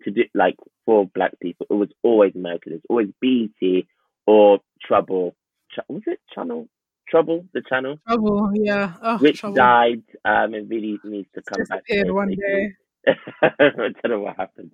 to 0.03 0.11
do 0.11 0.23
like 0.33 0.55
for 0.85 1.07
black 1.13 1.39
people, 1.39 1.67
it 1.69 1.73
was 1.73 1.89
always 2.03 2.33
American. 2.35 2.73
It's 2.73 2.85
always 2.89 3.09
BET 3.21 3.83
or 4.27 4.59
Trouble. 4.85 5.35
Ch- 5.71 5.89
was 5.89 6.03
it 6.07 6.19
Channel 6.33 6.67
Trouble? 7.07 7.45
The 7.53 7.61
channel 7.69 7.97
trouble. 8.07 8.51
Yeah. 8.55 8.93
Oh, 9.01 9.17
which 9.17 9.39
trouble. 9.39 9.55
died. 9.55 10.01
Um, 10.23 10.53
it 10.55 10.65
really 10.67 10.99
needs 11.03 11.27
to 11.35 11.41
come 11.41 11.63
back. 11.69 11.85
Disappeared 11.85 12.13
one 12.13 12.29
day. 12.29 12.73
I 13.41 13.51
don't 13.59 14.09
know 14.09 14.19
what 14.21 14.37
happened. 14.37 14.71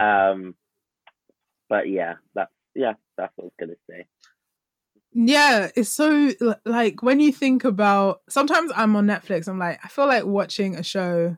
Um, 0.00 0.54
but 1.68 1.88
yeah, 1.88 2.14
that's 2.34 2.50
yeah, 2.74 2.94
that's 3.16 3.32
what 3.36 3.44
I 3.44 3.46
was 3.46 3.52
gonna 3.60 3.74
say. 3.90 4.06
Yeah, 5.12 5.70
it's 5.76 5.90
so 5.90 6.32
like 6.64 7.02
when 7.02 7.20
you 7.20 7.32
think 7.32 7.64
about 7.64 8.20
sometimes 8.28 8.72
I'm 8.74 8.96
on 8.96 9.06
Netflix, 9.06 9.48
I'm 9.48 9.58
like, 9.58 9.78
I 9.84 9.88
feel 9.88 10.06
like 10.06 10.24
watching 10.24 10.76
a 10.76 10.82
show 10.82 11.36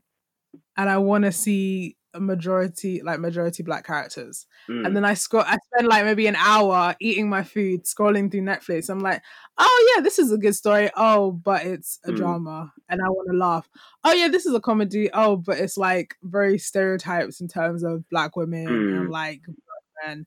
and 0.76 0.89
I 0.89 0.99
want 0.99 1.24
to 1.24 1.33
see 1.33 1.97
a 2.14 2.20
majority 2.20 3.02
like 3.02 3.20
majority 3.20 3.62
black 3.62 3.86
characters. 3.86 4.46
Mm, 4.68 4.86
And 4.86 4.96
then 4.96 5.04
I 5.04 5.14
scroll 5.14 5.42
I 5.46 5.56
spend 5.72 5.88
like 5.88 6.04
maybe 6.04 6.26
an 6.26 6.36
hour 6.36 6.94
eating 7.00 7.28
my 7.28 7.42
food, 7.44 7.84
scrolling 7.84 8.30
through 8.30 8.42
Netflix. 8.42 8.88
I'm 8.88 9.00
like, 9.00 9.22
oh 9.59 9.92
yeah, 9.94 10.02
this 10.02 10.18
is 10.18 10.32
a 10.32 10.38
good 10.38 10.54
story. 10.56 10.90
Oh, 10.96 11.32
but 11.32 11.66
it's 11.66 12.00
a 12.04 12.11
Mm. 12.11 12.16
drama 12.16 12.72
and 12.88 13.00
I 13.02 13.09
want 13.09 13.28
to 13.30 13.36
laugh. 13.36 13.68
Oh 14.04 14.12
yeah, 14.12 14.28
this 14.28 14.46
is 14.46 14.54
a 14.54 14.61
comedy. 14.61 15.11
Oh, 15.12 15.36
but 15.36 15.59
it's 15.59 15.76
like 15.76 16.16
very 16.22 16.59
stereotypes 16.59 17.40
in 17.40 17.48
terms 17.48 17.82
of 17.84 18.09
black 18.09 18.36
women 18.36 18.66
Mm. 18.66 19.00
and 19.00 19.11
like 19.11 19.42
black 19.44 20.06
men 20.06 20.26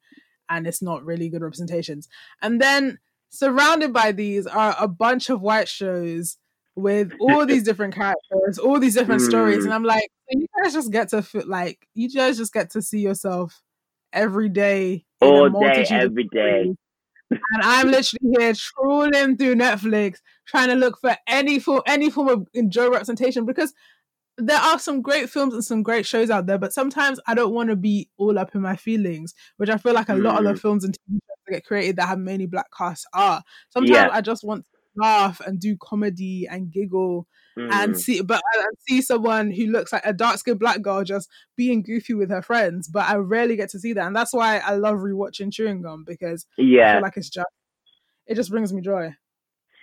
and 0.49 0.67
it's 0.67 0.81
not 0.81 1.03
really 1.03 1.29
good 1.29 1.41
representations. 1.41 2.07
And 2.41 2.61
then 2.61 2.99
surrounded 3.29 3.93
by 3.93 4.11
these 4.11 4.45
are 4.45 4.75
a 4.79 4.87
bunch 4.87 5.29
of 5.29 5.41
white 5.41 5.67
shows 5.69 6.37
with 6.75 7.11
all 7.19 7.45
these 7.45 7.63
different 7.63 7.93
characters, 7.93 8.57
all 8.57 8.79
these 8.79 8.95
different 8.95 9.21
stories, 9.21 9.59
Mm. 9.59 9.65
and 9.65 9.73
I'm 9.73 9.83
like, 9.83 10.09
you 10.29 10.47
guys 10.63 10.73
just 10.73 10.91
get 10.91 11.09
to 11.09 11.21
feel 11.21 11.43
like 11.47 11.87
you 11.93 12.09
guys 12.09 12.37
just 12.37 12.53
get 12.53 12.69
to 12.71 12.81
see 12.81 12.99
yourself 12.99 13.61
every 14.13 14.49
day 14.49 15.05
all 15.21 15.49
day, 15.49 15.85
every 15.89 16.27
day. 16.31 16.73
And 17.29 17.39
I'm 17.63 17.87
literally 17.89 18.35
here 18.37 18.53
trawling 18.53 19.37
through 19.37 19.55
Netflix 19.55 20.17
trying 20.45 20.67
to 20.67 20.75
look 20.75 20.99
for 20.99 21.15
any 21.27 21.59
form 21.59 21.81
any 21.87 22.09
form 22.09 22.27
of 22.27 22.47
enjoy 22.53 22.89
representation 22.89 23.45
because 23.45 23.73
there 24.37 24.57
are 24.59 24.79
some 24.79 25.01
great 25.01 25.29
films 25.29 25.53
and 25.53 25.63
some 25.63 25.83
great 25.83 26.05
shows 26.05 26.29
out 26.29 26.45
there, 26.45 26.57
but 26.57 26.73
sometimes 26.73 27.19
I 27.27 27.35
don't 27.35 27.53
want 27.53 27.69
to 27.69 27.75
be 27.75 28.09
all 28.17 28.39
up 28.39 28.55
in 28.55 28.61
my 28.61 28.75
feelings, 28.75 29.33
which 29.57 29.69
I 29.69 29.77
feel 29.77 29.93
like 29.93 30.09
a 30.09 30.15
lot 30.15 30.39
of 30.39 30.43
the 30.45 30.53
Mm. 30.53 30.59
films 30.59 30.83
and 30.83 30.93
TV 30.93 31.13
shows 31.19 31.37
that 31.47 31.51
get 31.53 31.65
created 31.65 31.97
that 31.97 32.07
have 32.07 32.19
mainly 32.19 32.47
black 32.47 32.67
casts 32.75 33.05
are. 33.13 33.43
Sometimes 33.69 33.91
Yeah. 33.95 34.09
I 34.11 34.21
just 34.21 34.43
want 34.43 34.63
to 34.65 34.70
laugh 34.95 35.39
and 35.45 35.59
do 35.59 35.77
comedy 35.81 36.47
and 36.49 36.71
giggle 36.71 37.27
and 37.69 37.93
Mm. 37.93 37.97
see, 37.97 38.21
but 38.21 38.41
I 38.53 38.59
I 38.59 38.65
see 38.87 39.01
someone 39.01 39.51
who 39.51 39.67
looks 39.67 39.93
like 39.93 40.05
a 40.05 40.13
dark 40.13 40.37
skinned 40.37 40.59
black 40.59 40.81
girl 40.81 41.03
just 41.03 41.29
being 41.55 41.83
goofy 41.83 42.13
with 42.13 42.29
her 42.29 42.41
friends, 42.41 42.87
but 42.87 43.07
I 43.07 43.15
rarely 43.15 43.55
get 43.55 43.69
to 43.69 43.79
see 43.79 43.93
that, 43.93 44.07
and 44.07 44.15
that's 44.15 44.33
why 44.33 44.57
I 44.59 44.75
love 44.75 44.97
rewatching 44.99 45.51
Chewing 45.53 45.81
Gum 45.81 46.03
because 46.05 46.45
I 46.57 46.63
Yeah, 46.63 46.93
feel 46.93 47.01
like 47.01 47.17
it's 47.17 47.29
just 47.29 47.47
it 48.27 48.35
just 48.35 48.49
brings 48.49 48.73
me 48.73 48.81
joy. 48.81 49.15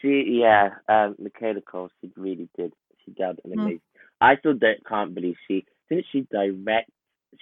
she 0.01 0.25
yeah, 0.41 0.71
um, 0.89 1.17
Michaela 1.19 1.61
Coel, 1.61 1.91
she 2.01 2.11
really 2.17 2.49
did. 2.57 2.73
She 3.05 3.13
did 3.13 3.23
an 3.27 3.37
Mm. 3.47 3.53
amazing. 3.55 3.81
I 4.21 4.37
still 4.37 4.55
don't, 4.55 4.85
can't 4.87 5.15
believe 5.15 5.37
she 5.47 5.65
didn't 5.89 6.07
she 6.13 6.27
direct. 6.31 6.91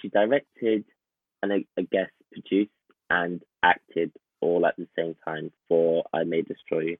She 0.00 0.08
directed 0.08 0.84
and 1.42 1.52
I, 1.52 1.64
I 1.78 1.82
guess 1.90 2.10
produced 2.32 2.70
and 3.10 3.42
acted 3.62 4.12
all 4.40 4.66
at 4.66 4.76
the 4.76 4.86
same 4.96 5.14
time 5.24 5.50
for 5.68 6.04
I 6.12 6.24
May 6.24 6.42
Destroy 6.42 6.80
You. 6.80 6.96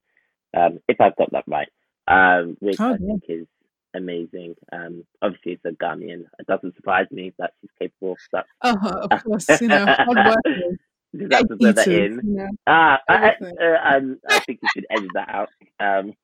Um, 0.57 0.80
if 0.88 1.00
I've 1.00 1.16
got 1.16 1.30
that 1.32 1.44
right. 1.46 1.68
Um, 2.09 2.57
which 2.61 2.80
Oh, 2.80 2.90
I 2.94 2.96
yeah. 3.00 3.07
think 3.07 3.24
is 3.28 3.46
amazing. 3.94 4.54
Um, 4.72 5.04
obviously 5.22 5.52
it's 5.52 5.64
a 5.64 5.70
Ghanaian. 5.72 6.24
It 6.38 6.46
doesn't 6.46 6.76
surprise 6.76 7.07
me 7.11 7.32
that 7.38 7.52
she's 7.61 7.70
capable 7.78 8.12
of 8.12 8.18
that. 8.32 8.46
Oh, 8.62 8.76
of 9.11 9.24
course, 9.24 9.61
you 9.61 9.68
know, 9.68 9.86
hard 9.86 10.18
workers, 10.24 10.78
Just 11.16 11.32
have 11.32 11.48
to 11.48 11.72
that 11.74 11.88
in. 11.88 12.20
you. 12.24 12.48
Ah, 12.66 13.00
I, 13.09 13.14
I, 13.14 13.64
uh, 13.64 13.96
um, 13.96 14.18
I 14.28 14.40
think 14.40 14.61
you 14.62 14.68
should 14.74 14.86
edit 14.90 15.11
that 15.14 15.28
out. 15.28 15.50
Um, 15.80 16.14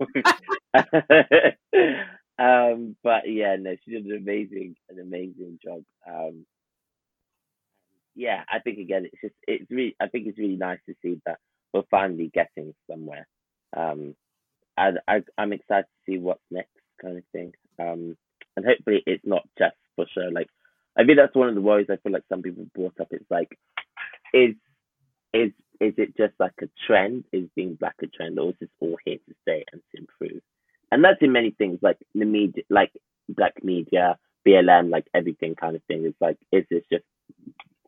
um, 2.38 2.96
but 3.02 3.22
yeah, 3.30 3.56
no, 3.58 3.76
she 3.84 3.92
did 3.92 4.06
an 4.06 4.16
amazing, 4.16 4.76
an 4.90 5.00
amazing 5.00 5.58
job. 5.64 5.82
Um, 6.08 6.46
yeah, 8.14 8.44
I 8.50 8.58
think 8.60 8.78
again, 8.78 9.06
it's 9.10 9.20
just 9.22 9.34
it's 9.48 9.70
really 9.70 9.96
I 10.00 10.08
think 10.08 10.26
it's 10.26 10.38
really 10.38 10.56
nice 10.56 10.80
to 10.88 10.94
see 11.02 11.20
that 11.26 11.38
we're 11.72 11.82
finally 11.90 12.30
getting 12.34 12.74
somewhere. 12.90 13.26
Um, 13.76 14.14
and 14.76 14.98
I 15.08 15.22
I'm 15.38 15.52
excited 15.52 15.84
to 15.84 16.12
see 16.12 16.18
what's 16.18 16.42
next, 16.50 16.70
kind 17.00 17.18
of 17.18 17.24
thing. 17.32 17.52
Um, 17.78 18.16
and 18.56 18.66
hopefully 18.66 19.02
it's 19.06 19.24
not 19.24 19.42
just 19.58 19.76
for 19.96 20.06
show. 20.14 20.28
Like, 20.32 20.48
I 20.96 21.04
think 21.04 21.18
that's 21.18 21.34
one 21.34 21.48
of 21.48 21.54
the 21.54 21.60
worries 21.60 21.88
I 21.90 21.96
feel 21.96 22.12
like 22.12 22.24
some 22.28 22.42
people 22.42 22.66
brought 22.74 23.00
up. 23.00 23.08
It's 23.10 23.30
like, 23.30 23.58
is 24.34 24.54
is 25.32 25.52
is 25.80 25.94
it 25.96 26.16
just 26.16 26.34
like 26.38 26.54
a 26.62 26.68
trend? 26.86 27.24
Is 27.32 27.48
being 27.56 27.74
black 27.74 27.96
a 28.02 28.06
trend, 28.06 28.38
or 28.38 28.50
is 28.50 28.56
this 28.60 28.70
all 28.80 28.96
here 29.04 29.16
to 29.16 29.34
stay 29.42 29.64
and 29.72 29.82
to 29.92 30.00
improve? 30.00 30.42
And 30.90 31.02
that's 31.02 31.22
in 31.22 31.32
many 31.32 31.52
things, 31.52 31.78
like 31.82 31.98
the 32.14 32.26
media, 32.26 32.64
like 32.68 32.92
black 33.28 33.54
media, 33.64 34.18
BLM, 34.46 34.90
like 34.90 35.06
everything 35.14 35.54
kind 35.54 35.74
of 35.76 35.82
thing. 35.84 36.04
It's 36.04 36.20
like, 36.20 36.36
is 36.52 36.64
this 36.70 36.82
just 36.92 37.04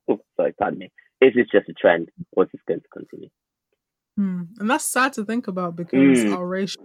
oh, 0.08 0.20
sorry, 0.36 0.52
pardon 0.52 0.78
me. 0.78 0.90
Is 1.20 1.34
this 1.34 1.46
just 1.52 1.68
a 1.68 1.72
trend 1.72 2.10
or 2.32 2.44
is 2.44 2.50
this 2.52 2.60
going 2.66 2.80
to 2.80 2.88
continue? 2.88 3.30
Hmm. 4.16 4.42
And 4.58 4.70
that's 4.70 4.84
sad 4.84 5.12
to 5.14 5.24
think 5.24 5.48
about 5.48 5.76
because 5.76 6.18
Mm. 6.24 6.36
our 6.36 6.46
race 6.46 6.76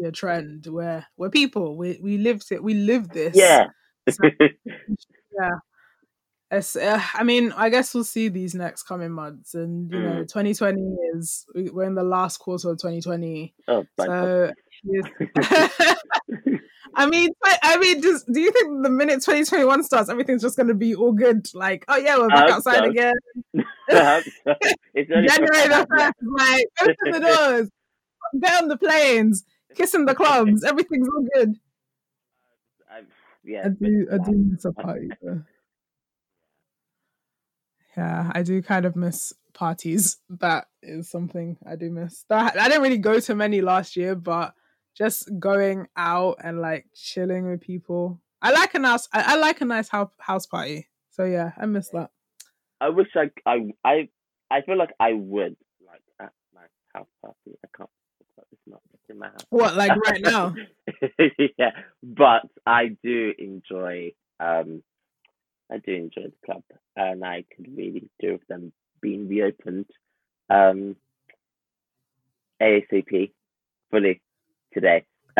be 0.00 0.06
a 0.06 0.12
trend 0.12 0.66
where 0.68 1.06
we're 1.16 1.30
people. 1.30 1.76
We 1.76 1.98
we 2.02 2.18
lived 2.18 2.50
it. 2.52 2.62
We 2.62 2.74
live 2.74 3.08
this. 3.08 3.34
Yeah. 3.36 3.66
Yeah. 5.40 5.50
It's, 6.50 6.74
uh, 6.76 7.00
I 7.14 7.22
mean, 7.24 7.52
I 7.52 7.68
guess 7.68 7.94
we'll 7.94 8.04
see 8.04 8.28
these 8.28 8.54
next 8.54 8.84
coming 8.84 9.12
months, 9.12 9.54
and 9.54 9.92
you 9.92 10.00
know, 10.00 10.24
2020 10.24 10.80
is 11.14 11.44
we- 11.54 11.68
we're 11.70 11.84
in 11.84 11.94
the 11.94 12.02
last 12.02 12.38
quarter 12.38 12.70
of 12.70 12.78
2020. 12.78 13.54
oh. 13.68 13.84
So. 14.00 14.50
I 16.94 17.06
mean, 17.06 17.28
I, 17.44 17.58
I 17.62 17.76
mean, 17.78 18.00
just 18.02 18.26
do 18.32 18.40
you 18.40 18.50
think 18.50 18.82
the 18.82 18.88
minute 18.90 19.16
2021 19.16 19.84
starts, 19.84 20.08
everything's 20.08 20.42
just 20.42 20.56
going 20.56 20.68
to 20.68 20.74
be 20.74 20.94
all 20.94 21.12
good? 21.12 21.46
Like, 21.54 21.84
oh 21.86 21.96
yeah, 21.96 22.16
we're 22.16 22.28
back 22.28 22.50
outside 22.50 22.78
so. 22.78 22.84
again. 22.84 23.14
January 23.88 24.24
the 24.94 25.86
first, 25.96 26.14
like 26.22 26.66
open 26.82 27.12
the 27.12 27.20
doors, 27.20 27.70
get 28.40 28.62
on 28.62 28.68
the 28.68 28.76
planes, 28.76 29.44
kissing 29.74 30.04
the 30.04 30.14
clubs, 30.14 30.64
everything's 30.64 31.08
all 31.08 31.26
good. 31.34 31.54
I, 32.90 33.00
yeah, 33.44 33.66
I 33.66 33.68
do, 33.68 34.06
I 34.12 34.18
do 34.18 34.32
miss 34.32 34.64
a 34.64 34.72
party. 34.72 35.08
Though. 35.22 35.42
Yeah, 37.96 38.30
I 38.34 38.42
do 38.42 38.62
kind 38.62 38.84
of 38.84 38.94
miss 38.94 39.32
parties. 39.54 40.18
That 40.28 40.66
is 40.82 41.10
something 41.10 41.56
I 41.66 41.76
do 41.76 41.90
miss. 41.90 42.24
That, 42.28 42.58
I 42.58 42.68
didn't 42.68 42.82
really 42.82 42.98
go 42.98 43.20
to 43.20 43.34
many 43.34 43.60
last 43.60 43.96
year, 43.96 44.14
but 44.14 44.54
just 44.96 45.30
going 45.38 45.86
out 45.96 46.36
and 46.42 46.60
like 46.60 46.86
chilling 46.94 47.48
with 47.50 47.60
people. 47.60 48.20
I 48.42 48.52
like 48.52 48.74
a 48.74 48.78
nice, 48.78 49.08
I, 49.12 49.34
I 49.34 49.36
like 49.36 49.60
a 49.60 49.64
nice 49.64 49.88
house 49.88 50.10
house 50.18 50.46
party. 50.46 50.88
So 51.10 51.24
yeah, 51.24 51.52
I 51.56 51.66
miss 51.66 51.88
that. 51.90 52.10
I 52.80 52.88
wish 52.90 53.08
I, 53.16 53.30
I, 53.46 53.72
I, 53.84 54.08
I 54.50 54.62
feel 54.62 54.78
like 54.78 54.92
I 55.00 55.12
would 55.12 55.56
like 55.86 56.02
at 56.20 56.32
my 56.54 56.62
house 56.94 57.08
party. 57.22 57.58
I 57.64 57.68
can't. 57.76 57.90
It's 58.52 58.60
not 58.66 58.80
in 59.08 59.18
my 59.18 59.26
house. 59.28 59.44
What 59.50 59.76
like 59.76 59.96
right 59.96 60.20
now? 60.20 60.54
yeah, 61.58 61.72
but 62.02 62.42
I 62.64 62.96
do 63.02 63.32
enjoy. 63.38 64.12
Um, 64.40 64.82
I 65.70 65.78
do 65.78 65.92
enjoy 65.92 66.22
the 66.24 66.46
club, 66.46 66.62
and 66.96 67.24
I 67.24 67.44
could 67.54 67.76
really 67.76 68.08
do 68.20 68.32
with 68.32 68.46
them 68.48 68.72
being 69.00 69.28
reopened. 69.28 69.86
Um, 70.48 70.96
ASAP, 72.62 73.32
fully 73.90 74.20
today. 74.72 75.04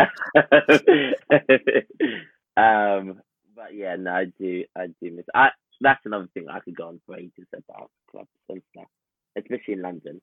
um, 2.57 3.21
but 3.57 3.75
yeah, 3.75 3.97
no, 3.97 4.13
I 4.13 4.27
do, 4.39 4.65
I 4.77 4.87
do 5.03 5.11
miss. 5.11 5.25
I 5.35 5.51
that's 5.81 6.01
another 6.05 6.29
thing 6.35 6.47
I 6.51 6.61
could 6.61 6.77
go 6.77 6.89
on 6.89 7.01
for 7.07 7.17
ages 7.17 7.47
about 7.53 7.91
clubs 8.11 8.29
and 8.49 8.63
stuff, 8.73 8.89
especially 9.37 9.75
in 9.75 9.83
London. 9.83 10.21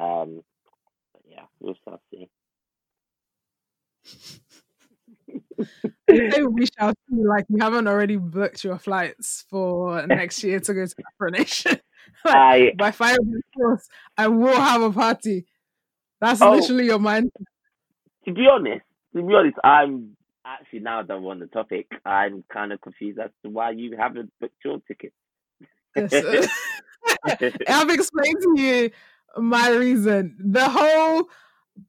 Um, 0.00 0.42
but 1.12 1.22
yeah, 1.28 1.44
we'll 1.60 1.76
start 1.82 2.00
seeing. 2.10 2.28
If 6.08 6.34
they 6.34 6.42
reach 6.42 6.70
out 6.78 6.94
to 7.08 7.16
you 7.16 7.28
like 7.28 7.44
you 7.48 7.58
haven't 7.60 7.86
already 7.86 8.16
booked 8.16 8.64
your 8.64 8.78
flights 8.78 9.44
for 9.50 10.06
next 10.06 10.42
year 10.42 10.58
to 10.60 10.74
go 10.74 10.86
to 10.86 10.94
Afro 11.06 11.30
Nation. 11.30 11.72
like, 12.24 12.34
I 12.34 12.72
by 12.76 12.90
fire 12.92 13.16
force, 13.54 13.88
I 14.16 14.28
will 14.28 14.56
have 14.56 14.80
a 14.82 14.90
party. 14.90 15.46
That's 16.20 16.40
Oh. 16.40 16.52
literally 16.52 16.86
your 16.86 16.98
mind. 16.98 17.30
to 18.24 18.32
be 18.32 18.46
honest, 18.50 18.84
to 19.14 19.22
be 19.22 19.34
honest, 19.34 19.56
I'm 19.62 20.16
actually 20.48 20.80
now 20.80 21.02
that 21.02 21.20
we're 21.20 21.30
on 21.30 21.40
the 21.40 21.46
topic, 21.46 21.86
I'm 22.04 22.44
kind 22.52 22.72
of 22.72 22.80
confused 22.80 23.18
as 23.18 23.30
to 23.44 23.50
why 23.50 23.70
you 23.70 23.96
haven't 23.98 24.32
booked 24.40 24.64
your 24.64 24.78
ticket. 24.86 25.12
Yes. 25.96 26.48
I've 27.68 27.90
explained 27.90 28.36
to 28.42 28.60
you 28.60 28.90
my 29.36 29.70
reason. 29.70 30.36
The 30.38 30.68
whole 30.68 31.28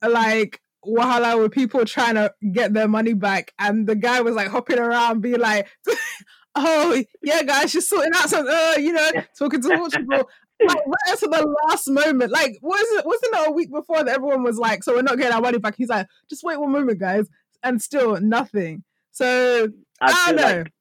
like 0.07 0.61
wahala 0.85 1.41
with 1.41 1.51
people 1.51 1.83
trying 1.85 2.15
to 2.15 2.33
get 2.51 2.73
their 2.73 2.87
money 2.87 3.13
back, 3.13 3.53
and 3.59 3.87
the 3.87 3.95
guy 3.95 4.21
was 4.21 4.35
like 4.35 4.49
hopping 4.49 4.79
around, 4.79 5.21
being 5.21 5.39
like, 5.39 5.67
"Oh 6.55 7.03
yeah, 7.21 7.43
guys, 7.43 7.71
she's 7.71 7.87
sorting 7.87 8.13
out 8.15 8.29
some, 8.29 8.47
uh, 8.47 8.75
you 8.77 8.93
know, 8.93 9.11
talking 9.37 9.61
to 9.61 9.77
Portugal." 9.77 10.29
Like 10.61 10.75
right 10.85 11.17
to 11.17 11.27
the 11.27 11.55
last 11.69 11.89
moment, 11.89 12.31
like 12.31 12.59
wasn't 12.61 13.05
wasn't 13.05 13.33
it 13.33 13.47
a 13.47 13.51
week 13.51 13.71
before 13.71 14.03
that 14.03 14.15
everyone 14.15 14.43
was 14.43 14.57
like, 14.57 14.83
"So 14.83 14.93
we're 14.93 15.01
not 15.01 15.17
getting 15.17 15.33
our 15.33 15.41
money 15.41 15.57
back." 15.57 15.75
He's 15.77 15.87
like, 15.87 16.07
"Just 16.29 16.43
wait 16.43 16.59
one 16.59 16.71
moment, 16.71 16.99
guys," 16.99 17.29
and 17.63 17.81
still 17.81 18.19
nothing. 18.21 18.83
So 19.11 19.69
I 20.01 20.13
I 20.13 20.13
feel 20.13 20.35
don't 20.35 20.41
know. 20.41 20.65
like 20.65 20.73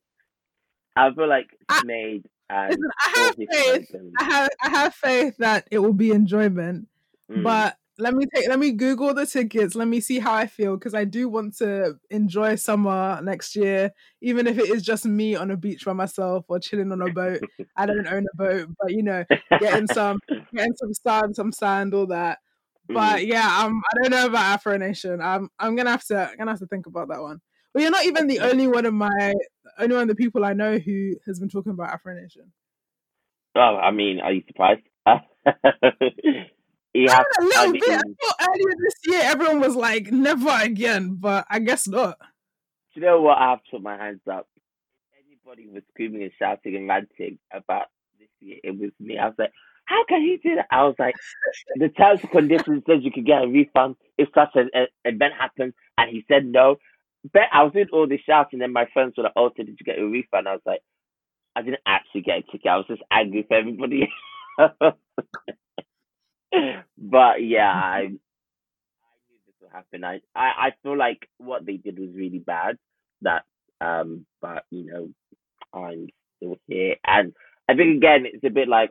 I 0.97 1.12
feel 1.14 1.29
like 1.29 1.49
I- 1.68 1.83
made 1.83 2.29
and 2.51 2.74
Listen, 2.76 2.93
I 3.07 3.11
have 3.20 3.35
faith. 3.51 3.89
I 4.18 4.24
have 4.24 4.49
I 4.62 4.68
have 4.70 4.95
faith 4.95 5.37
that 5.39 5.68
it 5.70 5.79
will 5.79 5.93
be 5.93 6.11
enjoyment. 6.12 6.89
mm, 7.31 7.43
But 7.43 7.76
let 7.99 8.14
me 8.14 8.26
take 8.35 8.49
let 8.49 8.59
me 8.59 8.72
Google 8.72 9.14
the 9.14 9.26
tickets. 9.26 9.74
Let 9.74 9.89
me 9.89 10.01
see 10.01 10.18
how 10.18 10.35
I 10.35 10.47
feel 10.47 10.76
because 10.76 10.95
I 10.95 11.05
do 11.05 11.29
want 11.29 11.57
to 11.59 11.99
enjoy 12.11 12.57
summer 12.57 13.20
next 13.22 13.57
year, 13.57 13.93
even 14.20 14.47
if 14.47 14.59
it 14.59 14.68
is 14.68 14.83
just 14.83 15.05
me 15.07 15.35
on 15.37 15.51
a 15.51 15.57
beach 15.57 15.85
by 15.85 15.93
myself 15.95 16.45
or 16.49 16.59
chilling 16.61 16.93
on 16.93 17.03
a 17.03 17.09
boat. 17.11 17.43
I 17.76 17.87
don't 17.87 18.07
own 18.07 18.26
a 18.33 18.37
boat, 18.37 18.68
but 18.81 18.93
you 18.93 19.03
know, 19.03 19.24
getting 19.59 19.87
some 19.87 20.20
getting 20.55 20.74
some 20.76 20.95
sun, 20.95 21.35
some 21.35 21.53
sand, 21.53 21.95
all 21.95 22.07
that. 22.09 22.39
But 22.89 23.20
mm, 23.20 23.26
yeah, 23.26 23.64
um, 23.64 23.82
I 23.93 24.03
don't 24.03 24.11
know 24.11 24.26
about 24.26 24.45
Afro 24.45 24.76
Nation. 24.78 25.20
I'm 25.20 25.51
I'm 25.59 25.76
gonna 25.76 25.91
have 25.91 26.05
to 26.07 26.30
I'm 26.30 26.39
gonna 26.39 26.53
have 26.53 26.61
to 26.61 26.66
think 26.66 26.86
about 26.86 27.09
that 27.09 27.20
one. 27.20 27.41
But 27.74 27.82
you're 27.82 27.91
not 27.91 28.07
even 28.07 28.26
the 28.26 28.41
only 28.41 28.66
one 28.66 28.86
of 28.86 28.95
my 28.95 29.34
only 29.78 29.95
one 29.95 30.03
of 30.03 30.09
the 30.09 30.14
people 30.14 30.45
I 30.45 30.55
know 30.55 30.78
who 30.78 31.16
has 31.26 31.39
been 31.39 31.51
talking 31.51 31.72
about 31.72 31.91
Afro 31.91 32.14
Nation. 32.14 32.51
oh, 33.57 33.61
I 33.61 33.91
mean, 33.91 34.20
are 34.20 34.32
you 34.32 34.43
surprised? 34.47 34.80
you 35.07 37.09
I 37.09 37.12
have, 37.12 37.20
a 37.20 37.41
I 37.41 37.45
little 37.45 37.72
mean, 37.72 37.80
bit. 37.80 37.91
I 37.91 38.26
thought 38.26 38.49
earlier 38.49 38.74
this 38.82 38.95
year 39.07 39.20
everyone 39.22 39.61
was 39.61 39.76
like, 39.76 40.11
never 40.11 40.51
again, 40.62 41.16
but 41.20 41.47
I 41.51 41.59
guess 41.59 41.86
not. 41.86 42.16
do 42.95 43.01
you 43.01 43.07
know 43.07 43.20
what? 43.20 43.39
I 43.39 43.51
have 43.51 43.62
to 43.64 43.70
put 43.72 43.82
my 43.82 43.97
hands 43.97 44.20
up. 44.30 44.49
If 45.12 45.24
anybody 45.26 45.68
was 45.68 45.82
screaming 45.91 46.22
and 46.22 46.32
shouting 46.39 46.76
and 46.76 46.89
ranting 46.89 47.39
about 47.53 47.86
this 48.18 48.28
year, 48.41 48.59
it 48.64 48.78
was 48.78 48.90
me. 48.98 49.19
I 49.19 49.27
was 49.27 49.35
like, 49.39 49.52
how 49.89 50.05
can 50.05 50.20
he 50.20 50.39
do 50.43 50.56
that? 50.56 50.66
I 50.70 50.85
was 50.85 50.94
like, 50.98 51.15
the 51.77 51.89
terms 51.89 52.20
and 52.23 52.31
conditions 52.31 52.82
says 52.86 52.98
you 53.02 53.10
could 53.10 53.24
get 53.27 53.43
a 53.43 53.48
refund 53.48 53.97
if 54.19 54.28
such 54.35 54.51
an 54.55 54.69
event 55.05 55.32
happens, 55.39 55.73
and 55.97 56.10
he 56.10 56.24
said 56.28 56.44
no. 56.44 56.77
But 57.32 57.43
I 57.52 57.62
was 57.65 57.73
doing 57.73 57.86
all 57.93 58.06
this 58.06 58.20
shouting, 58.27 58.60
and 58.60 58.62
then 58.62 58.73
my 58.73 58.86
friends 58.93 59.15
were 59.16 59.24
like, 59.24 59.32
"Oh, 59.35 59.51
did 59.56 59.69
you 59.69 59.77
get 59.85 59.98
a 59.98 60.05
refund?" 60.06 60.47
I 60.47 60.52
was 60.52 60.60
like, 60.66 60.81
"I 61.56 61.62
didn't 61.62 61.81
actually 61.86 62.20
get 62.23 62.39
a 62.39 62.43
ticket. 62.43 62.66
I 62.66 62.77
was 62.77 62.86
just 62.86 63.02
angry 63.10 63.44
for 63.48 63.56
everybody." 63.56 64.09
but 64.59 64.98
yeah, 67.43 67.73
I 67.73 67.98
I 67.98 68.02
knew 68.02 68.19
this 69.47 69.55
would 69.62 69.73
happen. 69.73 70.05
I, 70.05 70.20
I 70.35 70.69
I 70.69 70.70
feel 70.82 70.98
like 70.98 71.27
what 71.39 71.65
they 71.65 71.77
did 71.78 71.98
was 71.98 72.10
really 72.15 72.40
bad. 72.40 72.77
That 73.23 73.44
um, 73.81 74.27
but 74.43 74.65
you 74.70 74.85
know, 74.86 75.09
I'm 75.73 76.09
still 76.36 76.56
here, 76.66 76.97
and 77.06 77.32
I 77.69 77.74
think 77.74 77.97
again, 77.97 78.27
it's 78.27 78.44
a 78.44 78.51
bit 78.51 78.69
like 78.69 78.90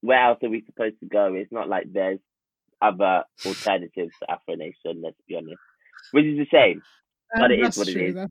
where 0.00 0.24
else 0.24 0.38
are 0.42 0.50
we 0.50 0.64
supposed 0.66 1.00
to 1.00 1.06
go? 1.06 1.34
It's 1.34 1.52
not 1.52 1.68
like 1.68 1.92
there's 1.92 2.20
other 2.80 3.24
alternatives 3.44 4.12
to 4.20 4.30
Afro 4.30 4.54
Nation. 4.54 5.02
Let's 5.02 5.16
be 5.26 5.36
honest, 5.36 5.58
which 6.12 6.24
is 6.24 6.40
a 6.40 6.46
shame. 6.46 6.82
But 7.34 7.50
it 7.50 7.60
is 7.60 7.76
what 7.76 7.88
it 7.88 7.92
true, 7.92 8.06
is. 8.22 8.28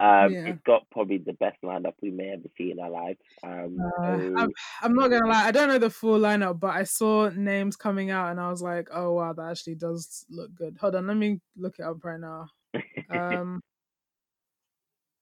Um, 0.00 0.32
yeah. 0.32 0.46
It's 0.46 0.62
got 0.66 0.82
probably 0.90 1.18
the 1.18 1.34
best 1.34 1.58
lineup 1.64 1.94
we 2.02 2.10
may 2.10 2.30
ever 2.30 2.48
see 2.58 2.72
in 2.72 2.80
our 2.80 2.90
lives. 2.90 3.20
Um, 3.44 3.76
Uh, 4.00 4.02
I'm, 4.02 4.50
I'm 4.82 4.94
not 4.94 5.08
gonna 5.08 5.28
lie, 5.28 5.44
I 5.44 5.52
don't 5.52 5.68
know 5.68 5.78
the 5.78 5.90
full 5.90 6.18
lineup, 6.18 6.58
but 6.58 6.74
I 6.74 6.82
saw 6.82 7.28
names 7.28 7.76
coming 7.76 8.10
out 8.10 8.30
and 8.30 8.40
I 8.40 8.50
was 8.50 8.62
like, 8.62 8.88
oh 8.92 9.12
wow, 9.12 9.32
that 9.32 9.50
actually 9.50 9.76
does 9.76 10.26
look 10.28 10.52
good. 10.56 10.76
Hold 10.80 10.96
on, 10.96 11.06
let 11.06 11.16
me 11.16 11.40
look 11.56 11.76
it 11.78 11.84
up 11.84 12.04
right 12.04 12.20
now. 12.20 12.48
Um, 13.10 13.60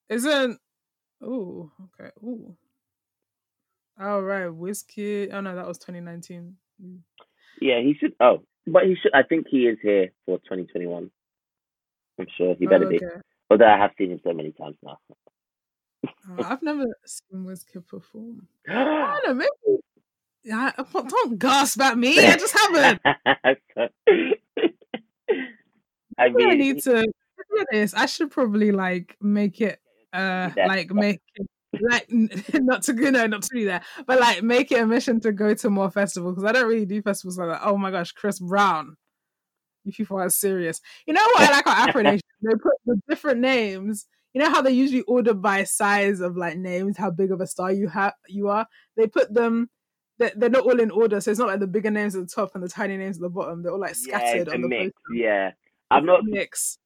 isn't 0.09 0.61
oh 1.21 1.73
okay 1.99 2.11
ooh. 2.23 2.57
All 4.01 4.23
right, 4.23 4.47
Wizkid. 4.47 5.31
Oh 5.33 5.41
no, 5.41 5.55
that 5.55 5.67
was 5.67 5.79
2019. 5.79 6.57
Mm. 6.83 6.99
yeah, 7.61 7.81
he 7.81 7.95
should. 8.01 8.15
Oh, 8.21 8.43
but 8.67 8.85
he 8.87 8.97
should. 9.01 9.13
I 9.15 9.23
think 9.23 9.47
he 9.49 9.67
is 9.67 9.79
here 9.83 10.11
for 10.25 10.39
2021. 10.39 11.11
I'm 12.19 12.27
sure 12.37 12.55
he 12.59 12.67
Oh, 12.67 12.71
better 12.71 12.87
be. 12.87 13.01
Although 13.51 13.67
I 13.67 13.77
have 13.77 13.91
seen 13.99 14.13
him 14.13 14.21
so 14.25 14.33
many 14.33 14.53
times 14.53 14.77
now. 14.83 14.99
Uh, 16.07 16.45
I've 16.45 16.63
never 16.63 16.87
seen 17.05 17.45
Wizkid 17.45 17.87
perform. 17.87 18.47
I 18.69 19.19
don't 19.25 19.29
know, 19.29 19.35
maybe 19.35 19.81
I, 20.53 20.73
don't 20.95 21.39
gasp 21.39 21.81
at 21.81 21.99
me. 21.99 22.19
I 22.19 22.37
just 22.37 22.59
haven't. 22.59 23.01
I 26.19 26.29
mean, 26.29 26.51
I 26.51 26.55
need 26.55 26.83
to. 26.83 27.07
to 27.73 27.93
I 27.97 28.07
should 28.07 28.31
probably 28.31 28.73
like 28.73 29.17
make 29.21 29.61
it, 29.61 29.81
uh, 30.13 30.51
like 30.57 30.91
make 30.93 31.21
it, 31.37 31.47
like 31.79 32.07
not 32.55 32.83
to 32.85 32.95
you 32.95 33.11
know 33.11 33.27
not 33.27 33.43
to 33.43 33.51
be 33.53 33.65
there, 33.65 33.83
but 34.07 34.21
like 34.21 34.43
make 34.43 34.73
it 34.73 34.81
a 34.81 34.87
mission 34.87 35.21
to 35.21 35.33
go 35.33 35.55
to 35.55 35.71
more 35.71 35.91
festivals 35.91 36.35
because 36.35 36.49
I 36.49 36.53
don't 36.53 36.69
really 36.69 36.87
do 36.87 37.03
festivals 37.03 37.39
like 37.39 37.49
that. 37.49 37.61
Oh 37.65 37.77
my 37.77 37.91
gosh, 37.91 38.13
Chris 38.13 38.39
Brown, 38.39 38.97
you 39.85 39.93
people 39.93 40.19
are 40.19 40.31
serious. 40.31 40.81
You 41.07 41.15
know 41.15 41.23
what 41.23 41.49
I 41.49 41.53
like 41.53 41.67
about 41.67 41.89
Afro 41.89 42.03
Nation? 42.03 42.21
They 42.43 42.53
put 42.53 42.73
the 42.87 43.01
different 43.09 43.41
names. 43.41 44.07
You 44.33 44.43
know 44.43 44.51
how 44.51 44.63
they 44.63 44.73
usually 44.73 45.03
order 45.03 45.35
by 45.35 45.65
size 45.65 46.21
of 46.21 46.37
like 46.37 46.57
names, 46.57 46.97
how 46.97 47.11
big 47.11 47.33
of 47.33 47.41
a 47.41 47.47
star 47.47 47.73
you 47.73 47.89
have 47.89 48.15
you 48.29 48.49
are. 48.49 48.67
They 48.97 49.07
put 49.07 49.33
them. 49.33 49.71
They're, 50.19 50.33
they're 50.37 50.51
not 50.51 50.65
all 50.65 50.79
in 50.79 50.91
order, 50.91 51.19
so 51.21 51.31
it's 51.31 51.41
not 51.41 51.49
like 51.49 51.61
the 51.61 51.67
bigger 51.67 51.91
names 51.91 52.15
at 52.15 52.21
the 52.21 52.27
top 52.27 52.55
and 52.55 52.63
the 52.63 52.69
tiny 52.69 52.99
names 52.99 53.17
at 53.17 53.23
the 53.23 53.31
bottom. 53.31 53.63
They're 53.63 53.73
all 53.73 53.81
like 53.81 53.95
scattered 53.95 54.49
yeah, 54.49 54.55
on 54.55 54.61
the 54.61 54.69
mix. 54.69 54.93
poster. 54.93 55.15
Yeah, 55.15 55.51
I'm 55.91 56.05
not. 56.05 56.25
mix. 56.25 56.79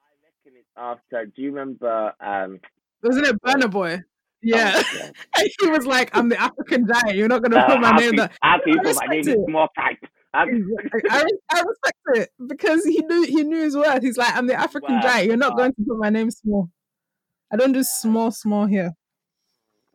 I 0.00 0.50
reckon 0.50 0.58
it's 0.58 0.68
after. 0.76 1.26
Do 1.26 1.42
you 1.42 1.50
remember? 1.50 2.12
Um, 2.18 2.58
Wasn't 3.04 3.24
it 3.24 3.40
Burna 3.40 3.70
Boy? 3.70 4.02
Yeah. 4.42 4.74
oh, 4.76 4.82
yeah. 4.92 5.10
And 5.38 5.48
he 5.60 5.66
was 5.68 5.86
like, 5.86 6.14
I'm 6.16 6.28
the 6.28 6.38
African 6.40 6.86
giant. 6.86 7.16
You're 7.16 7.28
not 7.28 7.42
going 7.42 7.52
to 7.52 7.58
Uh, 7.58 7.66
put 7.66 7.80
my 7.80 7.90
happy, 7.90 8.04
name 8.06 8.16
there. 8.16 8.30
happy 8.42 8.72
I 8.72 8.74
for 8.74 8.82
my 8.82 8.88
respect 8.88 9.10
name 9.10 9.28
is 9.28 9.34
it. 9.34 9.48
more 9.48 9.68
type. 9.76 9.98
I, 10.34 11.24
I 11.50 11.62
respect 11.62 11.98
it 12.14 12.30
because 12.46 12.84
he 12.84 13.00
knew 13.00 13.22
he 13.24 13.42
knew 13.44 13.62
his 13.62 13.76
worth. 13.76 14.02
He's 14.02 14.18
like, 14.18 14.34
I'm 14.34 14.46
the 14.46 14.54
African 14.54 14.96
Wow. 14.96 15.00
giant. 15.02 15.26
You're 15.28 15.36
not 15.36 15.56
going 15.56 15.72
to 15.72 15.84
put 15.86 15.98
my 15.98 16.10
name 16.10 16.30
small. 16.30 16.68
I 17.52 17.56
don't 17.56 17.72
do 17.72 17.82
small, 17.82 18.30
small 18.30 18.66
here. 18.66 18.92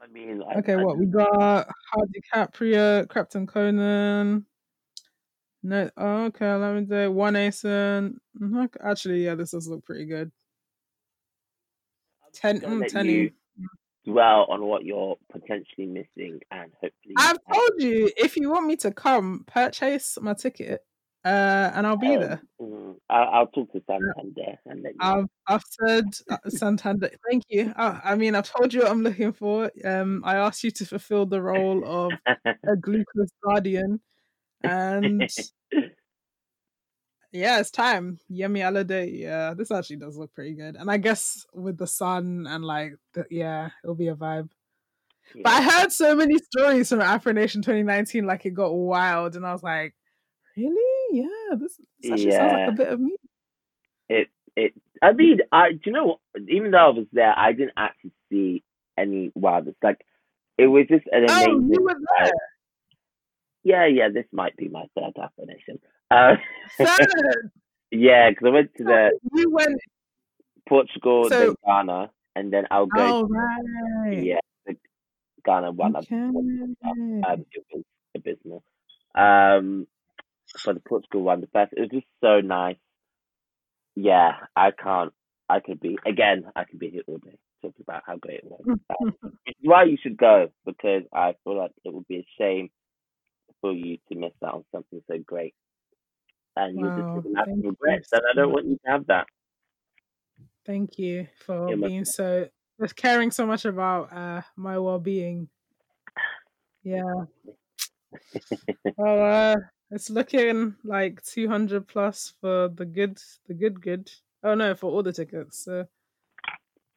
I 0.02 0.08
mean, 0.08 0.42
I, 0.48 0.60
Okay, 0.60 0.76
I 0.76 0.84
what 0.84 0.98
we 0.98 1.06
got? 1.08 1.68
Hard 1.92 2.14
DiCaprio, 2.14 3.10
Captain 3.10 3.46
Conan. 3.46 4.46
No, 5.64 5.90
oh, 5.98 6.26
okay. 6.26 6.54
Let 6.54 6.76
me 6.76 6.82
do 6.86 7.12
one 7.12 7.34
Asen. 7.34 8.16
Mhm, 8.40 8.70
Actually, 8.82 9.26
yeah, 9.26 9.36
this 9.36 9.52
does 9.52 9.68
look 9.68 9.84
pretty 9.86 10.06
good. 10.06 10.32
Ten, 12.34 12.62
mm, 12.62 12.88
Teni. 12.90 13.14
you 13.24 13.32
dwell 14.08 14.46
on 14.50 14.66
what 14.66 14.86
you're 14.86 15.18
potentially 15.32 15.86
missing, 15.88 16.40
and 16.52 16.72
hopefully, 16.82 17.14
I've 17.18 17.38
told 17.54 17.72
you 17.80 18.10
if 18.18 18.38
you 18.38 18.50
want 18.50 18.68
me 18.68 18.76
to 18.78 18.92
come, 18.92 19.44
purchase 19.46 20.18
my 20.22 20.34
ticket, 20.34 20.82
uh, 21.26 21.72
and 21.74 21.86
I'll 21.86 21.98
be 21.98 22.16
Um, 22.16 22.20
there. 22.22 22.42
mm, 22.62 22.96
I'll, 23.10 23.30
I'll 23.34 23.48
talk 23.48 23.72
to 23.74 23.82
Santander 23.86 24.58
and 24.66 24.84
let 24.84 24.94
you. 24.94 25.00
I've 25.02 25.26
I've 25.48 25.64
said 25.70 26.06
uh, 26.30 26.38
Santander. 26.50 27.10
Thank 27.30 27.44
you. 27.50 27.74
Uh, 27.76 28.00
I 28.04 28.16
mean, 28.16 28.36
I've 28.36 28.50
told 28.50 28.74
you 28.74 28.82
what 28.82 28.92
I'm 28.92 29.04
looking 29.04 29.34
for. 29.34 29.72
Um, 29.84 30.22
I 30.26 30.36
asked 30.38 30.64
you 30.64 30.72
to 30.72 30.86
fulfill 30.86 31.26
the 31.26 31.42
role 31.42 31.84
of 31.86 32.14
a 32.68 32.76
glucose 32.76 33.32
guardian, 33.44 34.00
and 34.64 35.30
yeah, 37.38 37.60
it's 37.60 37.72
time. 37.72 38.20
Yemi 38.32 38.60
Alade. 38.60 39.10
Yeah, 39.18 39.54
this 39.54 39.72
actually 39.72 39.98
does 39.98 40.18
look 40.18 40.34
pretty 40.34 40.54
good, 40.54 40.76
and 40.76 40.90
I 40.90 40.98
guess 40.98 41.46
with 41.54 41.78
the 41.78 41.88
sun 41.88 42.48
and 42.50 42.64
like, 42.66 42.94
the, 43.14 43.26
yeah, 43.30 43.70
it'll 43.84 43.96
be 43.96 44.08
a 44.08 44.16
vibe. 44.16 44.50
But 45.44 45.52
I 45.52 45.62
heard 45.62 45.92
so 45.92 46.16
many 46.16 46.38
stories 46.38 46.90
from 46.90 47.02
Afro 47.02 47.34
Nation 47.34 47.62
2019, 47.62 48.26
like 48.26 48.46
it 48.46 48.52
got 48.52 48.74
wild, 48.74 49.36
and 49.36 49.46
I 49.46 49.52
was 49.52 49.64
like, 49.64 49.94
really? 50.56 51.20
Yeah, 51.20 51.56
this, 51.58 51.80
this 52.02 52.12
actually 52.12 52.32
sounds 52.32 52.54
like 52.54 52.70
a 52.70 52.72
bit 52.72 52.88
of 52.88 53.00
me. 53.00 53.16
it 54.10 54.28
it 54.56 54.74
I 55.02 55.14
mean 55.14 55.40
I 55.52 55.72
do 55.72 55.80
you 55.86 55.92
know 55.94 56.06
what 56.06 56.20
even 56.50 56.72
though 56.72 56.78
I 56.78 56.90
was 56.90 57.06
there 57.14 57.34
I 57.38 57.54
didn't 57.54 57.74
actually 57.78 58.12
see 58.30 58.64
any 58.98 59.32
wildness 59.36 59.76
like 59.82 60.02
it 60.58 60.68
was 60.68 60.86
just 60.90 61.06
an 61.12 61.26
amazing. 61.26 61.70
Oh, 61.70 61.74
you 61.74 61.84
were 61.84 61.96
there. 62.20 62.32
yeah 63.64 63.86
yeah 63.86 64.10
this 64.14 64.26
might 64.32 64.58
be 64.58 64.68
my 64.68 64.86
third 64.96 65.14
definition 65.16 65.80
uh 66.12 66.36
yeah 67.92 68.30
because 68.30 68.46
I 68.48 68.50
went 68.50 68.76
to 68.78 68.84
the 68.84 69.20
you 69.34 69.50
went. 69.52 69.80
Portugal 70.68 71.30
So- 71.30 71.40
then 71.40 71.56
Ghana 71.66 72.12
and 72.36 72.52
then 72.54 72.66
I'll 72.72 72.86
go 72.88 73.20
Oh 73.22 73.28
right. 73.28 74.24
yeah 74.24 74.40
the 74.66 74.76
Ghana 75.46 75.72
one 75.72 75.96
Okay. 75.98 76.16
um, 76.16 76.76
it 77.52 77.66
was 77.74 77.84
abysmal 78.16 78.64
um 79.16 79.88
for 80.60 80.74
the 80.74 80.80
Portugal 80.82 81.22
one 81.24 81.42
the 81.42 81.48
first 81.48 81.74
it 81.74 81.80
was 81.82 81.90
just 81.92 82.08
so 82.22 82.42
nice 82.42 82.78
yeah 83.96 84.32
I 84.56 84.72
can't 84.72 85.14
I 85.50 85.60
could 85.62 85.80
be 85.80 85.98
again 86.06 86.44
I 86.56 86.66
could 86.66 86.80
be 86.80 86.90
here 86.90 87.04
all 87.08 87.18
day 87.18 87.38
talking 87.62 87.82
about 87.88 88.04
how 88.06 88.18
great 88.18 88.42
it 88.44 88.46
was 88.46 88.62
Which 89.00 89.14
is 89.48 89.56
why 89.64 89.84
you 89.86 89.98
should 90.02 90.18
go 90.18 90.50
because 90.66 91.04
I 91.14 91.36
feel 91.44 91.58
like 91.58 91.72
it 91.86 91.94
would 91.94 92.08
be 92.08 92.18
a 92.18 92.28
shame 92.38 92.70
for 93.62 93.72
you 93.74 93.98
to 94.12 94.16
miss 94.18 94.34
out 94.46 94.54
on 94.54 94.64
something 94.72 95.02
so 95.10 95.18
great. 95.26 95.56
And 96.58 96.80
you'll 96.80 96.92
Wow, 96.92 97.22
just 97.22 97.28
have 97.38 97.48
regrets, 97.64 98.12
and 98.14 98.22
I 98.30 98.34
don't 98.34 98.52
want 98.52 98.66
you 98.68 98.80
to 98.84 98.92
have 98.92 99.06
that. 99.08 99.28
Thank 100.66 101.00
you 101.00 101.28
for 101.38 101.70
You're 101.70 101.78
being 101.78 102.06
so 102.06 102.50
just 102.82 102.96
caring 102.96 103.32
so 103.32 103.46
much 103.46 103.66
about 103.66 104.12
uh 104.12 104.42
my 104.56 104.78
well 104.78 105.00
being. 105.00 105.50
Yeah. 106.84 107.26
Well, 108.98 109.54
uh, 109.54 109.56
it's 109.92 110.10
looking 110.10 110.76
like 110.84 111.22
two 111.24 111.48
hundred 111.48 111.88
plus 111.88 112.34
for 112.42 112.70
the 112.70 112.86
good, 112.86 113.20
the 113.48 113.54
good, 113.54 113.82
good. 113.82 114.12
Oh 114.44 114.56
no, 114.56 114.74
for 114.76 114.92
all 114.92 115.04
the 115.04 115.14
tickets. 115.14 115.64
So 115.64 115.88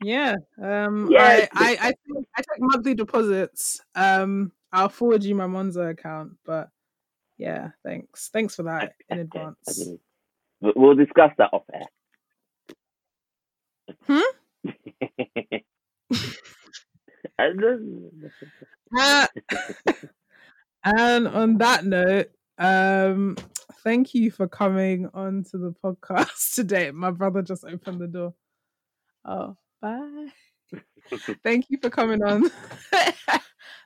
yeah, 0.03 0.35
um, 0.61 1.11
Yeah, 1.11 1.23
I, 1.23 1.49
I, 1.55 1.71
I, 1.81 1.89
take, 1.89 2.27
I 2.37 2.43
take 2.43 2.61
monthly 2.61 2.95
deposits. 2.95 3.81
Um, 3.95 4.53
I'll 4.73 4.89
forward 4.89 5.25
you 5.25 5.35
my 5.35 5.47
Monzo 5.47 5.91
account, 5.91 6.39
but 6.45 6.71
yeah, 7.41 7.71
thanks, 7.85 8.29
thanks 8.33 8.55
for 8.55 8.65
that 8.65 8.93
in 9.09 9.19
advance. 9.21 9.83
we- 10.61 10.73
we'll 10.77 10.95
discuss 10.95 11.33
that 11.39 11.51
off 11.53 11.65
air. 11.73 11.87
Hmm? 14.07 14.21
Uh, 18.99 19.27
and 20.85 21.29
on 21.29 21.59
that 21.59 21.85
note, 21.85 22.31
um, 22.59 23.37
thank 23.85 24.15
you 24.15 24.31
for 24.33 24.49
coming 24.49 25.09
on 25.15 25.45
to 25.45 25.59
the 25.59 25.73
podcast 25.85 26.55
today. 26.55 26.91
My 26.91 27.11
brother 27.13 27.41
just 27.43 27.65
opened 27.65 28.01
the 28.01 28.09
door. 28.09 28.35
Oh, 29.25 29.57
bye. 29.81 30.27
Thank 31.45 31.67
you 31.69 31.79
for 31.81 31.91
coming 31.91 32.23
on. 32.23 32.51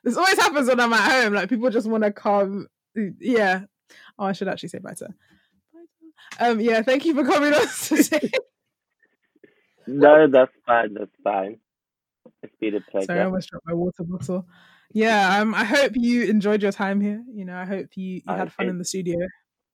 this 0.03 0.17
always 0.17 0.39
happens 0.39 0.67
when 0.67 0.79
I'm 0.79 0.93
at 0.93 1.11
home. 1.23 1.33
Like 1.33 1.49
people 1.49 1.69
just 1.69 1.87
want 1.87 2.03
to 2.03 2.11
come. 2.11 2.67
Yeah. 3.19 3.63
Oh, 4.17 4.25
I 4.25 4.31
should 4.33 4.47
actually 4.47 4.69
say 4.69 4.79
bye 4.79 4.93
to. 4.95 5.09
Bye. 5.73 6.47
Um. 6.47 6.59
Yeah. 6.59 6.81
Thank 6.81 7.05
you 7.05 7.13
for 7.13 7.23
coming 7.25 7.53
on 7.53 7.67
today. 7.81 8.31
no, 9.87 10.27
that's 10.27 10.51
fine. 10.65 10.93
That's 10.93 11.11
fine. 11.23 11.59
It's 12.43 12.55
been 12.59 12.75
a 12.75 12.81
pleasure. 12.81 13.05
Sorry, 13.07 13.19
I 13.21 13.25
almost 13.25 13.49
dropped 13.49 13.65
my 13.67 13.73
water 13.73 14.03
bottle. 14.03 14.47
Yeah, 14.93 15.39
um, 15.41 15.53
I 15.53 15.63
hope 15.63 15.93
you 15.95 16.23
enjoyed 16.25 16.61
your 16.61 16.71
time 16.71 17.01
here. 17.01 17.23
You 17.33 17.45
know, 17.45 17.55
I 17.57 17.65
hope 17.65 17.87
you, 17.95 18.15
you 18.15 18.21
I 18.27 18.37
had 18.37 18.53
fun 18.53 18.67
in 18.69 18.77
the 18.77 18.85
studio. 18.85 19.17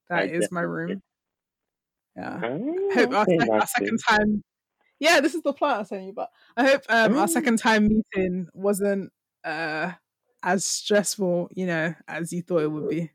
That 0.09 0.19
I 0.19 0.23
is 0.23 0.51
my 0.51 0.61
room. 0.61 0.87
did. 0.89 1.01
Yeah. 2.17 2.39
Ah, 2.43 2.47
I 2.47 2.93
hope 2.95 3.13
our, 3.13 3.25
sec- 3.25 3.49
our 3.49 3.67
second 3.67 3.99
time. 4.07 4.43
Yeah, 4.99 5.19
this 5.21 5.33
is 5.35 5.41
the 5.41 5.53
plot 5.53 5.75
I 5.75 5.79
was 5.79 5.89
telling 5.89 6.07
you, 6.07 6.13
but 6.13 6.29
I 6.57 6.63
hope 6.67 6.81
um, 6.89 7.17
our 7.17 7.25
Mm. 7.27 7.29
second 7.29 7.57
time 7.59 7.87
meeting 7.87 8.47
wasn't 8.53 9.11
uh, 9.43 9.91
as 10.43 10.65
stressful, 10.65 11.49
you 11.55 11.65
know, 11.65 11.93
as 12.07 12.33
you 12.33 12.41
thought 12.41 12.63
it 12.63 12.71
would 12.71 12.89
be. 12.89 13.11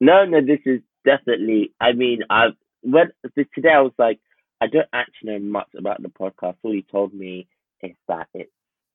No, 0.00 0.24
no, 0.24 0.40
this 0.40 0.60
is 0.66 0.80
definitely. 1.04 1.72
I 1.80 1.92
mean, 1.92 2.20
I 2.30 2.48
when 2.82 3.10
today 3.54 3.70
I 3.74 3.82
was 3.82 3.92
like, 3.98 4.18
I 4.60 4.66
don't 4.66 4.88
actually 4.92 5.32
know 5.32 5.38
much 5.38 5.68
about 5.76 6.02
the 6.02 6.08
podcast. 6.08 6.56
All 6.62 6.74
you 6.74 6.82
told 6.82 7.14
me 7.14 7.48
is 7.82 7.96
that 8.08 8.28
it, 8.34 8.50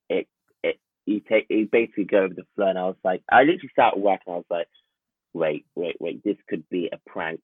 it, 0.10 0.28
it, 0.64 0.80
you 1.06 1.22
take, 1.22 1.48
you 1.50 1.68
basically 1.72 2.06
go 2.06 2.20
over 2.20 2.34
the 2.34 2.46
flow, 2.56 2.68
and 2.68 2.78
I 2.78 2.86
was 2.86 2.98
like, 3.04 3.24
I 3.32 3.42
literally 3.42 3.70
started 3.72 4.00
work, 4.00 4.22
and 4.26 4.34
I 4.34 4.38
was 4.38 4.46
like, 4.50 4.68
wait, 5.34 5.66
wait, 5.76 5.98
wait, 6.00 6.24
this 6.24 6.38
could 6.48 6.68
be 6.70 6.90
a 6.92 7.00
prank. 7.10 7.42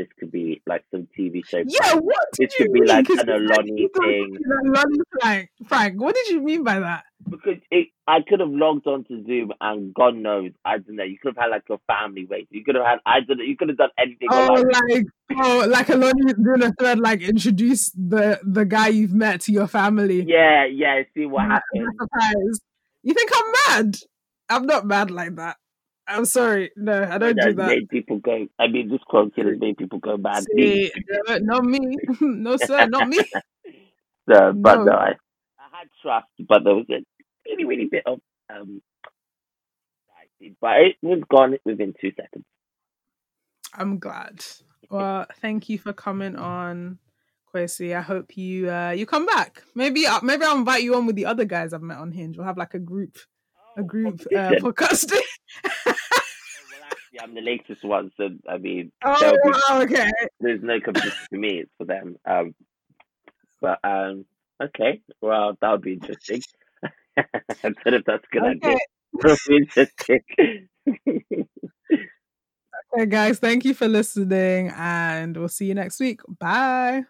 This 0.00 0.08
could 0.18 0.32
be 0.32 0.62
like 0.66 0.82
some 0.90 1.06
TV 1.18 1.44
show. 1.46 1.58
Yeah, 1.66 1.78
prank. 1.80 2.04
what 2.04 2.16
did 2.32 2.48
This 2.48 2.58
you 2.58 2.64
could 2.66 2.72
be 2.72 2.80
mean? 2.80 2.88
like 2.88 3.06
'Cause 3.06 3.18
an 3.18 3.26
Oloni 3.26 3.78
you 3.78 3.90
thought 3.94 4.08
it 4.08 4.24
thing. 4.24 4.38
was 4.70 4.84
an 4.84 4.94
Frank. 5.20 5.50
Frank, 5.68 6.00
what 6.00 6.14
did 6.14 6.28
you 6.28 6.40
mean 6.40 6.64
by 6.64 6.80
that? 6.80 7.04
Because 7.28 7.58
it, 7.70 7.88
I 8.08 8.20
could 8.26 8.40
have 8.40 8.48
logged 8.50 8.86
on 8.86 9.04
to 9.04 9.22
Zoom, 9.26 9.52
and 9.60 9.92
God 9.92 10.14
knows, 10.16 10.52
I 10.64 10.78
don't 10.78 10.96
know. 10.96 11.04
You 11.04 11.18
could 11.22 11.34
have 11.36 11.44
had 11.44 11.50
like 11.50 11.64
your 11.68 11.78
family 11.86 12.24
wait. 12.24 12.48
You 12.50 12.64
could 12.64 12.76
have 12.76 12.86
had, 12.86 12.98
I 13.04 13.20
don't 13.20 13.36
know. 13.36 13.44
You 13.44 13.56
could 13.58 13.68
have 13.68 13.76
done 13.76 13.90
anything. 13.98 14.28
Oh, 14.30 14.46
online. 14.48 14.64
like 14.90 15.06
oh, 15.36 15.66
like 15.68 15.86
Oloni 15.88 16.34
doing 16.42 16.62
a 16.62 16.72
thread, 16.80 16.98
like 16.98 17.20
introduce 17.20 17.90
the 17.90 18.40
the 18.42 18.64
guy 18.64 18.88
you've 18.88 19.12
met 19.12 19.42
to 19.42 19.52
your 19.52 19.66
family. 19.66 20.22
yeah, 20.26 20.64
yeah. 20.64 21.02
See 21.14 21.26
what 21.26 21.44
happened. 21.44 21.86
You 23.02 23.12
think 23.14 23.30
I'm 23.34 23.52
mad? 23.84 23.96
I'm 24.48 24.66
not 24.66 24.86
mad 24.86 25.10
like 25.10 25.36
that. 25.36 25.56
I'm 26.10 26.24
sorry. 26.24 26.70
No, 26.76 27.04
I 27.04 27.18
don't 27.18 27.38
do 27.40 27.54
that. 27.54 27.68
made 27.68 27.88
people 27.88 28.18
go. 28.18 28.46
I 28.58 28.66
mean, 28.66 28.88
this 28.88 29.00
quarantine 29.06 29.46
has 29.46 29.58
made 29.58 29.76
people 29.76 29.98
go 29.98 30.16
mad. 30.16 30.44
See, 30.56 30.90
no, 31.28 31.38
not 31.38 31.64
me. 31.64 31.96
no, 32.20 32.56
sir, 32.56 32.86
not 32.86 33.08
me. 33.08 33.18
So, 34.28 34.52
but 34.54 34.76
No. 34.76 34.84
no, 34.84 34.92
I, 34.92 35.08
I 35.58 35.78
had 35.78 35.88
trust, 36.00 36.28
but 36.48 36.62
there 36.62 36.74
was 36.74 36.86
a 36.90 37.02
really, 37.48 37.64
really 37.64 37.88
bit 37.90 38.04
of 38.06 38.20
um, 38.48 38.80
but 40.60 40.80
it 40.80 40.96
was 41.02 41.20
gone 41.30 41.56
within 41.64 41.94
two 42.00 42.12
seconds. 42.16 42.44
I'm 43.74 43.98
glad. 43.98 44.44
Well, 44.92 45.24
thank 45.40 45.68
you 45.68 45.78
for 45.78 45.92
coming 45.92 46.34
on, 46.34 46.98
Kwesi. 47.54 47.96
I 47.96 48.00
hope 48.00 48.36
you 48.36 48.68
uh 48.68 48.90
you 48.90 49.06
come 49.06 49.24
back. 49.24 49.62
Maybe 49.76 50.04
uh, 50.04 50.18
maybe 50.20 50.42
I'll 50.44 50.58
invite 50.58 50.82
you 50.82 50.96
on 50.96 51.06
with 51.06 51.14
the 51.14 51.26
other 51.26 51.44
guys 51.44 51.72
I've 51.72 51.80
met 51.80 51.98
on 51.98 52.10
Hinge. 52.10 52.36
We'll 52.36 52.46
have 52.48 52.58
like 52.58 52.74
a 52.74 52.80
group 52.80 53.16
a 53.80 53.84
group 53.84 54.20
uh, 54.34 54.50
podcast. 54.60 55.12
I'm 57.20 57.34
the 57.34 57.42
latest 57.42 57.84
one, 57.84 58.10
so 58.16 58.30
I 58.48 58.56
mean, 58.56 58.92
oh, 59.04 59.36
be, 59.44 59.84
okay. 59.84 60.10
There's 60.40 60.62
no 60.62 60.80
competition 60.80 61.18
for 61.28 61.36
me; 61.36 61.58
it's 61.58 61.70
for 61.76 61.84
them. 61.84 62.16
Um, 62.24 62.54
but 63.60 63.78
um, 63.84 64.24
okay, 64.62 65.02
well, 65.20 65.56
that 65.60 65.70
would 65.70 65.82
be 65.82 65.94
interesting. 65.94 66.40
I 67.18 67.24
don't 67.62 67.86
know 67.86 67.96
if 67.96 68.04
that's 68.06 68.24
a 68.24 68.28
good 68.32 68.42
okay. 68.42 68.76
idea. 69.24 69.36
interesting. 69.50 70.68
okay, 72.94 73.06
guys, 73.06 73.38
thank 73.38 73.66
you 73.66 73.74
for 73.74 73.86
listening, 73.88 74.72
and 74.74 75.36
we'll 75.36 75.48
see 75.48 75.66
you 75.66 75.74
next 75.74 76.00
week. 76.00 76.20
Bye. 76.38 77.04